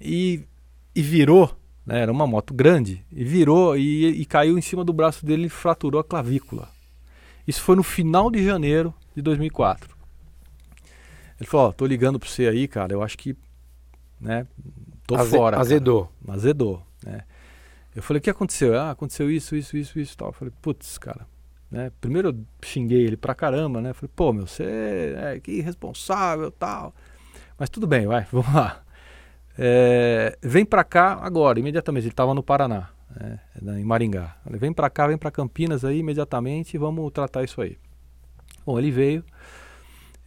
e, 0.00 0.44
e 0.94 1.02
virou. 1.02 1.50
Né, 1.84 2.02
era 2.02 2.12
uma 2.12 2.26
moto 2.26 2.54
grande. 2.54 3.04
E 3.10 3.24
virou 3.24 3.76
e, 3.76 4.20
e 4.20 4.24
caiu 4.24 4.56
em 4.56 4.62
cima 4.62 4.84
do 4.84 4.92
braço 4.92 5.26
dele 5.26 5.46
e 5.46 5.50
fraturou 5.50 6.00
a 6.00 6.04
clavícula. 6.04 6.68
Isso 7.46 7.60
foi 7.60 7.76
no 7.76 7.82
final 7.82 8.30
de 8.30 8.44
janeiro 8.44 8.94
de 9.14 9.22
2004. 9.22 9.96
Ele 11.40 11.48
falou: 11.48 11.68
Ó, 11.68 11.72
tô 11.72 11.86
ligando 11.86 12.18
pra 12.18 12.28
você 12.28 12.46
aí, 12.46 12.68
cara. 12.68 12.92
Eu 12.92 13.02
acho 13.02 13.18
que. 13.18 13.36
Né, 14.20 14.46
tô 15.06 15.16
Aze 15.16 15.36
fora. 15.36 15.58
Azedou. 15.58 16.10
Cara. 16.24 16.38
Azedou. 16.38 16.82
Né? 17.04 17.22
Eu 17.94 18.02
falei: 18.02 18.18
O 18.18 18.22
que 18.22 18.30
aconteceu? 18.30 18.78
Ah, 18.78 18.92
aconteceu 18.92 19.30
isso, 19.30 19.56
isso, 19.56 19.76
isso, 19.76 19.98
isso 19.98 20.16
tal. 20.16 20.28
Eu 20.28 20.32
falei: 20.32 20.54
Putz, 20.62 20.98
cara. 20.98 21.26
Né? 21.70 21.90
Primeiro 22.00 22.28
eu 22.28 22.38
xinguei 22.62 23.04
ele 23.04 23.16
pra 23.16 23.34
caramba, 23.34 23.80
né? 23.80 23.92
Falei: 23.92 24.10
Pô, 24.14 24.32
meu, 24.32 24.46
você 24.46 25.14
é 25.16 25.40
que 25.40 25.52
irresponsável 25.52 26.50
tal. 26.50 26.94
Mas 27.58 27.68
tudo 27.68 27.86
bem, 27.86 28.06
vai, 28.06 28.26
vamos 28.30 28.52
lá. 28.54 28.82
É, 29.58 30.38
vem 30.40 30.64
pra 30.64 30.84
cá 30.84 31.18
agora, 31.20 31.58
imediatamente. 31.58 32.06
Ele 32.06 32.14
tava 32.14 32.34
no 32.34 32.42
Paraná, 32.42 32.90
né? 33.20 33.80
em 33.80 33.84
Maringá. 33.84 34.36
Falei, 34.44 34.58
vem 34.58 34.72
pra 34.72 34.88
cá, 34.90 35.06
vem 35.06 35.18
pra 35.18 35.30
Campinas 35.30 35.84
aí 35.84 35.98
imediatamente 35.98 36.74
e 36.74 36.78
vamos 36.78 37.10
tratar 37.12 37.42
isso 37.42 37.60
aí. 37.60 37.78
Bom, 38.64 38.78
ele 38.78 38.90
veio, 38.90 39.24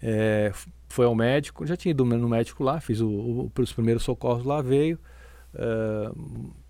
é, 0.01 0.51
foi 0.89 1.05
ao 1.05 1.15
médico, 1.15 1.65
já 1.65 1.75
tinha 1.75 1.91
ido 1.91 2.03
no 2.05 2.29
médico 2.29 2.63
lá, 2.63 2.79
fiz 2.79 3.01
o, 3.01 3.07
o, 3.09 3.51
os 3.59 3.73
primeiros 3.73 4.03
socorros 4.03 4.45
lá, 4.45 4.61
veio, 4.61 4.99
é, 5.53 6.11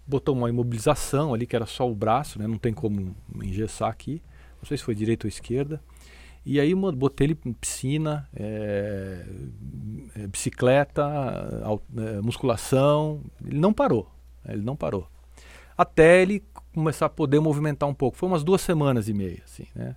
botou 0.05 0.35
uma 0.35 0.49
imobilização 0.49 1.33
ali, 1.33 1.47
que 1.47 1.55
era 1.55 1.65
só 1.65 1.89
o 1.89 1.95
braço, 1.95 2.39
né, 2.39 2.47
não 2.47 2.57
tem 2.57 2.73
como 2.73 3.15
engessar 3.43 3.89
aqui, 3.89 4.21
não 4.61 4.67
sei 4.67 4.77
se 4.77 4.83
foi 4.83 4.95
direita 4.95 5.25
ou 5.25 5.29
esquerda. 5.29 5.81
E 6.45 6.59
aí 6.59 6.75
botei 6.75 7.25
ele 7.25 7.39
em 7.43 7.53
piscina, 7.53 8.29
é, 8.35 9.25
é, 10.15 10.27
bicicleta, 10.27 11.03
musculação, 12.21 13.23
ele 13.43 13.57
não 13.57 13.73
parou, 13.73 14.07
ele 14.47 14.61
não 14.61 14.75
parou. 14.75 15.09
Até 15.77 16.21
ele 16.21 16.43
começar 16.73 17.07
a 17.07 17.09
poder 17.09 17.39
movimentar 17.39 17.87
um 17.87 17.93
pouco. 17.93 18.17
Foi 18.17 18.27
umas 18.27 18.43
duas 18.43 18.61
semanas 18.61 19.07
e 19.09 19.13
meia, 19.13 19.41
assim, 19.43 19.65
né? 19.75 19.95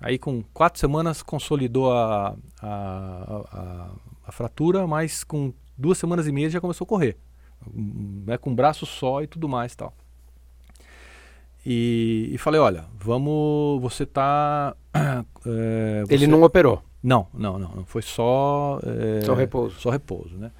Aí 0.00 0.18
com 0.18 0.42
quatro 0.52 0.78
semanas 0.78 1.22
consolidou 1.22 1.92
a, 1.92 2.36
a, 2.60 3.44
a, 3.52 3.90
a 4.26 4.32
fratura, 4.32 4.86
mas 4.86 5.24
com 5.24 5.52
duas 5.78 5.98
semanas 5.98 6.26
e 6.26 6.32
meia 6.32 6.50
já 6.50 6.60
começou 6.60 6.84
a 6.84 6.88
correr. 6.88 7.16
Né, 7.72 8.36
com 8.36 8.54
braço 8.54 8.84
só 8.84 9.22
e 9.22 9.26
tudo 9.26 9.48
mais 9.48 9.74
tal. 9.74 9.94
E, 11.64 12.28
e 12.32 12.38
falei, 12.38 12.60
olha, 12.60 12.84
vamos, 12.98 13.80
você 13.80 14.04
tá... 14.04 14.76
É, 15.46 16.02
você... 16.06 16.14
Ele 16.14 16.26
não 16.26 16.42
operou? 16.42 16.82
Não, 17.02 17.26
não, 17.34 17.58
não, 17.58 17.84
foi 17.84 18.00
só... 18.00 18.80
É, 18.82 19.20
só 19.20 19.34
repouso. 19.34 19.78
Só 19.78 19.90
repouso, 19.90 20.38
né? 20.38 20.50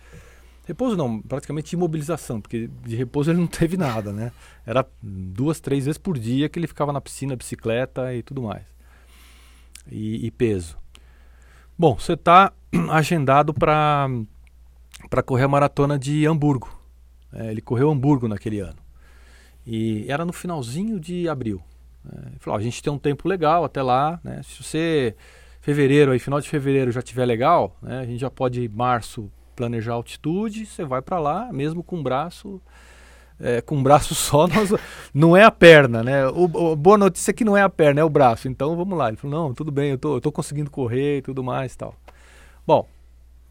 Repouso 0.67 0.97
não, 0.97 1.21
praticamente 1.21 1.75
imobilização, 1.75 2.41
porque 2.41 2.71
de 2.85 2.97
repouso 2.97 3.31
ele 3.31 3.39
não 3.39 3.47
teve 3.49 3.77
nada, 3.77 4.13
né? 4.13 4.33
Era 4.67 4.87
duas, 5.03 5.61
três 5.61 5.85
vezes 5.85 5.99
por 5.99 6.19
dia 6.19 6.49
que 6.49 6.59
ele 6.59 6.67
ficava 6.67 6.93
na 6.93 7.01
piscina, 7.01 7.37
bicicleta 7.37 8.15
e 8.15 8.23
tudo 8.23 8.43
mais 8.43 8.75
e, 9.91 10.27
e 10.27 10.31
peso. 10.31 10.77
Bom, 11.79 11.97
você 11.99 12.15
está 12.15 12.53
agendado 12.91 13.53
para 13.53 14.09
correr 15.25 15.45
a 15.45 15.49
maratona 15.49 15.99
de 15.99 16.27
Hamburgo. 16.27 16.69
É, 17.33 17.51
ele 17.51 17.61
correu 17.61 17.91
Hamburgo 17.91 18.29
naquele 18.29 18.61
ano. 18.61 18.79
E 19.67 20.07
era 20.09 20.25
no 20.25 20.33
finalzinho 20.33 21.01
de 21.01 21.29
abril. 21.29 21.63
É, 22.07 22.29
ele 22.29 22.39
falou: 22.39 22.59
a 22.59 22.63
gente 22.63 22.83
tem 22.83 22.93
um 22.93 22.99
tempo 22.99 23.29
legal 23.29 23.65
até 23.65 23.83
lá. 23.83 24.21
Né? 24.23 24.41
Se 24.45 24.63
você, 24.63 25.17
fevereiro, 25.61 26.13
aí, 26.13 26.19
final 26.19 26.41
de 26.41 26.49
fevereiro 26.49 26.93
já 26.93 27.03
tiver 27.03 27.25
legal, 27.25 27.77
né? 27.83 28.01
a 28.01 28.07
gente 28.07 28.21
já 28.21 28.31
pode, 28.31 28.63
em 28.63 28.69
março, 28.69 29.31
planejar 29.55 29.95
altitude. 29.95 30.67
Você 30.67 30.85
vai 30.85 31.01
para 31.01 31.19
lá, 31.19 31.53
mesmo 31.53 31.83
com 31.83 32.01
o 32.01 32.03
braço 32.03 32.61
é, 33.41 33.61
com 33.61 33.77
um 33.77 33.83
braço 33.83 34.15
só, 34.17 34.47
nós, 34.47 34.73
não 35.13 35.37
é 35.37 35.45
a 35.45 35.51
perna, 35.51 36.03
né? 36.03 36.27
O, 36.29 36.45
o, 36.45 36.77
boa 36.77 36.97
notícia 36.97 37.31
é 37.31 37.35
que 37.35 37.45
não 37.45 37.57
é 37.57 37.63
a 37.63 37.69
perna, 37.69 38.01
é 38.01 38.05
o 38.05 38.09
braço. 38.09 38.49
Então 38.49 38.77
vamos 38.77 38.97
lá. 38.97 39.09
Ele 39.09 39.17
falou: 39.17 39.49
não, 39.49 39.55
tudo 39.55 39.71
bem, 39.71 39.91
eu 39.91 39.99
tô, 39.99 40.17
eu 40.17 40.21
tô 40.21 40.33
conseguindo 40.33 40.71
correr 40.71 41.19
e 41.19 41.23
tudo 41.23 41.43
mais 41.43 41.75
tal. 41.77 41.95
Bom, 42.67 42.89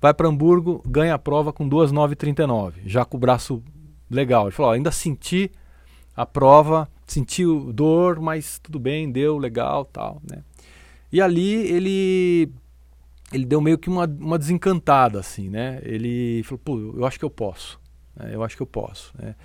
vai 0.02 0.14
para 0.14 0.28
Hamburgo, 0.28 0.82
ganha 0.86 1.14
a 1.14 1.20
prova 1.20 1.54
com 1.54 1.68
2,939, 1.68 2.82
já 2.86 3.06
com 3.06 3.18
o 3.18 3.20
braço 3.20 3.64
legal. 4.10 4.46
Ele 4.46 4.56
falou: 4.56 4.72
ainda 4.72 4.92
senti 4.92 5.52
a 6.16 6.26
prova, 6.26 6.88
senti 7.06 7.44
dor, 7.72 8.20
mas 8.20 8.60
tudo 8.60 8.80
bem, 8.80 9.12
deu 9.12 9.38
legal 9.38 9.86
tal, 9.86 10.22
né? 10.30 10.44
E 11.12 11.22
ali 11.22 11.54
ele 11.72 12.52
ele 13.34 13.46
deu 13.46 13.60
meio 13.60 13.78
que 13.78 13.90
uma, 13.90 14.06
uma 14.06 14.38
desencantada 14.38 15.20
assim, 15.20 15.50
né? 15.50 15.80
Ele 15.84 16.44
falou: 16.44 16.60
pô, 16.64 16.80
eu 16.98 17.06
acho 17.06 17.18
que 17.18 17.26
eu 17.26 17.30
posso. 17.30 17.80
Né? 18.16 18.32
Eu 18.34 18.44
acho 18.44 18.56
que 18.56 18.62
eu 18.62 18.68
posso, 18.68 19.12
né? 19.18 19.36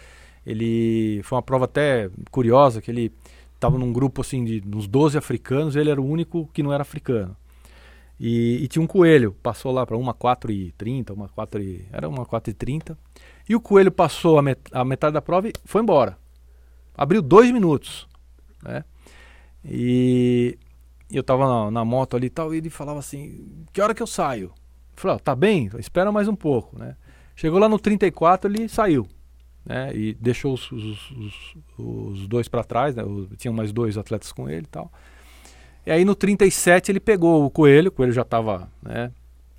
Ele 0.47 1.21
foi 1.25 1.37
uma 1.37 1.43
prova 1.43 1.65
até 1.65 2.11
curiosa 2.31 2.81
que 2.81 2.91
ele 2.91 3.13
estava 3.55 3.77
num 3.77 3.93
grupo 3.93 4.21
assim 4.21 4.45
de 4.45 4.63
uns 4.75 4.87
12 4.87 5.19
africanos, 5.19 5.77
ele 5.77 5.91
era 5.91 6.01
o 6.01 6.07
único 6.07 6.49
que 6.53 6.63
não 6.63 6.73
era 6.73 6.83
africano. 6.83 7.37
E, 8.21 8.63
e 8.63 8.69
tinha 8.69 8.83
um 8.83 8.87
coelho, 8.87 9.33
passou 9.43 9.73
lá 9.73 9.87
para 9.87 9.97
uma 9.97 10.15
4 10.15 10.51
e 10.51 10.73
30, 10.73 11.13
uma 11.13 11.29
4 11.29 11.63
e, 11.63 11.87
era 11.93 12.09
uma 12.09 12.25
4 12.25 12.51
e 12.51 12.55
30. 12.55 12.99
E 13.49 13.55
o 13.55 13.61
coelho 13.61 13.93
passou 13.93 14.39
a, 14.39 14.43
met, 14.43 14.61
a 14.73 14.85
metade 14.85 15.15
da 15.15 15.23
prova 15.23 15.49
e 15.49 15.53
foi 15.65 15.83
embora. 15.83 16.17
Abriu 16.97 17.23
dois 17.23 17.51
minutos, 17.51 18.09
né? 18.63 18.85
E 19.65 20.59
eu 21.17 21.23
estava 21.23 21.47
na, 21.47 21.71
na, 21.71 21.85
moto 21.85 22.17
ali 22.17 22.27
e 22.27 22.31
tal, 22.31 22.55
e 22.55 22.59
ele 22.59 22.71
falava 22.71 22.99
assim, 22.99 23.65
que 23.73 23.81
hora 23.81 23.95
que 23.95 24.03
eu 24.03 24.07
saio? 24.07 24.47
Eu 24.47 24.53
falei, 24.97 25.17
oh, 25.17 25.21
tá 25.21 25.35
bem, 25.35 25.71
espera 25.79 26.13
mais 26.13 26.29
um 26.29 26.37
pouco, 26.37 26.79
né? 26.79 26.97
Chegou 27.35 27.59
lá 27.59 27.69
no 27.69 27.79
34, 27.79 28.51
ele 28.51 28.69
saiu 28.69 29.09
né? 29.69 29.95
E 29.95 30.15
deixou 30.15 30.55
os, 30.55 30.73
os, 30.73 31.11
os, 31.11 31.57
os 31.79 32.27
dois 32.27 32.49
para 32.49 32.65
trás, 32.65 32.97
né? 32.97 33.05
tinham 33.37 33.53
mais 33.53 33.71
dois 33.71 33.99
atletas 33.99 34.33
com 34.33 34.49
ele 34.49 34.65
e 34.65 34.71
tal. 34.71 34.91
E 35.87 35.91
aí 35.91 36.05
no 36.07 36.15
37 36.15 36.91
ele 36.91 36.99
pegou 36.99 37.45
o 37.45 37.51
coelho, 37.51 37.89
o 37.89 37.93
coelho 37.93 38.13
já 38.13 38.23
estava, 38.23 38.71
né? 38.83 39.13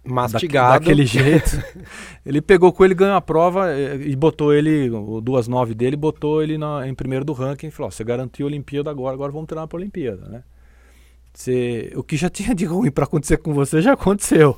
Mastigado. 0.04 0.74
Da, 0.74 0.80
daquele 0.80 1.06
jeito. 1.06 1.62
ele 2.26 2.42
pegou 2.42 2.70
o 2.70 2.74
coelho, 2.74 2.96
ganhou 2.96 3.16
a 3.16 3.22
prova 3.22 3.72
e, 3.72 4.12
e 4.12 4.16
botou 4.16 4.52
ele, 4.52 4.90
o 4.90 5.22
2-9 5.22 5.76
dele, 5.76 5.96
botou 5.96 6.42
ele 6.42 6.58
na, 6.58 6.88
em 6.88 6.96
primeiro 6.96 7.24
do 7.24 7.34
ranking 7.34 7.68
e 7.68 7.72
falou: 7.72 7.92
você 7.92 8.04
garantiu 8.04 8.48
a 8.48 8.50
Olimpíada 8.50 8.90
agora, 8.90 9.14
agora 9.14 9.32
vamos 9.32 9.48
treinar 9.48 9.68
para 9.68 9.78
a 9.78 9.82
Olimpíada, 9.82 10.28
né? 10.28 10.44
Você, 11.34 11.92
o 11.96 12.04
que 12.04 12.18
já 12.18 12.30
tinha 12.30 12.54
de 12.54 12.66
ruim 12.66 12.92
para 12.92 13.06
acontecer 13.06 13.38
com 13.38 13.54
você 13.54 13.82
já 13.82 13.94
aconteceu. 13.94 14.58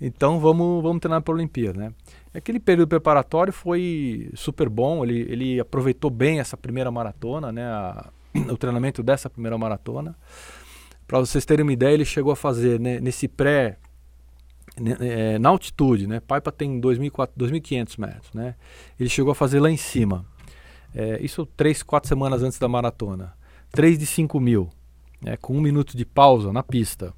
Então 0.00 0.40
vamos, 0.40 0.82
vamos 0.82 1.00
treinar 1.00 1.22
para 1.22 1.32
a 1.32 1.36
Olimpíada, 1.36 1.78
né? 1.78 1.92
Aquele 2.34 2.58
período 2.58 2.88
preparatório 2.88 3.52
foi 3.52 4.30
super 4.34 4.68
bom, 4.68 5.04
ele, 5.04 5.20
ele 5.30 5.60
aproveitou 5.60 6.10
bem 6.10 6.40
essa 6.40 6.56
primeira 6.56 6.90
maratona, 6.90 7.52
né, 7.52 7.64
a, 7.64 8.10
o 8.50 8.56
treinamento 8.56 9.02
dessa 9.02 9.30
primeira 9.30 9.56
maratona. 9.56 10.16
Para 11.06 11.20
vocês 11.20 11.44
terem 11.44 11.62
uma 11.62 11.72
ideia, 11.72 11.92
ele 11.92 12.04
chegou 12.04 12.32
a 12.32 12.36
fazer 12.36 12.80
né, 12.80 12.98
nesse 13.00 13.28
pré 13.28 13.78
né, 14.80 14.96
é, 15.00 15.38
na 15.38 15.50
altitude, 15.50 16.06
né? 16.06 16.20
Paipa 16.20 16.50
tem 16.50 16.80
2.500 16.80 18.00
metros, 18.00 18.32
né? 18.32 18.54
Ele 18.98 19.08
chegou 19.08 19.32
a 19.32 19.34
fazer 19.34 19.60
lá 19.60 19.70
em 19.70 19.76
cima. 19.76 20.24
É, 20.94 21.22
isso 21.22 21.46
três, 21.46 21.82
quatro 21.82 22.08
semanas 22.08 22.42
antes 22.42 22.58
da 22.58 22.68
maratona. 22.68 23.34
3 23.70 23.98
de 23.98 24.06
5 24.06 24.38
mil, 24.40 24.68
né? 25.22 25.36
com 25.36 25.56
um 25.56 25.60
minuto 25.60 25.96
de 25.96 26.04
pausa 26.04 26.52
na 26.52 26.62
pista. 26.62 27.14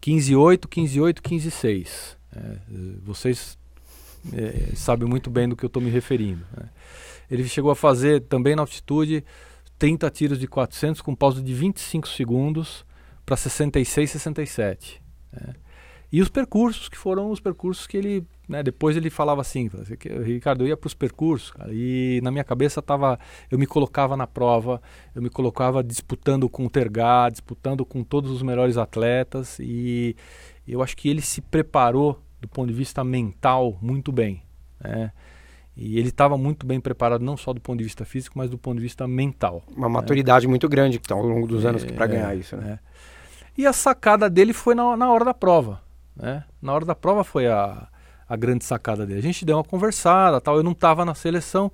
15.8, 0.00 0.66
15.8, 0.66 1.20
15.6. 1.20 2.16
É, 2.34 2.58
vocês 3.02 3.58
é, 4.32 4.74
sabem 4.74 5.08
muito 5.08 5.30
bem 5.30 5.48
do 5.48 5.56
que 5.56 5.64
eu 5.64 5.68
estou 5.68 5.82
me 5.82 5.90
referindo. 5.90 6.44
Né? 6.56 6.68
Ele 7.30 7.48
chegou 7.48 7.70
a 7.70 7.76
fazer 7.76 8.22
também 8.22 8.54
na 8.54 8.62
altitude 8.62 9.24
30 9.78 10.10
tiros 10.10 10.38
de 10.38 10.46
400 10.46 11.00
com 11.00 11.14
pausa 11.14 11.42
de 11.42 11.54
25 11.54 12.08
segundos 12.08 12.84
para 13.24 13.36
66, 13.36 14.10
67. 14.10 15.02
Né? 15.32 15.54
E 16.12 16.20
os 16.20 16.28
percursos, 16.28 16.88
que 16.88 16.98
foram 16.98 17.30
os 17.30 17.40
percursos 17.40 17.86
que 17.86 17.96
ele. 17.96 18.26
Né, 18.48 18.62
depois 18.62 18.96
ele 18.96 19.08
falava 19.08 19.40
assim, 19.40 19.70
Ricardo, 20.24 20.64
eu 20.64 20.68
ia 20.68 20.76
para 20.76 20.88
os 20.88 20.94
percursos, 20.94 21.52
cara, 21.52 21.70
e 21.72 22.20
na 22.22 22.30
minha 22.30 22.42
cabeça 22.42 22.82
tava. 22.82 23.18
Eu 23.50 23.58
me 23.58 23.66
colocava 23.66 24.16
na 24.16 24.26
prova, 24.26 24.82
eu 25.14 25.22
me 25.22 25.30
colocava 25.30 25.82
disputando 25.82 26.48
com 26.48 26.66
o 26.66 26.70
Tergá, 26.70 27.28
disputando 27.30 27.84
com 27.84 28.02
todos 28.02 28.30
os 28.30 28.42
melhores 28.42 28.76
atletas, 28.76 29.58
e 29.60 30.16
eu 30.66 30.82
acho 30.82 30.96
que 30.96 31.08
ele 31.08 31.22
se 31.22 31.40
preparou 31.40 32.20
do 32.40 32.48
ponto 32.48 32.68
de 32.68 32.74
vista 32.74 33.04
mental 33.04 33.78
muito 33.80 34.10
bem. 34.10 34.42
Né? 34.80 35.12
E 35.76 35.98
ele 35.98 36.08
estava 36.08 36.36
muito 36.36 36.66
bem 36.66 36.80
preparado, 36.80 37.24
não 37.24 37.36
só 37.36 37.52
do 37.52 37.60
ponto 37.60 37.78
de 37.78 37.84
vista 37.84 38.04
físico, 38.04 38.36
mas 38.36 38.50
do 38.50 38.58
ponto 38.58 38.76
de 38.76 38.82
vista 38.82 39.06
mental. 39.06 39.62
Uma 39.74 39.88
né? 39.88 39.94
maturidade 39.94 40.46
muito 40.46 40.68
grande 40.68 41.00
ao 41.10 41.22
longo 41.22 41.46
dos 41.46 41.64
anos 41.64 41.84
é, 41.84 41.92
para 41.92 42.06
ganhar 42.06 42.34
é, 42.34 42.38
isso. 42.38 42.56
Né? 42.56 42.78
É. 42.78 42.92
E 43.56 43.66
a 43.66 43.72
sacada 43.72 44.28
dele 44.28 44.52
foi 44.52 44.74
na, 44.74 44.96
na 44.96 45.10
hora 45.10 45.24
da 45.24 45.32
prova. 45.32 45.80
Né? 46.14 46.44
Na 46.60 46.74
hora 46.74 46.84
da 46.84 46.94
prova 46.94 47.24
foi 47.24 47.46
a, 47.46 47.88
a 48.32 48.36
grande 48.36 48.64
sacada 48.64 49.04
dele. 49.04 49.18
A 49.18 49.22
gente 49.22 49.44
deu 49.44 49.58
uma 49.58 49.64
conversada, 49.64 50.40
tal. 50.40 50.56
Eu 50.56 50.62
não 50.62 50.72
estava 50.72 51.04
na 51.04 51.14
seleção, 51.14 51.70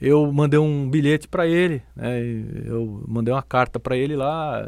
eu 0.00 0.32
mandei 0.32 0.56
um 0.56 0.88
bilhete 0.88 1.26
para 1.26 1.48
ele, 1.48 1.82
né? 1.96 2.20
eu 2.64 3.02
mandei 3.08 3.34
uma 3.34 3.42
carta 3.42 3.80
para 3.80 3.96
ele 3.96 4.14
lá, 4.14 4.64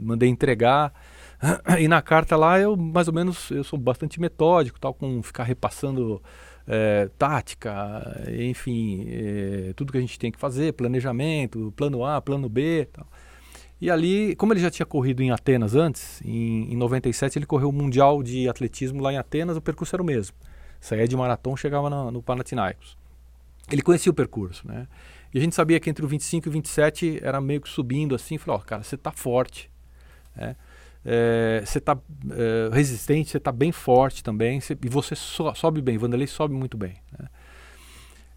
mandei 0.00 0.30
entregar. 0.30 0.92
E 1.78 1.86
na 1.86 2.02
carta 2.02 2.36
lá 2.36 2.58
eu 2.58 2.76
mais 2.76 3.06
ou 3.06 3.14
menos 3.14 3.50
eu 3.52 3.62
sou 3.62 3.78
bastante 3.78 4.20
metódico, 4.20 4.80
tal, 4.80 4.92
com 4.92 5.22
ficar 5.22 5.44
repassando 5.44 6.20
é, 6.66 7.08
tática, 7.16 8.24
enfim, 8.40 9.06
é, 9.08 9.72
tudo 9.76 9.92
que 9.92 9.98
a 9.98 10.00
gente 10.00 10.18
tem 10.18 10.32
que 10.32 10.38
fazer, 10.38 10.72
planejamento, 10.72 11.72
plano 11.76 12.04
A, 12.04 12.20
plano 12.20 12.48
B, 12.48 12.88
tal. 12.92 13.06
E 13.80 13.88
ali, 13.88 14.34
como 14.34 14.52
ele 14.52 14.60
já 14.60 14.70
tinha 14.70 14.86
corrido 14.86 15.22
em 15.22 15.30
Atenas 15.30 15.76
antes, 15.76 16.20
em, 16.24 16.72
em 16.72 16.76
97 16.76 17.38
ele 17.38 17.46
correu 17.46 17.68
o 17.68 17.72
Mundial 17.72 18.20
de 18.22 18.48
Atletismo 18.48 19.00
lá 19.00 19.12
em 19.12 19.18
Atenas, 19.18 19.56
o 19.56 19.60
percurso 19.60 19.94
era 19.94 20.02
o 20.02 20.06
mesmo. 20.06 20.34
Saía 20.80 21.06
de 21.06 21.16
maratona, 21.16 21.56
chegava 21.56 21.90
no, 21.90 22.22
Panathinaikos. 22.22 22.96
Ele 23.70 23.82
conhecia 23.82 24.10
o 24.10 24.14
percurso, 24.14 24.66
né? 24.66 24.86
E 25.32 25.38
a 25.38 25.40
gente 25.40 25.54
sabia 25.54 25.78
que 25.78 25.90
entre 25.90 26.04
o 26.04 26.08
25 26.08 26.46
e 26.46 26.48
o 26.48 26.52
27 26.52 27.20
era 27.22 27.40
meio 27.40 27.60
que 27.60 27.68
subindo 27.68 28.14
assim, 28.14 28.38
falou, 28.38 28.58
ó, 28.58 28.62
oh, 28.62 28.64
cara, 28.64 28.82
você 28.82 28.96
tá 28.96 29.12
forte, 29.12 29.70
né? 30.34 30.56
É, 31.04 31.62
você 31.64 31.80
tá 31.80 31.96
é, 32.30 32.74
resistente, 32.74 33.30
você 33.30 33.40
tá 33.40 33.52
bem 33.52 33.72
forte 33.72 34.22
também, 34.22 34.60
cê, 34.60 34.76
e 34.82 34.88
você 34.88 35.14
so, 35.14 35.54
sobe 35.54 35.80
bem, 35.80 35.96
Vanderlei 35.96 36.26
sobe 36.26 36.54
muito 36.54 36.76
bem. 36.76 36.96
Né? 37.18 37.28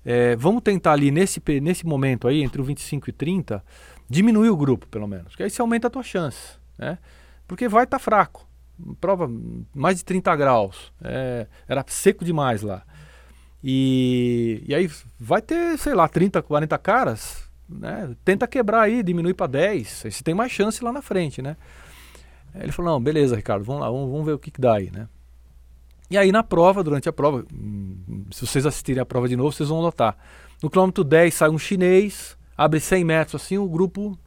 É, 0.06 0.36
vamos 0.36 0.62
tentar 0.62 0.94
ali 0.94 1.12
nesse, 1.12 1.42
nesse 1.62 1.86
momento 1.86 2.28
aí, 2.28 2.42
entre 2.42 2.62
o 2.62 2.64
25 2.64 3.10
e 3.10 3.14
30, 3.14 3.64
diminuir 4.10 4.50
o 4.50 4.58
grupo, 4.58 4.88
pelo 4.88 5.08
menos. 5.08 5.36
Que 5.36 5.44
aí 5.44 5.50
você 5.50 5.62
aumenta 5.62 5.88
a 5.88 5.90
tua 5.90 6.04
chance, 6.04 6.58
né? 6.78 6.98
Porque 7.48 7.68
vai 7.68 7.84
estar 7.84 7.98
tá 7.98 8.04
fraco. 8.04 8.48
Prova 9.00 9.30
mais 9.74 9.98
de 9.98 10.06
30 10.06 10.36
graus. 10.36 10.92
É, 11.04 11.48
era 11.68 11.84
seco 11.88 12.24
demais 12.24 12.62
lá. 12.62 12.84
E, 13.64 14.64
e 14.68 14.74
aí 14.74 14.90
vai 15.20 15.42
ter, 15.42 15.78
sei 15.78 15.94
lá, 15.94 16.08
30, 16.08 16.42
40 16.42 16.78
caras. 16.78 17.50
Né? 17.70 18.16
Tenta 18.26 18.48
quebrar 18.48 18.82
aí, 18.82 19.04
diminuir 19.04 19.34
para 19.34 19.48
10. 19.48 20.06
Aí 20.06 20.12
você 20.12 20.24
tem 20.24 20.34
mais 20.34 20.52
chance 20.52 20.84
lá 20.84 20.92
na 20.92 21.02
frente, 21.02 21.42
né? 21.42 21.56
Aí 22.54 22.64
ele 22.64 22.72
falou, 22.72 22.94
não, 22.94 23.02
beleza, 23.02 23.36
Ricardo, 23.36 23.64
vamos 23.64 23.82
lá, 23.82 23.90
vamos, 23.90 24.10
vamos 24.10 24.26
ver 24.26 24.34
o 24.34 24.40
que, 24.40 24.52
que 24.52 24.60
dá 24.60 24.76
aí, 24.76 24.92
né? 24.92 25.08
E 26.10 26.18
aí 26.18 26.32
na 26.32 26.44
prova, 26.44 26.84
durante 26.84 27.08
a 27.08 27.14
prova, 27.14 27.46
hum, 27.54 28.26
se 28.32 28.46
vocês 28.46 28.66
assistirem 28.66 29.02
a 29.02 29.06
prova 29.06 29.30
de 29.30 29.38
novo, 29.38 29.52
vocês 29.52 29.70
vão 29.70 29.82
notar. 29.82 30.18
No 30.62 30.70
quilômetro 30.70 31.04
10 31.04 31.34
sai 31.34 31.50
um 31.50 31.58
chinês, 31.58 32.38
abre 32.58 32.82
100 32.82 33.06
metros 33.06 33.42
assim, 33.42 33.58
o 33.58 33.70
grupo, 33.70 34.20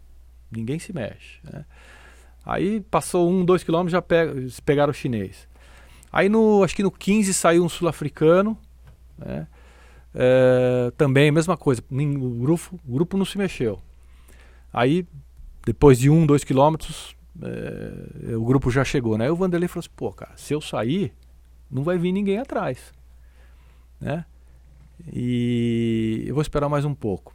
ninguém 0.50 0.78
se 0.78 0.94
mexe. 0.94 1.40
Né? 1.44 1.64
Aí 2.44 2.80
passou 2.80 3.30
um, 3.30 3.44
dois 3.44 3.62
quilômetros, 3.62 3.92
já 3.92 4.02
pega, 4.02 4.34
pegaram 4.64 4.90
o 4.90 4.94
chinês. 4.94 5.48
Aí 6.12 6.28
no, 6.28 6.62
acho 6.62 6.76
que 6.76 6.82
no 6.82 6.90
15 6.90 7.32
saiu 7.34 7.64
um 7.64 7.68
sul-africano, 7.68 8.56
né? 9.18 9.46
é, 10.14 10.92
também 10.96 11.30
mesma 11.30 11.56
coisa, 11.56 11.82
o 11.90 12.30
grupo, 12.40 12.80
o 12.86 12.92
grupo 12.92 13.16
não 13.16 13.24
se 13.24 13.36
mexeu. 13.36 13.80
Aí, 14.72 15.06
depois 15.64 15.98
de 15.98 16.08
um, 16.08 16.24
dois 16.26 16.44
quilômetros, 16.44 17.16
é, 17.42 18.36
o 18.36 18.44
grupo 18.44 18.70
já 18.70 18.84
chegou, 18.84 19.18
né? 19.18 19.24
Aí 19.24 19.30
o 19.30 19.36
Vanderlei 19.36 19.68
falou 19.68 19.80
assim, 19.80 19.94
pô, 19.96 20.12
cara, 20.12 20.36
se 20.36 20.52
eu 20.52 20.60
sair, 20.60 21.12
não 21.70 21.82
vai 21.82 21.98
vir 21.98 22.12
ninguém 22.12 22.38
atrás, 22.38 22.92
né? 24.00 24.24
E 25.12 26.24
eu 26.26 26.34
vou 26.34 26.42
esperar 26.42 26.68
mais 26.68 26.84
um 26.84 26.94
pouco. 26.94 27.34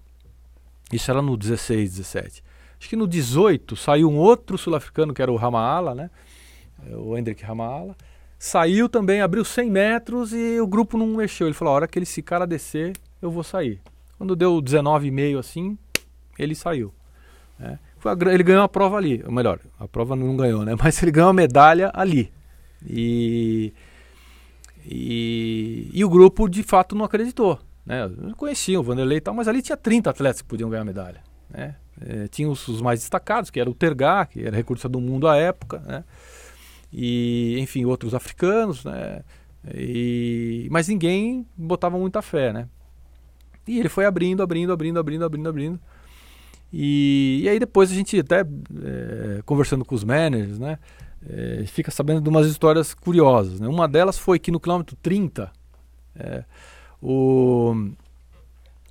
Isso 0.92 1.12
era 1.12 1.22
no 1.22 1.36
16, 1.36 1.98
17. 1.98 2.44
Acho 2.80 2.90
que 2.90 2.96
no 2.96 3.08
18 3.08 3.76
saiu 3.76 4.10
um 4.10 4.18
outro 4.18 4.58
sul-africano, 4.58 5.14
que 5.14 5.22
era 5.22 5.32
o 5.32 5.36
Ramaala, 5.36 5.94
né? 5.94 6.10
É, 6.88 6.96
o 6.96 7.18
Hendrik 7.18 7.44
Ramaala. 7.44 7.96
Saiu 8.38 8.88
também, 8.88 9.20
abriu 9.20 9.44
100 9.44 9.70
metros 9.70 10.34
e 10.34 10.60
o 10.62 10.68
grupo 10.68 10.98
não 10.98 11.08
mexeu. 11.08 11.48
Ele 11.48 11.54
falou: 11.54 11.74
a 11.74 11.76
hora 11.76 11.88
que 11.88 12.00
esse 12.00 12.22
cara 12.22 12.48
descer, 12.48 12.94
eu 13.22 13.30
vou 13.30 13.44
sair. 13.44 13.82
Quando 14.18 14.36
deu 14.36 14.62
19,5 14.62 15.38
assim, 15.38 15.78
ele 16.38 16.56
saiu. 16.56 16.94
Né? 17.60 17.78
Ele 18.32 18.44
ganhou 18.44 18.64
a 18.64 18.70
prova 18.70 18.96
ali. 18.96 19.22
Ou 19.26 19.32
melhor, 19.32 19.60
a 19.78 19.88
prova 19.88 20.16
não 20.16 20.38
ganhou, 20.38 20.64
né? 20.64 20.76
Mas 20.82 21.02
ele 21.04 21.12
ganhou 21.12 21.30
a 21.30 21.34
medalha 21.34 21.92
ali. 21.94 22.32
E, 22.86 23.74
e, 24.86 25.90
e 25.94 26.06
o 26.06 26.10
grupo 26.10 26.48
de 26.48 26.64
fato 26.64 26.96
não 26.96 27.04
acreditou. 27.04 27.60
Né? 27.86 28.06
Eu 28.06 28.36
conhecia 28.38 28.80
o 28.80 28.84
Vanderlei 28.84 29.18
e 29.18 29.22
tal, 29.22 29.34
mas 29.34 29.48
ali 29.48 29.62
tinha 29.62 29.76
30 29.76 30.12
atletas 30.12 30.42
que 30.42 30.48
podiam 30.48 30.70
ganhar 30.70 30.86
medalha. 30.86 31.22
Né? 31.50 31.76
É, 32.02 32.28
tinha 32.28 32.50
os, 32.50 32.68
os, 32.68 32.82
mais 32.82 33.00
destacados, 33.00 33.50
que 33.50 33.60
era 33.60 33.70
o 33.70 33.74
Tergá, 33.74 34.26
que 34.26 34.46
era 34.46 34.56
recurso 34.56 34.88
do 34.88 35.02
mundo 35.02 35.28
à 35.28 35.36
época, 35.36 35.80
né? 35.80 36.04
e 36.92 37.58
enfim, 37.60 37.86
outros 37.86 38.14
africanos, 38.14 38.84
né? 38.84 39.24
E, 39.74 40.68
mas 40.72 40.88
ninguém 40.88 41.46
botava 41.56 41.98
muita 41.98 42.22
fé, 42.22 42.54
né? 42.54 42.68
E 43.68 43.80
ele 43.80 43.90
foi 43.90 44.06
abrindo, 44.06 44.42
abrindo, 44.42 44.72
abrindo, 44.72 45.00
abrindo, 45.00 45.26
abrindo, 45.26 45.50
abrindo. 45.50 45.80
E, 46.72 47.42
e 47.44 47.50
aí 47.50 47.60
depois 47.60 47.92
a 47.92 47.96
gente 47.96 48.20
até 48.20 48.42
é, 48.42 49.42
conversando 49.46 49.84
com 49.84 49.94
os 49.94 50.04
managers, 50.04 50.58
né? 50.58 50.80
É, 51.28 51.66
fica 51.68 51.92
sabendo 51.92 52.22
de 52.22 52.30
umas 52.30 52.48
histórias 52.48 52.94
curiosas. 52.94 53.60
Né? 53.60 53.68
Uma 53.68 53.88
delas 53.88 54.18
foi 54.18 54.40
que 54.40 54.52
no 54.52 54.60
quilômetro 54.60 54.96
30, 55.02 55.52
é, 56.16 56.46
o, 57.02 57.74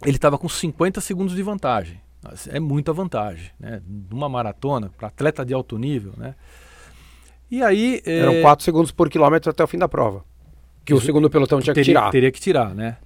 ele 0.05 0.17
estava 0.17 0.37
com 0.37 0.49
50 0.49 1.01
segundos 1.01 1.35
de 1.35 1.43
vantagem. 1.43 2.01
É 2.49 2.59
muita 2.59 2.93
vantagem, 2.93 3.51
né? 3.59 3.81
Numa 4.11 4.28
maratona, 4.28 4.90
para 4.97 5.09
atleta 5.09 5.45
de 5.45 5.55
alto 5.55 5.78
nível, 5.78 6.12
né? 6.16 6.35
E 7.51 7.62
aí... 7.62 8.03
É, 8.05 8.19
Eram 8.19 8.43
4 8.43 8.65
segundos 8.65 8.90
por 8.90 9.09
quilômetro 9.09 9.51
até 9.51 9.62
o 9.62 9.66
fim 9.66 9.78
da 9.78 9.89
prova. 9.89 10.24
Que 10.85 10.95
o 10.95 11.01
segundo 11.01 11.28
pelotão 11.28 11.61
tinha 11.61 11.74
teria, 11.74 11.85
que 11.85 11.90
tirar. 11.90 12.11
Teria 12.11 12.32
que 12.32 12.40
tirar, 12.40 12.74
né? 12.74 12.97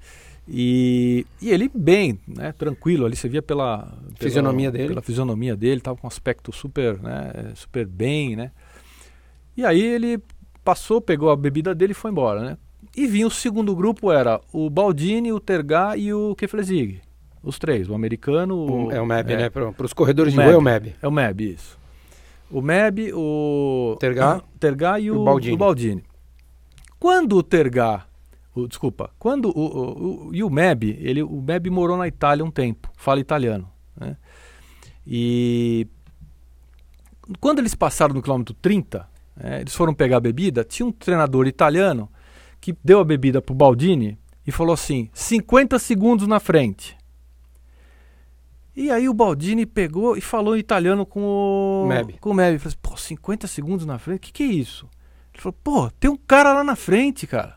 E, 0.49 1.27
e 1.41 1.51
ele 1.51 1.71
bem, 1.73 2.19
né, 2.27 2.53
tranquilo, 2.53 3.07
ali 3.07 3.15
você 3.15 3.29
via 3.29 3.43
pela, 3.43 3.79
pela 3.79 4.17
fisionomia 4.19 4.71
dele. 4.71 4.89
Pela 4.89 5.03
fisionomia 5.03 5.57
dele, 5.57 5.79
estava 5.79 5.97
com 5.97 6.07
um 6.07 6.09
aspecto 6.09 6.53
super, 6.53 7.01
né, 7.01 7.53
super 7.55 7.87
bem, 7.87 8.35
né? 8.35 8.51
E 9.57 9.65
aí 9.65 9.81
ele 9.81 10.21
passou, 10.65 11.01
pegou 11.01 11.31
a 11.31 11.37
bebida 11.37 11.75
dele 11.75 11.93
e 11.93 11.95
foi 11.95 12.11
embora, 12.11 12.41
né? 12.41 12.59
E 12.97 13.07
vinha 13.07 13.27
o 13.27 13.31
segundo 13.31 13.75
grupo, 13.75 14.11
era 14.11 14.41
o 14.53 14.69
Baldini, 14.69 15.33
o 15.33 15.41
Tergá 15.41 15.97
e 15.97 16.13
o 16.13 16.35
Keflezig. 16.35 17.01
Os 17.43 17.59
três, 17.59 17.89
o 17.89 17.95
americano... 17.95 18.87
O, 18.87 18.93
é 18.93 19.01
o 19.01 19.07
MEB, 19.07 19.33
é, 19.33 19.37
né? 19.37 19.51
Para 19.51 19.85
os 19.85 19.93
corredores 19.93 20.33
de 20.33 20.41
rua 20.41 20.53
é 20.53 20.57
o 20.57 20.61
MEB. 20.61 20.95
É 21.03 21.09
o 21.09 21.11
MEB, 21.11 21.55
isso. 21.55 21.79
O 22.51 22.61
MEB, 22.61 23.13
o... 23.13 23.97
Tergá, 23.99 24.43
Tergá 24.61 25.01
e 25.01 25.11
o, 25.11 25.21
o, 25.21 25.25
Baldini. 25.25 25.55
o 25.55 25.59
Baldini. 25.59 26.05
Quando 26.99 27.37
o 27.37 27.43
Tergá... 27.43 28.07
O, 28.55 28.69
desculpa, 28.69 29.11
quando 29.19 29.47
o, 29.47 29.61
o, 29.61 30.29
o, 30.29 30.35
e 30.35 30.45
o 30.45 30.51
MEB, 30.51 30.99
ele, 31.01 31.23
o 31.23 31.41
MEB 31.41 31.71
morou 31.71 31.97
na 31.97 32.07
Itália 32.07 32.45
um 32.45 32.51
tempo, 32.51 32.91
fala 32.97 33.19
italiano. 33.19 33.67
Né? 33.99 34.15
E 35.07 35.87
quando 37.41 37.61
eles 37.61 37.75
passaram 37.75 38.15
no 38.15 38.23
quilômetro 38.23 38.55
30, 38.55 39.09
é, 39.41 39.61
eles 39.61 39.75
foram 39.75 39.95
pegar 39.95 40.19
a 40.19 40.21
bebida, 40.21 40.65
tinha 40.65 40.87
um 40.87 40.93
treinador 40.93 41.47
italiano 41.47 42.11
que 42.61 42.77
deu 42.85 43.01
a 43.01 43.05
bebida 43.05 43.41
pro 43.41 43.55
Baldini 43.55 44.19
e 44.47 44.53
falou 44.53 44.75
assim: 44.75 45.09
50 45.13 45.79
segundos 45.79 46.27
na 46.27 46.39
frente. 46.39 46.97
E 48.75 48.91
aí 48.91 49.09
o 49.09 49.15
Baldini 49.15 49.67
pegou 49.67 50.17
e 50.17 50.21
falou 50.21 50.57
em 50.57 50.61
italiano 50.61 51.05
com 51.05 51.21
o 51.21 51.87
Meb. 51.87 52.19
Com 52.21 52.31
o 52.31 52.35
Meb. 52.35 52.59
Falou 52.59 52.69
assim, 52.69 52.79
pô, 52.81 52.97
50 52.97 53.47
segundos 53.47 53.85
na 53.85 53.99
frente? 53.99 54.17
O 54.17 54.21
que, 54.21 54.33
que 54.33 54.43
é 54.43 54.47
isso? 54.47 54.89
Ele 55.33 55.43
falou, 55.43 55.59
pô, 55.63 55.91
tem 55.91 56.11
um 56.11 56.17
cara 56.17 56.53
lá 56.55 56.65
na 56.65 56.77
frente, 56.77 57.27
cara. 57.27 57.57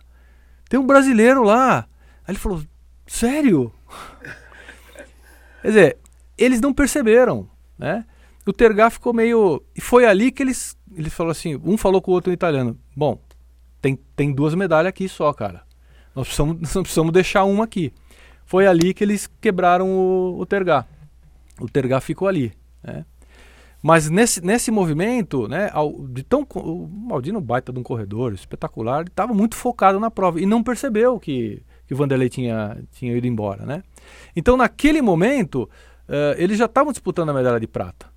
Tem 0.70 0.80
um 0.80 0.86
brasileiro 0.86 1.44
lá. 1.44 1.88
Aí 2.28 2.34
ele 2.34 2.40
falou, 2.40 2.62
sério? 3.08 3.72
Quer 5.62 5.68
dizer, 5.68 5.98
eles 6.38 6.62
não 6.62 6.74
perceberam, 6.74 7.50
né? 7.78 8.06
O 8.46 8.54
Tergá 8.54 8.90
ficou 8.90 9.14
meio. 9.14 9.64
E 9.76 9.82
foi 9.82 10.06
ali 10.06 10.32
que 10.32 10.44
eles. 10.44 10.78
Ele 10.94 11.10
falou 11.10 11.32
assim: 11.32 11.60
um 11.64 11.78
falou 11.78 12.02
com 12.02 12.12
o 12.12 12.14
outro 12.14 12.32
em 12.32 12.36
italiano. 12.36 12.78
Bom, 12.96 13.20
tem, 13.82 13.98
tem 14.16 14.32
duas 14.32 14.54
medalhas 14.54 14.90
aqui 14.90 15.10
só, 15.10 15.34
cara. 15.34 15.64
Nós 16.14 16.28
precisamos, 16.28 16.62
nós 16.62 16.74
precisamos 16.74 17.12
deixar 17.12 17.44
uma 17.46 17.64
aqui. 17.64 17.92
Foi 18.46 18.68
ali 18.68 18.94
que 18.94 19.04
eles 19.04 19.28
quebraram 19.42 19.90
o, 19.90 20.40
o 20.40 20.46
Tergá. 20.46 20.86
O 21.60 21.68
Tergá 21.68 22.00
ficou 22.00 22.28
ali. 22.28 22.54
Né? 22.84 23.06
Mas 23.82 24.10
nesse, 24.10 24.44
nesse 24.44 24.72
movimento, 24.72 25.48
né, 25.48 25.70
de 26.10 26.24
tão, 26.24 26.42
o 26.56 26.88
Maldino 26.88 27.40
baita 27.40 27.72
de 27.72 27.80
um 27.80 27.84
corredor 27.84 28.34
espetacular, 28.34 29.06
estava 29.06 29.32
muito 29.32 29.56
focado 29.56 30.00
na 30.00 30.10
prova 30.10 30.42
e 30.42 30.46
não 30.46 30.64
percebeu 30.64 31.20
que, 31.20 31.62
que 31.88 31.94
o 31.94 31.98
Vanderlei 31.98 32.28
tinha, 32.28 32.84
tinha 32.92 33.16
ido 33.16 33.28
embora. 33.28 33.64
Né? 33.64 33.84
Então, 34.36 34.58
naquele 34.58 35.04
momento, 35.04 35.70
uh, 36.10 36.34
eles 36.38 36.58
já 36.58 36.66
estavam 36.66 36.92
disputando 36.92 37.30
a 37.30 37.34
medalha 37.34 37.60
de 37.60 37.68
prata. 37.68 38.08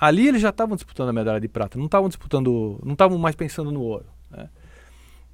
Ali 0.00 0.26
eles 0.26 0.40
já 0.40 0.48
estavam 0.48 0.74
disputando 0.74 1.10
a 1.10 1.12
medalha 1.12 1.40
de 1.40 1.48
prata, 1.48 1.78
não 1.78 1.86
estavam 1.86 2.08
disputando, 2.08 2.80
não 2.82 2.92
estavam 2.94 3.18
mais 3.18 3.36
pensando 3.36 3.70
no 3.70 3.82
ouro. 3.82 4.06
Né? 4.30 4.48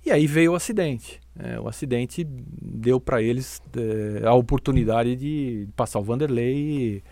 E 0.05 0.11
aí 0.11 0.27
veio 0.27 0.53
o 0.53 0.55
acidente. 0.55 1.21
Né? 1.35 1.61
O 1.61 1.69
acidente 1.69 2.25
deu 2.25 3.01
para 3.01 3.23
eles 3.23 3.63
é, 3.77 4.27
a 4.27 4.35
oportunidade 4.35 5.15
de 5.17 5.69
passar 5.77 5.99
o 5.99 6.03
Vanderlei 6.03 6.57
e, 6.57 7.05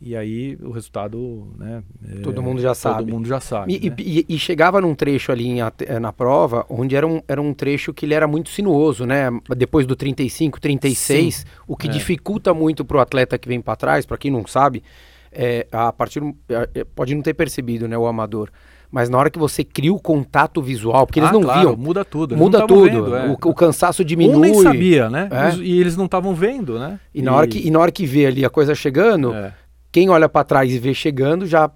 e 0.00 0.16
aí 0.16 0.56
o 0.62 0.70
resultado, 0.70 1.52
né? 1.58 1.82
É, 2.08 2.20
todo 2.20 2.40
mundo 2.40 2.60
já 2.60 2.72
sabe. 2.72 2.98
Todo 2.98 3.10
mundo 3.10 3.26
já 3.26 3.40
sabe. 3.40 3.74
E, 3.74 3.90
né? 3.90 3.96
e, 3.98 4.26
e 4.28 4.38
chegava 4.38 4.80
num 4.80 4.94
trecho 4.94 5.32
ali 5.32 5.48
em, 5.48 5.58
eh, 5.60 5.98
na 5.98 6.12
prova, 6.12 6.64
onde 6.68 6.94
era 6.94 7.06
um, 7.06 7.20
era 7.26 7.42
um 7.42 7.52
trecho 7.52 7.92
que 7.92 8.06
ele 8.06 8.14
era 8.14 8.28
muito 8.28 8.48
sinuoso, 8.48 9.04
né? 9.04 9.28
Depois 9.56 9.86
do 9.86 9.96
35, 9.96 10.60
36, 10.60 11.34
Sim. 11.34 11.44
o 11.66 11.76
que 11.76 11.88
é. 11.88 11.90
dificulta 11.90 12.54
muito 12.54 12.84
para 12.84 12.98
o 12.98 13.00
atleta 13.00 13.36
que 13.36 13.48
vem 13.48 13.60
para 13.60 13.74
trás, 13.74 14.06
para 14.06 14.16
quem 14.16 14.30
não 14.30 14.46
sabe, 14.46 14.84
é, 15.32 15.66
a 15.72 15.92
partir 15.92 16.22
é, 16.48 16.84
pode 16.84 17.12
não 17.14 17.22
ter 17.22 17.34
percebido, 17.34 17.88
né, 17.88 17.98
o 17.98 18.06
amador. 18.06 18.50
Mas 18.90 19.10
na 19.10 19.18
hora 19.18 19.28
que 19.28 19.38
você 19.38 19.62
cria 19.64 19.92
o 19.92 20.00
contato 20.00 20.62
visual, 20.62 21.06
porque 21.06 21.18
eles 21.18 21.28
ah, 21.28 21.32
não 21.32 21.42
claro, 21.42 21.60
viam. 21.60 21.76
Muda 21.76 22.04
tudo. 22.04 22.36
Muda 22.36 22.66
tudo. 22.66 22.84
Vendo, 22.84 23.16
é. 23.16 23.28
o, 23.28 23.32
o, 23.32 23.54
cansaço 23.54 24.02
diminui. 24.02 24.36
Um 24.36 24.40
nem 24.40 24.54
sabia, 24.62 25.10
né? 25.10 25.28
É. 25.30 25.56
E 25.56 25.78
eles 25.78 25.96
não 25.96 26.06
estavam 26.06 26.34
vendo, 26.34 26.78
né? 26.78 26.98
E, 27.14 27.18
e, 27.18 27.22
Na 27.22 27.34
hora 27.34 27.46
que, 27.46 27.66
e 27.66 27.70
na 27.70 27.80
hora 27.80 27.92
que 27.92 28.06
vê 28.06 28.26
ali 28.26 28.46
a 28.46 28.50
coisa 28.50 28.74
chegando, 28.74 29.34
é. 29.34 29.52
Quem 29.98 30.08
olha 30.08 30.28
para 30.28 30.44
trás 30.44 30.72
e 30.72 30.78
vê 30.78 30.94
chegando 30.94 31.44
já 31.44 31.68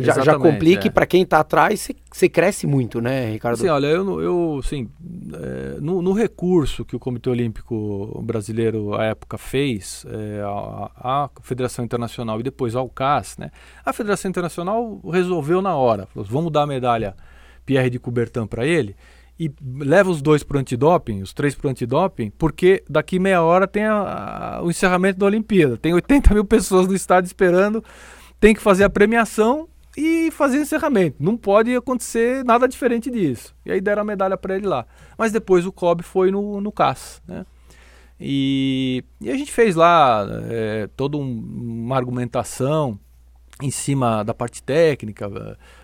já, 0.00 0.18
já 0.22 0.38
complica 0.38 0.84
é. 0.84 0.86
e 0.86 0.90
para 0.90 1.04
quem 1.06 1.22
está 1.22 1.40
atrás 1.40 1.90
você 2.10 2.26
cresce 2.26 2.66
muito, 2.66 3.02
né, 3.02 3.30
Ricardo? 3.30 3.58
Sim, 3.58 3.68
olha, 3.68 3.86
eu, 3.86 4.20
eu 4.20 4.60
assim, 4.64 4.88
é, 5.34 5.78
no, 5.78 6.00
no, 6.00 6.12
recurso 6.12 6.86
que 6.86 6.96
o 6.96 6.98
Comitê 6.98 7.28
Olímpico 7.28 8.20
Brasileiro 8.24 8.94
à 8.94 9.04
época 9.04 9.36
fez 9.36 10.06
é, 10.08 10.40
à, 10.42 11.28
Federação 11.42 11.84
Internacional 11.84 12.40
e 12.40 12.42
depois 12.42 12.74
ao 12.74 12.88
CAS, 12.88 13.36
né, 13.36 13.50
a 13.84 13.92
Federação 13.92 14.30
Internacional 14.30 15.00
resolveu 15.12 15.60
na 15.60 15.76
hora, 15.76 16.06
falou, 16.06 16.26
vamos 16.28 16.50
dar 16.50 16.62
a 16.62 16.66
medalha 16.66 17.14
Pierre 17.66 17.90
de 17.90 17.98
Coubertin 17.98 18.46
para 18.46 18.66
ele 18.66 18.96
e 19.38 19.52
leva 19.62 20.10
os 20.10 20.22
dois 20.22 20.42
para 20.42 20.56
o 20.56 20.60
antidoping, 20.60 21.20
os 21.20 21.32
três 21.32 21.54
para 21.54 21.66
o 21.66 21.70
antidoping, 21.70 22.30
porque 22.30 22.84
daqui 22.88 23.18
meia 23.18 23.42
hora 23.42 23.66
tem 23.66 23.84
a, 23.84 24.58
a, 24.58 24.62
o 24.62 24.70
encerramento 24.70 25.18
da 25.18 25.26
Olimpíada. 25.26 25.76
Tem 25.76 25.92
80 25.92 26.34
mil 26.34 26.44
pessoas 26.46 26.86
no 26.86 26.94
estádio 26.94 27.26
esperando, 27.26 27.82
tem 28.38 28.54
que 28.54 28.60
fazer 28.60 28.84
a 28.84 28.90
premiação 28.90 29.68
e 29.96 30.30
fazer 30.30 30.58
encerramento. 30.58 31.16
Não 31.18 31.36
pode 31.36 31.74
acontecer 31.74 32.44
nada 32.44 32.68
diferente 32.68 33.10
disso. 33.10 33.54
E 33.66 33.72
aí 33.72 33.80
deram 33.80 34.02
a 34.02 34.04
medalha 34.04 34.36
para 34.36 34.54
ele 34.56 34.66
lá. 34.66 34.86
Mas 35.18 35.32
depois 35.32 35.66
o 35.66 35.72
Kobe 35.72 36.02
foi 36.02 36.30
no, 36.30 36.60
no 36.60 36.70
CAS, 36.70 37.20
né? 37.26 37.44
E, 38.18 39.04
e 39.20 39.30
a 39.30 39.36
gente 39.36 39.52
fez 39.52 39.74
lá 39.74 40.24
é, 40.48 40.88
toda 40.96 41.16
um, 41.16 41.22
uma 41.22 41.96
argumentação 41.96 42.98
em 43.60 43.70
cima 43.70 44.22
da 44.22 44.32
parte 44.32 44.62
técnica, 44.62 45.28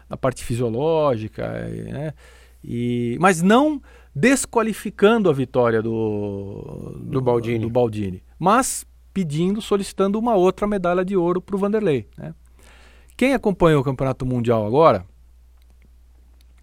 da 0.08 0.16
parte 0.16 0.44
fisiológica, 0.44 1.48
né? 1.48 2.14
E, 2.62 3.16
mas 3.20 3.42
não 3.42 3.80
desqualificando 4.14 5.30
a 5.30 5.32
vitória 5.32 5.80
do, 5.82 6.94
do, 6.96 7.10
do, 7.12 7.20
Baldini. 7.20 7.58
do 7.60 7.70
Baldini, 7.70 8.22
mas 8.38 8.84
pedindo, 9.12 9.60
solicitando 9.60 10.18
uma 10.18 10.34
outra 10.34 10.66
medalha 10.66 11.04
de 11.04 11.16
ouro 11.16 11.40
para 11.40 11.56
o 11.56 11.58
Vanderlei. 11.58 12.08
Né? 12.16 12.34
Quem 13.16 13.34
acompanhou 13.34 13.80
o 13.80 13.84
Campeonato 13.84 14.24
Mundial 14.24 14.66
agora, 14.66 15.04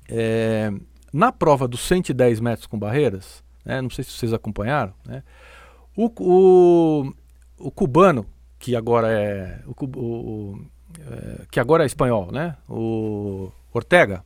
é, 0.10 0.72
na 1.12 1.32
prova 1.32 1.68
dos 1.68 1.82
110 1.82 2.40
metros 2.40 2.68
com 2.68 2.80
barreiras, 2.80 3.44
né, 3.66 3.82
não 3.82 3.90
sei 3.90 4.04
se 4.04 4.12
vocês 4.12 4.34
acompanharam, 4.34 4.94
né, 5.06 5.24
o, 5.96 6.12
o, 6.20 7.14
o, 7.60 7.72
cubano, 7.72 8.26
que 8.58 8.76
agora 8.76 9.12
é, 9.12 9.62
o 9.68 10.58
é, 11.00 11.46
que 11.52 11.60
agora 11.60 11.84
é 11.84 11.86
espanhol, 11.86 12.32
né, 12.32 12.56
o 12.70 13.52
Ortega, 13.74 14.24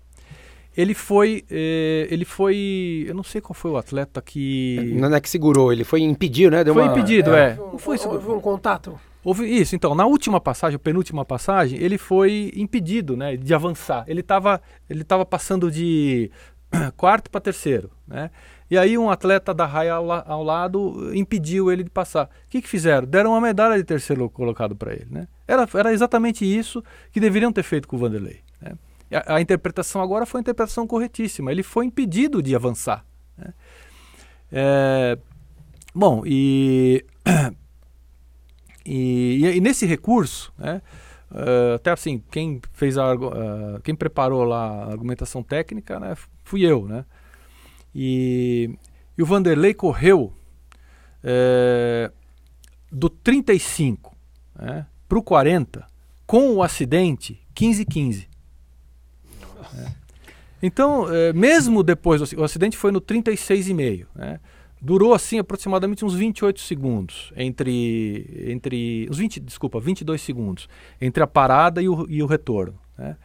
ele 0.81 0.95
foi, 0.95 1.45
eh, 1.49 2.07
ele 2.09 2.25
foi, 2.25 3.05
eu 3.07 3.13
não 3.13 3.23
sei 3.23 3.39
qual 3.39 3.53
foi 3.53 3.69
o 3.69 3.77
atleta 3.77 4.19
que 4.21 4.93
não 4.95 5.13
é 5.13 5.21
que 5.21 5.29
segurou, 5.29 5.71
ele 5.71 5.83
foi 5.83 6.01
impedido, 6.01 6.55
né? 6.55 6.63
Deu 6.63 6.73
foi 6.73 6.83
uma... 6.83 6.91
impedido, 6.91 7.35
é. 7.35 7.51
é. 7.51 7.55
Não 7.55 7.77
foi, 7.77 7.97
houve 8.03 8.31
um 8.31 8.39
contato. 8.39 8.99
Houve 9.23 9.45
isso, 9.45 9.75
então, 9.75 9.93
na 9.93 10.07
última 10.07 10.41
passagem, 10.41 10.79
penúltima 10.79 11.23
passagem, 11.23 11.79
ele 11.79 11.99
foi 11.99 12.51
impedido, 12.55 13.15
né, 13.15 13.37
de 13.37 13.53
avançar. 13.53 14.03
Ele 14.07 14.21
estava 14.21 14.59
ele 14.89 15.03
tava 15.03 15.23
passando 15.23 15.69
de 15.69 16.31
quarto 16.97 17.29
para 17.29 17.39
terceiro, 17.39 17.91
né? 18.07 18.31
E 18.67 18.77
aí 18.77 18.97
um 18.97 19.11
atleta 19.11 19.53
da 19.53 19.65
raia 19.65 19.93
ao, 19.93 20.09
ao, 20.09 20.43
lado 20.43 21.11
impediu 21.13 21.71
ele 21.71 21.83
de 21.83 21.89
passar. 21.89 22.25
O 22.25 22.49
que, 22.49 22.61
que 22.61 22.69
fizeram? 22.69 23.05
Deram 23.05 23.31
uma 23.31 23.41
medalha 23.41 23.77
de 23.77 23.83
terceiro 23.83 24.29
colocado 24.29 24.75
para 24.75 24.93
ele, 24.93 25.07
né? 25.11 25.27
Era, 25.45 25.67
era 25.75 25.93
exatamente 25.93 26.45
isso 26.45 26.81
que 27.11 27.19
deveriam 27.19 27.51
ter 27.51 27.63
feito 27.63 27.87
com 27.87 27.97
o 27.97 27.99
Vanderlei. 27.99 28.39
A, 29.11 29.35
a, 29.35 29.41
interpretação 29.41 30.01
agora 30.01 30.25
foi 30.25 30.39
a 30.39 30.41
interpretação 30.41 30.87
corretíssima. 30.87 31.51
Ele 31.51 31.63
foi 31.63 31.85
impedido 31.85 32.41
de 32.41 32.55
avançar. 32.55 33.05
Né? 33.37 33.53
É, 34.51 35.17
bom, 35.93 36.23
e 36.25 37.05
E, 38.85 39.57
e, 39.57 39.61
nesse 39.61 39.85
recurso, 39.85 40.51
né, 40.57 40.81
uh, 41.31 41.75
até 41.75 41.91
assim, 41.91 42.23
quem 42.31 42.61
fez 42.73 42.97
a, 42.97 43.13
uh, 43.13 43.81
quem 43.83 43.95
preparou 43.95 44.43
lá 44.43 44.85
a 44.85 44.91
argumentação 44.91 45.43
técnica, 45.43 45.99
né, 45.99 46.15
fui 46.43 46.63
eu, 46.65 46.87
né? 46.87 47.05
E, 47.93 48.77
e 49.17 49.21
o 49.21 49.25
Vanderlei 49.25 49.73
correu 49.73 50.33
uh, 51.23 52.13
do 52.91 53.09
35 53.09 54.15
né, 54.55 54.85
para 55.07 55.17
o 55.17 55.23
40 55.23 55.85
com 56.25 56.55
o 56.55 56.63
acidente 56.63 57.39
15-15. 57.53 58.27
Né? 59.73 59.93
Então, 60.61 61.11
eh, 61.11 61.33
mesmo 61.33 61.81
depois, 61.83 62.33
o 62.33 62.43
acidente 62.43 62.77
foi 62.77 62.91
no 62.91 63.01
36,5. 63.01 64.05
Né? 64.15 64.39
Durou 64.81 65.13
assim 65.13 65.37
aproximadamente 65.39 66.03
uns 66.03 66.15
28 66.15 66.59
segundos 66.59 67.31
entre 67.35 68.47
entre 68.47 69.07
os 69.11 69.17
20, 69.19 69.39
desculpa, 69.39 69.79
22 69.79 70.19
segundos 70.19 70.67
entre 70.99 71.21
a 71.21 71.27
parada 71.27 71.81
e 71.83 71.87
o, 71.87 72.07
e 72.09 72.23
o 72.23 72.25
retorno, 72.25 72.79
né? 72.97 73.15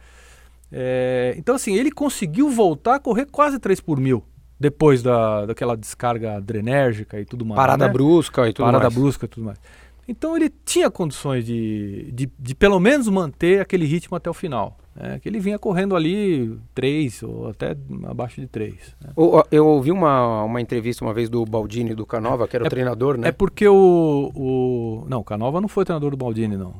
É, 0.71 1.33
então 1.35 1.55
assim, 1.55 1.73
ele 1.75 1.89
conseguiu 1.91 2.49
voltar 2.49 2.95
a 2.95 2.99
correr 2.99 3.25
quase 3.25 3.57
3 3.57 3.79
por 3.79 3.99
mil 3.99 4.23
depois 4.59 5.01
da, 5.01 5.47
daquela 5.47 5.75
descarga 5.75 6.35
adrenérgica 6.37 7.19
e 7.19 7.25
tudo 7.25 7.43
mais. 7.43 7.55
Parada 7.55 7.87
né? 7.87 7.93
brusca 7.93 8.47
e 8.47 8.53
tudo 8.53 8.65
Parada 8.65 8.83
mais. 8.83 8.93
Parada 8.93 9.01
brusca 9.01 9.25
e 9.25 9.29
tudo 9.29 9.45
mais. 9.45 9.59
Então 10.07 10.35
ele 10.35 10.49
tinha 10.63 10.89
condições 10.89 11.45
de, 11.45 12.11
de, 12.13 12.31
de, 12.39 12.55
pelo 12.55 12.79
menos 12.79 13.09
manter 13.09 13.59
aquele 13.59 13.85
ritmo 13.85 14.15
até 14.15 14.29
o 14.29 14.33
final. 14.33 14.77
Né? 14.95 15.19
Que 15.19 15.27
ele 15.27 15.39
vinha 15.39 15.59
correndo 15.59 15.95
ali 15.95 16.57
três 16.73 17.21
ou 17.21 17.49
até 17.49 17.75
abaixo 18.05 18.39
de 18.39 18.47
três. 18.47 18.95
Né? 19.01 19.11
Eu 19.51 19.67
ouvi 19.67 19.91
uma, 19.91 20.43
uma 20.43 20.61
entrevista 20.61 21.03
uma 21.03 21.13
vez 21.13 21.29
do 21.29 21.43
Baldini 21.45 21.93
do 21.93 22.05
Canova, 22.05 22.47
que 22.47 22.55
era 22.55 22.65
é, 22.65 22.67
o 22.67 22.69
treinador, 22.69 23.17
né? 23.17 23.27
É 23.27 23.31
porque 23.31 23.67
o, 23.67 24.31
o. 24.33 25.05
Não, 25.09 25.19
o 25.19 25.23
Canova 25.23 25.59
não 25.59 25.67
foi 25.67 25.83
treinador 25.83 26.11
do 26.11 26.17
Baldini, 26.17 26.55
não. 26.55 26.73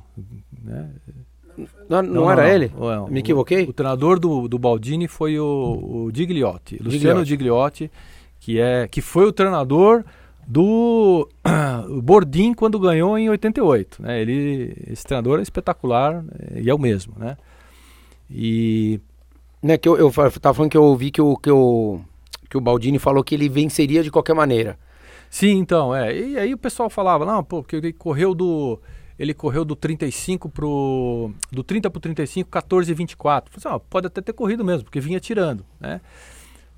Né? 0.63 0.89
Não, 1.89 2.01
não, 2.01 2.03
não, 2.03 2.31
era 2.31 2.43
não, 2.43 2.49
ele? 2.49 2.71
Não, 2.77 3.07
Me 3.07 3.19
equivoquei? 3.19 3.65
O, 3.65 3.69
o, 3.69 3.73
treinador 3.73 4.19
do, 4.19 4.47
do 4.47 4.59
Baldini 4.59 5.07
foi 5.07 5.39
o, 5.39 5.45
o 5.45 6.11
Gigliotti, 6.13 6.81
Luciano 6.81 7.25
Gigliotti, 7.25 7.91
que, 8.39 8.59
é, 8.59 8.87
que 8.87 9.01
foi 9.01 9.25
o 9.25 9.31
treinador 9.31 10.03
do 10.47 11.27
Bordim 12.01 12.53
quando 12.53 12.79
ganhou 12.79 13.17
em 13.17 13.29
88. 13.29 14.01
Né? 14.01 14.21
Ele, 14.21 14.73
esse 14.87 15.03
treinador 15.03 15.39
é 15.39 15.41
espetacular 15.41 16.23
é, 16.39 16.61
e 16.61 16.69
é 16.69 16.73
o 16.73 16.79
mesmo. 16.79 17.13
Né? 17.17 17.37
E. 18.31 19.01
Né, 19.61 19.77
que 19.77 19.89
eu, 19.89 19.97
eu 19.97 20.11
tava 20.11 20.53
falando 20.53 20.71
que 20.71 20.77
eu 20.77 20.83
ouvi 20.83 21.11
que 21.11 21.21
o, 21.21 21.35
que, 21.35 21.49
o, 21.51 21.99
que 22.49 22.55
o 22.55 22.61
Baldini 22.61 22.99
falou 22.99 23.23
que 23.23 23.35
ele 23.35 23.49
venceria 23.49 24.01
de 24.01 24.11
qualquer 24.11 24.35
maneira. 24.35 24.77
Sim, 25.29 25.57
então, 25.57 25.93
é. 25.93 26.15
E 26.15 26.37
aí 26.37 26.53
o 26.53 26.57
pessoal 26.57 26.89
falava, 26.89 27.25
não, 27.25 27.43
pô, 27.43 27.61
porque 27.61 27.75
ele 27.75 27.91
correu 27.91 28.33
do. 28.33 28.79
Ele 29.19 29.33
correu 29.33 29.65
do 29.65 29.75
35 29.75 30.47
pro. 30.47 31.31
Do 31.51 31.63
30 31.63 31.89
pro 31.89 31.99
35, 31.99 32.49
14 32.49 32.89
e 32.89 32.95
24. 32.95 33.51
Falei, 33.51 33.75
assim, 33.75 33.75
ah, 33.75 33.89
pode 33.89 34.07
até 34.07 34.21
ter 34.21 34.31
corrido 34.31 34.63
mesmo, 34.63 34.83
porque 34.83 35.01
vinha 35.01 35.19
tirando, 35.19 35.65
né? 35.79 35.99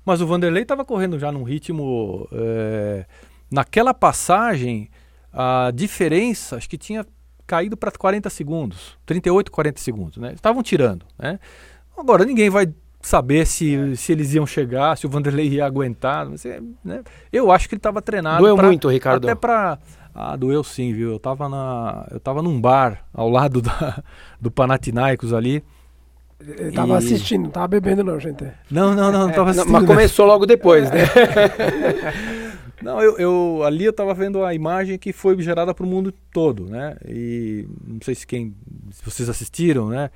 Mas 0.04 0.20
o 0.20 0.26
Vanderlei 0.26 0.62
estava 0.62 0.84
correndo 0.84 1.18
já 1.18 1.30
num 1.30 1.44
ritmo. 1.44 2.26
É, 2.32 3.04
naquela 3.50 3.92
passagem, 3.92 4.88
a 5.32 5.70
diferença, 5.74 6.56
acho 6.56 6.68
que 6.68 6.78
tinha 6.78 7.04
caído 7.46 7.76
para 7.76 7.90
40 7.90 8.30
segundos, 8.30 8.96
38, 9.04 9.50
40 9.50 9.80
segundos, 9.80 10.18
né? 10.18 10.32
Estavam 10.34 10.62
tirando, 10.62 11.04
né? 11.18 11.38
Agora 11.96 12.24
ninguém 12.24 12.48
vai 12.48 12.72
saber 13.02 13.46
se, 13.46 13.96
se 13.96 14.12
eles 14.12 14.34
iam 14.34 14.46
chegar, 14.46 14.96
se 14.96 15.06
o 15.06 15.10
Vanderlei 15.10 15.48
ia 15.48 15.66
aguentar, 15.66 16.28
né? 16.84 17.02
Eu 17.32 17.50
acho 17.50 17.68
que 17.68 17.74
ele 17.74 17.80
estava 17.80 18.00
treinado. 18.00 18.42
Doeu 18.42 18.56
pra, 18.56 18.66
muito, 18.66 18.88
Ricardo. 18.88 19.26
Até 19.26 19.34
para 19.34 19.78
ah, 20.14 20.36
doeu 20.36 20.62
sim, 20.62 20.92
viu? 20.92 21.10
Eu 21.10 21.16
estava 21.16 21.48
na, 21.48 22.06
eu 22.10 22.20
tava 22.20 22.42
num 22.42 22.60
bar 22.60 23.04
ao 23.12 23.28
lado 23.28 23.62
da, 23.62 24.02
do 24.40 24.50
Panathinaikos 24.50 25.32
ali. 25.32 25.64
Ele 26.40 26.72
tava 26.72 26.94
e... 26.94 26.96
assistindo, 26.96 27.44
não 27.44 27.50
tava 27.50 27.68
bebendo 27.68 28.02
não, 28.02 28.18
gente. 28.18 28.44
Não, 28.70 28.94
não, 28.94 29.12
não, 29.12 29.26
não 29.26 29.32
tava 29.32 29.50
assistindo. 29.50 29.72
Mas 29.72 29.86
começou 29.86 30.26
logo 30.26 30.46
depois, 30.46 30.90
né? 30.90 31.00
não, 32.82 33.00
eu, 33.00 33.18
eu, 33.18 33.62
ali 33.64 33.84
eu 33.84 33.92
tava 33.92 34.14
vendo 34.14 34.44
a 34.44 34.54
imagem 34.54 34.98
que 34.98 35.12
foi 35.12 35.40
gerada 35.42 35.74
para 35.74 35.84
o 35.84 35.88
mundo 35.88 36.12
todo, 36.32 36.66
né? 36.66 36.96
E 37.06 37.66
não 37.86 38.00
sei 38.02 38.14
se 38.14 38.26
quem, 38.26 38.54
se 38.90 39.04
vocês 39.04 39.28
assistiram, 39.28 39.88
né? 39.88 40.10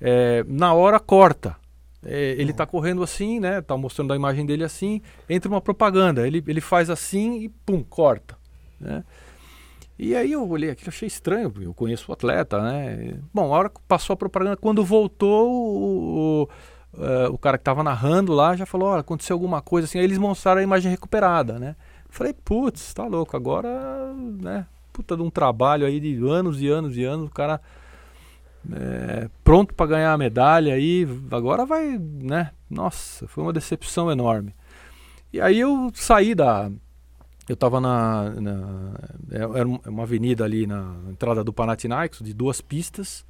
É, 0.00 0.44
na 0.46 0.72
hora 0.74 0.98
corta. 0.98 1.56
É, 2.02 2.34
ele 2.38 2.50
está 2.50 2.64
correndo 2.64 3.02
assim, 3.02 3.38
né? 3.38 3.60
Tá 3.60 3.76
mostrando 3.76 4.12
a 4.12 4.16
imagem 4.16 4.46
dele 4.46 4.64
assim, 4.64 5.02
entra 5.28 5.50
uma 5.50 5.60
propaganda, 5.60 6.26
ele, 6.26 6.42
ele 6.46 6.60
faz 6.60 6.88
assim 6.88 7.42
e 7.42 7.48
pum, 7.50 7.82
corta, 7.82 8.38
né? 8.80 9.04
E 9.98 10.16
aí 10.16 10.32
eu 10.32 10.48
olhei 10.48 10.70
aquilo, 10.70 10.88
achei 10.88 11.06
estranho, 11.06 11.52
eu 11.60 11.74
conheço 11.74 12.10
o 12.10 12.14
atleta, 12.14 12.58
né? 12.62 13.18
Bom, 13.34 13.52
a 13.52 13.58
hora 13.58 13.68
que 13.68 13.78
passou 13.86 14.14
a 14.14 14.16
propaganda, 14.16 14.56
quando 14.56 14.82
voltou, 14.82 15.50
o, 15.50 15.84
o, 15.84 16.48
uh, 16.94 17.34
o 17.34 17.36
cara 17.36 17.58
que 17.58 17.62
estava 17.62 17.82
narrando 17.82 18.32
lá 18.32 18.56
já 18.56 18.64
falou, 18.64 18.88
olha, 18.88 19.00
aconteceu 19.00 19.34
alguma 19.34 19.60
coisa 19.60 19.84
assim, 19.86 19.98
aí 19.98 20.04
eles 20.04 20.16
mostraram 20.16 20.62
a 20.62 20.64
imagem 20.64 20.90
recuperada, 20.90 21.58
né? 21.58 21.76
Falei, 22.10 22.32
putz, 22.32 22.92
tá 22.92 23.06
louco, 23.06 23.36
agora, 23.36 24.12
né? 24.14 24.66
Puta 24.92 25.16
de 25.16 25.22
um 25.22 25.30
trabalho 25.30 25.86
aí 25.86 26.00
de 26.00 26.16
anos 26.28 26.60
e 26.60 26.68
anos 26.68 26.96
e 26.96 27.04
anos, 27.04 27.28
o 27.28 27.32
cara 27.32 27.60
é, 28.72 29.28
pronto 29.42 29.72
para 29.74 29.86
ganhar 29.86 30.12
a 30.12 30.18
medalha 30.18 30.74
aí, 30.74 31.06
agora 31.30 31.64
vai, 31.64 31.98
né? 31.98 32.50
Nossa, 32.68 33.26
foi 33.28 33.42
uma 33.42 33.52
decepção 33.52 34.10
enorme. 34.10 34.54
E 35.32 35.40
aí 35.40 35.60
eu 35.60 35.90
saí 35.94 36.34
da, 36.34 36.70
eu 37.50 37.54
estava 37.54 37.80
na, 37.80 38.30
na, 38.30 38.94
é, 39.30 39.58
Era 39.58 39.68
uma 39.68 40.04
avenida 40.04 40.44
ali 40.44 40.68
na 40.68 40.94
entrada 41.08 41.42
do 41.42 41.52
Panathinaikos, 41.52 42.20
de 42.20 42.32
duas 42.32 42.60
pistas. 42.60 43.24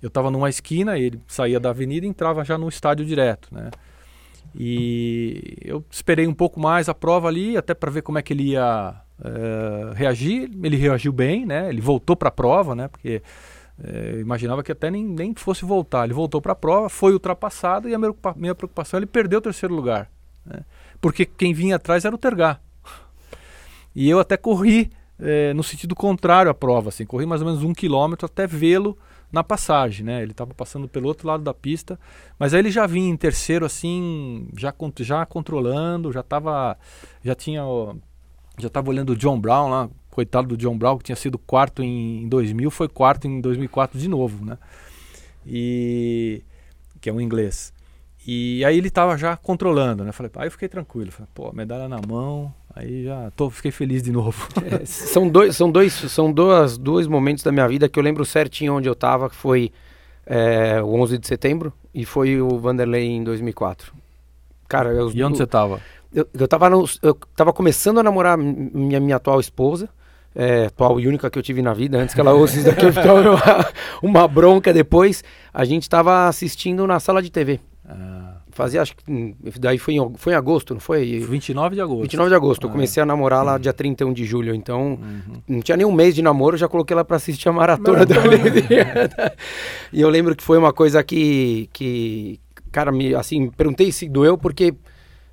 Eu 0.00 0.06
estava 0.06 0.30
numa 0.30 0.48
esquina, 0.48 0.96
ele 0.96 1.20
saía 1.26 1.58
da 1.58 1.70
avenida 1.70 2.06
e 2.06 2.08
entrava 2.08 2.44
já 2.44 2.56
no 2.56 2.68
estádio 2.68 3.04
direto, 3.04 3.48
né? 3.52 3.70
E 4.54 5.56
eu 5.62 5.84
esperei 5.90 6.26
um 6.26 6.34
pouco 6.34 6.58
mais 6.58 6.88
a 6.88 6.94
prova 6.94 7.28
ali, 7.28 7.56
até 7.56 7.74
para 7.74 7.90
ver 7.90 8.02
como 8.02 8.18
é 8.18 8.22
que 8.22 8.32
ele 8.32 8.50
ia 8.50 8.94
é, 9.22 9.94
reagir. 9.94 10.50
Ele 10.62 10.76
reagiu 10.76 11.12
bem, 11.12 11.46
né? 11.46 11.68
Ele 11.68 11.80
voltou 11.80 12.16
para 12.16 12.28
a 12.28 12.32
prova, 12.32 12.74
né? 12.74 12.88
Porque 12.88 13.22
é, 13.82 14.18
imaginava 14.20 14.62
que 14.62 14.72
até 14.72 14.90
nem, 14.90 15.04
nem 15.04 15.34
fosse 15.34 15.64
voltar. 15.64 16.04
Ele 16.04 16.14
voltou 16.14 16.40
para 16.40 16.52
a 16.52 16.56
prova, 16.56 16.88
foi 16.88 17.12
ultrapassado 17.12 17.88
e 17.88 17.94
a 17.94 17.98
minha, 17.98 18.54
preocupação 18.54 18.98
ele 18.98 19.06
perdeu 19.06 19.38
o 19.38 19.42
terceiro 19.42 19.74
lugar. 19.74 20.10
Né? 20.44 20.60
Porque 21.00 21.24
quem 21.24 21.54
vinha 21.54 21.76
atrás 21.76 22.04
era 22.04 22.14
o 22.14 22.18
Tergar. 22.18 22.60
E 23.94 24.08
eu 24.08 24.20
até 24.20 24.36
corri 24.36 24.90
é, 25.18 25.52
no 25.54 25.62
sentido 25.62 25.94
contrário 25.94 26.50
à 26.50 26.54
prova, 26.54 26.90
assim, 26.90 27.04
corri 27.04 27.26
mais 27.26 27.40
ou 27.40 27.46
menos 27.46 27.62
um 27.62 27.72
quilômetro 27.72 28.26
até 28.26 28.46
vê-lo 28.46 28.96
na 29.32 29.44
passagem, 29.44 30.04
né? 30.04 30.22
Ele 30.22 30.32
estava 30.32 30.52
passando 30.54 30.88
pelo 30.88 31.08
outro 31.08 31.26
lado 31.26 31.42
da 31.42 31.54
pista, 31.54 31.98
mas 32.38 32.52
aí 32.52 32.60
ele 32.60 32.70
já 32.70 32.86
vinha 32.86 33.08
em 33.08 33.16
terceiro, 33.16 33.64
assim, 33.64 34.48
já, 34.56 34.74
já 35.00 35.26
controlando, 35.26 36.12
já 36.12 36.20
estava, 36.20 36.76
já 37.22 37.34
tinha, 37.34 37.62
já 38.58 38.66
estava 38.66 38.90
olhando 38.90 39.10
o 39.10 39.16
John 39.16 39.40
Brown 39.40 39.68
lá, 39.68 39.88
coitado 40.10 40.48
do 40.48 40.56
John 40.56 40.76
Brown 40.76 40.98
que 40.98 41.04
tinha 41.04 41.16
sido 41.16 41.38
quarto 41.38 41.82
em, 41.82 42.24
em 42.24 42.28
2000, 42.28 42.70
foi 42.70 42.88
quarto 42.88 43.26
em 43.26 43.40
2004 43.40 43.98
de 43.98 44.08
novo, 44.08 44.44
né? 44.44 44.58
E 45.46 46.42
que 47.00 47.08
é 47.08 47.12
um 47.12 47.20
inglês. 47.20 47.72
E 48.26 48.64
aí 48.64 48.76
ele 48.76 48.88
estava 48.88 49.16
já 49.16 49.36
controlando, 49.36 50.04
né? 50.04 50.12
Falei, 50.12 50.30
aí 50.36 50.46
eu 50.46 50.50
fiquei 50.50 50.68
tranquilo, 50.68 51.10
falei, 51.10 51.28
pô, 51.34 51.52
medalha 51.52 51.88
na 51.88 52.00
mão, 52.06 52.52
Aí 52.74 53.04
já 53.04 53.30
tô, 53.32 53.50
fiquei 53.50 53.70
feliz 53.70 54.02
de 54.02 54.12
novo. 54.12 54.48
É, 54.64 54.84
são 54.84 55.28
dois, 55.28 55.56
são 55.56 55.70
dois, 55.70 55.92
são 55.92 56.32
dois, 56.32 56.78
dois 56.78 57.06
momentos 57.06 57.42
da 57.42 57.50
minha 57.50 57.66
vida 57.66 57.88
que 57.88 57.98
eu 57.98 58.02
lembro 58.02 58.24
certinho 58.24 58.74
onde 58.74 58.88
eu 58.88 58.92
estava, 58.92 59.28
que 59.28 59.34
foi 59.34 59.72
é, 60.26 60.80
o 60.82 60.94
11 61.00 61.18
de 61.18 61.26
setembro 61.26 61.72
e 61.94 62.04
foi 62.04 62.40
o 62.40 62.58
Vanderlei 62.58 63.06
em 63.08 63.24
2004. 63.24 63.92
Cara, 64.68 64.90
eu, 64.90 65.10
e 65.12 65.24
onde 65.24 65.36
você 65.36 65.44
estava? 65.44 65.80
Eu, 66.14 66.28
eu, 66.32 66.46
tava 66.46 66.70
no, 66.70 66.84
eu 67.02 67.14
tava 67.34 67.52
começando 67.52 67.98
a 67.98 68.02
namorar 68.02 68.38
minha, 68.38 69.00
minha 69.00 69.16
atual 69.16 69.40
esposa, 69.40 69.88
é, 70.34 70.66
atual 70.66 71.00
e 71.00 71.08
única 71.08 71.28
que 71.28 71.38
eu 71.38 71.42
tive 71.42 71.62
na 71.62 71.72
vida, 71.72 71.98
antes 71.98 72.14
que 72.14 72.20
ela 72.20 72.32
ouça 72.34 72.56
isso 72.56 72.66
daqui, 72.66 72.84
eu 72.84 72.92
ficava 72.92 73.20
uma, 73.20 73.66
uma 74.02 74.28
bronca 74.28 74.72
depois. 74.72 75.24
A 75.52 75.64
gente 75.64 75.82
estava 75.82 76.28
assistindo 76.28 76.86
na 76.86 77.00
sala 77.00 77.20
de 77.20 77.30
TV. 77.30 77.60
Ah. 77.90 78.36
Fazia, 78.52 78.82
acho 78.82 78.94
que. 78.96 79.34
Daí 79.58 79.78
foi 79.78 79.94
em, 79.94 80.14
foi 80.16 80.32
em 80.32 80.36
agosto, 80.36 80.74
não 80.74 80.80
foi? 80.80 81.18
29 81.20 81.74
de 81.74 81.80
agosto. 81.80 82.02
29 82.02 82.28
de 82.28 82.34
agosto. 82.34 82.64
Ah, 82.64 82.68
eu 82.68 82.72
comecei 82.72 83.02
a 83.02 83.06
namorar 83.06 83.44
lá 83.44 83.54
uhum. 83.54 83.58
dia 83.58 83.72
31 83.72 84.12
de 84.12 84.24
julho. 84.24 84.54
Então, 84.54 84.98
uhum. 85.00 85.42
não 85.48 85.60
tinha 85.60 85.76
nem 85.76 85.86
um 85.86 85.92
mês 85.92 86.14
de 86.14 86.22
namoro, 86.22 86.56
já 86.56 86.68
coloquei 86.68 86.94
ela 86.94 87.04
pra 87.04 87.16
assistir 87.16 87.48
a 87.48 87.52
maratona 87.52 88.06
da 88.06 88.20
Olimpíada. 88.20 89.34
e 89.92 90.00
eu 90.00 90.08
lembro 90.08 90.36
que 90.36 90.42
foi 90.42 90.58
uma 90.58 90.72
coisa 90.72 91.02
que. 91.02 91.68
que 91.72 92.40
cara, 92.70 92.92
me, 92.92 93.14
assim, 93.14 93.50
perguntei 93.50 93.90
se 93.90 94.08
doeu, 94.08 94.38
porque 94.38 94.74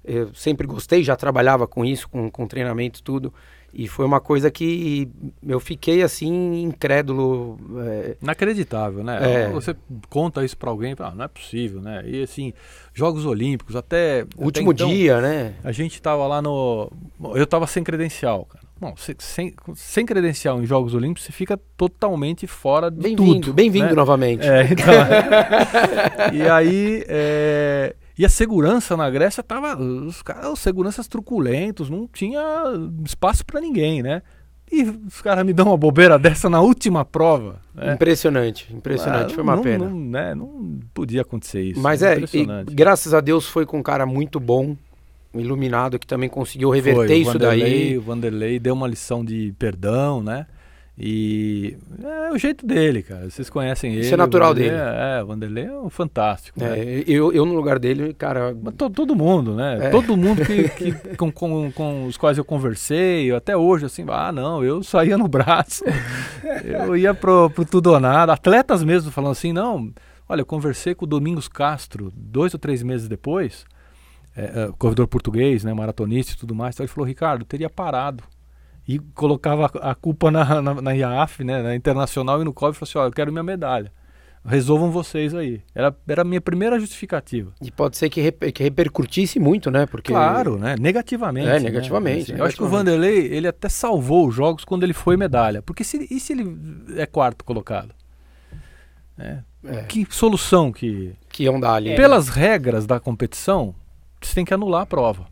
eu 0.03 0.33
sempre 0.33 0.65
gostei, 0.65 1.03
já 1.03 1.15
trabalhava 1.15 1.67
com 1.67 1.85
isso, 1.85 2.09
com, 2.09 2.31
com 2.31 2.47
treinamento 2.47 3.03
tudo. 3.03 3.33
E 3.77 3.87
foi 3.87 4.07
uma 4.07 4.19
coisa 4.19 4.49
que 4.49 5.07
eu 5.47 5.59
fiquei 5.59 6.01
assim, 6.01 6.63
incrédulo. 6.63 7.59
É... 7.85 8.17
Inacreditável, 8.19 9.03
né? 9.03 9.19
É... 9.21 9.49
Você 9.49 9.75
conta 10.09 10.43
isso 10.43 10.57
para 10.57 10.71
alguém, 10.71 10.95
ah, 10.97 11.13
não 11.15 11.25
é 11.25 11.27
possível, 11.27 11.79
né? 11.79 12.01
E 12.03 12.23
assim, 12.23 12.53
Jogos 12.91 13.23
Olímpicos, 13.23 13.75
até. 13.75 14.25
Último 14.35 14.71
até 14.71 14.81
então, 14.83 14.89
dia, 14.89 15.21
né? 15.21 15.53
A 15.63 15.71
gente 15.71 16.01
tava 16.01 16.25
lá 16.25 16.41
no. 16.41 16.91
Eu 17.35 17.45
tava 17.45 17.67
sem 17.67 17.83
credencial, 17.83 18.45
cara. 18.45 18.65
Bom, 18.81 18.95
sem, 19.19 19.53
sem 19.75 20.05
credencial 20.07 20.59
em 20.59 20.65
Jogos 20.65 20.95
Olímpicos, 20.95 21.25
você 21.25 21.31
fica 21.31 21.55
totalmente 21.77 22.47
fora 22.47 22.89
de 22.89 22.99
bem 22.99 23.15
tudo. 23.15 23.27
Bem-vindo, 23.27 23.53
bem-vindo 23.53 23.85
né? 23.89 23.93
novamente. 23.93 24.47
É, 24.47 24.63
então, 24.71 26.33
e 26.33 26.49
aí. 26.49 27.05
É... 27.07 27.95
E 28.17 28.25
a 28.25 28.29
segurança 28.29 28.97
na 28.97 29.09
Grécia 29.09 29.43
tava. 29.43 29.77
Os 29.79 30.21
caras, 30.21 30.51
os 30.51 30.59
seguranças 30.59 31.07
truculentos, 31.07 31.89
não 31.89 32.07
tinha 32.07 32.41
espaço 33.05 33.45
para 33.45 33.61
ninguém, 33.61 34.01
né? 34.01 34.21
E 34.71 34.83
os 34.83 35.21
caras 35.21 35.45
me 35.45 35.53
dão 35.53 35.67
uma 35.67 35.77
bobeira 35.77 36.17
dessa 36.19 36.49
na 36.49 36.59
última 36.59 37.05
prova. 37.05 37.61
Né? 37.73 37.93
Impressionante, 37.93 38.73
impressionante. 38.73 39.31
Ah, 39.31 39.35
foi 39.35 39.43
uma 39.43 39.55
não, 39.55 39.63
pena. 39.63 39.89
Não, 39.89 39.97
né? 39.97 40.35
não 40.35 40.79
podia 40.93 41.21
acontecer 41.21 41.61
isso. 41.61 41.79
Mas 41.79 42.01
é, 42.01 42.17
e, 42.17 42.73
graças 42.73 43.13
a 43.13 43.21
Deus 43.21 43.47
foi 43.47 43.65
com 43.65 43.79
um 43.79 43.83
cara 43.83 44.05
muito 44.05 44.39
bom, 44.39 44.75
iluminado, 45.33 45.99
que 45.99 46.07
também 46.07 46.27
conseguiu 46.27 46.69
reverter 46.69 47.07
foi, 47.07 47.17
isso 47.17 47.33
Vanderlei, 47.33 47.61
daí. 47.61 47.97
O 47.97 48.01
Vanderlei 48.01 48.59
deu 48.59 48.73
uma 48.73 48.87
lição 48.87 49.23
de 49.23 49.53
perdão, 49.57 50.21
né? 50.21 50.47
E 50.99 51.77
é 52.03 52.31
o 52.31 52.37
jeito 52.39 52.65
dele, 52.65 53.03
cara. 53.03 53.29
Vocês 53.29 53.51
conhecem 53.51 53.93
ele. 53.93 54.01
Isso 54.01 54.15
é 54.15 54.17
natural 54.17 54.51
dele. 54.55 54.75
É, 54.75 55.19
é, 55.19 55.23
o 55.23 55.27
Vanderlei 55.27 55.65
é 55.65 55.79
um 55.79 55.91
fantástico. 55.91 56.59
É, 56.63 56.69
né? 56.75 57.03
eu, 57.05 57.31
eu, 57.31 57.45
no 57.45 57.53
lugar 57.53 57.77
dele, 57.77 58.15
cara. 58.15 58.55
Todo, 58.75 58.95
todo 58.95 59.15
mundo, 59.15 59.53
né? 59.53 59.77
É. 59.79 59.89
Todo 59.91 60.17
mundo 60.17 60.43
que, 60.43 60.69
que 60.69 60.91
com, 61.15 61.31
com, 61.31 61.71
com, 61.71 62.05
os 62.07 62.17
quais 62.17 62.39
eu 62.39 62.43
conversei, 62.43 63.31
até 63.31 63.55
hoje, 63.55 63.85
assim, 63.85 64.03
ah, 64.09 64.31
não, 64.31 64.63
eu 64.63 64.81
saía 64.81 65.19
no 65.19 65.27
braço. 65.27 65.83
eu 66.65 66.97
ia 66.97 67.13
pro, 67.13 67.51
pro 67.51 67.63
tudo 67.63 67.91
ou 67.91 67.99
nada. 67.99 68.33
Atletas 68.33 68.83
mesmo 68.83 69.11
falando 69.11 69.33
assim, 69.33 69.53
não. 69.53 69.93
Olha, 70.27 70.41
eu 70.41 70.45
conversei 70.47 70.95
com 70.95 71.05
o 71.05 71.07
Domingos 71.07 71.47
Castro 71.47 72.11
dois 72.15 72.55
ou 72.55 72.59
três 72.59 72.81
meses 72.81 73.07
depois, 73.07 73.65
é, 74.35 74.63
é 74.63 74.69
corredor 74.79 75.07
português, 75.07 75.63
né, 75.63 75.73
maratonista 75.75 76.33
e 76.33 76.37
tudo 76.37 76.55
mais. 76.55 76.73
Então 76.73 76.83
ele 76.83 76.91
falou, 76.91 77.07
Ricardo, 77.07 77.45
teria 77.45 77.69
parado 77.69 78.23
e 78.87 78.99
colocava 78.99 79.65
a, 79.65 79.93
culpa 79.93 80.31
na, 80.31 80.61
na, 80.61 80.81
na 80.81 80.91
IAF, 80.95 81.43
né, 81.43 81.61
na 81.61 81.75
Internacional 81.75 82.41
e 82.41 82.45
no 82.45 82.53
COB 82.53 82.71
e 82.71 82.79
falou 82.79 82.89
assim, 82.89 82.97
ó, 82.97 83.05
eu 83.05 83.11
quero 83.11 83.31
minha 83.31 83.43
medalha. 83.43 83.91
Resolvam 84.45 84.89
vocês 84.89 85.35
aí. 85.35 85.61
Era, 85.75 85.93
era 86.07 86.21
a 86.21 86.25
minha 86.25 86.39
primeira 86.39 86.79
justificativa. 86.79 87.51
E 87.61 87.69
pode 87.69 87.97
ser 87.97 88.09
que, 88.09 88.21
reper, 88.21 88.53
que 88.53 88.63
repercutisse 88.63 89.39
muito, 89.39 89.69
né? 89.69 89.85
Porque... 89.85 90.13
Claro, 90.13 90.57
né? 90.57 90.77
Negativamente. 90.79 91.49
É, 91.49 91.53
né? 91.53 91.59
negativamente. 91.59 92.31
Né? 92.31 92.39
Eu 92.39 92.45
acho 92.45 92.55
que 92.55 92.63
o 92.63 92.67
Vanderlei, 92.69 93.25
ele 93.25 93.45
até 93.49 93.67
salvou 93.67 94.25
os 94.25 94.33
jogos 94.33 94.63
quando 94.63 94.83
ele 94.83 94.93
foi 94.93 95.17
medalha. 95.17 95.61
Porque 95.61 95.83
se, 95.83 96.07
e 96.09 96.17
se 96.17 96.31
ele 96.31 96.57
é 96.95 97.05
quarto 97.05 97.43
colocado? 97.43 97.93
É. 99.19 99.39
É. 99.65 99.83
Que 99.83 100.07
solução 100.09 100.71
que... 100.71 101.13
Que 101.27 101.43
iam 101.43 101.59
dar 101.59 101.73
ali. 101.73 101.93
Pelas 101.97 102.29
regras 102.29 102.85
da 102.85 103.01
competição, 103.01 103.75
você 104.21 104.33
tem 104.33 104.45
que 104.45 104.53
anular 104.53 104.83
a 104.83 104.85
prova 104.85 105.27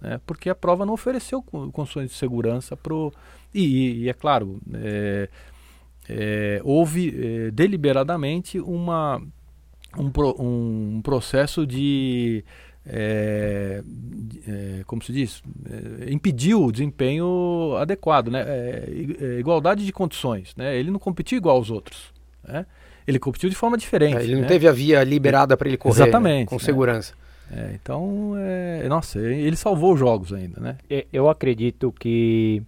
né, 0.00 0.20
porque 0.26 0.48
a 0.48 0.54
prova 0.54 0.86
não 0.86 0.94
ofereceu 0.94 1.42
condições 1.42 2.10
de 2.10 2.16
segurança 2.16 2.76
para 2.76 2.94
o. 2.94 3.12
E, 3.54 4.04
e, 4.04 4.08
é 4.08 4.12
claro, 4.12 4.60
é, 4.74 5.28
é, 6.08 6.60
houve 6.64 7.08
é, 7.08 7.50
deliberadamente 7.50 8.60
uma, 8.60 9.22
um, 9.96 10.10
pro, 10.10 10.36
um 10.40 11.00
processo 11.02 11.66
de 11.66 12.44
é, 12.90 13.82
é, 14.46 14.82
como 14.86 15.02
se 15.02 15.12
diz, 15.12 15.42
é, 15.70 16.10
impediu 16.10 16.64
o 16.64 16.72
desempenho 16.72 17.76
adequado, 17.78 18.30
né? 18.30 18.40
É, 18.46 18.84
é, 19.20 19.38
igualdade 19.38 19.84
de 19.84 19.92
condições, 19.92 20.54
né? 20.56 20.76
Ele 20.76 20.90
não 20.90 20.98
competiu 20.98 21.36
igual 21.36 21.56
aos 21.56 21.70
outros, 21.70 22.12
né? 22.42 22.64
Ele 23.06 23.18
competiu 23.18 23.48
de 23.48 23.56
forma 23.56 23.76
diferente. 23.76 24.22
Ele 24.22 24.34
não 24.34 24.42
né? 24.42 24.48
teve 24.48 24.66
a 24.66 24.72
via 24.72 25.02
liberada 25.04 25.56
para 25.56 25.68
ele 25.68 25.76
correr 25.76 26.02
Exatamente, 26.02 26.40
né? 26.40 26.46
com 26.46 26.56
né? 26.56 26.60
É, 27.50 27.72
então, 27.74 28.34
é, 28.36 28.86
nossa, 28.88 29.18
ele 29.20 29.56
salvou 29.56 29.94
os 29.94 29.98
jogos 30.00 30.32
ainda, 30.32 30.60
né? 30.60 30.76
Eu 31.12 31.28
acredito 31.28 31.92
que, 31.92 32.62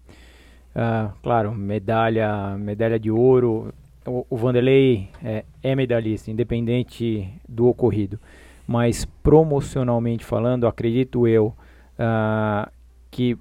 ah, 0.74 1.10
claro, 1.22 1.54
medalha, 1.54 2.56
medalha 2.58 2.98
de 2.98 3.10
ouro. 3.10 3.72
O, 4.06 4.26
o 4.30 4.36
Vanderlei 4.36 5.08
é, 5.22 5.44
é 5.62 5.74
medalhista, 5.74 6.30
independente 6.30 7.28
do 7.48 7.66
ocorrido. 7.68 8.18
Mas 8.66 9.04
promocionalmente 9.22 10.24
falando, 10.24 10.66
acredito 10.66 11.26
eu 11.26 11.54
ah, 11.98 12.70
que 13.10 13.36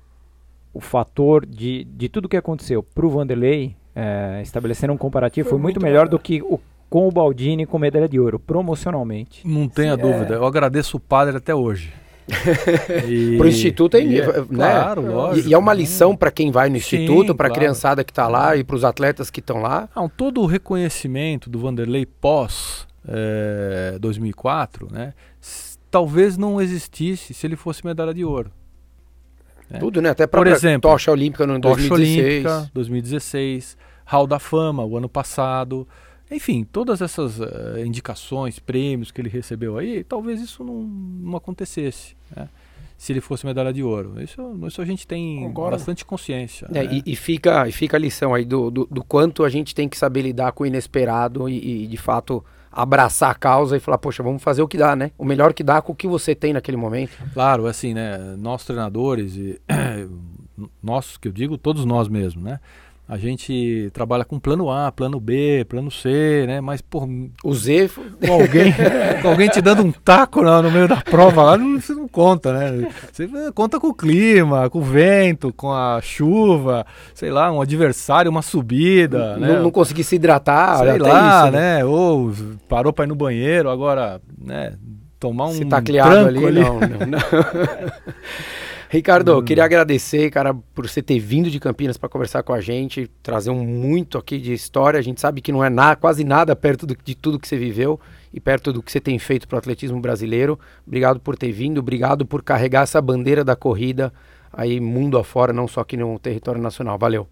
o 0.74 0.82
fator 0.82 1.46
de, 1.46 1.84
de 1.86 2.10
tudo 2.10 2.30
que 2.30 2.38
aconteceu 2.38 2.84
para 2.84 3.06
o 3.06 3.10
Vanderlei, 3.10 3.76
eh, 3.96 4.40
estabelecendo 4.44 4.94
um 4.94 4.98
comparativo, 4.98 5.50
Foi 5.50 5.58
foi, 5.58 5.62
muito 5.62 5.76
muito 5.76 5.84
melhor 5.84 6.06
bacana. 6.06 6.12
do 6.12 6.20
que 6.20 6.42
o, 6.42 6.60
com 6.90 7.08
o 7.08 7.12
Baldini 7.12 7.66
com 7.66 7.78
medalha 7.78 8.10
de 8.10 8.20
ouro, 8.20 8.40
promocionalmente. 8.40 9.48
Não 9.48 9.68
tenha 9.70 9.96
Sim, 9.96 10.02
dúvida. 10.02 10.36
Eu 10.36 10.46
agradeço 10.46 10.98
o 10.98 11.00
padre 11.00 11.38
até 11.38 11.54
hoje. 11.54 11.94
E- 13.08 13.38
Pro 13.38 13.48
Instituto 13.48 13.98
é, 13.98 14.02
e 14.02 14.22
né? 14.22 14.46
Claro, 14.54 15.02
lógico. 15.02 15.48
E, 15.48 15.52
e 15.52 15.54
é 15.54 15.58
uma 15.58 15.74
lição 15.74 16.16
para 16.16 16.32
quem 16.32 16.52
vai 16.52 16.70
no 16.70 16.78
Instituto, 16.78 17.34
para 17.36 17.48
a 17.48 17.50
claro. 17.50 17.60
criançada 17.60 18.04
que 18.04 18.12
está 18.12 18.28
lá 18.28 18.56
e 18.56 18.64
para 18.64 18.76
os 18.76 18.84
atletas 18.84 19.30
que 19.30 19.40
estão 19.40 19.62
lá. 19.62 19.90
Não, 19.96 20.08
todo 20.08 20.42
o 20.42 20.46
reconhecimento 20.46 21.50
do 21.50 21.60
Vanderlei 21.60 22.06
pós 22.06 22.88
eh, 23.08 23.98
2004, 24.00 24.88
né, 24.92 25.14
talvez 25.90 26.38
não 26.38 26.62
existisse 26.62 27.34
se 27.34 27.48
ele 27.48 27.56
fosse 27.56 27.84
medalha 27.86 28.14
de 28.14 28.24
ouro. 28.24 28.52
É. 29.72 29.78
Tudo, 29.78 30.02
né? 30.02 30.10
Até 30.10 30.26
Por 30.26 30.42
para 30.42 30.52
exemplo, 30.52 30.90
tocha 30.90 31.12
olímpica 31.12 31.46
no 31.46 31.60
Tocha 31.60 31.88
2016. 31.90 32.46
Olímpica, 32.46 32.72
2016, 32.74 33.78
Hall 34.06 34.26
da 34.26 34.40
Fama, 34.40 34.84
o 34.84 34.98
ano 34.98 35.08
passado. 35.08 35.88
Enfim, 36.32 36.64
todas 36.64 37.02
essas 37.02 37.40
eh, 37.42 37.84
indicações, 37.86 38.60
prêmios 38.60 39.12
que 39.12 39.20
ele 39.20 39.30
recebeu 39.30 39.78
aí, 39.78 40.04
talvez 40.04 40.40
isso 40.42 40.64
não, 40.64 40.82
não 40.82 41.36
acontecesse, 41.36 42.16
né, 42.36 42.48
se 42.98 43.14
ele 43.14 43.22
fosse 43.22 43.46
medalha 43.46 43.74
de 43.74 43.82
ouro. 43.82 44.22
Isso, 44.22 44.42
isso 44.68 44.82
a 44.82 44.86
gente 44.86 45.08
tem 45.08 45.40
Concordo. 45.40 45.78
bastante 45.78 46.06
consciência. 46.06 46.68
É, 46.72 46.84
né? 46.84 47.02
e, 47.06 47.14
e 47.14 47.16
fica, 47.16 47.68
e 47.68 47.72
fica 47.72 47.98
a 47.98 48.00
lição 48.00 48.34
aí 48.34 48.46
do, 48.46 48.70
do, 48.70 48.86
do 48.92 49.04
quanto 49.04 49.44
a 49.44 49.50
gente 49.50 49.74
tem 49.74 49.90
que 49.90 49.98
saber 49.98 50.22
lidar 50.22 50.52
com 50.52 50.64
o 50.64 50.68
inesperado 50.68 51.50
e, 51.50 51.86
e, 51.86 51.88
de 51.88 51.98
fato 51.98 52.44
abraçar 52.72 53.32
a 53.32 53.36
causa 53.36 53.78
e 53.78 53.80
falar, 53.80 53.98
poxa, 53.98 54.22
vamos 54.22 54.44
fazer 54.44 54.62
o 54.62 54.68
que 54.68 54.78
dá, 54.78 54.96
né? 54.96 55.12
O 55.18 55.26
melhor 55.26 55.54
que 55.54 55.64
dá 55.64 55.82
com 55.82 55.94
o 55.94 55.96
que 55.96 56.08
você 56.08 56.36
tem 56.36 56.54
naquele 56.54 56.78
momento. 56.78 57.18
Claro, 57.34 57.66
assim, 57.66 57.94
né? 57.94 58.18
Nós 58.38 58.64
treinadores 58.64 59.36
e 59.36 59.60
nós 60.84 61.18
que 61.18 61.28
eu 61.28 61.32
digo, 61.32 61.58
todos 61.58 61.86
nós 61.86 62.08
mesmos, 62.08 62.44
né? 62.44 62.60
A 63.10 63.18
gente 63.18 63.90
trabalha 63.92 64.24
com 64.24 64.38
plano 64.38 64.70
A, 64.70 64.92
plano 64.92 65.20
B, 65.20 65.66
plano 65.68 65.90
C, 65.90 66.46
né? 66.46 66.62
Mas 66.62 66.80
por 66.80 67.10
O 67.44 67.56
Z, 67.56 67.90
com 68.24 68.32
alguém, 68.32 68.72
com 69.24 69.30
alguém 69.30 69.50
te 69.50 69.60
dando 69.64 69.82
um 69.82 69.92
taco 69.92 70.44
lá 70.44 70.62
no 70.62 70.70
meio 70.70 70.88
da 70.88 70.98
prova 70.98 71.42
lá, 71.42 71.58
não, 71.58 71.82
você 71.82 71.92
não 71.96 72.08
conta, 72.08 72.54
né? 72.54 72.88
Você 73.12 73.28
conta 73.56 73.80
com 73.80 73.88
o 73.88 73.96
clima, 73.96 74.70
com 74.70 74.78
o 74.78 74.84
vento, 74.84 75.52
com 75.52 75.74
a 75.74 76.00
chuva, 76.04 76.86
sei 77.16 77.32
lá, 77.32 77.52
um 77.52 77.62
adversário, 77.62 78.30
uma 78.30 78.44
subida, 78.44 79.38
né? 79.38 79.56
não, 79.56 79.64
não 79.64 79.72
conseguir 79.72 80.04
se 80.04 80.18
hidratar, 80.18 80.78
sei 80.78 80.90
até 80.90 81.02
lá, 81.02 81.46
isso, 81.46 81.52
né? 81.52 81.84
Ou 81.86 82.32
parou 82.68 82.94
para 82.94 83.06
ir 83.06 83.08
no 83.08 83.16
banheiro, 83.16 83.72
agora, 83.72 84.22
né? 84.38 84.74
Tomar 85.20 85.48
um 85.48 85.54
Se 85.54 85.64
ali, 85.64 86.00
ali. 86.46 86.60
não, 86.62 86.80
não, 86.80 87.08
não. 87.08 87.20
Ricardo, 88.92 89.34
eu 89.34 89.44
queria 89.44 89.64
agradecer, 89.64 90.32
cara, 90.32 90.52
por 90.52 90.90
você 90.90 91.00
ter 91.00 91.20
vindo 91.20 91.48
de 91.52 91.60
Campinas 91.60 91.96
para 91.96 92.10
conversar 92.10 92.42
com 92.42 92.52
a 92.52 92.60
gente, 92.60 93.08
trazer 93.22 93.52
um 93.52 93.64
muito 93.64 94.18
aqui 94.18 94.40
de 94.40 94.52
história. 94.52 94.98
A 95.00 95.04
gente 95.04 95.22
sabe 95.22 95.42
que 95.42 95.52
não 95.52 95.64
é 95.64 95.70
na, 95.70 95.96
quase 95.96 96.24
nada 96.24 96.56
perto 96.56 96.88
do- 96.88 96.98
de 97.04 97.14
tudo 97.14 97.38
que 97.40 97.48
você 97.48 97.56
viveu 97.56 98.00
e 98.34 98.40
perto 98.40 98.74
do 98.74 98.82
que 98.82 98.92
você 98.92 99.00
tem 99.00 99.20
feito 99.20 99.48
para 99.48 99.58
o 99.58 99.60
atletismo 99.60 100.02
brasileiro. 100.02 100.60
Obrigado 100.88 101.20
por 101.20 101.38
ter 101.38 101.52
vindo, 101.52 101.78
obrigado 101.78 102.26
por 102.26 102.42
carregar 102.42 102.82
essa 102.82 103.00
bandeira 103.00 103.44
da 103.44 103.56
corrida 103.56 104.12
aí 104.52 104.80
mundo 104.80 105.20
afora, 105.20 105.54
não 105.54 105.68
só 105.68 105.82
aqui 105.82 105.96
no 105.96 106.18
território 106.18 106.60
nacional. 106.60 106.98
Valeu. 106.98 107.28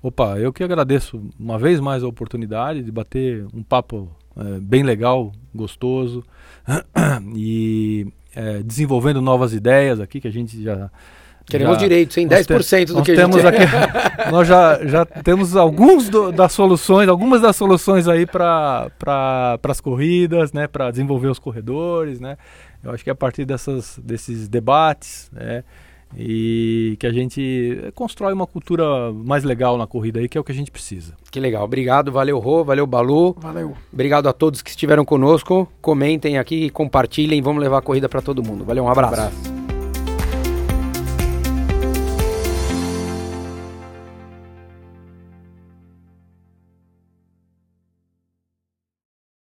Opa, 0.00 0.38
eu 0.38 0.52
que 0.52 0.62
agradeço 0.62 1.20
uma 1.36 1.58
vez 1.58 1.80
mais 1.80 2.04
a 2.04 2.08
oportunidade 2.08 2.84
de 2.84 2.92
bater 2.92 3.44
um 3.52 3.64
papo 3.64 4.08
eh, 4.36 4.60
bem 4.60 4.84
legal, 4.84 5.32
gostoso 5.52 6.22
e 7.34 8.06
eh, 8.34 8.62
desenvolvendo 8.64 9.20
novas 9.20 9.52
ideias 9.54 10.00
aqui 10.00 10.20
que 10.20 10.28
a 10.28 10.32
gente 10.32 10.62
já 10.62 10.90
Queremos 11.46 11.74
já- 11.74 11.80
direitos, 11.80 12.16
hein? 12.16 12.26
nós 12.30 12.46
te- 12.46 12.52
10% 12.54 12.86
do 12.94 13.02
que 13.02 13.10
a 13.12 13.16
temos 13.16 13.36
gente... 13.42 13.46
aqui, 13.48 13.64
nós 14.30 14.46
já, 14.46 14.86
já 14.86 15.04
temos 15.04 15.56
alguns 15.56 16.08
do- 16.08 16.30
das 16.30 16.52
soluções, 16.52 17.08
algumas 17.08 17.40
das 17.40 17.56
soluções 17.56 18.06
aí 18.06 18.24
para 18.24 18.88
pra, 18.98 19.58
as 19.64 19.80
corridas, 19.80 20.52
né, 20.52 20.68
para 20.68 20.90
desenvolver 20.92 21.28
os 21.28 21.38
corredores, 21.40 22.20
né. 22.20 22.36
Eu 22.84 22.92
acho 22.92 23.02
que 23.02 23.10
é 23.10 23.12
a 23.12 23.16
partir 23.16 23.44
dessas, 23.44 23.98
desses 24.02 24.48
debates, 24.48 25.28
né, 25.32 25.64
e 26.16 26.96
que 26.98 27.06
a 27.06 27.12
gente 27.12 27.90
constrói 27.94 28.32
uma 28.32 28.46
cultura 28.46 29.12
mais 29.12 29.44
legal 29.44 29.76
na 29.76 29.86
corrida 29.86 30.20
aí, 30.20 30.28
que 30.28 30.36
é 30.36 30.40
o 30.40 30.44
que 30.44 30.52
a 30.52 30.54
gente 30.54 30.70
precisa. 30.70 31.14
Que 31.30 31.38
legal. 31.38 31.64
Obrigado, 31.64 32.10
valeu 32.10 32.38
Rô, 32.38 32.64
valeu 32.64 32.86
Balu. 32.86 33.36
Valeu. 33.38 33.74
Obrigado 33.92 34.28
a 34.28 34.32
todos 34.32 34.62
que 34.62 34.70
estiveram 34.70 35.04
conosco. 35.04 35.68
Comentem 35.80 36.38
aqui, 36.38 36.70
compartilhem, 36.70 37.40
vamos 37.40 37.62
levar 37.62 37.78
a 37.78 37.82
corrida 37.82 38.08
para 38.08 38.20
todo 38.20 38.42
mundo. 38.42 38.64
Valeu, 38.64 38.84
um 38.84 38.88
abraço. 38.88 39.59